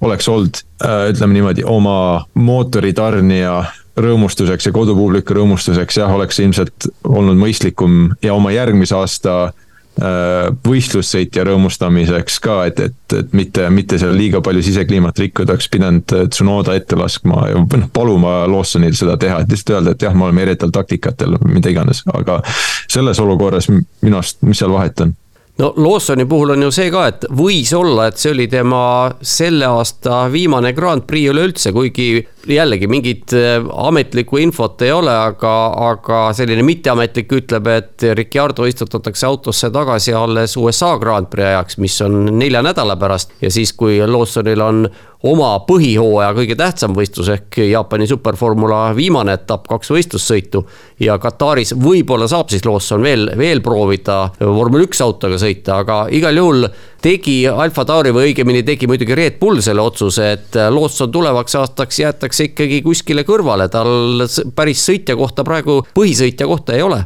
oleks 0.00 0.28
olnud, 0.28 0.62
äh, 0.84 1.08
ütleme 1.12 1.36
niimoodi, 1.36 1.64
oma 1.66 2.24
mootoritarnija 2.34 3.64
rõõmustuseks 4.00 4.70
ja 4.70 4.72
kodupubliku 4.72 5.34
rõõmustuseks 5.36 6.00
jah, 6.00 6.12
oleks 6.14 6.38
ilmselt 6.40 6.88
olnud 7.04 7.38
mõistlikum 7.40 8.14
ja 8.24 8.34
oma 8.34 8.52
järgmise 8.54 8.96
aasta 8.96 9.34
äh, 9.44 10.48
võistlussõitja 10.66 11.44
rõõmustamiseks 11.50 12.40
ka, 12.40 12.62
et, 12.70 12.80
et, 12.80 13.16
et 13.18 13.36
mitte, 13.36 13.68
mitte 13.74 13.98
seal 14.00 14.16
liiga 14.16 14.40
palju 14.44 14.64
sisekliimat 14.64 15.20
rikkuda, 15.20 15.56
oleks 15.56 15.68
pidanud 15.72 16.16
äh, 16.16 16.26
Tsunoda 16.32 16.76
ette 16.78 16.96
laskma 16.96 17.46
ja 17.52 17.60
noh, 17.60 17.88
paluma 17.92 18.44
Lawsonil 18.48 18.96
seda 18.96 19.18
teha, 19.20 19.42
et 19.42 19.52
lihtsalt 19.52 19.76
öelda, 19.76 19.96
et 19.96 20.08
jah, 20.08 20.16
me 20.16 20.28
oleme 20.28 20.46
erinevatel 20.46 20.72
taktikatel, 20.80 21.36
mida 21.44 21.72
iganes, 21.74 22.04
aga 22.14 22.40
selles 22.88 23.20
olukorras 23.20 23.68
minu 23.68 24.16
arust, 24.16 24.40
mis 24.46 24.62
seal 24.62 24.72
vahet 24.72 25.04
on 25.04 25.18
no 25.60 25.74
Lawsoni 25.76 26.24
puhul 26.24 26.54
on 26.54 26.62
ju 26.64 26.70
see 26.74 26.90
ka, 26.92 27.04
et 27.10 27.26
võis 27.36 27.70
olla, 27.76 28.08
et 28.08 28.20
see 28.20 28.32
oli 28.32 28.46
tema 28.50 28.82
selle 29.20 29.68
aasta 29.68 30.22
viimane 30.32 30.72
Grand 30.76 31.04
Prix 31.08 31.32
üleüldse, 31.34 31.72
kuigi 31.76 32.08
jällegi 32.48 32.88
mingit 32.90 33.34
äh, 33.36 33.58
ametlikku 33.88 34.40
infot 34.40 34.80
ei 34.86 34.94
ole, 34.96 35.12
aga, 35.12 35.54
aga 35.90 36.22
selline 36.36 36.64
mitteametlik 36.66 37.36
ütleb, 37.40 37.68
et 37.74 38.08
Ricardo 38.16 38.66
istutatakse 38.68 39.28
autosse 39.28 39.70
tagasi 39.74 40.16
alles 40.16 40.56
USA 40.60 40.94
Grand 41.00 41.28
Prix 41.30 41.50
ajaks, 41.52 41.78
mis 41.82 42.00
on 42.06 42.22
nelja 42.40 42.64
nädala 42.64 42.96
pärast. 43.00 43.36
ja 43.40 43.52
siis, 43.52 43.74
kui 43.76 44.00
Lawsonil 44.06 44.64
on 44.64 44.84
oma 45.26 45.50
põhihooaja 45.68 46.32
kõige 46.36 46.56
tähtsam 46.56 46.94
võistlus 46.96 47.28
ehk 47.34 47.60
Jaapani 47.66 48.06
superformula 48.08 48.90
viimane 48.96 49.34
etapp, 49.36 49.66
kaks 49.68 49.92
võistlussõitu. 49.92 50.64
ja 51.00 51.18
Kataris 51.18 51.74
võib-olla 51.76 52.28
saab 52.28 52.50
siis 52.50 52.64
Lawson 52.64 53.02
veel, 53.02 53.30
veel 53.36 53.60
proovida 53.60 54.30
vormel 54.40 54.86
üks 54.86 55.00
autoga 55.04 55.38
sõita, 55.40 55.80
aga 55.84 56.06
igal 56.10 56.36
juhul 56.36 56.68
tegi 57.02 57.46
Alfa 57.48 57.84
Tauri 57.84 58.12
või 58.16 58.30
õigemini 58.30 58.64
tegi 58.64 58.88
muidugi 58.88 59.16
Red 59.16 59.38
Bull 59.40 59.60
selle 59.60 59.84
otsuse, 59.84 60.32
et 60.32 60.60
Lawson 60.70 61.12
tulevaks 61.12 61.56
aastaks 61.60 62.00
jäetakse 62.00 62.50
ikkagi 62.50 62.82
kuskile 62.82 63.24
kõrvale, 63.28 63.68
tal 63.68 64.26
päris 64.54 64.84
sõitja 64.88 65.16
kohta 65.16 65.44
praegu, 65.44 65.82
põhisõitja 65.96 66.48
kohta 66.48 66.76
ei 66.76 66.84
ole 66.84 67.04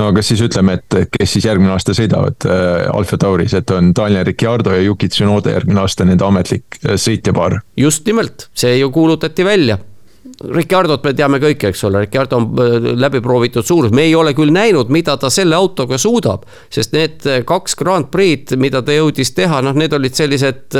no 0.00 0.10
kas 0.14 0.30
siis 0.32 0.42
ütleme, 0.44 0.78
et 0.78 1.14
kes 1.14 1.36
siis 1.36 1.46
järgmine 1.48 1.74
aasta 1.74 1.94
sõidavad 1.96 2.46
äh, 2.48 2.84
Alfa 2.90 3.18
Tauris, 3.20 3.54
et 3.56 3.70
on 3.74 3.92
Daniel 3.96 4.26
Ricciardo 4.26 4.74
ja 4.74 4.82
Yuki 4.82 5.08
Tsunoda 5.12 5.54
järgmine 5.54 5.84
aasta 5.84 6.06
nende 6.08 6.26
ametlik 6.26 6.80
äh, 6.82 6.98
sõitjapaar? 7.00 7.60
just 7.78 8.06
nimelt, 8.08 8.48
see 8.58 8.78
ju 8.80 8.90
kuulutati 8.94 9.46
välja 9.46 9.78
Ricardot 10.24 11.04
me 11.04 11.12
teame 11.14 11.38
kõik, 11.38 11.66
eks 11.68 11.84
ole, 11.86 12.00
Ricardo 12.06 12.40
on 12.40 12.46
äh, 12.58 12.88
läbi 12.98 13.20
proovitud 13.24 13.66
suurus, 13.66 13.92
me 13.94 14.06
ei 14.08 14.14
ole 14.18 14.34
küll 14.34 14.54
näinud, 14.54 14.90
mida 14.94 15.18
ta 15.20 15.30
selle 15.30 15.56
autoga 15.56 15.98
suudab. 16.00 16.48
sest 16.72 16.96
need 16.96 17.26
äh, 17.30 17.42
kaks 17.46 17.76
Grand 17.78 18.10
Prix'd, 18.10 18.56
mida 18.58 18.82
ta 18.82 18.96
jõudis 18.96 19.34
teha, 19.36 19.62
noh, 19.62 19.76
need 19.78 19.92
olid 19.94 20.16
sellised 20.16 20.74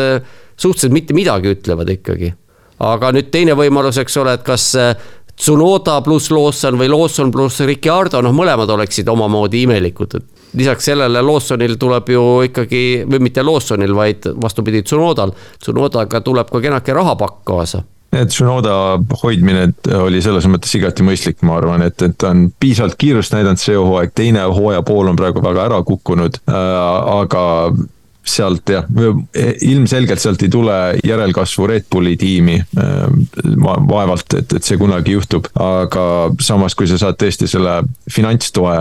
suhteliselt 0.57 0.95
mitte 0.95 1.15
midagi 1.15 1.55
ütlevad 1.55 1.91
ikkagi. 1.93 2.35
aga 2.85 3.13
nüüd 3.15 3.31
teine 3.31 3.55
võimalus, 3.55 4.01
eks 4.01 4.17
ole, 4.19 4.35
et 4.35 4.43
kas 4.43 4.73
Tsunoda 5.37 5.99
pluss 6.07 6.31
Lawson 6.31 6.79
või 6.79 6.89
Lawson 6.89 7.33
pluss 7.35 7.61
Ricardo, 7.67 8.21
noh, 8.23 8.35
mõlemad 8.35 8.71
oleksid 8.71 9.09
omamoodi 9.11 9.65
imelikud, 9.67 10.15
et 10.15 10.55
lisaks 10.55 10.87
sellele 10.91 11.23
Lawsonil 11.23 11.75
tuleb 11.81 12.13
ju 12.15 12.23
ikkagi, 12.47 12.85
või 13.11 13.25
mitte 13.27 13.43
Lawsonil, 13.43 13.95
vaid 13.97 14.29
vastupidi, 14.43 14.85
Tsunodal. 14.87 15.35
Tsunodaga 15.59 16.21
tuleb 16.25 16.53
ka 16.53 16.63
kenake 16.63 16.95
rahapakk 16.95 17.43
kaasa 17.51 17.83
et 18.15 18.31
Tsunoda 18.31 18.99
hoidmine 19.23 19.65
oli 19.99 20.21
selles 20.23 20.47
mõttes 20.47 20.71
igati 20.79 21.03
mõistlik, 21.03 21.41
ma 21.43 21.57
arvan, 21.59 21.83
et, 21.83 21.99
et 22.03 22.15
ta 22.19 22.31
on 22.31 22.47
piisavalt 22.63 22.95
kiirust 23.01 23.35
näidanud 23.35 23.59
see 23.59 23.75
hooaeg, 23.75 24.15
teine 24.15 24.45
hooaja 24.47 24.85
pool 24.87 25.11
on 25.11 25.19
praegu 25.19 25.43
väga 25.43 25.65
ära 25.67 25.81
kukkunud 25.83 26.39
äh,, 26.47 26.55
aga 27.19 27.45
sealt 28.25 28.71
jah, 28.73 28.87
ilmselgelt 29.63 30.23
sealt 30.23 30.43
ei 30.43 30.51
tule 30.53 30.77
järelkasvu 31.05 31.67
Red 31.69 31.87
Bulli 31.93 32.17
tiimi 32.17 32.57
va. 32.75 33.77
vaevalt, 33.89 34.37
et, 34.39 34.57
et 34.57 34.65
see 34.65 34.79
kunagi 34.81 35.13
juhtub, 35.13 35.51
aga 35.61 36.07
samas, 36.41 36.77
kui 36.79 36.89
sa 36.89 36.99
saad 37.01 37.19
tõesti 37.21 37.49
selle 37.51 37.83
finantstoe 38.11 38.79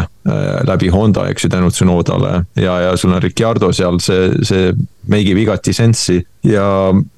läbi 0.70 0.92
Honda, 0.94 1.28
eks 1.32 1.48
ju, 1.48 1.52
tänu 1.52 1.72
Tsunodale 1.74 2.34
ja, 2.56 2.78
ja 2.88 2.96
sul 2.98 3.12
on 3.12 3.24
Ricardo 3.24 3.74
seal, 3.76 4.00
see, 4.04 4.32
see 4.48 4.72
make 5.12 5.34
ib 5.34 5.44
igati 5.44 5.76
sensi 5.76 6.22
ja 6.48 6.66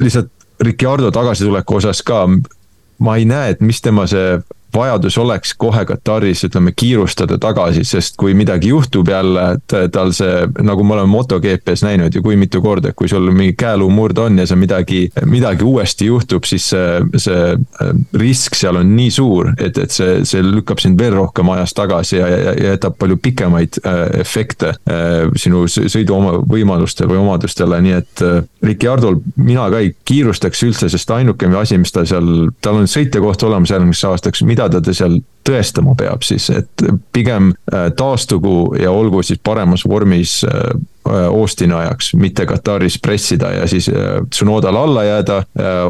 lihtsalt 0.02 0.32
Ricardo 0.66 1.12
tagasituleku 1.12 1.78
osas 1.78 2.02
ka 2.06 2.26
ma 3.04 3.18
ei 3.20 3.26
näe, 3.28 3.54
et 3.54 3.62
mis 3.62 3.82
tema 3.84 4.08
see 4.10 4.38
vajadus 4.76 5.18
oleks 5.18 5.54
kohe 5.58 5.86
Kataris, 5.86 6.44
ütleme, 6.48 6.74
kiirustada 6.76 7.38
tagasi, 7.42 7.84
sest 7.88 8.18
kui 8.20 8.34
midagi 8.38 8.70
juhtub 8.74 9.10
jälle, 9.10 9.46
et 9.56 9.76
tal 9.94 10.12
see, 10.16 10.46
nagu 10.66 10.84
me 10.84 10.98
oleme 10.98 11.12
MotoGP-s 11.12 11.86
näinud 11.86 12.16
ju 12.16 12.24
kui 12.26 12.38
mitu 12.40 12.62
korda, 12.62 12.92
et 12.92 12.98
kui 12.98 13.10
sul 13.12 13.30
mingi 13.32 13.56
käeluumurd 13.60 14.20
on 14.22 14.40
ja 14.42 14.48
see 14.50 14.60
midagi, 14.60 15.02
midagi 15.26 15.66
uuesti 15.68 16.10
juhtub, 16.10 16.48
siis 16.48 16.68
see, 16.74 17.02
see 17.22 17.42
äh, 17.56 17.94
risk 18.20 18.58
seal 18.58 18.80
on 18.82 18.96
nii 18.98 19.12
suur, 19.14 19.52
et, 19.58 19.78
et 19.82 19.94
see, 19.94 20.22
see 20.28 20.44
lükkab 20.46 20.82
sind 20.84 21.00
veel 21.00 21.16
rohkem 21.18 21.50
ajas 21.56 21.76
tagasi 21.78 22.20
ja, 22.20 22.30
ja, 22.32 22.56
ja 22.56 22.76
jätab 22.76 22.98
palju 23.00 23.20
pikemaid 23.22 23.80
äh, 23.84 24.02
efekte 24.22 24.76
äh, 24.90 25.32
sinu 25.40 25.66
sõidu 25.70 26.18
oma 26.18 26.36
võimalustele 26.42 27.12
või 27.14 27.22
omadustele, 27.24 27.82
nii 27.86 27.98
et 28.00 28.26
Ricciardol 28.66 29.20
mina 29.38 29.68
ka 29.72 29.82
ei 29.84 29.92
kiirustaks 30.08 30.64
üldse, 30.66 30.90
sest 30.92 31.12
ainuke 31.14 31.48
asi, 31.60 31.78
mis 31.82 31.94
ta 31.94 32.06
seal, 32.08 32.50
tal 32.64 32.82
on 32.82 32.90
sõitjakoht 32.90 33.44
olemas 33.48 33.72
järgmiseks 33.74 34.08
aastaks, 34.10 34.44
mida 34.48 34.65
mida 34.68 34.82
ta 34.84 34.94
seal 34.94 35.20
tõestama 35.46 35.94
peab 35.98 36.26
siis, 36.26 36.48
et 36.50 36.86
pigem 37.14 37.52
äh, 37.54 37.90
taastugu 37.98 38.76
ja 38.80 38.92
olgu 38.92 39.22
siis 39.24 39.40
paremas 39.44 39.86
vormis 39.88 40.40
äh, 40.48 40.74
äh, 41.10 41.28
Austini 41.30 41.76
ajaks, 41.78 42.14
mitte 42.18 42.48
Kataris 42.50 42.98
pressida 43.02 43.52
ja 43.54 43.68
siis 43.70 43.90
Tsunodale 44.30 44.80
alla 44.80 45.04
jääda, 45.06 45.44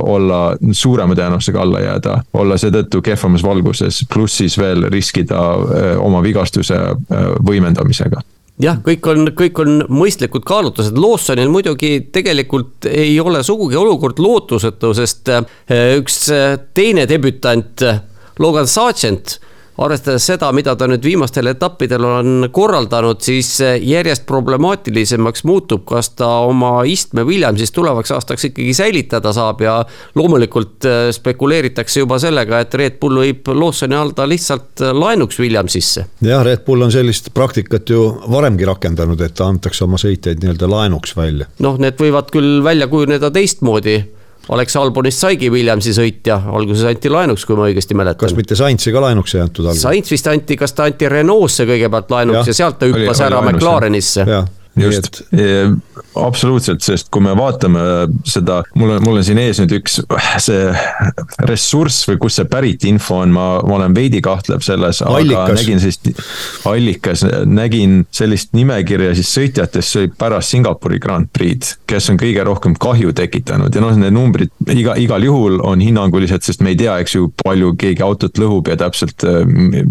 olla 0.04 0.40
suurema 0.72 1.16
tõenäosusega 1.16 1.62
alla 1.62 1.80
jääda, 1.80 2.18
olla 2.34 2.58
seetõttu 2.60 3.02
kehvemas 3.02 3.44
valguses, 3.44 4.02
pluss 4.14 4.42
siis 4.42 4.58
veel 4.60 4.90
riskida 4.92 5.40
oma 6.04 6.22
vigastuse 6.24 6.78
võimendamisega. 7.48 8.24
Jah, 8.62 8.80
kõik 8.84 9.08
on, 9.12 9.30
kõik 9.36 9.60
on 9.64 9.80
mõistlikud 9.92 10.44
kaalutlused, 10.48 10.98
Lawsonil 11.00 11.52
muidugi 11.52 12.10
tegelikult 12.16 12.88
ei 12.92 13.16
ole 13.20 13.44
sugugi 13.44 13.80
olukord 13.80 14.20
lootusetu, 14.24 14.94
sest 14.96 15.32
üks 15.72 16.20
teine 16.76 17.08
debütant 17.10 17.88
Logan 18.40 18.68
Sargent 18.68 19.40
arvestades 19.78 20.26
seda, 20.30 20.50
mida 20.56 20.76
ta 20.80 20.88
nüüd 20.88 21.04
viimastel 21.04 21.50
etappidel 21.52 22.06
on 22.08 22.48
korraldanud, 22.56 23.20
siis 23.24 23.58
järjest 23.60 24.26
problemaatilisemaks 24.30 25.44
muutub, 25.48 25.84
kas 25.90 26.14
ta 26.16 26.30
oma 26.48 26.78
istme 26.88 27.26
Williamsis 27.28 27.74
tulevaks 27.76 28.14
aastaks 28.16 28.50
ikkagi 28.50 28.74
säilitada 28.78 29.34
saab 29.36 29.62
ja 29.66 29.78
loomulikult 30.16 30.88
äh, 30.88 31.10
spekuleeritakse 31.16 32.06
juba 32.06 32.20
sellega, 32.24 32.62
et 32.64 32.80
Red 32.80 33.00
Bull 33.02 33.20
võib 33.26 33.52
Lawsoni 33.52 34.00
anda 34.00 34.28
lihtsalt 34.30 34.84
laenuks 34.96 35.40
Williamsisse. 35.44 36.08
jah, 36.24 36.44
Red 36.46 36.64
Bull 36.68 36.88
on 36.88 36.94
sellist 36.96 37.34
praktikat 37.36 37.90
ju 37.90 38.08
varemgi 38.32 38.68
rakendanud, 38.68 39.22
et 39.28 39.44
antakse 39.44 39.84
oma 39.84 40.00
sõitjaid 40.02 40.44
nii-öelda 40.44 40.72
laenuks 40.72 41.18
välja. 41.18 41.52
noh, 41.60 41.80
need 41.82 42.00
võivad 42.00 42.32
küll 42.32 42.64
välja 42.64 42.88
kujuneda 42.88 43.32
teistmoodi 43.32 44.00
Alex 44.54 44.76
Albonist 44.78 45.24
saigi 45.24 45.50
Williamsi 45.50 45.94
sõitja, 45.96 46.38
alguses 46.54 46.86
anti 46.86 47.10
laenuks, 47.10 47.46
kui 47.50 47.58
ma 47.58 47.66
õigesti 47.70 47.98
mäletan. 47.98 48.22
kas 48.28 48.36
mitte 48.38 48.58
Sainzi 48.58 48.94
ka 48.94 49.02
laenuks 49.02 49.34
ei 49.36 49.42
antud 49.42 49.66
alguses? 49.66 49.82
Sainz 49.88 50.12
vist 50.14 50.28
anti, 50.30 50.58
kas 50.60 50.76
ta 50.78 50.86
anti 50.86 51.10
Renault'sse 51.10 51.66
kõigepealt 51.66 52.14
laenuks 52.14 52.44
ja, 52.44 52.54
ja 52.54 52.60
sealt 52.62 52.78
ta 52.82 52.90
hüppas 52.92 53.24
ära 53.26 53.42
McLarenisse 53.42 54.28
just, 54.80 55.22
absoluutselt, 56.16 56.84
sest 56.86 57.10
kui 57.14 57.24
me 57.24 57.34
vaatame 57.38 57.82
seda, 58.28 58.62
mul 58.76 58.96
on, 58.96 59.04
mul 59.06 59.20
on 59.20 59.26
siin 59.28 59.40
ees 59.42 59.60
nüüd 59.62 59.76
üks 59.80 60.00
see 60.44 60.62
ressurss 61.48 62.08
või 62.10 62.20
kust 62.24 62.40
see 62.40 62.50
pärit 62.52 62.86
info 62.88 63.22
on, 63.24 63.34
ma, 63.36 63.46
ma 63.66 63.78
olen 63.80 63.96
veidi 63.96 64.22
kahtlev 64.24 64.64
selles, 64.66 65.02
aga 65.06 65.52
nägin 65.56 65.82
sellist, 65.84 66.10
allikas, 66.68 67.26
nägin 67.48 68.04
sellist 68.16 68.54
nimekirja 68.56 69.14
siis 69.18 69.32
sõitjatest, 69.36 69.92
see 69.92 70.06
oli 70.06 70.14
pärast 70.20 70.56
Singapuri 70.56 71.00
Grand 71.04 71.32
Prix'd, 71.36 71.80
kes 71.90 72.10
on 72.14 72.20
kõige 72.22 72.44
rohkem 72.48 72.76
kahju 72.80 73.14
tekitanud. 73.16 73.76
Ja 73.76 73.84
noh, 73.84 73.96
need 74.00 74.16
numbrid 74.16 74.52
iga, 74.72 74.96
igal 75.02 75.24
juhul 75.26 75.60
on 75.66 75.84
hinnangulised, 75.84 76.46
sest 76.46 76.64
me 76.66 76.74
ei 76.74 76.80
tea, 76.80 76.98
eks 77.04 77.18
ju, 77.18 77.30
palju 77.44 77.74
keegi 77.80 78.04
autot 78.06 78.40
lõhub 78.42 78.72
ja 78.72 78.78
täpselt, 78.80 79.26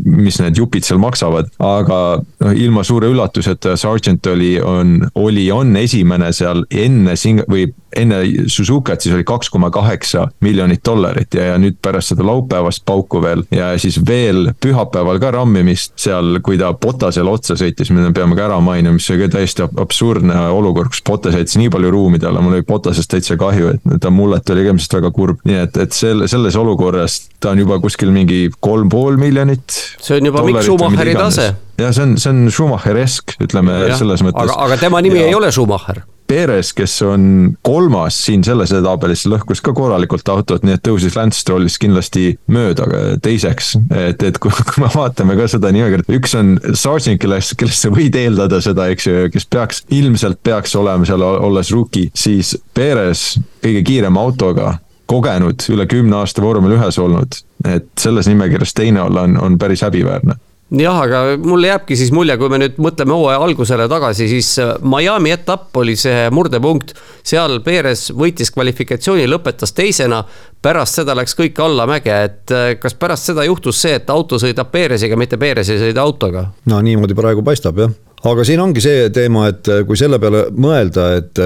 mis 0.05 0.41
need 0.41 0.61
jupid 0.61 0.87
seal 0.87 1.01
maksavad, 1.03 1.51
aga 1.63 2.01
noh, 2.21 2.55
ilma 2.55 2.85
suure 2.87 3.11
üllatuseta 3.13 3.77
Sargent 3.81 4.27
oli 4.33 4.55
on, 4.75 4.99
oli, 5.15 5.47
on 5.53 5.77
esimene 5.81 6.33
seal 6.35 6.65
enne 6.71 7.17
Sing- 7.21 7.45
või 7.51 7.69
enne 7.97 8.21
Suzukat 8.51 9.01
siis 9.05 9.15
oli 9.15 9.25
kaks 9.25 9.51
koma 9.51 9.71
kaheksa 9.71 10.27
miljonit 10.45 10.83
dollarit 10.87 11.35
ja, 11.35 11.53
ja 11.53 11.59
nüüd 11.61 11.79
pärast 11.83 12.13
seda 12.13 12.27
laupäevast 12.27 12.85
pauku 12.87 13.23
veel 13.23 13.45
ja 13.55 13.73
siis 13.79 14.01
veel 14.07 14.51
pühapäeval 14.61 15.21
ka 15.23 15.31
rammimist 15.37 15.95
seal, 16.01 16.41
kui 16.45 16.59
ta 16.61 16.73
Botasele 16.75 17.31
otsa 17.31 17.57
sõitis, 17.59 17.93
mida 17.95 18.11
me 18.11 18.17
peame 18.17 18.39
ka 18.39 18.49
ära 18.49 18.61
mainima, 18.65 18.97
mis 18.99 19.11
oli 19.13 19.25
ka 19.25 19.37
täiesti 19.37 19.67
absurdne 19.67 20.39
olukord, 20.55 20.93
kus 20.95 21.05
Botas 21.07 21.37
jättis 21.39 21.59
nii 21.61 21.71
palju 21.75 21.93
ruumi 21.95 22.23
talle, 22.23 22.43
mul 22.45 22.59
oli 22.59 22.67
Botasest 22.69 23.13
täitsa 23.15 23.39
kahju, 23.41 23.75
et 23.77 24.01
ta 24.03 24.13
mullet 24.15 24.55
oli 24.55 24.67
ka 24.67 24.75
ilmselt 24.75 24.99
väga 25.01 25.13
kurb, 25.15 25.45
nii 25.49 25.61
et, 25.67 25.79
et 25.87 25.97
selle, 25.97 26.29
selles 26.31 26.59
olukorras 26.61 27.21
ta 27.41 27.55
on 27.55 27.63
juba 27.63 27.79
kuskil 27.83 28.13
mingi 28.15 28.49
kolm 28.65 28.91
pool 28.93 29.21
miljonit. 29.21 29.65
see 30.01 30.19
on 30.19 30.33
juba 30.33 30.45
Mikk 30.47 30.67
Schumacheri 30.67 31.17
tase 31.19 31.53
ja 31.79 31.93
see 31.93 32.07
on, 32.07 32.17
see 32.21 32.33
on 32.33 32.43
Schumacher-esk, 32.51 33.37
ütleme 33.45 33.79
ja, 33.89 33.99
selles 33.99 34.25
mõttes. 34.25 34.49
aga, 34.49 34.59
aga 34.67 34.81
tema 34.81 35.03
nimi 35.05 35.23
ja. 35.23 35.31
ei 35.31 35.39
ole 35.39 35.53
Schumacher 35.55 36.05
Perez, 36.27 36.71
kes 36.73 37.03
on 37.05 37.25
kolmas 37.63 38.17
siin 38.25 38.41
selles 38.47 38.71
tabelis, 38.73 39.27
lõhkus 39.29 39.61
ka 39.65 39.75
korralikult 39.77 40.29
autot, 40.33 40.63
nii 40.65 40.79
et 40.79 40.83
tõusis 40.87 41.19
Lance 41.19 41.43
Strollist 41.43 41.77
kindlasti 41.83 42.39
mööda 42.49 42.87
teiseks. 43.23 43.75
et, 43.93 44.23
et 44.25 44.39
kui, 44.41 44.51
kui 44.71 44.85
me 44.85 44.89
vaatame 44.95 45.37
ka 45.37 45.49
seda 45.53 45.73
nimekirja, 45.75 46.07
üks 46.17 46.33
on 46.41 46.55
Sargent, 46.73 47.21
kellest, 47.21 47.53
kellest 47.61 47.85
sa 47.85 47.93
võid 47.93 48.17
eeldada 48.17 48.63
seda, 48.65 48.89
eks 48.95 49.09
ju, 49.11 49.27
kes 49.35 49.49
peaks, 49.53 49.83
ilmselt 49.93 50.41
peaks 50.47 50.73
olema 50.81 51.05
seal 51.09 51.25
olles 51.25 51.75
rookie, 51.75 52.09
siis 52.17 52.55
Perez 52.75 53.35
kõige 53.61 53.85
kiirema 53.85 54.25
autoga 54.25 54.79
kogenud, 55.11 55.61
üle 55.75 55.85
kümne 55.91 56.23
aasta 56.23 56.41
vormel 56.41 56.79
ühes 56.79 56.97
olnud, 56.99 57.37
et 57.69 57.91
selles 58.01 58.33
nimekirjas 58.33 58.73
teine 58.73 59.05
olla 59.05 59.29
on, 59.29 59.37
on 59.37 59.61
päris 59.61 59.85
häbiväärne 59.85 60.41
jah, 60.81 61.01
aga 61.07 61.23
mulle 61.41 61.69
jääbki 61.69 61.97
siis 61.99 62.13
mulje, 62.15 62.37
kui 62.41 62.51
me 62.53 62.61
nüüd 62.63 62.79
mõtleme 62.83 63.15
hooaja 63.15 63.43
algusele 63.45 63.87
tagasi, 63.91 64.29
siis 64.31 64.55
äh, 64.63 64.75
Miami 64.83 65.35
etapp 65.35 65.77
oli 65.81 65.97
see 65.99 66.29
murdepunkt. 66.35 66.95
seal 67.25 67.61
Perez 67.65 68.11
võitis 68.13 68.53
kvalifikatsiooni, 68.55 69.27
lõpetas 69.31 69.75
teisena. 69.75 70.25
pärast 70.65 70.95
seda 70.95 71.15
läks 71.15 71.37
kõik 71.37 71.61
allamäge, 71.61 72.15
et 72.25 72.51
äh, 72.51 72.79
kas 72.81 72.95
pärast 72.95 73.31
seda 73.31 73.45
juhtus 73.45 73.83
see, 73.83 73.95
et 73.95 74.11
auto 74.11 74.39
sõidab 74.39 74.71
Perez'iga, 74.73 75.17
mitte 75.17 75.37
Perez 75.37 75.71
ei 75.71 75.79
sõida 75.79 76.03
autoga? 76.03 76.51
no 76.67 76.81
niimoodi 76.81 77.15
praegu 77.15 77.43
paistab 77.43 77.79
jah 77.79 77.91
aga 78.25 78.45
siin 78.45 78.61
ongi 78.61 78.81
see 78.81 79.09
teema, 79.11 79.49
et 79.49 79.69
äh, 79.69 79.85
kui 79.87 79.97
selle 79.97 80.19
peale 80.19 80.47
mõelda, 80.51 81.15
et 81.19 81.39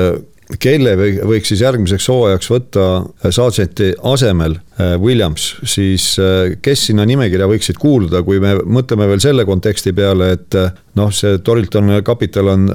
kelle 0.57 0.95
võiks 1.29 1.51
siis 1.53 1.61
järgmiseks 1.61 2.07
hooajaks 2.09 2.49
võtta 2.51 2.85
äh, 2.97 3.31
Sargenti 3.35 3.91
asemel 4.09 4.57
äh, 4.57 4.95
Williams, 5.01 5.51
siis 5.69 6.15
äh, 6.23 6.55
kes 6.65 6.87
sinna 6.89 7.05
nimekirja 7.09 7.49
võiksid 7.51 7.81
kuuluda, 7.81 8.23
kui 8.25 8.41
me 8.41 8.55
mõtleme 8.65 9.09
veel 9.11 9.21
selle 9.23 9.45
konteksti 9.49 9.93
peale, 9.97 10.33
et 10.39 10.59
noh, 10.99 11.13
see 11.13 11.41
Torilton 11.45 11.99
kapital 12.07 12.55
on, 12.55 12.69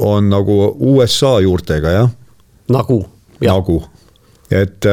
on 0.00 0.30
nagu 0.32 0.60
USA 0.94 1.36
juurtega, 1.44 1.96
jah? 1.98 2.14
nagu. 2.72 3.02
nagu, 3.44 3.82
et 4.50 4.86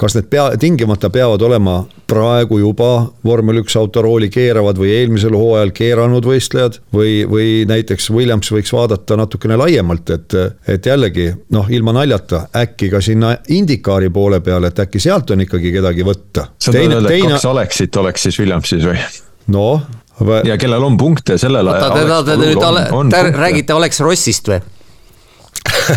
kas 0.00 0.16
need 0.16 0.30
pea, 0.32 0.46
tingimata 0.60 1.10
peavad 1.12 1.42
olema 1.44 1.82
praegu 2.10 2.58
juba 2.60 2.90
vormel 3.24 3.60
üks 3.62 3.76
autorooli 3.78 4.30
keeravad 4.32 4.78
või 4.80 4.94
eelmisel 4.96 5.36
hooajal 5.36 5.72
keeranud 5.76 6.26
võistlejad 6.26 6.80
või, 6.94 7.20
või 7.28 7.48
näiteks 7.68 8.10
Williams 8.14 8.50
võiks 8.54 8.72
vaadata 8.74 9.18
natukene 9.20 9.58
laiemalt, 9.60 10.10
et, 10.16 10.36
et 10.70 10.90
jällegi 10.90 11.28
noh, 11.54 11.68
ilma 11.70 11.94
naljata, 12.00 12.46
äkki 12.62 12.90
ka 12.92 13.02
sinna 13.04 13.34
Indikaari 13.52 14.10
poole 14.14 14.40
peale, 14.44 14.72
et 14.72 14.84
äkki 14.86 15.02
sealt 15.02 15.30
on 15.34 15.44
ikkagi 15.46 15.74
kedagi 15.76 16.06
võtta. 16.06 16.48
sa 16.56 16.72
tahad 16.72 16.96
öelda, 16.96 17.08
et 17.08 17.18
teine... 17.18 17.36
kaks 17.36 17.48
Alexit 17.52 18.00
oleks 18.00 18.28
siis 18.28 18.40
Williamsis 18.40 18.88
või? 18.88 18.98
noh. 19.52 19.86
ja 20.48 20.58
kellel 20.60 20.84
on 20.88 20.96
punkte 21.00 21.38
sellel 21.38 21.68
ajal. 21.68 21.90
oota, 21.90 21.96
te 22.00 22.08
tahate 22.08 22.40
nüüd, 22.40 23.10
te 23.12 23.24
räägite 23.36 23.76
Alex 23.76 24.00
Rossist 24.04 24.52
või? 24.52 24.62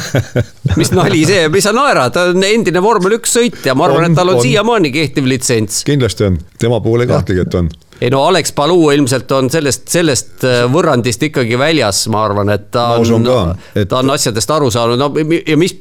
mis 0.80 0.92
nali 0.96 1.24
see, 1.28 1.48
mis 1.54 1.66
sa 1.68 1.74
naerad, 1.76 2.14
ta 2.16 2.28
on 2.32 2.46
endine 2.48 2.84
vormel 2.84 3.18
üks 3.20 3.36
sõitja, 3.38 3.76
ma 3.78 3.88
arvan, 3.90 4.10
et 4.10 4.18
tal 4.18 4.34
on, 4.34 4.40
on. 4.40 4.46
siiamaani 4.46 4.94
kehtiv 4.94 5.28
litsents. 5.30 5.84
kindlasti 5.88 6.28
on, 6.30 6.40
tema 6.62 6.82
puhul 6.84 7.06
ei 7.06 7.12
kahtlegi, 7.12 7.46
et 7.46 7.60
on 7.60 7.72
ei 8.04 8.10
no 8.12 8.24
Alex 8.28 8.52
Paluu 8.52 8.90
ilmselt 8.92 9.32
on 9.32 9.48
sellest, 9.52 9.86
sellest 9.92 10.44
äh, 10.48 10.64
võrrandist 10.72 11.22
ikkagi 11.24 11.56
väljas, 11.60 12.02
ma 12.12 12.26
arvan, 12.28 12.52
et 12.52 12.66
ta 12.74 12.98
on, 13.00 13.28
et... 13.76 13.88
ta 13.88 14.02
on 14.02 14.12
asjadest 14.12 14.52
aru 14.52 14.68
saanud, 14.74 15.00
no 15.00 15.08
ja 15.48 15.56
mis, 15.60 15.76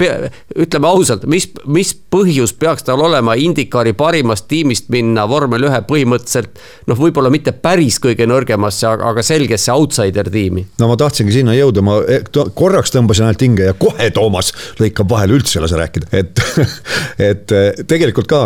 ütleme 0.55 0.91
ausalt, 0.91 1.27
mis, 1.31 1.49
mis 1.67 1.91
põhjus 2.15 2.55
peaks 2.59 2.87
tal 2.87 3.03
olema 3.03 3.35
Indikaari 3.39 3.95
parimast 3.99 4.47
tiimist 4.51 4.91
minna 4.95 5.27
vormel 5.31 5.67
ühe 5.67 5.81
põhimõtteliselt 5.89 6.63
noh, 6.91 7.01
võib-olla 7.01 7.33
mitte 7.33 7.55
päris 7.57 7.99
kõige 8.03 8.29
nõrgemasse, 8.31 8.87
aga 8.93 9.25
selgesse 9.27 9.75
outsider 9.75 10.31
tiimi. 10.31 10.69
no 10.79 10.93
ma 10.93 10.99
tahtsingi 11.01 11.35
sinna 11.41 11.57
jõuda, 11.59 11.83
ma 11.83 11.99
eh, 12.07 12.23
korraks 12.55 12.95
tõmbasin 12.95 13.27
ainult 13.27 13.47
hinge 13.49 13.67
ja 13.73 13.75
kohe 13.79 14.13
Toomas 14.15 14.53
lõikab 14.79 15.11
vahele, 15.11 15.41
üldse 15.41 15.59
ei 15.59 15.67
lase 15.67 15.81
rääkida, 15.81 16.13
et, 16.23 16.45
et 17.33 17.57
eh, 17.57 17.83
tegelikult 17.83 18.31
ka 18.31 18.45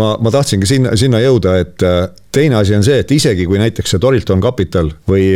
ma, 0.00 0.14
ma 0.20 0.32
tahtsingi 0.32 0.68
sinna, 0.68 0.92
sinna 0.98 1.20
jõuda, 1.20 1.54
et 1.60 1.84
äh, 1.84 1.98
teine 2.32 2.56
asi 2.60 2.74
on 2.76 2.84
see, 2.86 3.00
et 3.02 3.10
isegi 3.12 3.44
kui 3.48 3.58
näiteks 3.60 3.94
see 3.94 4.00
Torilton 4.02 4.42
Capital 4.42 4.88
või 5.08 5.26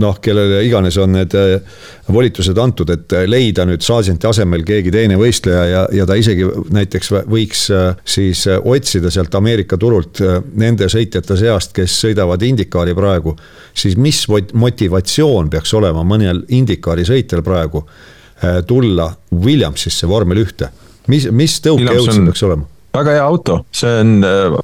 noh, 0.00 0.18
kellele 0.22 0.62
iganes 0.66 0.96
on 1.02 1.14
need 1.18 1.34
äh, 1.38 1.82
volitused 2.12 2.58
antud, 2.60 2.90
et 2.94 3.14
äh, 3.16 3.26
leida 3.30 3.66
nüüd 3.68 3.84
Sargenti 3.84 4.28
asemel 4.30 4.64
keegi 4.66 4.92
teine 4.94 5.18
võistleja 5.20 5.64
ja, 5.70 5.84
ja 6.00 6.06
ta 6.08 6.16
isegi 6.20 6.48
näiteks 6.74 7.12
võiks 7.30 7.66
siis 8.16 8.44
otsida 8.56 9.12
sealt 9.12 9.34
Ameerika 9.38 9.78
turult 9.80 10.22
nende 10.54 10.88
sõitjate 10.92 11.38
seast, 11.40 11.74
kes 11.76 11.98
sõidavad 12.06 12.42
Indikaari 12.46 12.94
praegu, 12.96 13.34
siis 13.74 13.98
mis 14.00 14.24
motivatsioon 14.28 15.50
peaks 15.52 15.74
olema 15.76 16.04
mõnel 16.06 16.44
Indikaari 16.54 17.06
sõitjal 17.08 17.44
praegu 17.46 17.84
tulla 18.68 19.08
Williamsisse 19.32 20.08
vormel 20.10 20.42
ühte? 20.42 20.70
mis, 21.08 21.28
mis 21.30 21.58
tõukejõud 21.64 22.12
see 22.12 22.24
peaks 22.30 22.46
olema? 22.46 22.73
Väga 22.94 23.16
hea 23.16 23.24
auto, 23.24 23.64
see 23.74 24.00
on 24.00 24.24
äh, 24.24 24.58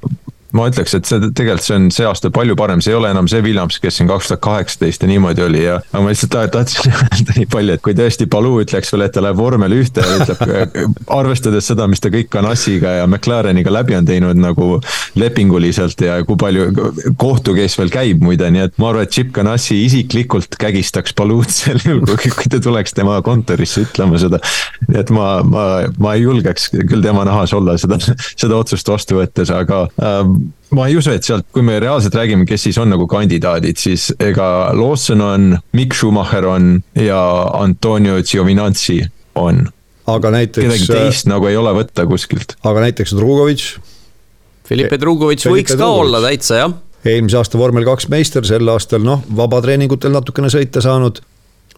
ma 0.57 0.67
ütleks, 0.71 0.95
et 0.97 1.07
see 1.07 1.19
tegelikult 1.21 1.65
see 1.65 1.77
on 1.77 1.87
see 1.93 2.07
aasta 2.07 2.31
palju 2.33 2.55
parem, 2.59 2.81
see 2.83 2.91
ei 2.93 2.97
ole 2.97 3.11
enam 3.13 3.27
see 3.31 3.41
Williams, 3.43 3.77
kes 3.81 3.99
siin 3.99 4.09
kaks 4.09 4.31
tuhat 4.31 4.41
kaheksateist 4.43 5.03
ja 5.05 5.09
niimoodi 5.11 5.45
oli 5.45 5.63
ja. 5.63 5.77
aga 5.91 6.03
ma 6.03 6.11
lihtsalt 6.11 6.51
tahtsin 6.53 6.91
öelda 7.07 7.35
nii 7.37 7.47
palju, 7.51 7.77
et 7.77 7.85
kui 7.85 7.95
tõesti 7.97 8.27
Palu 8.31 8.53
ütleks 8.63 8.91
veel, 8.93 9.05
et 9.07 9.15
ta 9.15 9.23
läheb 9.23 9.39
vormel 9.39 9.75
ühte 9.77 10.03
ja 10.03 10.17
ütleb, 10.19 10.77
arvestades 11.19 11.69
seda, 11.71 11.87
mis 11.91 12.03
ta 12.03 12.11
kõik 12.13 12.31
Ganassiga 12.33 12.97
ja 12.99 13.07
McLareniga 13.07 13.73
läbi 13.73 13.95
on 13.97 14.07
teinud 14.07 14.39
nagu 14.41 14.69
lepinguliselt 15.19 16.03
ja 16.03 16.19
kui 16.27 16.39
palju 16.39 16.69
kohtu 17.21 17.55
case 17.57 17.79
veel 17.81 17.93
käib 17.93 18.23
muide, 18.25 18.49
nii 18.51 18.65
et 18.67 18.77
ma 18.81 18.91
arvan, 18.91 19.07
et 19.07 19.15
Chip 19.15 19.31
Ganassi 19.35 19.81
isiklikult 19.85 20.59
kägistaks 20.59 21.15
Paluud 21.17 21.51
sel 21.61 21.79
juhul, 21.85 22.05
kui 22.11 22.51
ta 22.51 22.59
tuleks 22.63 22.95
tema 22.97 23.19
kontorisse 23.25 23.85
ütlema 23.85 24.19
seda. 24.21 24.41
et 24.95 25.11
ma, 25.15 25.31
ma, 25.47 25.65
ma 26.01 26.15
ei 26.17 26.25
julgeks 26.25 26.71
küll 26.75 27.03
tema 27.03 27.23
nahas 27.27 27.53
olla 27.55 27.77
seda, 27.79 27.99
seda 28.01 28.57
otsust 28.57 28.87
vastu 28.91 29.19
võttes, 29.19 29.51
aga 29.53 29.85
ähm, 30.03 30.40
ma 30.75 30.87
ei 30.87 30.95
usu, 30.97 31.11
et 31.15 31.25
sealt, 31.27 31.47
kui 31.53 31.63
me 31.65 31.77
reaalselt 31.81 32.15
räägime, 32.15 32.45
kes 32.49 32.67
siis 32.67 32.79
on 32.81 32.91
nagu 32.93 33.07
kandidaadid, 33.09 33.79
siis 33.79 34.09
ega 34.19 34.71
Lawson 34.77 35.23
on, 35.25 35.47
Mikk 35.77 35.97
Schumacher 35.97 36.47
on 36.47 36.73
ja 36.95 37.21
Antonio 37.59 38.21
Giovinazzi 38.23 39.01
on. 39.35 39.65
aga 40.07 40.31
näiteks. 40.31 40.65
kedagi 40.65 40.87
teist 40.87 41.27
nagu 41.29 41.47
ei 41.47 41.57
ole 41.57 41.73
võtta 41.77 42.05
kuskilt. 42.09 42.55
aga 42.63 42.87
näiteks 42.87 43.15
Drugovitš. 43.15 43.73
Felipe 44.67 44.97
Drugovitš 44.99 45.49
võiks 45.51 45.75
ka 45.77 45.87
olla 45.87 46.21
täitsa 46.23 46.63
jah. 46.63 46.77
eelmise 47.05 47.37
aasta 47.37 47.59
vormel 47.59 47.85
kaks 47.85 48.07
meister, 48.09 48.45
sel 48.47 48.67
aastal 48.71 49.03
noh, 49.03 49.23
vabatreeningutel 49.35 50.15
natukene 50.15 50.49
sõita 50.53 50.83
saanud 50.83 51.21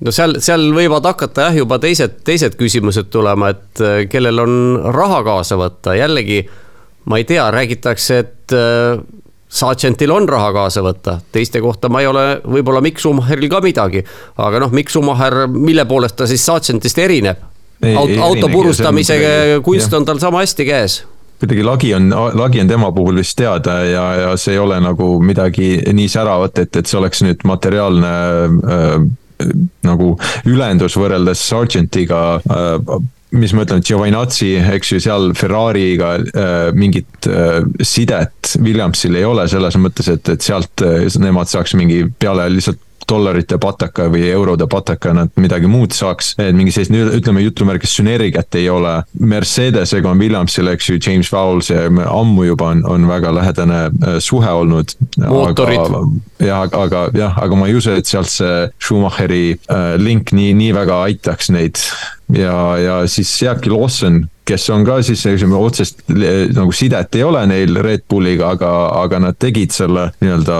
no 0.02 0.14
seal, 0.14 0.38
seal 0.44 0.70
võivad 0.76 1.06
hakata 1.08 1.50
jah, 1.50 1.62
juba 1.64 1.80
teised, 1.82 2.22
teised 2.28 2.58
küsimused 2.60 3.10
tulema, 3.14 3.54
et 3.54 3.82
äh, 3.84 4.04
kellel 4.12 4.44
on 4.44 4.56
raha 4.94 5.22
kaasa 5.26 5.58
võtta, 5.60 5.98
jällegi 5.98 6.44
ma 7.06 7.20
ei 7.20 7.28
tea, 7.28 7.46
räägitakse, 7.52 8.18
et 8.20 8.56
äh, 8.56 9.00
Sargentil 9.54 10.12
on 10.12 10.26
raha 10.30 10.50
kaasa 10.56 10.82
võtta, 10.82 11.20
teiste 11.32 11.62
kohta 11.62 11.90
ma 11.94 12.02
ei 12.02 12.08
ole, 12.10 12.26
võib-olla 12.42 12.82
Mikk 12.82 13.02
Schumacheril 13.02 13.50
ka 13.52 13.62
midagi. 13.62 14.04
aga 14.38 14.64
noh, 14.64 14.72
Mikk 14.74 14.90
Schumacher, 14.90 15.44
mille 15.48 15.86
poolest 15.86 16.18
ta 16.18 16.28
siis 16.30 16.46
Sargentist 16.46 16.98
erineb? 16.98 17.50
auto, 17.84 18.48
purustamise 18.48 19.18
kunst 19.64 19.94
on 19.94 20.06
tal 20.08 20.22
sama 20.22 20.40
hästi 20.40 20.66
käes 20.66 21.02
kuidagi 21.44 21.64
lagi 21.64 21.94
on, 21.94 22.08
lagi 22.40 22.62
on 22.62 22.68
tema 22.68 22.92
puhul 22.96 23.20
vist 23.20 23.36
teada 23.36 23.82
ja, 23.84 24.04
ja 24.16 24.38
see 24.40 24.54
ei 24.56 24.62
ole 24.64 24.78
nagu 24.80 25.18
midagi 25.20 25.76
nii 25.92 26.08
säravat, 26.08 26.62
et, 26.64 26.80
et 26.80 26.88
see 26.88 27.00
oleks 27.00 27.24
nüüd 27.26 27.44
materiaalne 27.50 28.14
äh, 28.48 28.94
nagu 29.84 30.14
ülendus 30.48 30.96
võrreldes 31.00 31.44
Sargentiga 31.50 32.22
äh, 32.40 32.78
mis 33.34 33.54
ma 33.56 33.66
ütlen, 33.66 33.84
Giovinazzi, 33.86 34.54
eks 34.76 34.94
ju, 34.94 35.02
seal 35.04 35.32
Ferrari'ga 35.38 36.14
äh, 36.22 36.70
mingit 36.78 37.28
äh, 37.30 37.62
sidet 37.82 38.56
Williamsil 38.62 39.18
ei 39.18 39.28
ole 39.28 39.48
selles 39.52 39.78
mõttes, 39.82 40.10
et, 40.14 40.30
et 40.30 40.46
sealt 40.46 40.84
äh, 40.86 41.08
nemad 41.22 41.52
saaks 41.52 41.78
mingi 41.80 42.04
peale 42.20 42.50
lihtsalt 42.54 42.82
dollarite 43.10 43.58
pataka 43.60 44.06
või 44.08 44.30
eurode 44.32 44.64
pataka 44.72 45.12
nad 45.12 45.32
midagi 45.36 45.68
muud 45.68 45.92
saaks. 45.92 46.34
et 46.40 46.56
mingi 46.56 46.72
sellist, 46.72 46.94
ütleme 47.18 47.44
jutumärkis 47.44 47.98
sünergiat 47.98 48.56
ei 48.56 48.70
ole. 48.72 48.94
Mercedesega 49.20 50.08
on 50.08 50.22
Williamsil, 50.24 50.72
eks 50.72 50.90
ju, 50.90 51.00
James 51.04 51.32
Vowell, 51.34 51.60
see 51.68 51.82
ammu 52.06 52.48
juba 52.48 52.72
on, 52.72 52.86
on 52.88 53.08
väga 53.10 53.34
lähedane 53.36 53.82
suhe 54.24 54.50
olnud. 54.50 54.96
mootorid. 55.20 56.24
jah, 56.40 56.64
aga 56.64 57.08
jah, 57.16 57.38
aga 57.44 57.60
ma 57.60 57.68
ei 57.68 57.76
usu, 57.76 57.92
et 57.92 58.08
sealt 58.08 58.32
see 58.32 58.68
Schumacheri 58.80 59.60
link 60.00 60.32
nii, 60.32 60.54
nii 60.64 60.74
väga 60.80 61.04
aitaks 61.10 61.52
neid 61.52 61.84
ja, 62.38 62.78
ja 62.78 63.02
siis 63.08 63.32
jääbki 63.42 63.72
Lawson, 63.72 64.24
kes 64.48 64.66
on 64.74 64.84
ka 64.86 64.98
siis, 65.06 65.24
otsest 65.56 66.04
nagu 66.10 66.72
sidet 66.76 67.16
ei 67.16 67.24
ole 67.24 67.46
neil 67.48 67.78
Red 67.84 68.04
Bulliga, 68.10 68.54
aga, 68.58 68.72
aga 69.04 69.22
nad 69.24 69.38
tegid 69.40 69.72
selle 69.76 70.10
nii-öelda 70.24 70.58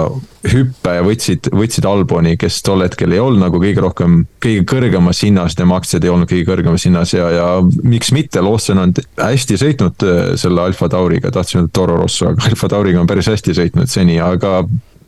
hüppe 0.54 0.94
ja 0.98 1.04
võtsid, 1.06 1.50
võtsid 1.56 1.88
Alboni, 1.88 2.36
kes 2.40 2.62
tol 2.66 2.84
hetkel 2.84 3.16
ei 3.16 3.22
olnud 3.24 3.44
nagu 3.46 3.60
kõige 3.64 3.84
rohkem, 3.84 4.22
kõige 4.44 4.64
kõrgemas 4.70 5.24
hinnas, 5.24 5.58
tema 5.60 5.80
aktsiad 5.80 6.04
ei 6.04 6.14
olnud 6.14 6.32
kõige 6.32 6.48
kõrgemas 6.48 6.88
hinnas 6.88 7.16
ja, 7.16 7.30
ja 7.34 7.50
miks 7.84 8.14
mitte, 8.16 8.44
Lawson 8.44 8.84
on 8.84 8.96
hästi 9.20 9.60
sõitnud 9.60 10.08
äh, 10.08 10.24
selle 10.40 10.64
Alfa 10.64 10.92
Tauriga, 10.92 11.32
tahtsin 11.34 11.64
öelda 11.64 11.76
Toro 11.76 12.00
Rosso, 12.00 12.32
aga 12.32 12.50
Alfa 12.52 12.72
Tauriga 12.76 13.04
on 13.04 13.10
päris 13.10 13.32
hästi 13.32 13.56
sõitnud 13.60 13.92
seni, 13.92 14.20
aga 14.24 14.62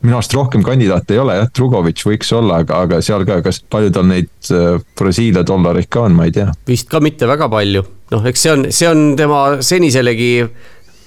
minu 0.06 0.18
arust 0.20 0.34
rohkem 0.36 0.62
kandidaate 0.66 1.16
ei 1.16 1.20
ole 1.22 1.36
jah, 1.40 1.50
Drugovitš 1.58 2.06
võiks 2.08 2.32
olla, 2.36 2.62
aga, 2.64 2.80
aga 2.86 3.02
seal 3.04 3.26
ka, 3.28 3.40
kas 3.44 3.60
palju 3.72 3.92
tal 3.94 4.08
neid 4.08 4.30
äh, 4.54 4.78
Brasiilia 4.98 5.44
dollareid 5.46 5.90
ka 5.92 6.06
on, 6.06 6.16
ma 6.18 6.28
ei 6.28 6.34
tea. 6.36 6.48
vist 6.68 6.90
ka 6.92 7.02
mitte 7.04 7.28
väga 7.28 7.50
palju, 7.52 7.84
noh, 8.14 8.26
eks 8.30 8.46
see 8.46 8.54
on, 8.54 8.66
see 8.74 8.88
on 8.90 9.04
tema 9.18 9.44
seniselegi 9.64 10.32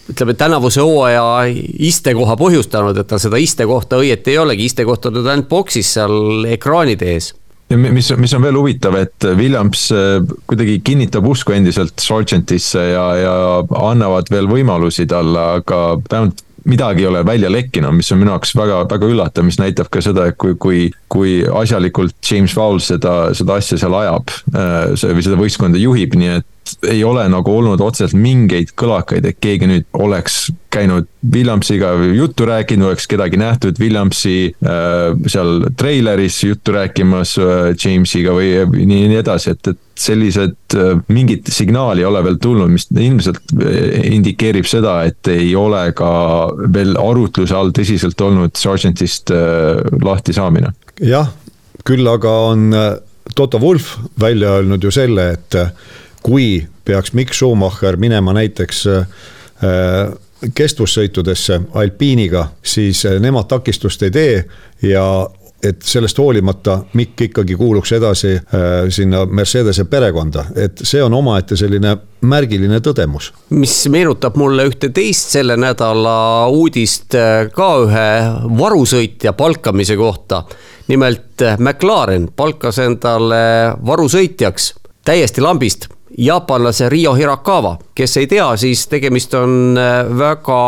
ütleme, 0.09 0.33
tänavuse 0.33 0.81
hooaja 0.81 1.25
istekoha 1.89 2.37
põhjustanud, 2.39 2.97
et 2.97 3.09
tal 3.09 3.21
seda 3.21 3.39
istekohta 3.41 3.99
õieti 4.01 4.33
ei 4.33 4.41
olegi, 4.41 4.65
istekoht 4.69 5.05
on 5.09 5.19
nüüd 5.19 5.29
ainult 5.29 5.49
boksis 5.51 5.93
seal 5.97 6.49
ekraanide 6.49 7.13
ees. 7.13 7.33
Ja 7.69 7.77
mis, 7.77 8.07
mis 8.17 8.31
on 8.33 8.41
veel 8.41 8.57
huvitav, 8.57 8.95
et 8.97 9.25
Williams 9.37 9.91
äh, 9.93 10.17
kuidagi 10.49 10.79
kinnitab 10.81 11.27
usku 11.29 11.53
endiselt 11.53 12.01
Sargentisse 12.01 12.81
ja, 12.95 13.05
ja 13.19 13.33
annavad 13.85 14.31
veel 14.33 14.49
võimalusi 14.49 15.05
talle, 15.09 15.43
aga 15.61 15.83
vähemalt 16.01 16.41
midagi 16.65 17.03
ei 17.03 17.09
ole 17.09 17.23
välja 17.25 17.51
lekkinud, 17.51 17.95
mis 17.99 18.11
on 18.11 18.21
minu 18.21 18.33
jaoks 18.33 18.55
väga, 18.57 18.83
väga 18.91 19.09
üllatav, 19.09 19.45
mis 19.47 19.59
näitab 19.61 19.89
ka 19.93 20.01
seda, 20.03 20.29
et 20.29 20.37
kui, 20.41 20.55
kui, 20.59 20.85
kui 21.11 21.39
asjalikult 21.61 22.15
James 22.25 22.55
Vowell 22.57 22.81
seda, 22.83 23.33
seda 23.37 23.59
asja 23.59 23.79
seal 23.81 23.95
ajab. 24.01 24.33
Äh, 24.53 24.95
või 25.15 25.25
seda 25.25 25.39
võistkonda 25.39 25.81
juhib, 25.81 26.17
nii 26.19 26.33
et 26.39 26.47
ei 26.87 27.03
ole 27.03 27.25
nagu 27.31 27.53
olnud 27.57 27.81
otseselt 27.81 28.17
mingeid 28.19 28.73
kõlakaid, 28.77 29.25
et 29.25 29.39
keegi 29.41 29.67
nüüd 29.69 29.87
oleks 29.97 30.49
käinud 30.69 31.07
Williamsiga 31.33 31.91
juttu 32.13 32.45
rääkinud, 32.45 32.91
oleks 32.91 33.07
kedagi 33.09 33.39
nähtud 33.41 33.79
Williamsi 33.81 34.53
äh, 34.63 35.15
seal 35.27 35.65
treileris 35.77 36.43
juttu 36.43 36.75
rääkimas 36.75 37.35
äh, 37.41 37.71
Jamesiga 37.73 38.35
või 38.37 38.51
nii, 38.69 39.07
nii 39.09 39.19
edasi, 39.19 39.55
et, 39.55 39.71
et 39.73 39.81
sellised 39.99 40.77
äh, 40.77 40.93
mingit 41.11 41.49
signaali 41.51 42.05
ei 42.05 42.09
ole 42.09 42.23
veel 42.27 42.39
tulnud, 42.41 42.71
mis 42.71 42.87
ilmselt 42.93 43.55
äh, 43.57 43.99
indikeerib 44.13 44.69
seda, 44.69 44.99
et 45.09 45.31
ei 45.33 45.51
ole 45.57 45.89
ka 45.97 46.11
veel 46.73 46.95
arutluse 47.01 47.55
all 47.57 47.73
tõsiselt 47.75 48.21
olnud 48.25 48.55
Sargentist 48.59 49.33
äh, 49.35 49.81
lahti 50.05 50.37
saamine. 50.37 50.73
jah, 51.01 51.33
küll 51.87 52.07
aga 52.07 52.35
on 52.53 52.69
äh, 52.75 52.91
Toto 53.35 53.59
Wolf 53.61 53.95
välja 54.19 54.59
öelnud 54.59 54.83
ju 54.83 54.91
selle, 54.91 55.31
et 55.37 55.55
kui 56.23 56.67
peaks 56.85 57.13
Mikk 57.13 57.33
Schumacher 57.33 57.97
minema 57.97 58.33
näiteks 58.33 58.87
äh, 58.87 59.07
kestvussõitudesse 60.55 61.61
alpiiniga, 61.73 62.47
siis 62.63 63.05
äh, 63.05 63.19
nemad 63.19 63.49
takistust 63.51 64.03
ei 64.03 64.11
tee 64.11 64.33
ja 64.81 65.05
et 65.63 65.81
sellest 65.83 66.17
hoolimata 66.17 66.77
Mikk 66.93 67.21
ikkagi 67.21 67.55
kuuluks 67.59 67.91
edasi 67.91 68.31
äh, 68.35 68.41
sinna 68.89 69.25
Mercedese 69.25 69.85
perekonda, 69.85 70.45
et 70.55 70.81
see 70.83 71.03
on 71.03 71.13
omaette 71.13 71.57
selline 71.59 71.97
märgiline 72.21 72.79
tõdemus. 72.83 73.33
mis 73.49 73.75
meenutab 73.91 74.39
mulle 74.39 74.69
ühte 74.69 74.89
teist 74.95 75.35
selle 75.35 75.57
nädala 75.59 76.47
uudist 76.47 77.15
äh, 77.15 77.49
ka 77.51 77.69
ühe 77.83 78.09
varusõitja 78.59 79.33
palkamise 79.33 79.95
kohta. 79.99 80.43
nimelt 80.87 81.43
McLaren 81.57 82.29
palkas 82.35 82.79
endale 82.79 83.75
varusõitjaks 83.85 84.73
täiesti 85.05 85.41
lambist 85.41 85.89
jaapanlase 86.17 86.89
Rio 86.89 87.13
Hirakawa. 87.13 87.77
kes 87.95 88.17
ei 88.17 88.27
tea, 88.27 88.57
siis 88.57 88.87
tegemist 88.87 89.33
on 89.33 89.75
väga 90.17 90.59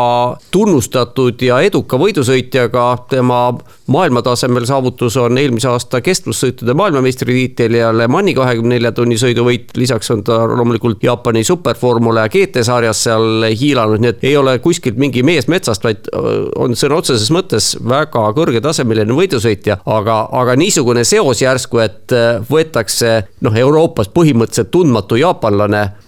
tunnustatud 0.50 1.40
ja 1.42 1.60
eduka 1.64 1.96
võidusõitjaga, 1.96 2.84
tema 3.08 3.54
maailmatasemel 3.86 4.66
saavutus 4.68 5.16
on 5.16 5.38
eelmise 5.40 5.68
aasta 5.68 6.02
kestvussõitude 6.04 6.74
maailmameistritiitel 6.76 7.78
ja 7.78 7.88
Le 7.96 8.08
Mani 8.08 8.34
kahekümne 8.36 8.74
nelja 8.76 8.92
tunni 8.92 9.16
sõiduvõit, 9.20 9.72
lisaks 9.76 10.10
on 10.12 10.22
ta 10.26 10.42
loomulikult 10.48 11.02
Jaapani 11.04 11.44
superformula 11.44 12.26
GT 12.32 12.64
sarjas 12.66 13.02
seal 13.06 13.46
hiilanud, 13.48 14.02
nii 14.02 14.12
et 14.12 14.24
ei 14.28 14.36
ole 14.36 14.58
kuskilt 14.64 15.00
mingi 15.00 15.24
mees 15.26 15.48
metsast, 15.48 15.84
vaid 15.84 16.08
on 16.56 16.76
sõna 16.78 17.00
otseses 17.00 17.32
mõttes 17.34 17.72
väga 17.88 18.26
kõrgetasemeline 18.36 19.16
võidusõitja, 19.16 19.78
aga, 19.86 20.18
aga 20.42 20.56
niisugune 20.60 21.04
seos 21.08 21.42
järsku, 21.42 21.80
et 21.84 22.16
võetakse 22.50 23.14
noh, 23.44 23.56
Euroopas 23.64 24.12
põhimõtteliselt 24.12 24.72
tundmatu 24.72 25.16
jaapanlane 25.20 25.31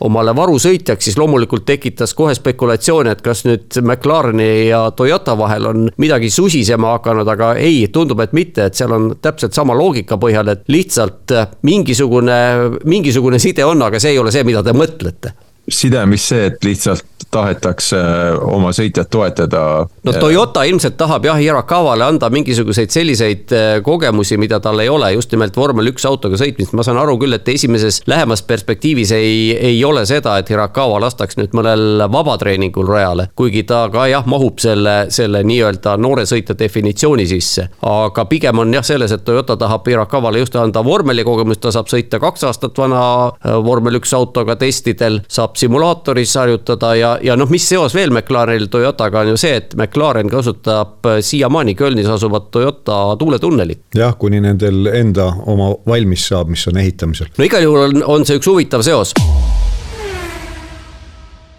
omale 0.01 0.34
varusõitjaks, 0.36 1.05
siis 1.05 1.18
loomulikult 1.18 1.64
tekitas 1.66 2.14
kohe 2.14 2.34
spekulatsioone, 2.34 3.14
et 3.14 3.22
kas 3.24 3.44
nüüd 3.48 3.78
McLareni 3.82 4.68
ja 4.68 4.90
Toyota 4.96 5.36
vahel 5.38 5.70
on 5.70 5.88
midagi 6.01 6.30
susisema 6.30 6.96
hakanud, 6.98 7.28
aga 7.28 7.55
ei 7.60 7.86
tundub, 7.92 8.20
et 8.24 8.32
mitte, 8.36 8.68
et 8.68 8.74
seal 8.74 8.92
on 8.92 9.10
täpselt 9.22 9.56
sama 9.56 9.76
loogika 9.78 10.18
põhjal, 10.20 10.52
et 10.52 10.68
lihtsalt 10.68 11.34
mingisugune, 11.62 12.38
mingisugune 12.84 13.38
side 13.42 13.64
on, 13.64 13.82
aga 13.82 14.01
see 14.01 14.14
ei 14.14 14.22
ole 14.22 14.34
see, 14.34 14.44
mida 14.46 14.62
te 14.62 14.76
mõtlete 14.76 15.34
side 15.70 16.04
vist 16.10 16.32
see, 16.32 16.46
et 16.50 16.64
lihtsalt 16.64 17.14
tahetakse 17.34 17.98
äh, 17.98 18.38
oma 18.54 18.72
sõitjat 18.74 19.10
toetada. 19.10 19.62
no 20.04 20.12
Toyota 20.20 20.64
ilmselt 20.68 20.96
tahab 21.00 21.26
jah, 21.28 21.38
Hirakavale 21.40 22.06
anda 22.06 22.30
mingisuguseid 22.32 22.92
selliseid 22.94 23.54
äh, 23.54 23.70
kogemusi, 23.84 24.38
mida 24.40 24.60
tal 24.62 24.80
ei 24.82 24.90
ole, 24.92 25.12
just 25.16 25.32
nimelt 25.34 25.56
vormel 25.56 25.90
üks 25.92 26.06
autoga 26.08 26.38
sõitmist, 26.40 26.74
ma 26.76 26.84
saan 26.86 27.00
aru 27.00 27.16
küll, 27.22 27.34
et 27.36 27.48
esimeses 27.50 28.02
lähemas 28.10 28.44
perspektiivis 28.46 29.14
ei, 29.16 29.54
ei 29.56 29.80
ole 29.84 30.04
seda, 30.08 30.36
et 30.38 30.50
Hirakava 30.50 31.00
lastaks 31.02 31.38
nüüd 31.40 31.56
mõnel 31.56 32.04
vabatreeningul 32.12 32.88
rajale. 32.90 33.28
kuigi 33.36 33.64
ta 33.68 33.84
ka 33.92 34.06
jah, 34.10 34.26
mahub 34.30 34.62
selle, 34.62 34.96
selle 35.14 35.42
nii-öelda 35.46 35.96
noore 36.00 36.26
sõitja 36.30 36.56
definitsiooni 36.58 37.26
sisse. 37.30 37.68
aga 37.82 38.26
pigem 38.30 38.62
on 38.62 38.74
jah 38.74 38.86
selles, 38.86 39.12
et 39.12 39.24
Toyota 39.26 39.56
tahab 39.60 39.88
Hirakavale 39.88 40.44
just 40.44 40.56
anda 40.60 40.84
vormelikogemust, 40.84 41.62
ta 41.64 41.74
saab 41.74 41.90
sõita 41.90 42.20
kaks 42.22 42.46
aastat 42.50 42.78
vana 42.78 43.02
äh, 43.32 43.58
vormel 43.64 43.98
üks 44.00 44.14
autoga 44.14 44.56
testidel, 44.60 45.22
saab 45.28 45.53
simulaatoris 45.56 46.35
harjutada 46.36 46.94
ja, 46.98 47.14
ja 47.22 47.36
noh, 47.36 47.51
mis 47.51 47.66
seos 47.68 47.94
veel 47.94 48.12
McLarenil 48.12 48.66
Toyotaga 48.72 49.24
on 49.24 49.35
ju 49.35 49.40
see, 49.40 49.56
et 49.60 49.74
McLaren 49.78 50.31
kasutab 50.31 51.06
siiamaani 51.20 51.74
Kölnis 51.74 52.09
asuvat 52.10 52.51
Toyota 52.55 53.16
tuuletunnelit. 53.18 53.85
jah, 53.94 54.16
kuni 54.18 54.40
nendel 54.44 54.86
enda 54.93 55.31
oma 55.47 55.72
valmis 55.86 56.28
saab, 56.28 56.51
mis 56.52 56.66
on 56.68 56.81
ehitamisel. 56.82 57.31
no 57.39 57.44
igal 57.44 57.66
juhul 57.66 57.86
on, 57.89 58.02
on 58.16 58.26
see 58.26 58.40
üks 58.40 58.51
huvitav 58.51 58.85
seos 58.86 59.14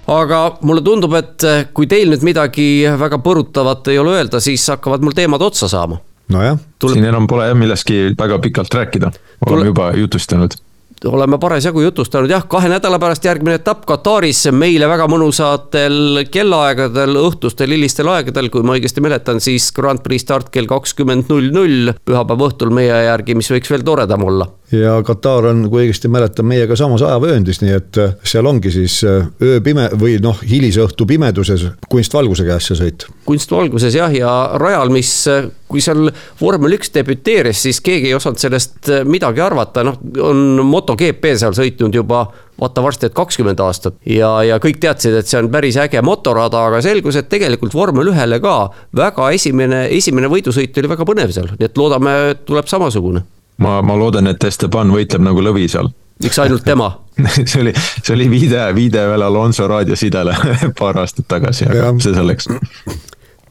aga 0.08 0.42
mulle 0.62 0.84
tundub, 0.86 1.16
et 1.18 1.48
kui 1.74 1.88
teil 1.90 2.12
nüüd 2.14 2.26
midagi 2.26 2.68
väga 3.00 3.20
põrutavat 3.26 3.90
ei 3.94 4.02
ole 4.02 4.20
öelda, 4.20 4.42
siis 4.44 4.66
hakkavad 4.70 5.06
mul 5.06 5.16
teemad 5.18 5.42
otsa 5.42 5.70
saama. 5.72 5.98
nojah. 6.30 6.60
siin 6.86 7.06
enam 7.06 7.28
pole 7.28 7.48
jah 7.50 7.58
millestki 7.58 8.14
väga 8.18 8.40
pikalt 8.40 8.74
rääkida, 8.74 9.12
oleme 9.46 9.62
Tule... 9.62 9.74
juba 9.74 9.92
jutustanud 9.98 10.58
oleme 11.06 11.38
parasjagu 11.42 11.82
jutustanud 11.84 12.32
jah, 12.32 12.46
kahe 12.50 12.70
nädala 12.72 13.00
pärast 13.02 13.26
järgmine 13.26 13.60
etapp 13.60 13.86
Kataris 13.90 14.46
meile 14.56 14.88
väga 14.90 15.08
mõnusatel 15.12 16.26
kellaaegadel, 16.32 17.20
õhtustel 17.22 17.76
hilistel 17.76 18.10
aegadel, 18.14 18.50
kui 18.54 18.66
ma 18.66 18.78
õigesti 18.78 19.04
mäletan, 19.06 19.42
siis 19.44 19.72
Grand 19.76 20.04
Prix 20.06 20.26
start 20.26 20.52
kell 20.54 20.70
kakskümmend 20.70 21.30
null 21.32 21.52
null 21.56 21.94
pühapäeva 22.06 22.50
õhtul 22.50 22.74
meie 22.76 23.04
järgi, 23.10 23.38
mis 23.38 23.52
võiks 23.54 23.72
veel 23.72 23.86
toredam 23.86 24.26
olla 24.26 24.50
ja 24.72 24.96
Katar 25.06 25.46
on, 25.52 25.66
kui 25.70 25.86
õigesti 25.86 26.10
mäletan, 26.12 26.48
meiega 26.50 26.78
samas 26.80 27.04
ajavööndis, 27.06 27.62
nii 27.62 27.74
et 27.76 28.00
äh, 28.02 28.16
seal 28.26 28.48
ongi 28.50 28.72
siis 28.74 28.98
äh, 29.06 29.28
ööpime 29.44 29.90
või 30.00 30.18
noh, 30.24 30.40
hilisõhtu 30.42 31.06
pimeduses 31.10 31.68
kunstvalguse 31.92 32.48
käes 32.48 32.72
see 32.72 32.80
sõit. 32.80 33.06
kunstvalguses 33.28 33.96
jah, 33.96 34.14
ja 34.14 34.32
rajal, 34.62 34.90
mis, 34.94 35.12
äh, 35.32 35.46
kui 35.70 35.84
seal 35.86 36.10
vormel 36.42 36.78
üks 36.80 36.90
debüteeris, 36.96 37.62
siis 37.68 37.82
keegi 37.86 38.10
ei 38.10 38.18
osanud 38.18 38.42
sellest 38.42 38.90
midagi 39.06 39.44
arvata, 39.46 39.86
noh, 39.86 40.00
on 40.26 40.66
MotoGP 40.66 41.36
seal 41.38 41.56
sõitnud 41.58 41.94
juba 42.02 42.26
vaata 42.60 42.82
varsti, 42.82 43.10
et 43.10 43.16
kakskümmend 43.16 43.60
aastat. 43.60 43.98
Ja, 44.08 44.32
ja 44.48 44.58
kõik 44.64 44.80
teadsid, 44.82 45.18
et 45.20 45.28
see 45.28 45.42
on 45.42 45.50
päris 45.52 45.76
äge 45.82 46.02
motorada, 46.06 46.64
aga 46.70 46.80
selgus, 46.86 47.20
et 47.20 47.30
tegelikult 47.30 47.76
vormel 47.76 48.14
ühele 48.14 48.40
ka 48.44 48.58
väga 48.96 49.30
esimene, 49.36 49.86
esimene 49.94 50.32
võidusõit 50.32 50.80
oli 50.80 50.94
väga 50.96 51.08
põnev 51.08 51.36
seal, 51.36 51.52
nii 51.54 51.68
et 51.68 51.82
loodame, 51.82 52.16
tuleb 52.48 52.72
samasugune 52.72 53.26
ma, 53.58 53.82
ma 53.82 53.98
loodan, 54.00 54.28
et 54.28 54.44
Esteban 54.44 54.92
võitleb 54.94 55.24
nagu 55.26 55.44
lõvi 55.44 55.68
seal. 55.72 55.92
miks 56.24 56.40
ainult 56.40 56.64
tema 56.64 56.92
see 57.50 57.62
oli, 57.62 57.74
see 58.04 58.14
oli 58.16 58.30
viide, 58.32 58.62
viide 58.76 59.08
veel 59.10 59.24
Alonso 59.24 59.68
raadiosidele 59.68 60.36
paar 60.80 61.00
aastat 61.04 61.28
tagasi, 61.32 61.70
aga 61.70 61.90
ja. 61.90 61.94
see 62.00 62.16
selleks 62.16 62.50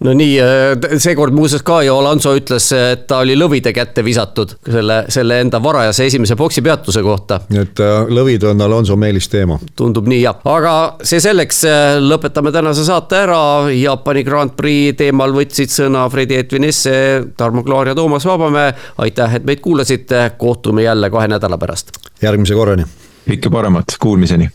no 0.05 0.13
nii, 0.13 0.41
äh, 0.41 0.99
seekord 1.01 1.35
muuseas 1.35 1.63
ka 1.67 1.81
ju 1.83 1.97
Alonso 1.97 2.35
ütles, 2.37 2.67
et 2.77 3.07
ta 3.09 3.21
oli 3.25 3.37
lõvide 3.39 3.73
kätte 3.75 4.05
visatud 4.05 4.55
selle, 4.61 5.05
selle 5.13 5.41
enda 5.45 5.61
varajase 5.63 6.09
esimese 6.11 6.37
boksipeatuse 6.37 7.03
kohta. 7.03 7.41
nii 7.49 7.63
et 7.63 7.83
äh, 7.85 7.95
lõvid 8.13 8.45
on 8.51 8.65
Alonso 8.67 8.97
meelisteema. 9.01 9.59
tundub 9.77 10.09
nii 10.11 10.21
jah, 10.23 10.41
aga 10.55 10.75
see 11.03 11.23
selleks, 11.25 11.63
äh, 11.69 11.85
lõpetame 12.05 12.53
tänase 12.53 12.85
saate 12.85 13.23
ära. 13.25 13.43
Jaapani 13.75 14.25
Grand 14.25 14.53
Prix 14.57 14.99
teemal 14.99 15.33
võtsid 15.35 15.73
sõna 15.73 16.05
Fredi 16.13 16.39
Edvin 16.43 16.69
Esse, 16.69 16.97
Tarmo 17.37 17.65
Klaar 17.65 17.93
ja 17.93 17.95
Toomas 17.95 18.27
Vabamäe. 18.29 18.75
aitäh, 18.99 19.41
et 19.41 19.45
meid 19.45 19.65
kuulasite, 19.65 20.31
kohtume 20.39 20.83
jälle 20.83 21.11
kahe 21.11 21.29
nädala 21.29 21.59
pärast. 21.59 21.97
järgmise 22.23 22.55
korrani. 22.55 22.85
kõike 23.29 23.51
paremat, 23.51 23.97
kuulmiseni 24.01 24.51